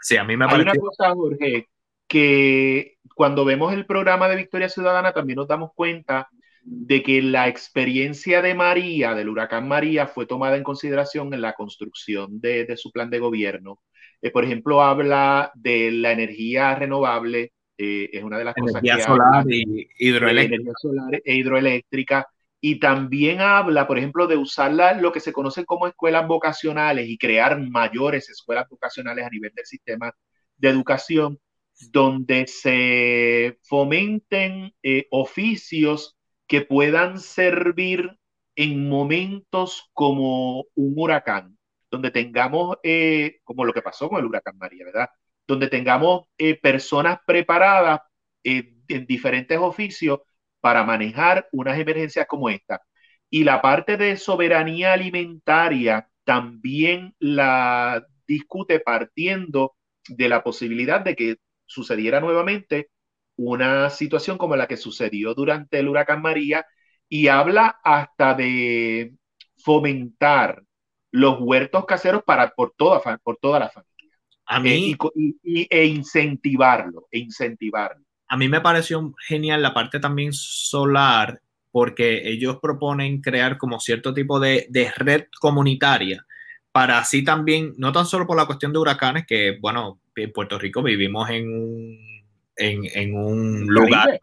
Sí, 0.00 0.16
a 0.16 0.24
mí 0.24 0.36
me 0.36 0.46
parece. 0.46 0.70
Hay 0.70 0.78
una 0.78 0.80
cosa, 0.80 1.14
Jorge, 1.14 1.68
que 2.06 2.98
cuando 3.14 3.44
vemos 3.44 3.72
el 3.74 3.84
programa 3.84 4.28
de 4.28 4.36
Victoria 4.36 4.68
Ciudadana 4.68 5.12
también 5.12 5.36
nos 5.36 5.48
damos 5.48 5.72
cuenta 5.74 6.28
de 6.64 7.02
que 7.02 7.20
la 7.20 7.46
experiencia 7.48 8.40
de 8.40 8.54
María, 8.54 9.14
del 9.14 9.28
huracán 9.28 9.68
María, 9.68 10.06
fue 10.06 10.26
tomada 10.26 10.56
en 10.56 10.62
consideración 10.62 11.32
en 11.34 11.42
la 11.42 11.52
construcción 11.52 12.40
de, 12.40 12.74
su 12.76 12.90
plan 12.90 13.10
de 13.10 13.18
gobierno. 13.18 13.80
Eh, 14.22 14.30
por 14.30 14.44
ejemplo, 14.44 14.82
habla 14.82 15.52
de 15.54 15.90
la 15.90 16.12
energía 16.12 16.74
renovable, 16.74 17.52
eh, 17.76 18.08
es 18.12 18.24
una 18.24 18.38
de 18.38 18.44
las 18.44 18.54
cosas 18.54 18.80
que 18.80 19.02
solar 19.02 19.44
y 19.46 19.88
hidroeléctrica. 19.98 20.54
Energía 20.54 20.72
solar 20.80 21.22
e 21.22 21.34
hidroeléctrica. 21.34 22.26
Y 22.60 22.80
también 22.80 23.42
habla, 23.42 23.86
por 23.86 23.98
ejemplo, 23.98 24.26
de 24.26 24.38
usar 24.38 24.72
lo 24.98 25.12
que 25.12 25.20
se 25.20 25.34
conocen 25.34 25.66
como 25.66 25.86
escuelas 25.86 26.26
vocacionales 26.26 27.06
y 27.10 27.18
crear 27.18 27.60
mayores 27.60 28.30
escuelas 28.30 28.66
vocacionales 28.70 29.26
a 29.26 29.28
nivel 29.28 29.52
del 29.54 29.66
sistema 29.66 30.14
de 30.56 30.70
educación, 30.70 31.38
donde 31.90 32.46
se 32.46 33.58
fomenten 33.64 34.72
eh, 34.82 35.06
oficios 35.10 36.16
que 36.54 36.60
puedan 36.60 37.18
servir 37.18 38.16
en 38.54 38.88
momentos 38.88 39.90
como 39.92 40.66
un 40.76 40.94
huracán, 40.96 41.58
donde 41.90 42.12
tengamos, 42.12 42.76
eh, 42.84 43.40
como 43.42 43.64
lo 43.64 43.72
que 43.72 43.82
pasó 43.82 44.08
con 44.08 44.20
el 44.20 44.26
huracán 44.26 44.56
María, 44.56 44.84
¿verdad? 44.84 45.08
donde 45.48 45.66
tengamos 45.66 46.28
eh, 46.38 46.54
personas 46.60 47.18
preparadas 47.26 48.02
eh, 48.44 48.72
en 48.86 49.04
diferentes 49.06 49.58
oficios 49.58 50.20
para 50.60 50.84
manejar 50.84 51.48
unas 51.50 51.76
emergencias 51.76 52.26
como 52.28 52.48
esta. 52.48 52.82
Y 53.28 53.42
la 53.42 53.60
parte 53.60 53.96
de 53.96 54.16
soberanía 54.16 54.92
alimentaria 54.92 56.08
también 56.22 57.16
la 57.18 58.06
discute 58.28 58.78
partiendo 58.78 59.74
de 60.08 60.28
la 60.28 60.44
posibilidad 60.44 61.00
de 61.00 61.16
que 61.16 61.36
sucediera 61.66 62.20
nuevamente 62.20 62.90
una 63.36 63.90
situación 63.90 64.38
como 64.38 64.56
la 64.56 64.66
que 64.66 64.76
sucedió 64.76 65.34
durante 65.34 65.78
el 65.78 65.88
huracán 65.88 66.22
María 66.22 66.66
y 67.08 67.28
habla 67.28 67.78
hasta 67.82 68.34
de 68.34 69.14
fomentar 69.56 70.62
los 71.10 71.38
huertos 71.40 71.84
caseros 71.86 72.22
para, 72.24 72.50
por, 72.50 72.74
toda, 72.76 73.00
por 73.22 73.36
toda 73.36 73.58
la 73.60 73.70
familia. 73.70 74.16
A 74.46 74.60
mí, 74.60 74.96
y, 75.42 75.66
e 75.70 75.86
incentivarlo, 75.86 77.06
e 77.10 77.18
incentivarlo. 77.18 78.04
A 78.28 78.36
mí 78.36 78.48
me 78.48 78.60
pareció 78.60 79.14
genial 79.26 79.62
la 79.62 79.72
parte 79.72 80.00
también 80.00 80.32
solar, 80.32 81.40
porque 81.70 82.28
ellos 82.28 82.58
proponen 82.60 83.20
crear 83.20 83.58
como 83.58 83.80
cierto 83.80 84.12
tipo 84.12 84.40
de, 84.40 84.66
de 84.70 84.90
red 84.96 85.24
comunitaria 85.40 86.26
para 86.74 86.98
así 86.98 87.22
también, 87.22 87.72
no 87.78 87.92
tan 87.92 88.04
solo 88.04 88.26
por 88.26 88.36
la 88.36 88.46
cuestión 88.46 88.72
de 88.72 88.80
huracanes, 88.80 89.24
que 89.28 89.58
bueno, 89.60 90.00
en 90.16 90.32
Puerto 90.32 90.58
Rico 90.58 90.82
vivimos 90.82 91.30
en 91.30 91.48
un, 91.48 92.13
en, 92.56 92.82
en 92.92 93.14
un 93.14 93.66
lugar, 93.66 94.20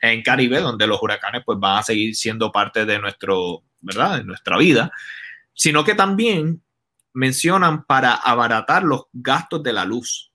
en 0.00 0.22
Caribe, 0.22 0.60
donde 0.60 0.86
los 0.86 1.02
huracanes 1.02 1.42
pues 1.44 1.58
van 1.58 1.78
a 1.78 1.82
seguir 1.82 2.14
siendo 2.14 2.52
parte 2.52 2.84
de 2.84 2.98
nuestro, 2.98 3.62
¿verdad? 3.80 4.18
De 4.18 4.24
nuestra 4.24 4.58
vida, 4.58 4.90
sino 5.52 5.84
que 5.84 5.94
también 5.94 6.62
mencionan 7.12 7.84
para 7.84 8.14
abaratar 8.14 8.82
los 8.82 9.04
gastos 9.12 9.62
de 9.62 9.72
la 9.72 9.84
luz 9.84 10.32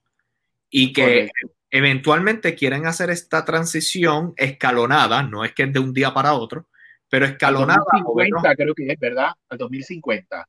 y 0.70 0.92
que 0.92 1.30
eventualmente 1.70 2.54
quieren 2.54 2.86
hacer 2.86 3.10
esta 3.10 3.44
transición 3.44 4.32
escalonada, 4.36 5.22
no 5.22 5.44
es 5.44 5.52
que 5.52 5.64
es 5.64 5.72
de 5.72 5.78
un 5.78 5.92
día 5.92 6.12
para 6.14 6.32
otro, 6.32 6.68
pero 7.08 7.26
escalonada. 7.26 7.84
2050, 7.92 8.56
creo 8.56 8.74
que 8.74 8.92
es, 8.92 8.98
¿verdad? 8.98 9.30
Al 9.48 9.58
2050. 9.58 10.48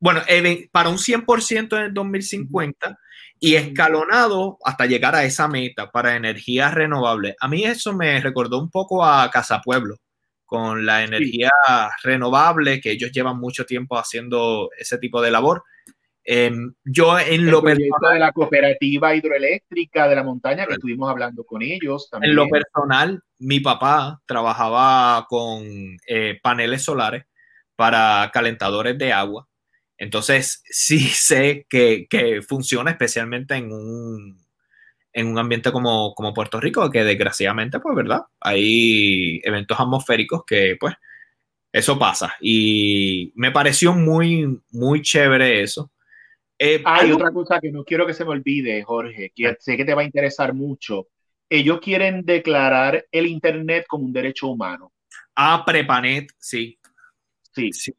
Bueno, 0.00 0.20
para 0.72 0.88
un 0.88 0.98
100% 0.98 1.76
en 1.76 1.82
el 1.84 1.94
2050 1.94 2.98
y 3.44 3.56
escalonado 3.56 4.56
hasta 4.64 4.86
llegar 4.86 5.16
a 5.16 5.24
esa 5.24 5.48
meta 5.48 5.90
para 5.90 6.14
energías 6.14 6.72
renovables. 6.72 7.34
A 7.40 7.48
mí 7.48 7.64
eso 7.64 7.92
me 7.92 8.20
recordó 8.20 8.60
un 8.60 8.70
poco 8.70 9.04
a 9.04 9.28
Casa 9.32 9.60
Pueblo 9.60 9.96
con 10.46 10.86
la 10.86 11.02
energía 11.02 11.50
renovable, 12.04 12.80
que 12.80 12.92
ellos 12.92 13.10
llevan 13.10 13.40
mucho 13.40 13.66
tiempo 13.66 13.98
haciendo 13.98 14.70
ese 14.78 14.96
tipo 14.98 15.20
de 15.20 15.32
labor. 15.32 15.64
Em, 16.22 16.72
yo 16.84 17.18
en 17.18 17.50
lo 17.50 17.64
personal 17.64 18.12
de 18.12 18.18
la 18.20 18.30
cooperativa 18.30 19.12
hidroeléctrica 19.12 20.06
de 20.06 20.14
la 20.14 20.22
montaña 20.22 20.64
que 20.64 20.74
estuvimos 20.74 21.10
hablando 21.10 21.42
con 21.42 21.62
ellos 21.62 22.08
también. 22.08 22.30
En 22.30 22.36
lo 22.36 22.46
personal, 22.46 23.24
mi 23.40 23.58
papá 23.58 24.20
trabajaba 24.24 25.26
con 25.28 25.64
eh, 26.06 26.38
paneles 26.40 26.84
solares 26.84 27.24
para 27.74 28.30
calentadores 28.32 28.96
de 28.98 29.12
agua. 29.12 29.48
Entonces, 30.02 30.62
sí 30.68 30.98
sé 30.98 31.66
que, 31.68 32.06
que 32.10 32.42
funciona 32.42 32.90
especialmente 32.90 33.54
en 33.54 33.72
un, 33.72 34.36
en 35.12 35.26
un 35.28 35.38
ambiente 35.38 35.70
como, 35.70 36.12
como 36.14 36.34
Puerto 36.34 36.60
Rico, 36.60 36.90
que 36.90 37.04
desgraciadamente, 37.04 37.78
pues, 37.78 37.94
¿verdad? 37.94 38.22
Hay 38.40 39.40
eventos 39.44 39.78
atmosféricos 39.78 40.42
que, 40.44 40.76
pues, 40.78 40.94
eso 41.72 41.98
pasa. 41.98 42.34
Y 42.40 43.32
me 43.36 43.52
pareció 43.52 43.94
muy, 43.94 44.60
muy 44.72 45.02
chévere 45.02 45.62
eso. 45.62 45.92
Eh, 46.58 46.82
Hay 46.84 47.12
otra 47.12 47.30
cosa 47.30 47.60
que 47.60 47.70
no 47.70 47.84
quiero 47.84 48.04
que 48.04 48.12
se 48.14 48.24
me 48.24 48.32
olvide, 48.32 48.82
Jorge, 48.82 49.32
que 49.34 49.56
sé 49.60 49.76
que 49.76 49.84
te 49.84 49.94
va 49.94 50.02
a 50.02 50.04
interesar 50.04 50.52
mucho. 50.52 51.06
Ellos 51.48 51.80
quieren 51.80 52.24
declarar 52.24 53.06
el 53.12 53.26
Internet 53.26 53.84
como 53.88 54.04
un 54.04 54.12
derecho 54.12 54.48
humano. 54.48 54.92
Ah, 55.36 55.62
Prepanet, 55.64 56.28
sí. 56.38 56.78
Sí. 57.54 57.72
sí. 57.72 57.94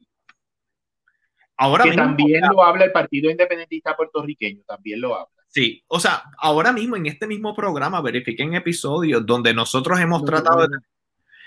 Ahora 1.56 1.84
que 1.84 1.92
también 1.92 2.42
lo 2.50 2.64
habla 2.64 2.84
el 2.84 2.92
Partido 2.92 3.30
Independentista 3.30 3.96
puertorriqueño, 3.96 4.62
también 4.66 5.00
lo 5.00 5.14
habla. 5.14 5.28
Sí, 5.48 5.84
o 5.86 6.00
sea, 6.00 6.24
ahora 6.38 6.72
mismo 6.72 6.96
en 6.96 7.06
este 7.06 7.28
mismo 7.28 7.54
programa 7.54 8.00
verifiquen 8.00 8.54
episodios 8.54 9.24
donde 9.24 9.54
nosotros 9.54 10.00
hemos 10.00 10.24
tratado 10.24 10.66
de, 10.66 10.78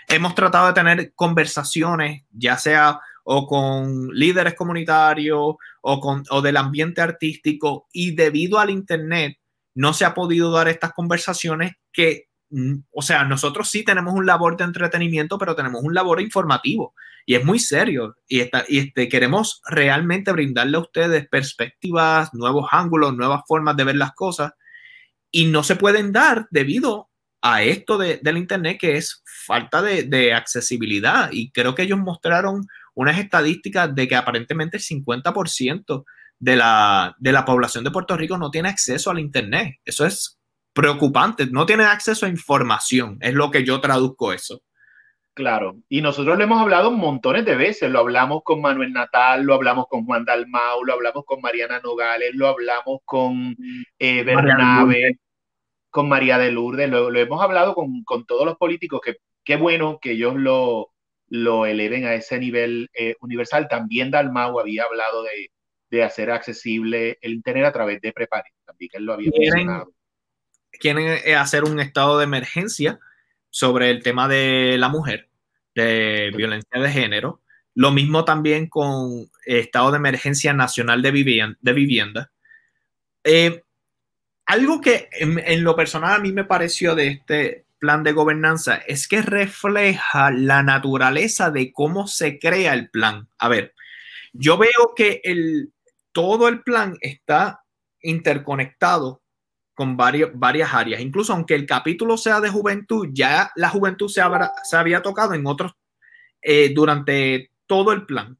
hemos 0.08 0.34
tratado 0.34 0.68
de 0.68 0.74
tener 0.74 1.14
conversaciones, 1.14 2.24
ya 2.32 2.58
sea 2.58 3.02
o 3.30 3.46
con 3.46 4.08
líderes 4.14 4.56
comunitarios 4.56 5.56
o, 5.82 6.00
con, 6.00 6.24
o 6.30 6.42
del 6.42 6.56
ambiente 6.56 7.02
artístico 7.02 7.88
y 7.92 8.16
debido 8.16 8.60
al 8.60 8.70
Internet 8.70 9.38
no 9.76 9.94
se 9.94 10.06
ha 10.06 10.14
podido 10.14 10.52
dar 10.52 10.70
estas 10.70 10.94
conversaciones 10.94 11.74
que, 11.92 12.30
mm, 12.50 12.76
o 12.92 13.02
sea, 13.02 13.26
nosotros 13.26 13.70
sí 13.70 13.84
tenemos 13.84 14.14
un 14.14 14.26
labor 14.26 14.56
de 14.56 14.64
entretenimiento, 14.64 15.38
pero 15.38 15.56
tenemos 15.56 15.84
un 15.84 15.94
labor 15.94 16.22
informativo 16.22 16.94
y 17.28 17.36
es 17.36 17.44
muy 17.44 17.60
serio 17.60 18.16
y, 18.26 18.40
está, 18.40 18.64
y 18.70 18.80
este, 18.80 19.10
queremos 19.10 19.62
realmente 19.68 20.32
brindarle 20.32 20.78
a 20.78 20.80
ustedes 20.80 21.28
perspectivas, 21.28 22.34
nuevos 22.34 22.70
ángulos, 22.72 23.16
nuevas 23.18 23.42
formas 23.46 23.76
de 23.76 23.84
ver 23.84 23.98
las 23.98 24.14
cosas 24.14 24.54
y 25.30 25.46
no 25.48 25.62
se 25.62 25.76
pueden 25.76 26.14
dar 26.14 26.48
debido 26.52 27.10
a 27.42 27.64
esto 27.64 27.98
de, 27.98 28.22
del 28.24 28.38
Internet 28.38 28.78
que 28.80 28.96
es 28.96 29.24
falta 29.46 29.82
de, 29.82 30.04
de, 30.04 30.34
accesibilidad 30.34 31.30
y 31.34 31.52
creo 31.52 31.76
que 31.76 31.82
ellos 31.84 32.00
mostraron 32.00 32.66
unas 32.94 33.20
estadísticas 33.20 33.94
de 33.94 34.08
que 34.08 34.16
aparentemente 34.16 34.78
el 34.78 34.84
50% 34.84 36.06
de 36.40 36.56
la, 36.56 37.14
de 37.20 37.32
la 37.34 37.44
población 37.44 37.84
de 37.84 37.92
Puerto 37.92 38.16
Rico 38.16 38.38
no 38.38 38.52
tiene 38.52 38.70
acceso 38.70 39.12
al 39.12 39.20
Internet. 39.20 39.76
Eso 39.84 40.06
es 40.06 40.40
preocupante, 40.72 41.46
no 41.48 41.66
tiene 41.66 41.84
acceso 41.84 42.26
a 42.26 42.30
información, 42.30 43.18
es 43.20 43.34
lo 43.34 43.52
que 43.52 43.66
yo 43.66 43.82
traduzco 43.82 44.32
eso. 44.32 44.62
Claro, 45.38 45.78
y 45.88 46.02
nosotros 46.02 46.36
lo 46.36 46.44
hemos 46.44 46.60
hablado 46.60 46.90
montones 46.90 47.46
de 47.46 47.56
veces, 47.56 47.92
lo 47.92 48.00
hablamos 48.00 48.42
con 48.44 48.60
Manuel 48.60 48.92
Natal, 48.92 49.44
lo 49.44 49.54
hablamos 49.54 49.86
con 49.88 50.04
Juan 50.04 50.26
Dalmau, 50.26 50.84
lo 50.84 50.94
hablamos 50.94 51.26
con 51.26 51.42
Mariana 51.42 51.80
Nogales, 51.80 52.32
lo 52.34 52.48
hablamos 52.48 53.02
con 53.06 53.56
eh, 54.00 54.24
Bernabe, 54.24 55.20
con 55.92 56.10
María 56.10 56.40
de 56.40 56.52
Lourdes, 56.52 56.90
lo, 56.90 57.16
hemos 57.16 57.40
hablado 57.40 57.76
con, 57.76 58.04
con, 58.04 58.26
todos 58.26 58.48
los 58.48 58.58
políticos, 58.58 59.00
que 59.06 59.18
qué 59.44 59.58
bueno 59.58 60.00
que 60.02 60.14
ellos 60.14 60.34
lo, 60.34 60.90
lo 61.28 61.68
eleven 61.68 62.06
a 62.06 62.16
ese 62.16 62.40
nivel 62.40 62.90
eh, 62.96 63.14
universal. 63.22 63.68
También 63.68 64.10
Dalmau 64.10 64.60
había 64.60 64.86
hablado 64.86 65.22
de, 65.22 65.52
de, 65.92 66.04
hacer 66.04 66.32
accesible 66.32 67.20
el 67.22 67.34
Internet 67.34 67.66
a 67.66 67.74
través 67.74 68.02
de 68.02 68.12
Prepare, 68.12 68.50
también 68.66 68.90
él 68.94 69.06
lo 69.06 69.14
había 69.14 69.30
mencionado. 69.38 69.92
Quieren 70.72 71.20
eh, 71.24 71.36
hacer 71.36 71.64
un 71.64 71.80
estado 71.80 72.18
de 72.18 72.24
emergencia 72.24 73.00
sobre 73.50 73.90
el 73.90 74.04
tema 74.04 74.28
de 74.28 74.78
la 74.78 74.90
mujer, 74.90 75.30
de 75.76 76.32
violencia 76.36 76.80
de 76.80 76.92
género. 76.92 77.42
Lo 77.74 77.92
mismo 77.92 78.26
también 78.26 78.68
con 78.68 79.30
estado 79.46 79.92
de 79.92 79.98
emergencia 79.98 80.54
nacional 80.54 81.02
de 81.02 81.12
vivienda. 81.12 81.58
De 81.62 81.74
vivienda. 81.74 82.32
Eh, 83.24 83.64
algo 84.46 84.80
que 84.80 85.10
en, 85.12 85.64
lo 85.64 85.76
personal 85.76 86.16
a 86.16 86.20
mí 86.20 86.32
me 86.32 86.46
pareció 86.46 86.96
de 86.96 87.08
este 87.08 87.66
plan 87.80 88.04
de 88.04 88.14
gobernanza 88.14 88.76
es 88.76 89.08
que 89.08 89.22
refleja 89.22 90.32
la 90.32 90.64
naturaleza 90.64 91.52
de 91.52 91.74
cómo 91.74 92.08
se 92.08 92.40
crea 92.40 92.74
el 92.74 92.90
plan. 92.90 93.28
A 93.38 93.50
ver, 93.50 93.76
yo 94.32 94.58
veo 94.58 94.94
que 94.96 95.22
el, 95.24 95.74
todo 96.14 96.48
el 96.48 96.64
plan 96.64 96.98
está 97.02 97.64
interconectado 98.02 99.22
con 99.78 99.96
varios, 99.96 100.32
varias 100.34 100.74
áreas. 100.74 101.02
Incluso 101.02 101.34
aunque 101.34 101.54
el 101.54 101.68
capítulo 101.68 102.18
sea 102.18 102.42
de 102.42 102.50
juventud, 102.50 103.10
ya 103.12 103.52
la 103.56 103.70
juventud 103.70 104.10
se, 104.10 104.24
se 104.64 104.76
había 104.76 105.04
tocado 105.04 105.36
en 105.36 105.46
otros 105.46 105.74
eh, 106.42 106.74
durante 106.74 107.52
todo 107.68 107.92
el 107.92 108.08
plan. 108.08 108.40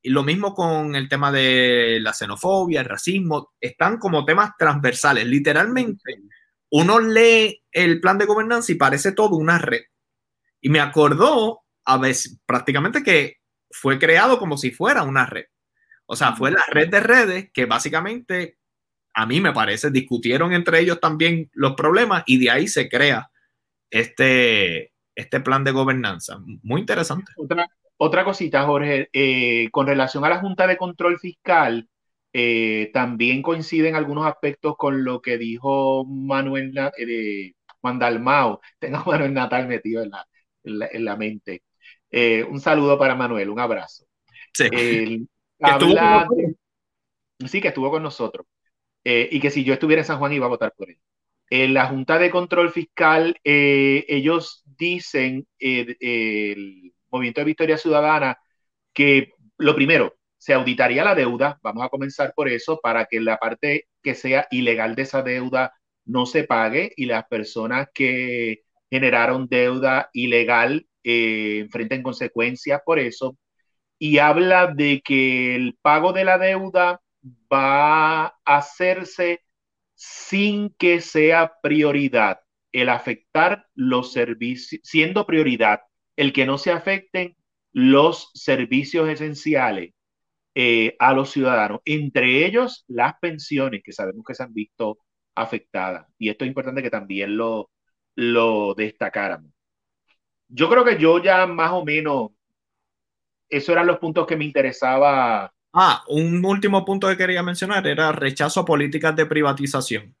Y 0.00 0.10
lo 0.10 0.22
mismo 0.22 0.54
con 0.54 0.94
el 0.94 1.08
tema 1.08 1.32
de 1.32 1.98
la 2.00 2.14
xenofobia, 2.14 2.82
el 2.82 2.86
racismo, 2.86 3.54
están 3.60 3.98
como 3.98 4.24
temas 4.24 4.52
transversales. 4.56 5.26
Literalmente, 5.26 6.14
uno 6.70 7.00
lee 7.00 7.60
el 7.72 8.00
plan 8.00 8.16
de 8.16 8.26
gobernanza 8.26 8.70
y 8.70 8.76
parece 8.76 9.10
todo 9.10 9.34
una 9.34 9.58
red. 9.58 9.82
Y 10.60 10.68
me 10.68 10.78
acordó 10.78 11.62
a 11.86 11.98
veces 11.98 12.38
prácticamente 12.46 13.02
que 13.02 13.38
fue 13.68 13.98
creado 13.98 14.38
como 14.38 14.56
si 14.56 14.70
fuera 14.70 15.02
una 15.02 15.26
red. 15.26 15.46
O 16.06 16.14
sea, 16.14 16.36
fue 16.36 16.52
la 16.52 16.62
red 16.68 16.88
de 16.88 17.00
redes 17.00 17.50
que 17.52 17.66
básicamente 17.66 18.57
a 19.18 19.26
mí 19.26 19.40
me 19.40 19.52
parece, 19.52 19.90
discutieron 19.90 20.52
entre 20.52 20.78
ellos 20.78 21.00
también 21.00 21.50
los 21.52 21.74
problemas 21.74 22.22
y 22.24 22.38
de 22.38 22.52
ahí 22.52 22.68
se 22.68 22.88
crea 22.88 23.32
este, 23.90 24.92
este 25.16 25.40
plan 25.40 25.64
de 25.64 25.72
gobernanza. 25.72 26.38
Muy 26.62 26.82
interesante. 26.82 27.32
Otra, 27.36 27.68
otra 27.96 28.24
cosita, 28.24 28.64
Jorge, 28.64 29.08
eh, 29.12 29.70
con 29.72 29.88
relación 29.88 30.24
a 30.24 30.28
la 30.28 30.38
Junta 30.38 30.68
de 30.68 30.76
Control 30.76 31.18
Fiscal, 31.18 31.88
eh, 32.32 32.92
también 32.94 33.42
coinciden 33.42 33.96
algunos 33.96 34.24
aspectos 34.24 34.76
con 34.76 35.02
lo 35.02 35.20
que 35.20 35.36
dijo 35.36 36.04
Manuel 36.04 36.72
eh, 36.96 37.54
Juan 37.80 37.98
Dalmao. 37.98 38.60
Tengo 38.78 38.98
a 38.98 39.04
Manuel 39.04 39.34
Natal 39.34 39.66
metido 39.66 40.00
en 40.04 40.10
la, 40.10 40.28
en 40.62 41.04
la, 41.04 41.16
mente. 41.16 41.64
un 42.48 42.60
saludo 42.60 42.96
para 42.96 43.16
Manuel, 43.16 43.50
un 43.50 43.58
abrazo. 43.58 44.04
Sí. 44.52 44.68
sí, 47.48 47.60
que 47.60 47.68
estuvo 47.68 47.90
con 47.90 48.04
nosotros. 48.04 48.46
Eh, 49.10 49.26
y 49.32 49.40
que 49.40 49.50
si 49.50 49.64
yo 49.64 49.72
estuviera 49.72 50.02
en 50.02 50.06
San 50.06 50.18
Juan 50.18 50.34
iba 50.34 50.44
a 50.44 50.50
votar 50.50 50.74
por 50.76 50.90
él. 50.90 50.98
En 51.48 51.72
la 51.72 51.86
Junta 51.86 52.18
de 52.18 52.30
Control 52.30 52.70
Fiscal, 52.70 53.40
eh, 53.42 54.04
ellos 54.06 54.62
dicen, 54.78 55.46
eh, 55.58 55.96
el 56.00 56.92
Movimiento 57.10 57.40
de 57.40 57.46
Victoria 57.46 57.78
Ciudadana, 57.78 58.38
que 58.92 59.32
lo 59.56 59.74
primero, 59.74 60.14
se 60.36 60.52
auditaría 60.52 61.04
la 61.04 61.14
deuda, 61.14 61.58
vamos 61.62 61.84
a 61.84 61.88
comenzar 61.88 62.34
por 62.34 62.48
eso, 62.50 62.80
para 62.82 63.06
que 63.06 63.20
la 63.20 63.38
parte 63.38 63.88
que 64.02 64.14
sea 64.14 64.46
ilegal 64.50 64.94
de 64.94 65.02
esa 65.02 65.22
deuda 65.22 65.72
no 66.04 66.26
se 66.26 66.44
pague 66.44 66.92
y 66.96 67.06
las 67.06 67.24
personas 67.28 67.88
que 67.94 68.64
generaron 68.90 69.48
deuda 69.48 70.10
ilegal 70.12 70.86
enfrenten 71.02 72.02
consecuencias 72.02 72.82
por 72.84 72.98
eso. 72.98 73.38
Y 73.98 74.18
habla 74.18 74.66
de 74.74 75.00
que 75.02 75.56
el 75.56 75.78
pago 75.82 76.12
de 76.12 76.24
la 76.24 76.38
deuda 76.38 77.00
va 77.52 78.26
a 78.26 78.34
hacerse 78.44 79.42
sin 79.94 80.70
que 80.78 81.00
sea 81.00 81.54
prioridad 81.62 82.40
el 82.72 82.88
afectar 82.88 83.66
los 83.74 84.12
servicios, 84.12 84.80
siendo 84.84 85.26
prioridad 85.26 85.80
el 86.16 86.32
que 86.32 86.46
no 86.46 86.58
se 86.58 86.72
afecten 86.72 87.36
los 87.72 88.30
servicios 88.34 89.08
esenciales 89.08 89.92
eh, 90.54 90.96
a 90.98 91.12
los 91.14 91.30
ciudadanos, 91.30 91.80
entre 91.84 92.46
ellos 92.46 92.84
las 92.88 93.14
pensiones 93.20 93.82
que 93.84 93.92
sabemos 93.92 94.24
que 94.26 94.34
se 94.34 94.42
han 94.42 94.54
visto 94.54 94.98
afectadas. 95.34 96.06
Y 96.18 96.28
esto 96.30 96.44
es 96.44 96.48
importante 96.48 96.82
que 96.82 96.90
también 96.90 97.36
lo, 97.36 97.70
lo 98.16 98.74
destacáramos. 98.74 99.52
Yo 100.48 100.68
creo 100.68 100.84
que 100.84 100.98
yo 100.98 101.22
ya 101.22 101.46
más 101.46 101.72
o 101.72 101.84
menos, 101.84 102.30
esos 103.48 103.70
eran 103.70 103.86
los 103.86 103.98
puntos 103.98 104.26
que 104.26 104.36
me 104.36 104.44
interesaba 104.44 105.52
Ah, 105.80 106.02
un 106.08 106.44
último 106.44 106.84
punto 106.84 107.06
que 107.06 107.16
quería 107.16 107.40
mencionar 107.40 107.86
era 107.86 108.10
rechazo 108.10 108.58
a 108.58 108.64
políticas 108.64 109.14
de 109.14 109.26
privatización. 109.26 110.12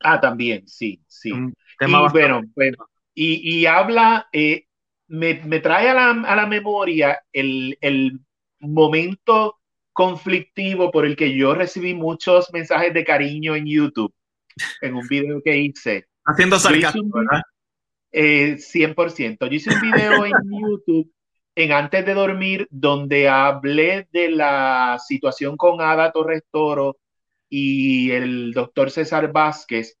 Ah, 0.00 0.18
también, 0.18 0.66
sí, 0.66 1.04
sí. 1.06 1.30
y, 1.30 2.10
bueno, 2.10 2.40
bueno, 2.54 2.88
y, 3.14 3.66
habla, 3.66 4.26
eh, 4.32 4.64
me, 5.08 5.34
trae 5.60 5.90
a 5.90 6.14
la, 6.14 6.46
memoria 6.46 7.20
el, 7.34 8.18
momento 8.60 9.58
conflictivo 9.92 10.90
por 10.90 11.04
el 11.04 11.16
que 11.16 11.36
yo 11.36 11.54
recibí 11.54 11.92
muchos 11.92 12.50
mensajes 12.54 12.94
de 12.94 13.04
cariño 13.04 13.54
en 13.56 13.66
YouTube, 13.66 14.14
en 14.80 14.94
un 14.94 15.06
video 15.06 15.42
que 15.44 15.54
hice. 15.54 16.06
Haciendo 16.24 16.58
sarcasmo, 16.58 17.10
¿verdad? 17.12 17.42
100%. 18.10 19.20
Eh, 19.20 19.36
yo 19.38 19.54
hice 19.54 19.74
un 19.74 19.80
video 19.82 20.24
en 20.24 20.32
YouTube 20.50 21.12
en 21.54 21.72
Antes 21.72 22.04
de 22.06 22.14
Dormir, 22.14 22.66
donde 22.70 23.28
hablé 23.28 24.08
de 24.12 24.30
la 24.30 24.98
situación 25.04 25.56
con 25.56 25.80
Ada 25.80 26.12
Torres 26.12 26.42
Toro 26.50 26.98
y 27.48 28.10
el 28.10 28.52
doctor 28.52 28.90
César 28.90 29.32
Vázquez, 29.32 29.96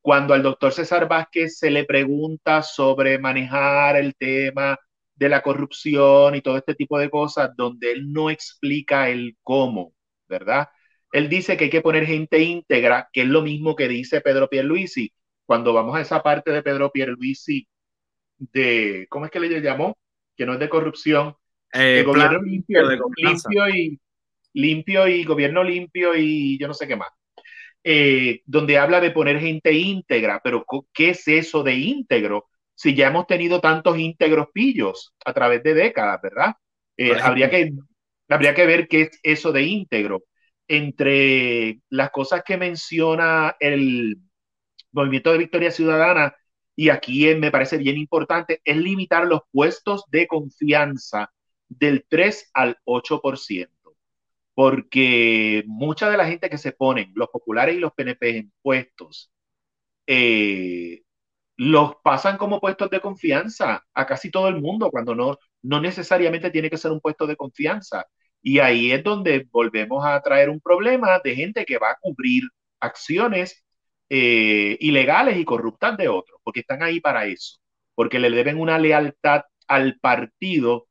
cuando 0.00 0.34
al 0.34 0.42
doctor 0.42 0.72
César 0.72 1.08
Vázquez 1.08 1.58
se 1.58 1.70
le 1.70 1.84
pregunta 1.84 2.62
sobre 2.62 3.18
manejar 3.18 3.96
el 3.96 4.14
tema 4.16 4.78
de 5.14 5.28
la 5.28 5.42
corrupción 5.42 6.34
y 6.34 6.42
todo 6.42 6.56
este 6.58 6.74
tipo 6.74 6.98
de 6.98 7.10
cosas, 7.10 7.50
donde 7.56 7.92
él 7.92 8.12
no 8.12 8.30
explica 8.30 9.08
el 9.08 9.36
cómo, 9.42 9.94
¿verdad? 10.28 10.68
Él 11.12 11.28
dice 11.28 11.56
que 11.56 11.64
hay 11.64 11.70
que 11.70 11.80
poner 11.82 12.06
gente 12.06 12.40
íntegra, 12.42 13.08
que 13.12 13.22
es 13.22 13.28
lo 13.28 13.42
mismo 13.42 13.76
que 13.76 13.88
dice 13.88 14.20
Pedro 14.20 14.48
Pierluisi. 14.48 15.12
Cuando 15.46 15.72
vamos 15.72 15.96
a 15.96 16.00
esa 16.02 16.22
parte 16.22 16.50
de 16.52 16.62
Pedro 16.62 16.90
Pierluisi 16.92 17.68
de, 18.38 19.06
¿cómo 19.10 19.26
es 19.26 19.30
que 19.30 19.40
le 19.40 19.60
llamó? 19.60 19.96
Que 20.36 20.46
no 20.46 20.54
es 20.54 20.58
de 20.60 20.68
corrupción, 20.68 21.34
Eh, 21.72 21.96
de 21.96 22.02
gobierno 22.04 22.40
limpio, 22.42 22.88
de 22.88 22.98
limpio 23.16 23.68
y 23.68 24.00
limpio 24.54 25.06
y 25.08 25.24
gobierno 25.24 25.62
limpio 25.62 26.14
y 26.16 26.58
yo 26.58 26.68
no 26.68 26.74
sé 26.74 26.86
qué 26.86 26.96
más. 26.96 27.08
Eh, 27.84 28.40
donde 28.46 28.78
habla 28.78 29.00
de 29.00 29.12
poner 29.12 29.38
gente 29.38 29.72
íntegra, 29.72 30.40
pero 30.42 30.64
¿qué 30.92 31.10
es 31.10 31.28
eso 31.28 31.62
de 31.62 31.74
íntegro? 31.74 32.46
Si 32.74 32.94
ya 32.94 33.08
hemos 33.08 33.26
tenido 33.26 33.60
tantos 33.60 33.98
íntegros 33.98 34.48
pillos 34.52 35.14
a 35.24 35.32
través 35.32 35.62
de 35.62 35.74
décadas, 35.74 36.20
¿verdad? 36.22 36.54
Eh, 36.96 37.14
habría 37.22 37.48
que, 37.48 37.72
habría 38.28 38.54
que 38.54 38.66
ver 38.66 38.88
qué 38.88 39.02
es 39.02 39.20
eso 39.22 39.52
de 39.52 39.62
íntegro. 39.62 40.24
Entre 40.68 41.80
las 41.90 42.10
cosas 42.10 42.42
que 42.44 42.56
menciona 42.56 43.54
el 43.60 44.16
Movimiento 44.92 45.30
de 45.30 45.38
Victoria 45.38 45.70
Ciudadana, 45.70 46.34
y 46.76 46.90
aquí 46.90 47.34
me 47.36 47.50
parece 47.50 47.78
bien 47.78 47.96
importante, 47.98 48.60
es 48.64 48.76
limitar 48.76 49.26
los 49.26 49.42
puestos 49.50 50.04
de 50.10 50.28
confianza 50.28 51.32
del 51.68 52.06
3 52.08 52.50
al 52.54 52.78
8%, 52.84 53.96
porque 54.54 55.64
mucha 55.66 56.10
de 56.10 56.16
la 56.18 56.26
gente 56.26 56.50
que 56.50 56.58
se 56.58 56.72
ponen, 56.72 57.12
los 57.14 57.28
populares 57.30 57.76
y 57.76 57.80
los 57.80 57.92
PNP 57.94 58.38
en 58.38 58.52
puestos, 58.62 59.32
eh, 60.06 61.02
los 61.56 61.96
pasan 62.04 62.38
como 62.38 62.60
puestos 62.60 62.90
de 62.90 63.00
confianza 63.00 63.84
a 63.94 64.06
casi 64.06 64.30
todo 64.30 64.48
el 64.48 64.60
mundo, 64.60 64.90
cuando 64.90 65.14
no, 65.14 65.38
no 65.62 65.80
necesariamente 65.80 66.50
tiene 66.50 66.70
que 66.70 66.78
ser 66.78 66.92
un 66.92 67.00
puesto 67.00 67.26
de 67.26 67.36
confianza. 67.36 68.06
Y 68.42 68.58
ahí 68.60 68.92
es 68.92 69.02
donde 69.04 69.48
volvemos 69.50 70.04
a 70.06 70.20
traer 70.22 70.50
un 70.50 70.60
problema 70.60 71.20
de 71.24 71.34
gente 71.34 71.64
que 71.66 71.78
va 71.78 71.90
a 71.92 71.98
cubrir 72.00 72.44
acciones 72.80 73.65
eh, 74.08 74.76
ilegales 74.80 75.38
y 75.38 75.44
corruptas 75.44 75.96
de 75.96 76.08
otros, 76.08 76.40
porque 76.44 76.60
están 76.60 76.82
ahí 76.82 77.00
para 77.00 77.26
eso, 77.26 77.58
porque 77.94 78.18
le 78.18 78.30
deben 78.30 78.60
una 78.60 78.78
lealtad 78.78 79.42
al 79.66 79.98
partido 79.98 80.88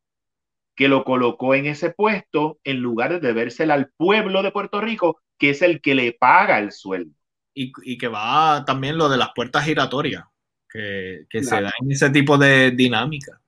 que 0.74 0.88
lo 0.88 1.04
colocó 1.04 1.54
en 1.54 1.66
ese 1.66 1.90
puesto 1.90 2.58
en 2.62 2.80
lugar 2.80 3.12
de 3.12 3.20
debérsela 3.20 3.74
al 3.74 3.90
pueblo 3.96 4.42
de 4.42 4.52
Puerto 4.52 4.80
Rico, 4.80 5.20
que 5.38 5.50
es 5.50 5.62
el 5.62 5.80
que 5.80 5.94
le 5.94 6.12
paga 6.12 6.58
el 6.58 6.72
sueldo. 6.72 7.14
Y, 7.54 7.72
y 7.84 7.96
que 7.96 8.08
va 8.08 8.64
también 8.66 8.98
lo 8.98 9.08
de 9.08 9.16
las 9.16 9.30
puertas 9.34 9.64
giratorias, 9.64 10.24
que, 10.68 11.24
que 11.30 11.42
se 11.42 11.62
da 11.62 11.72
en 11.80 11.90
ese 11.90 12.10
tipo 12.10 12.36
de 12.36 12.72
dinámica. 12.72 13.40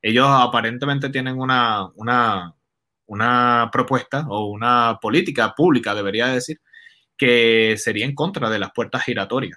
Ellos 0.00 0.26
aparentemente 0.28 1.10
tienen 1.10 1.38
una, 1.38 1.86
una, 1.94 2.52
una 3.06 3.70
propuesta 3.72 4.26
o 4.28 4.46
una 4.46 4.98
política 5.00 5.54
pública, 5.54 5.94
debería 5.94 6.26
decir, 6.26 6.60
que 7.22 7.76
sería 7.78 8.04
en 8.04 8.16
contra 8.16 8.50
de 8.50 8.58
las 8.58 8.72
puertas 8.72 9.04
giratorias. 9.04 9.56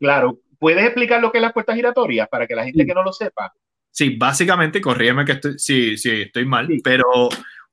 Claro, 0.00 0.38
¿puedes 0.58 0.82
explicar 0.86 1.20
lo 1.20 1.30
que 1.30 1.36
es 1.36 1.42
las 1.42 1.52
puertas 1.52 1.76
giratorias 1.76 2.28
para 2.30 2.46
que 2.46 2.54
la 2.54 2.64
gente 2.64 2.80
Sí. 2.80 2.86
que 2.86 2.94
no 2.94 3.02
lo 3.02 3.12
sepa? 3.12 3.52
Sí, 3.90 4.16
básicamente, 4.16 4.80
corrígeme 4.80 5.26
que 5.26 5.32
estoy, 5.32 5.58
sí, 5.58 5.98
sí, 5.98 6.22
estoy 6.22 6.46
mal, 6.46 6.66
Sí. 6.66 6.80
pero 6.82 7.04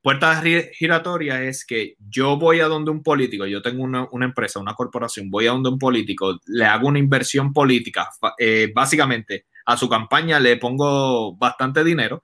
puertas 0.02 0.44
ri- 0.44 0.70
giratorias 0.74 1.40
es 1.40 1.66
que 1.66 1.96
yo 2.10 2.36
voy 2.36 2.60
a 2.60 2.66
donde 2.66 2.92
un 2.92 3.02
político, 3.04 3.46
yo 3.46 3.62
tengo 3.62 3.84
una, 3.84 4.06
una 4.12 4.26
empresa, 4.26 4.60
una 4.60 4.74
corporación, 4.74 5.30
voy 5.32 5.48
a 5.48 5.52
donde 5.52 5.70
un 5.70 5.80
político, 5.80 6.38
le 6.48 6.66
hago 6.66 6.90
una 6.90 7.00
inversión 7.00 7.54
política, 7.54 8.10
eh, 8.38 8.70
básicamente 8.76 9.46
a 9.66 9.78
su 9.78 9.88
campaña 9.88 10.42
le 10.42 10.58
pongo 10.58 11.38
bastante 11.38 11.86
dinero, 11.86 12.24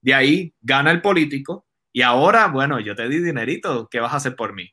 de 0.00 0.12
ahí 0.14 0.54
gana 0.60 0.90
el 0.90 1.00
político 1.00 1.66
y 1.92 2.02
ahora, 2.02 2.48
bueno, 2.48 2.80
yo 2.80 2.96
te 2.96 3.08
di 3.08 3.18
dinerito, 3.20 3.86
¿qué 3.88 4.00
vas 4.00 4.12
a 4.12 4.16
hacer 4.16 4.34
por 4.34 4.54
mí? 4.54 4.68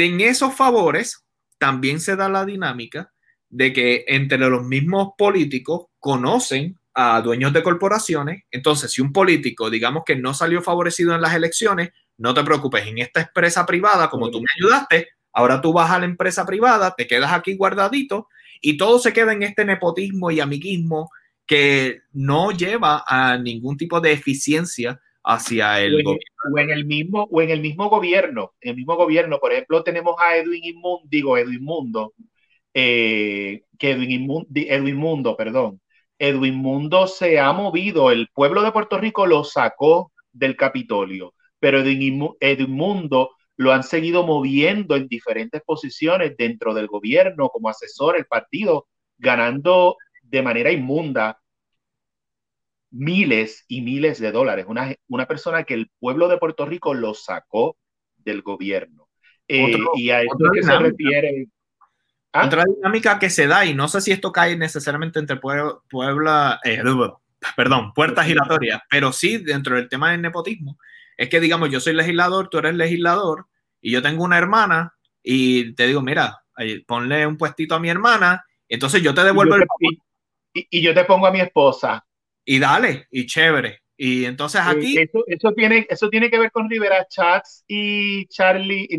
En 0.00 0.20
esos 0.20 0.54
favores 0.54 1.24
también 1.58 2.00
se 2.00 2.16
da 2.16 2.28
la 2.28 2.44
dinámica 2.44 3.12
de 3.50 3.72
que 3.72 4.04
entre 4.08 4.38
los 4.38 4.64
mismos 4.64 5.10
políticos 5.16 5.86
conocen 5.98 6.78
a 6.94 7.20
dueños 7.20 7.52
de 7.52 7.62
corporaciones. 7.62 8.44
Entonces, 8.50 8.90
si 8.90 9.02
un 9.02 9.12
político, 9.12 9.70
digamos 9.70 10.02
que 10.04 10.16
no 10.16 10.34
salió 10.34 10.62
favorecido 10.62 11.14
en 11.14 11.20
las 11.20 11.34
elecciones, 11.34 11.90
no 12.18 12.34
te 12.34 12.42
preocupes, 12.42 12.86
en 12.86 12.98
esta 12.98 13.20
empresa 13.20 13.66
privada, 13.66 14.08
como 14.08 14.30
tú 14.30 14.40
me 14.40 14.46
ayudaste, 14.58 15.08
ahora 15.32 15.60
tú 15.60 15.72
vas 15.72 15.90
a 15.90 15.98
la 15.98 16.06
empresa 16.06 16.46
privada, 16.46 16.94
te 16.96 17.06
quedas 17.06 17.32
aquí 17.32 17.54
guardadito 17.54 18.28
y 18.60 18.76
todo 18.76 18.98
se 18.98 19.12
queda 19.12 19.32
en 19.32 19.42
este 19.42 19.64
nepotismo 19.64 20.30
y 20.30 20.40
amiguismo 20.40 21.10
que 21.46 22.00
no 22.12 22.52
lleva 22.52 23.04
a 23.06 23.36
ningún 23.36 23.76
tipo 23.76 24.00
de 24.00 24.12
eficiencia 24.12 25.00
hacia 25.24 25.80
el 25.80 25.94
o, 25.94 25.98
en, 25.98 26.04
gobierno. 26.04 26.54
o 26.54 26.58
en 26.58 26.70
el 26.70 26.84
mismo 26.84 27.28
o 27.30 27.42
en 27.42 27.50
el 27.50 27.60
mismo 27.60 27.88
gobierno, 27.88 28.52
en 28.60 28.70
el 28.70 28.76
mismo 28.76 28.96
gobierno, 28.96 29.38
por 29.38 29.52
ejemplo, 29.52 29.82
tenemos 29.82 30.16
a 30.18 30.36
Edwin 30.36 30.64
Inmundo, 30.64 31.02
digo 31.08 31.36
Edwin 31.36 31.62
Mundo, 31.62 32.14
eh, 32.74 33.62
que 33.78 33.90
Edwin, 33.92 34.10
Inmundo, 34.10 34.48
Edwin 34.54 34.96
Mundo, 34.96 35.36
perdón, 35.36 35.80
Edwin 36.18 36.54
Mundo 36.56 37.06
se 37.06 37.38
ha 37.40 37.52
movido, 37.52 38.10
el 38.10 38.28
pueblo 38.32 38.62
de 38.62 38.72
Puerto 38.72 38.98
Rico 38.98 39.26
lo 39.26 39.44
sacó 39.44 40.12
del 40.32 40.56
Capitolio, 40.56 41.34
pero 41.58 41.80
Edwin, 41.80 42.28
Edwin 42.40 42.70
Mundo 42.72 43.30
lo 43.56 43.72
han 43.72 43.82
seguido 43.82 44.24
moviendo 44.24 44.96
en 44.96 45.08
diferentes 45.08 45.62
posiciones 45.62 46.36
dentro 46.36 46.74
del 46.74 46.86
gobierno 46.86 47.48
como 47.48 47.68
asesor, 47.68 48.16
el 48.16 48.26
partido, 48.26 48.86
ganando 49.18 49.96
de 50.22 50.42
manera 50.42 50.72
inmunda 50.72 51.38
miles 52.92 53.64
y 53.68 53.82
miles 53.82 54.20
de 54.20 54.32
dólares. 54.32 54.66
Una, 54.68 54.94
una 55.08 55.26
persona 55.26 55.64
que 55.64 55.74
el 55.74 55.90
pueblo 56.00 56.28
de 56.28 56.38
Puerto 56.38 56.66
Rico 56.66 56.94
lo 56.94 57.14
sacó 57.14 57.76
del 58.16 58.42
gobierno. 58.42 59.08
Eh, 59.48 59.74
Otro- 59.76 59.92
y 59.94 60.10
a 60.10 60.22
esto 60.22 60.34
otra 60.36 60.50
que 60.52 60.62
se 60.62 60.72
dinámica. 60.72 60.90
refiere. 60.90 61.46
¿Ah? 62.32 62.46
Otra 62.46 62.64
dinámica 62.64 63.18
que 63.18 63.30
se 63.30 63.46
da, 63.46 63.64
y 63.66 63.74
no 63.74 63.88
sé 63.88 64.00
si 64.00 64.10
esto 64.12 64.32
cae 64.32 64.56
necesariamente 64.56 65.18
entre 65.18 65.36
Puebla, 65.36 65.74
Puebla 65.90 66.60
eh, 66.64 66.82
perdón, 67.56 67.92
puertas 67.94 68.26
giratorias, 68.26 68.80
pero 68.90 69.12
sí 69.12 69.38
dentro 69.38 69.76
del 69.76 69.88
tema 69.88 70.10
del 70.12 70.22
nepotismo, 70.22 70.78
es 71.16 71.28
que 71.28 71.40
digamos, 71.40 71.70
yo 71.70 71.80
soy 71.80 71.92
legislador, 71.94 72.48
tú 72.48 72.58
eres 72.58 72.74
legislador, 72.74 73.46
y 73.80 73.92
yo 73.92 74.02
tengo 74.02 74.24
una 74.24 74.38
hermana, 74.38 74.94
y 75.22 75.74
te 75.74 75.86
digo, 75.86 76.00
mira, 76.02 76.42
ponle 76.86 77.26
un 77.26 77.36
puestito 77.36 77.74
a 77.74 77.80
mi 77.80 77.90
hermana, 77.90 78.44
entonces 78.68 79.02
yo 79.02 79.14
te 79.14 79.22
Y 79.22 79.24
devuelvo 79.24 79.56
yo 79.56 79.56
el 79.56 79.64
te, 79.78 79.86
y, 80.54 80.68
y 80.70 80.82
yo 80.82 80.94
te 80.94 81.04
pongo 81.04 81.26
a 81.26 81.32
mi 81.32 81.40
esposa. 81.40 82.04
Y 82.44 82.58
dale, 82.58 83.06
y 83.10 83.26
chévere. 83.26 83.80
Y 83.96 84.24
entonces 84.24 84.60
aquí, 84.64 84.98
Eh, 84.98 85.02
eso, 85.02 85.24
eso, 85.26 85.52
tiene, 85.52 85.86
eso 85.88 86.08
tiene 86.08 86.30
que 86.30 86.38
ver 86.38 86.50
con 86.50 86.68
Rivera 86.68 87.06
Chats 87.08 87.64
y 87.68 88.26
Charlie 88.26 88.86
y, 88.88 88.96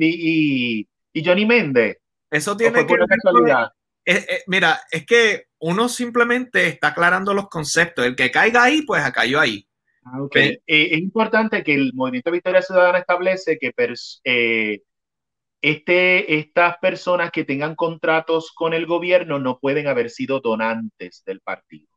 y, 0.82 0.88
y 1.14 1.26
Johnny 1.26 1.46
Méndez. 1.46 1.98
eso 2.32 2.54
¿O 2.54 2.58
tiene 2.58 2.86
que 2.86 2.96
ver 2.96 3.06
con- 3.22 3.68
eh, 4.06 4.26
eh, 4.30 4.44
mira, 4.48 4.82
es 4.92 5.06
que 5.06 5.46
uno 5.60 5.88
simplemente 5.88 6.68
está 6.68 6.90
aclarando 6.90 7.34
los 7.34 7.48
conceptos. 7.48 8.06
El 8.06 8.16
que 8.16 8.32
caiga 8.32 8.64
ahí, 8.64 8.82
pues 8.82 9.02
cayó 9.12 9.40
ahí. 9.40 9.66
Ah, 10.06 10.22
ok. 10.22 10.34
Pe- 10.34 10.62
Eh, 10.68 10.90
es 10.92 11.00
importante 11.00 11.64
que 11.64 11.74
el 11.74 11.94
Movimiento 11.94 12.32
Victoria 12.32 12.62
Ciudadana 12.62 13.00
establece 13.00 13.58
que 13.58 13.72
eh, 14.26 14.82
este, 15.62 16.38
estas 16.38 16.78
personas 16.80 17.32
que 17.32 17.46
tengan 17.46 17.76
contratos 17.76 18.52
con 18.54 18.74
el 18.74 18.86
gobierno 18.86 19.40
no 19.40 19.60
pueden 19.60 19.88
haber 19.88 20.10
sido 20.10 20.42
donantes 20.42 21.24
del 21.26 21.40
partido. 21.40 21.88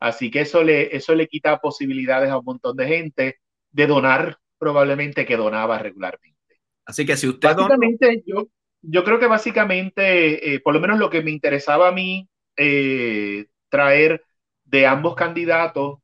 Así 0.00 0.30
que 0.30 0.42
eso 0.42 0.62
le, 0.62 0.94
eso 0.94 1.14
le 1.14 1.26
quita 1.26 1.58
posibilidades 1.58 2.30
a 2.30 2.38
un 2.38 2.44
montón 2.44 2.76
de 2.76 2.86
gente 2.86 3.38
de 3.70 3.86
donar 3.86 4.38
probablemente 4.58 5.26
que 5.26 5.36
donaba 5.36 5.78
regularmente. 5.78 6.36
Así 6.84 7.04
que 7.04 7.16
si 7.16 7.28
usted 7.28 7.54
Básicamente, 7.54 8.22
yo, 8.26 8.48
yo 8.82 9.04
creo 9.04 9.18
que 9.18 9.26
básicamente, 9.26 10.54
eh, 10.54 10.60
por 10.60 10.74
lo 10.74 10.80
menos 10.80 10.98
lo 10.98 11.10
que 11.10 11.22
me 11.22 11.30
interesaba 11.30 11.88
a 11.88 11.92
mí 11.92 12.28
eh, 12.56 13.46
traer 13.68 14.24
de 14.64 14.86
ambos 14.86 15.14
candidatos, 15.14 15.98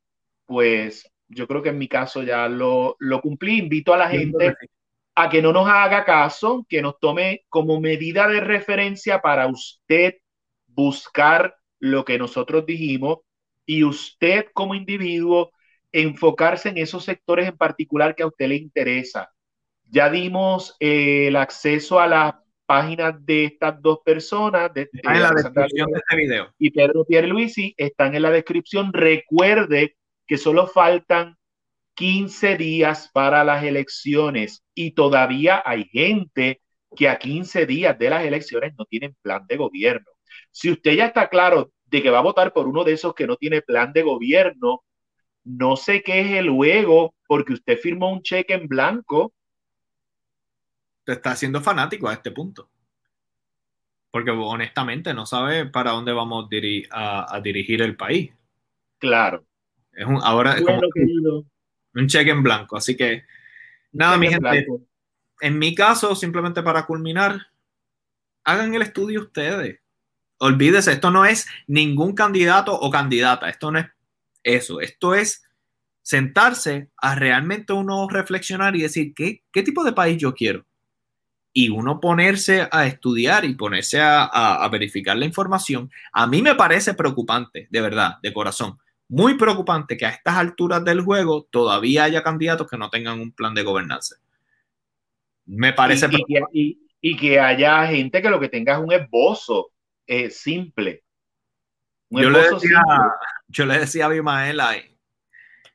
pues 0.46 1.10
yo 1.28 1.46
creo 1.46 1.62
que 1.62 1.70
en 1.70 1.78
mi 1.78 1.88
caso 1.88 2.22
ya 2.22 2.48
lo, 2.48 2.96
lo 2.98 3.20
cumplí. 3.20 3.58
Invito 3.58 3.94
a 3.94 3.98
la 3.98 4.08
gente 4.08 4.54
a 5.14 5.28
que 5.28 5.40
no 5.40 5.52
nos 5.52 5.68
haga 5.68 6.04
caso, 6.04 6.66
que 6.68 6.82
nos 6.82 6.98
tome 6.98 7.44
como 7.48 7.80
medida 7.80 8.28
de 8.28 8.40
referencia 8.40 9.20
para 9.20 9.46
usted 9.46 10.16
buscar 10.66 11.56
lo 11.78 12.04
que 12.04 12.18
nosotros 12.18 12.66
dijimos 12.66 13.18
y 13.66 13.84
usted 13.84 14.46
como 14.52 14.74
individuo 14.74 15.50
enfocarse 15.92 16.68
en 16.68 16.78
esos 16.78 17.04
sectores 17.04 17.48
en 17.48 17.56
particular 17.56 18.14
que 18.14 18.24
a 18.24 18.26
usted 18.26 18.48
le 18.48 18.56
interesa. 18.56 19.30
Ya 19.84 20.10
dimos 20.10 20.76
eh, 20.80 21.28
el 21.28 21.36
acceso 21.36 22.00
a 22.00 22.06
las 22.08 22.34
páginas 22.66 23.14
de 23.24 23.44
estas 23.44 23.80
dos 23.80 23.98
personas, 24.04 24.72
de, 24.74 24.88
está 24.92 25.14
en 25.14 25.22
la 25.22 25.30
descripción 25.30 25.90
de 25.92 25.98
este 25.98 26.16
video. 26.16 26.54
y 26.58 26.70
Pedro 26.70 27.04
Pierluisi, 27.04 27.74
están 27.76 28.14
en 28.14 28.22
la 28.22 28.30
descripción. 28.30 28.92
Recuerde 28.92 29.96
que 30.26 30.38
solo 30.38 30.66
faltan 30.66 31.36
15 31.94 32.56
días 32.56 33.10
para 33.12 33.44
las 33.44 33.62
elecciones 33.62 34.64
y 34.74 34.92
todavía 34.92 35.62
hay 35.64 35.84
gente 35.84 36.60
que 36.96 37.08
a 37.08 37.18
15 37.18 37.66
días 37.66 37.98
de 37.98 38.10
las 38.10 38.24
elecciones 38.24 38.74
no 38.78 38.84
tienen 38.84 39.14
plan 39.22 39.46
de 39.46 39.56
gobierno. 39.56 40.10
Si 40.50 40.70
usted 40.70 40.92
ya 40.94 41.06
está 41.06 41.28
claro 41.28 41.72
de 41.86 42.02
que 42.02 42.10
va 42.10 42.18
a 42.18 42.22
votar 42.22 42.52
por 42.52 42.66
uno 42.66 42.84
de 42.84 42.92
esos 42.92 43.14
que 43.14 43.26
no 43.26 43.36
tiene 43.36 43.62
plan 43.62 43.92
de 43.92 44.02
gobierno, 44.02 44.82
no 45.44 45.76
sé 45.76 46.02
qué 46.02 46.20
es 46.20 46.32
el 46.32 46.46
luego 46.46 47.14
porque 47.26 47.52
usted 47.52 47.78
firmó 47.78 48.12
un 48.12 48.22
cheque 48.22 48.54
en 48.54 48.66
blanco. 48.66 49.32
Te 51.04 51.12
está 51.12 51.32
haciendo 51.32 51.60
fanático 51.60 52.08
a 52.08 52.14
este 52.14 52.30
punto. 52.30 52.70
Porque 54.10 54.30
honestamente 54.30 55.12
no 55.12 55.26
sabe 55.26 55.66
para 55.66 55.90
dónde 55.90 56.12
vamos 56.12 56.48
a, 56.90 57.40
dirigir 57.42 57.82
el 57.82 57.96
país. 57.96 58.32
Claro. 58.98 59.44
Es 59.92 60.06
un, 60.06 60.20
ahora 60.22 60.54
es 60.54 60.62
como 60.62 60.80
un 61.94 62.06
cheque 62.06 62.30
en 62.30 62.42
blanco. 62.42 62.76
Así 62.76 62.96
que, 62.96 63.24
nada, 63.92 64.16
mi 64.16 64.28
gente. 64.28 64.66
En 65.40 65.58
mi 65.58 65.74
caso, 65.74 66.14
simplemente 66.14 66.62
para 66.62 66.86
culminar, 66.86 67.48
hagan 68.44 68.74
el 68.74 68.82
estudio 68.82 69.20
ustedes. 69.20 69.80
Olvídese, 70.44 70.92
esto 70.92 71.10
no 71.10 71.24
es 71.24 71.46
ningún 71.66 72.14
candidato 72.14 72.78
o 72.78 72.90
candidata. 72.90 73.48
Esto 73.48 73.72
no 73.72 73.78
es 73.78 73.86
eso. 74.42 74.82
Esto 74.82 75.14
es 75.14 75.42
sentarse 76.02 76.90
a 76.98 77.14
realmente 77.14 77.72
uno 77.72 78.06
reflexionar 78.10 78.76
y 78.76 78.82
decir, 78.82 79.14
¿qué, 79.14 79.42
qué 79.50 79.62
tipo 79.62 79.82
de 79.84 79.94
país 79.94 80.18
yo 80.18 80.34
quiero? 80.34 80.66
Y 81.54 81.70
uno 81.70 81.98
ponerse 81.98 82.68
a 82.70 82.86
estudiar 82.86 83.46
y 83.46 83.54
ponerse 83.54 84.00
a, 84.02 84.68
verificar 84.70 85.16
la 85.16 85.24
información, 85.24 85.90
a 86.12 86.26
mí 86.26 86.42
me 86.42 86.54
parece 86.54 86.92
preocupante, 86.92 87.66
de 87.70 87.80
verdad, 87.80 88.18
de 88.22 88.34
corazón 88.34 88.78
muy 89.08 89.38
preocupante 89.38 89.96
que 89.96 90.04
a 90.04 90.10
estas 90.10 90.36
alturas 90.36 90.84
del 90.84 91.00
juego 91.00 91.48
todavía 91.50 92.04
haya 92.04 92.22
candidatos 92.22 92.68
que 92.68 92.76
no 92.76 92.90
tengan 92.90 93.18
un 93.18 93.32
plan 93.32 93.54
de 93.54 93.62
gobernanza. 93.62 94.16
Me 95.46 95.72
parece 95.72 96.06
y, 96.52 96.78
y, 97.00 97.16
que, 97.16 97.40
haya 97.40 97.86
gente 97.86 98.20
que 98.20 98.28
lo 98.28 98.40
que 98.40 98.50
tenga 98.50 98.74
es 98.74 98.80
un 98.80 98.92
esbozo 98.92 99.73
eh, 100.06 100.30
simple. 100.30 101.04
yo, 102.10 102.30
le 102.30 102.50
decía, 102.50 102.82
yo, 103.48 103.66
le 103.66 103.78
decía, 103.78 104.04
a 104.04 104.06
Abimael 104.08 104.60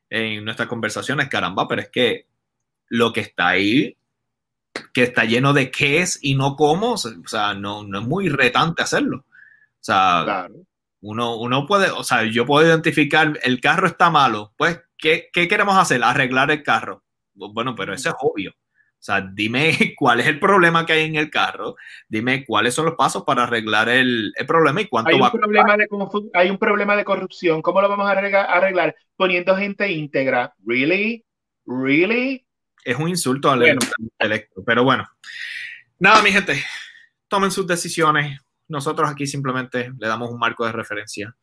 en 0.10 0.44
nuestras 0.44 0.68
conversaciones, 0.68 1.30
caramba, 1.30 1.68
pero 1.68 1.82
es 1.82 1.90
que 1.90 2.28
lo 2.88 3.14
que 3.14 3.22
está 3.22 3.50
ahí, 3.50 3.98
que 4.94 5.04
está 5.04 5.26
lleno 5.26 5.54
de 5.54 5.70
qué 5.72 6.02
es 6.02 6.20
y 6.22 6.36
no 6.36 6.56
cómo, 6.56 6.94
o 6.94 6.98
sea, 6.98 7.54
no, 7.54 7.84
no 7.84 8.00
es 8.00 8.06
muy 8.06 8.30
retante 8.30 8.82
hacerlo. 8.82 9.26
O 9.28 9.84
sea, 9.84 10.22
claro. 10.24 10.56
Uno, 11.02 11.38
uno 11.38 11.66
puede, 11.66 11.92
o 11.92 12.04
sea, 12.04 12.26
yo 12.26 12.46
puedo 12.46 12.68
identificar, 12.68 13.40
el 13.44 13.62
carro 13.62 13.88
está 13.88 14.10
malo, 14.10 14.54
pues, 14.58 14.82
¿qué, 14.98 15.30
¿qué, 15.32 15.48
queremos 15.48 15.78
hacer? 15.78 16.04
Arreglar 16.04 16.52
el 16.52 16.62
carro. 16.62 17.04
Bueno, 17.34 17.74
pero 17.74 17.94
eso 17.94 18.10
es 18.10 18.16
obvio. 18.20 18.54
O 19.00 19.02
sea, 19.02 19.22
dime 19.22 19.72
cuál 19.98 20.20
es 20.20 20.28
el 20.28 20.40
problema 20.40 20.86
que 20.86 20.94
hay 20.94 21.06
en 21.06 21.16
el 21.16 21.30
carro, 21.30 21.76
dime 22.10 22.46
cuáles 22.46 22.74
son 22.74 22.86
los 22.86 22.96
pasos 22.96 23.24
para 23.24 23.44
arreglar 23.44 23.88
el, 23.88 24.34
el 24.36 24.46
problema 24.46 24.82
y 24.82 24.88
cuánto 24.88 25.12
hay 25.12 25.22
un 25.22 25.32
problema 25.32 25.78
de 25.78 25.88
Hay 26.34 26.50
un 26.50 26.58
problema 26.58 26.96
de 26.98 27.06
corrupción, 27.06 27.62
¿cómo 27.62 27.82
lo 27.82 27.88
vamos 27.88 28.08
a 28.08 28.12
arreglar? 28.12 28.96
Poniendo 29.16 29.56
gente 29.56 29.90
íntegra. 29.90 30.54
¿Really? 30.66 31.26
¿Really? 31.66 32.46
Es 32.84 32.98
un 32.98 33.08
insulto 33.08 33.50
al 33.52 33.78
intelecto, 34.00 34.64
pero 34.66 34.84
bueno. 34.84 35.08
Nada, 35.98 36.22
mi 36.22 36.32
gente, 36.32 36.62
tomen 37.28 37.52
sus 37.52 37.68
decisiones, 37.68 38.40
nosotros 38.68 39.10
aquí 39.10 39.28
simplemente 39.28 39.92
le 39.98 40.08
damos 40.08 40.30
un 40.30 40.40
marco 40.40 40.66
de 40.66 40.72
referencia, 40.72 41.36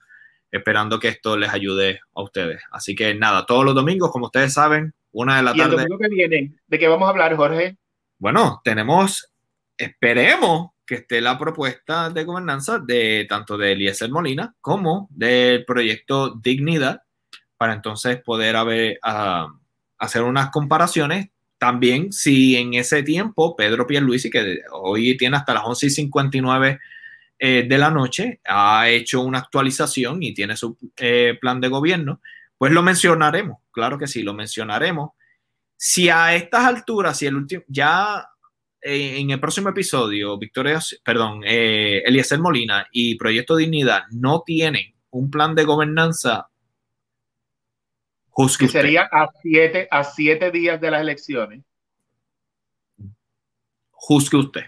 esperando 0.51 0.99
que 0.99 1.09
esto 1.09 1.37
les 1.37 1.51
ayude 1.51 2.01
a 2.15 2.23
ustedes. 2.23 2.63
Así 2.71 2.95
que 2.95 3.15
nada, 3.15 3.47
todos 3.47 3.65
los 3.65 3.75
domingos, 3.75 4.11
como 4.11 4.27
ustedes 4.27 4.53
saben, 4.53 4.95
una 5.17 5.39
de 5.39 5.43
la 5.43 5.55
tarde. 5.55 5.63
¿Y 5.63 5.65
el 5.65 5.71
domingo 5.71 5.99
que 5.99 6.09
viene? 6.09 6.53
¿De 6.67 6.79
qué 6.79 6.89
vamos 6.89 7.07
a 7.07 7.11
hablar, 7.11 7.35
Jorge? 7.37 7.77
Bueno, 8.19 8.61
tenemos, 8.63 9.33
esperemos 9.77 10.73
que 10.87 10.97
esté 10.97 11.21
la 11.21 11.39
propuesta 11.39 12.11
de 12.11 12.25
gobernanza 12.25 12.79
de 12.79 13.27
tanto 13.29 13.57
de 13.57 13.73
Eliezer 13.73 14.11
Molina 14.11 14.55
como 14.61 15.09
del 15.11 15.65
proyecto 15.65 16.35
Dignidad, 16.35 17.03
para 17.57 17.73
entonces 17.73 18.23
poder 18.23 18.57
haber, 18.57 18.99
hacer 19.99 20.23
unas 20.23 20.51
comparaciones 20.51 21.31
también 21.59 22.13
si 22.13 22.57
en 22.57 22.75
ese 22.75 23.03
tiempo 23.03 23.57
Pedro 23.57 23.87
Pierluisi, 23.87 24.29
que 24.29 24.61
hoy 24.73 25.17
tiene 25.17 25.39
hasta 25.39 25.55
las 25.55 25.65
11 25.65 25.87
y 25.87 25.91
59 25.91 26.79
eh, 27.39 27.67
de 27.67 27.79
la 27.79 27.91
noche 27.91 28.41
ha 28.47 28.89
hecho 28.91 29.23
una 29.23 29.39
actualización 29.39 30.23
y 30.23 30.35
tiene 30.35 30.57
su 30.57 30.77
eh, 30.99 31.39
plan 31.41 31.61
de 31.61 31.69
gobierno, 31.69 32.21
pues 32.59 32.73
lo 32.73 32.83
mencionaremos, 32.83 33.59
claro 33.71 33.99
que 33.99 34.07
sí, 34.07 34.23
lo 34.23 34.35
mencionaremos. 34.35 35.11
Si 35.77 36.09
a 36.09 36.35
estas 36.35 36.65
alturas, 36.65 37.19
si 37.19 37.27
el 37.27 37.37
último, 37.37 37.63
ya 37.69 38.27
eh, 38.81 39.19
en 39.19 39.31
el 39.31 39.41
próximo 39.41 39.69
episodio, 39.69 40.39
Victoria, 40.39 40.79
perdón, 41.05 41.43
Eliezer 41.45 42.39
Molina 42.39 42.87
y 42.91 43.17
Proyecto 43.17 43.57
Dignidad 43.57 44.05
no 44.11 44.43
tienen 44.45 44.95
un 45.11 45.31
plan 45.31 45.55
de 45.55 45.65
gobernanza, 45.65 46.49
juzgue 48.29 48.69
sería 48.69 49.09
a 49.11 49.29
siete, 49.43 49.89
a 49.91 50.05
siete 50.05 50.51
días 50.51 50.81
de 50.81 50.91
las 50.91 51.01
elecciones. 51.01 51.63
Juzgue 53.91 54.39
usted. 54.39 54.65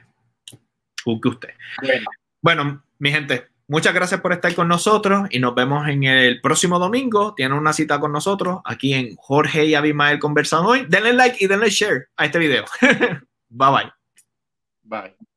Juzgue 1.05 1.28
usted. 1.31 1.51
Bueno. 1.82 2.06
Bueno, 2.40 2.85
mi 2.98 3.10
gente, 3.10 3.48
muchas 3.69 3.95
gracias 3.95 4.20
por 4.20 4.32
estar 4.32 4.55
con 4.55 4.69
nosotros 4.69 5.28
y 5.31 5.39
nos 5.39 5.55
vemos 5.55 5.86
en 5.89 6.05
el 6.05 6.40
próximo 6.40 6.78
domingo. 6.78 7.35
Tienen 7.35 7.57
una 7.57 7.73
cita 7.73 8.01
con 8.01 8.12
nosotros 8.12 8.61
aquí 8.65 8.95
en 8.95 9.15
Jorge 9.16 9.66
y 9.66 9.74
Abimael 9.74 10.19
Conversan 10.19 10.65
hoy. 10.65 10.86
Denle 10.89 11.12
like 11.12 11.36
y 11.39 11.47
denle 11.47 11.70
share 11.70 12.09
a 12.16 12.27
este 12.27 12.39
video. 12.39 12.65
bye 13.49 13.70
bye. 13.70 13.93
Bye. 14.82 15.27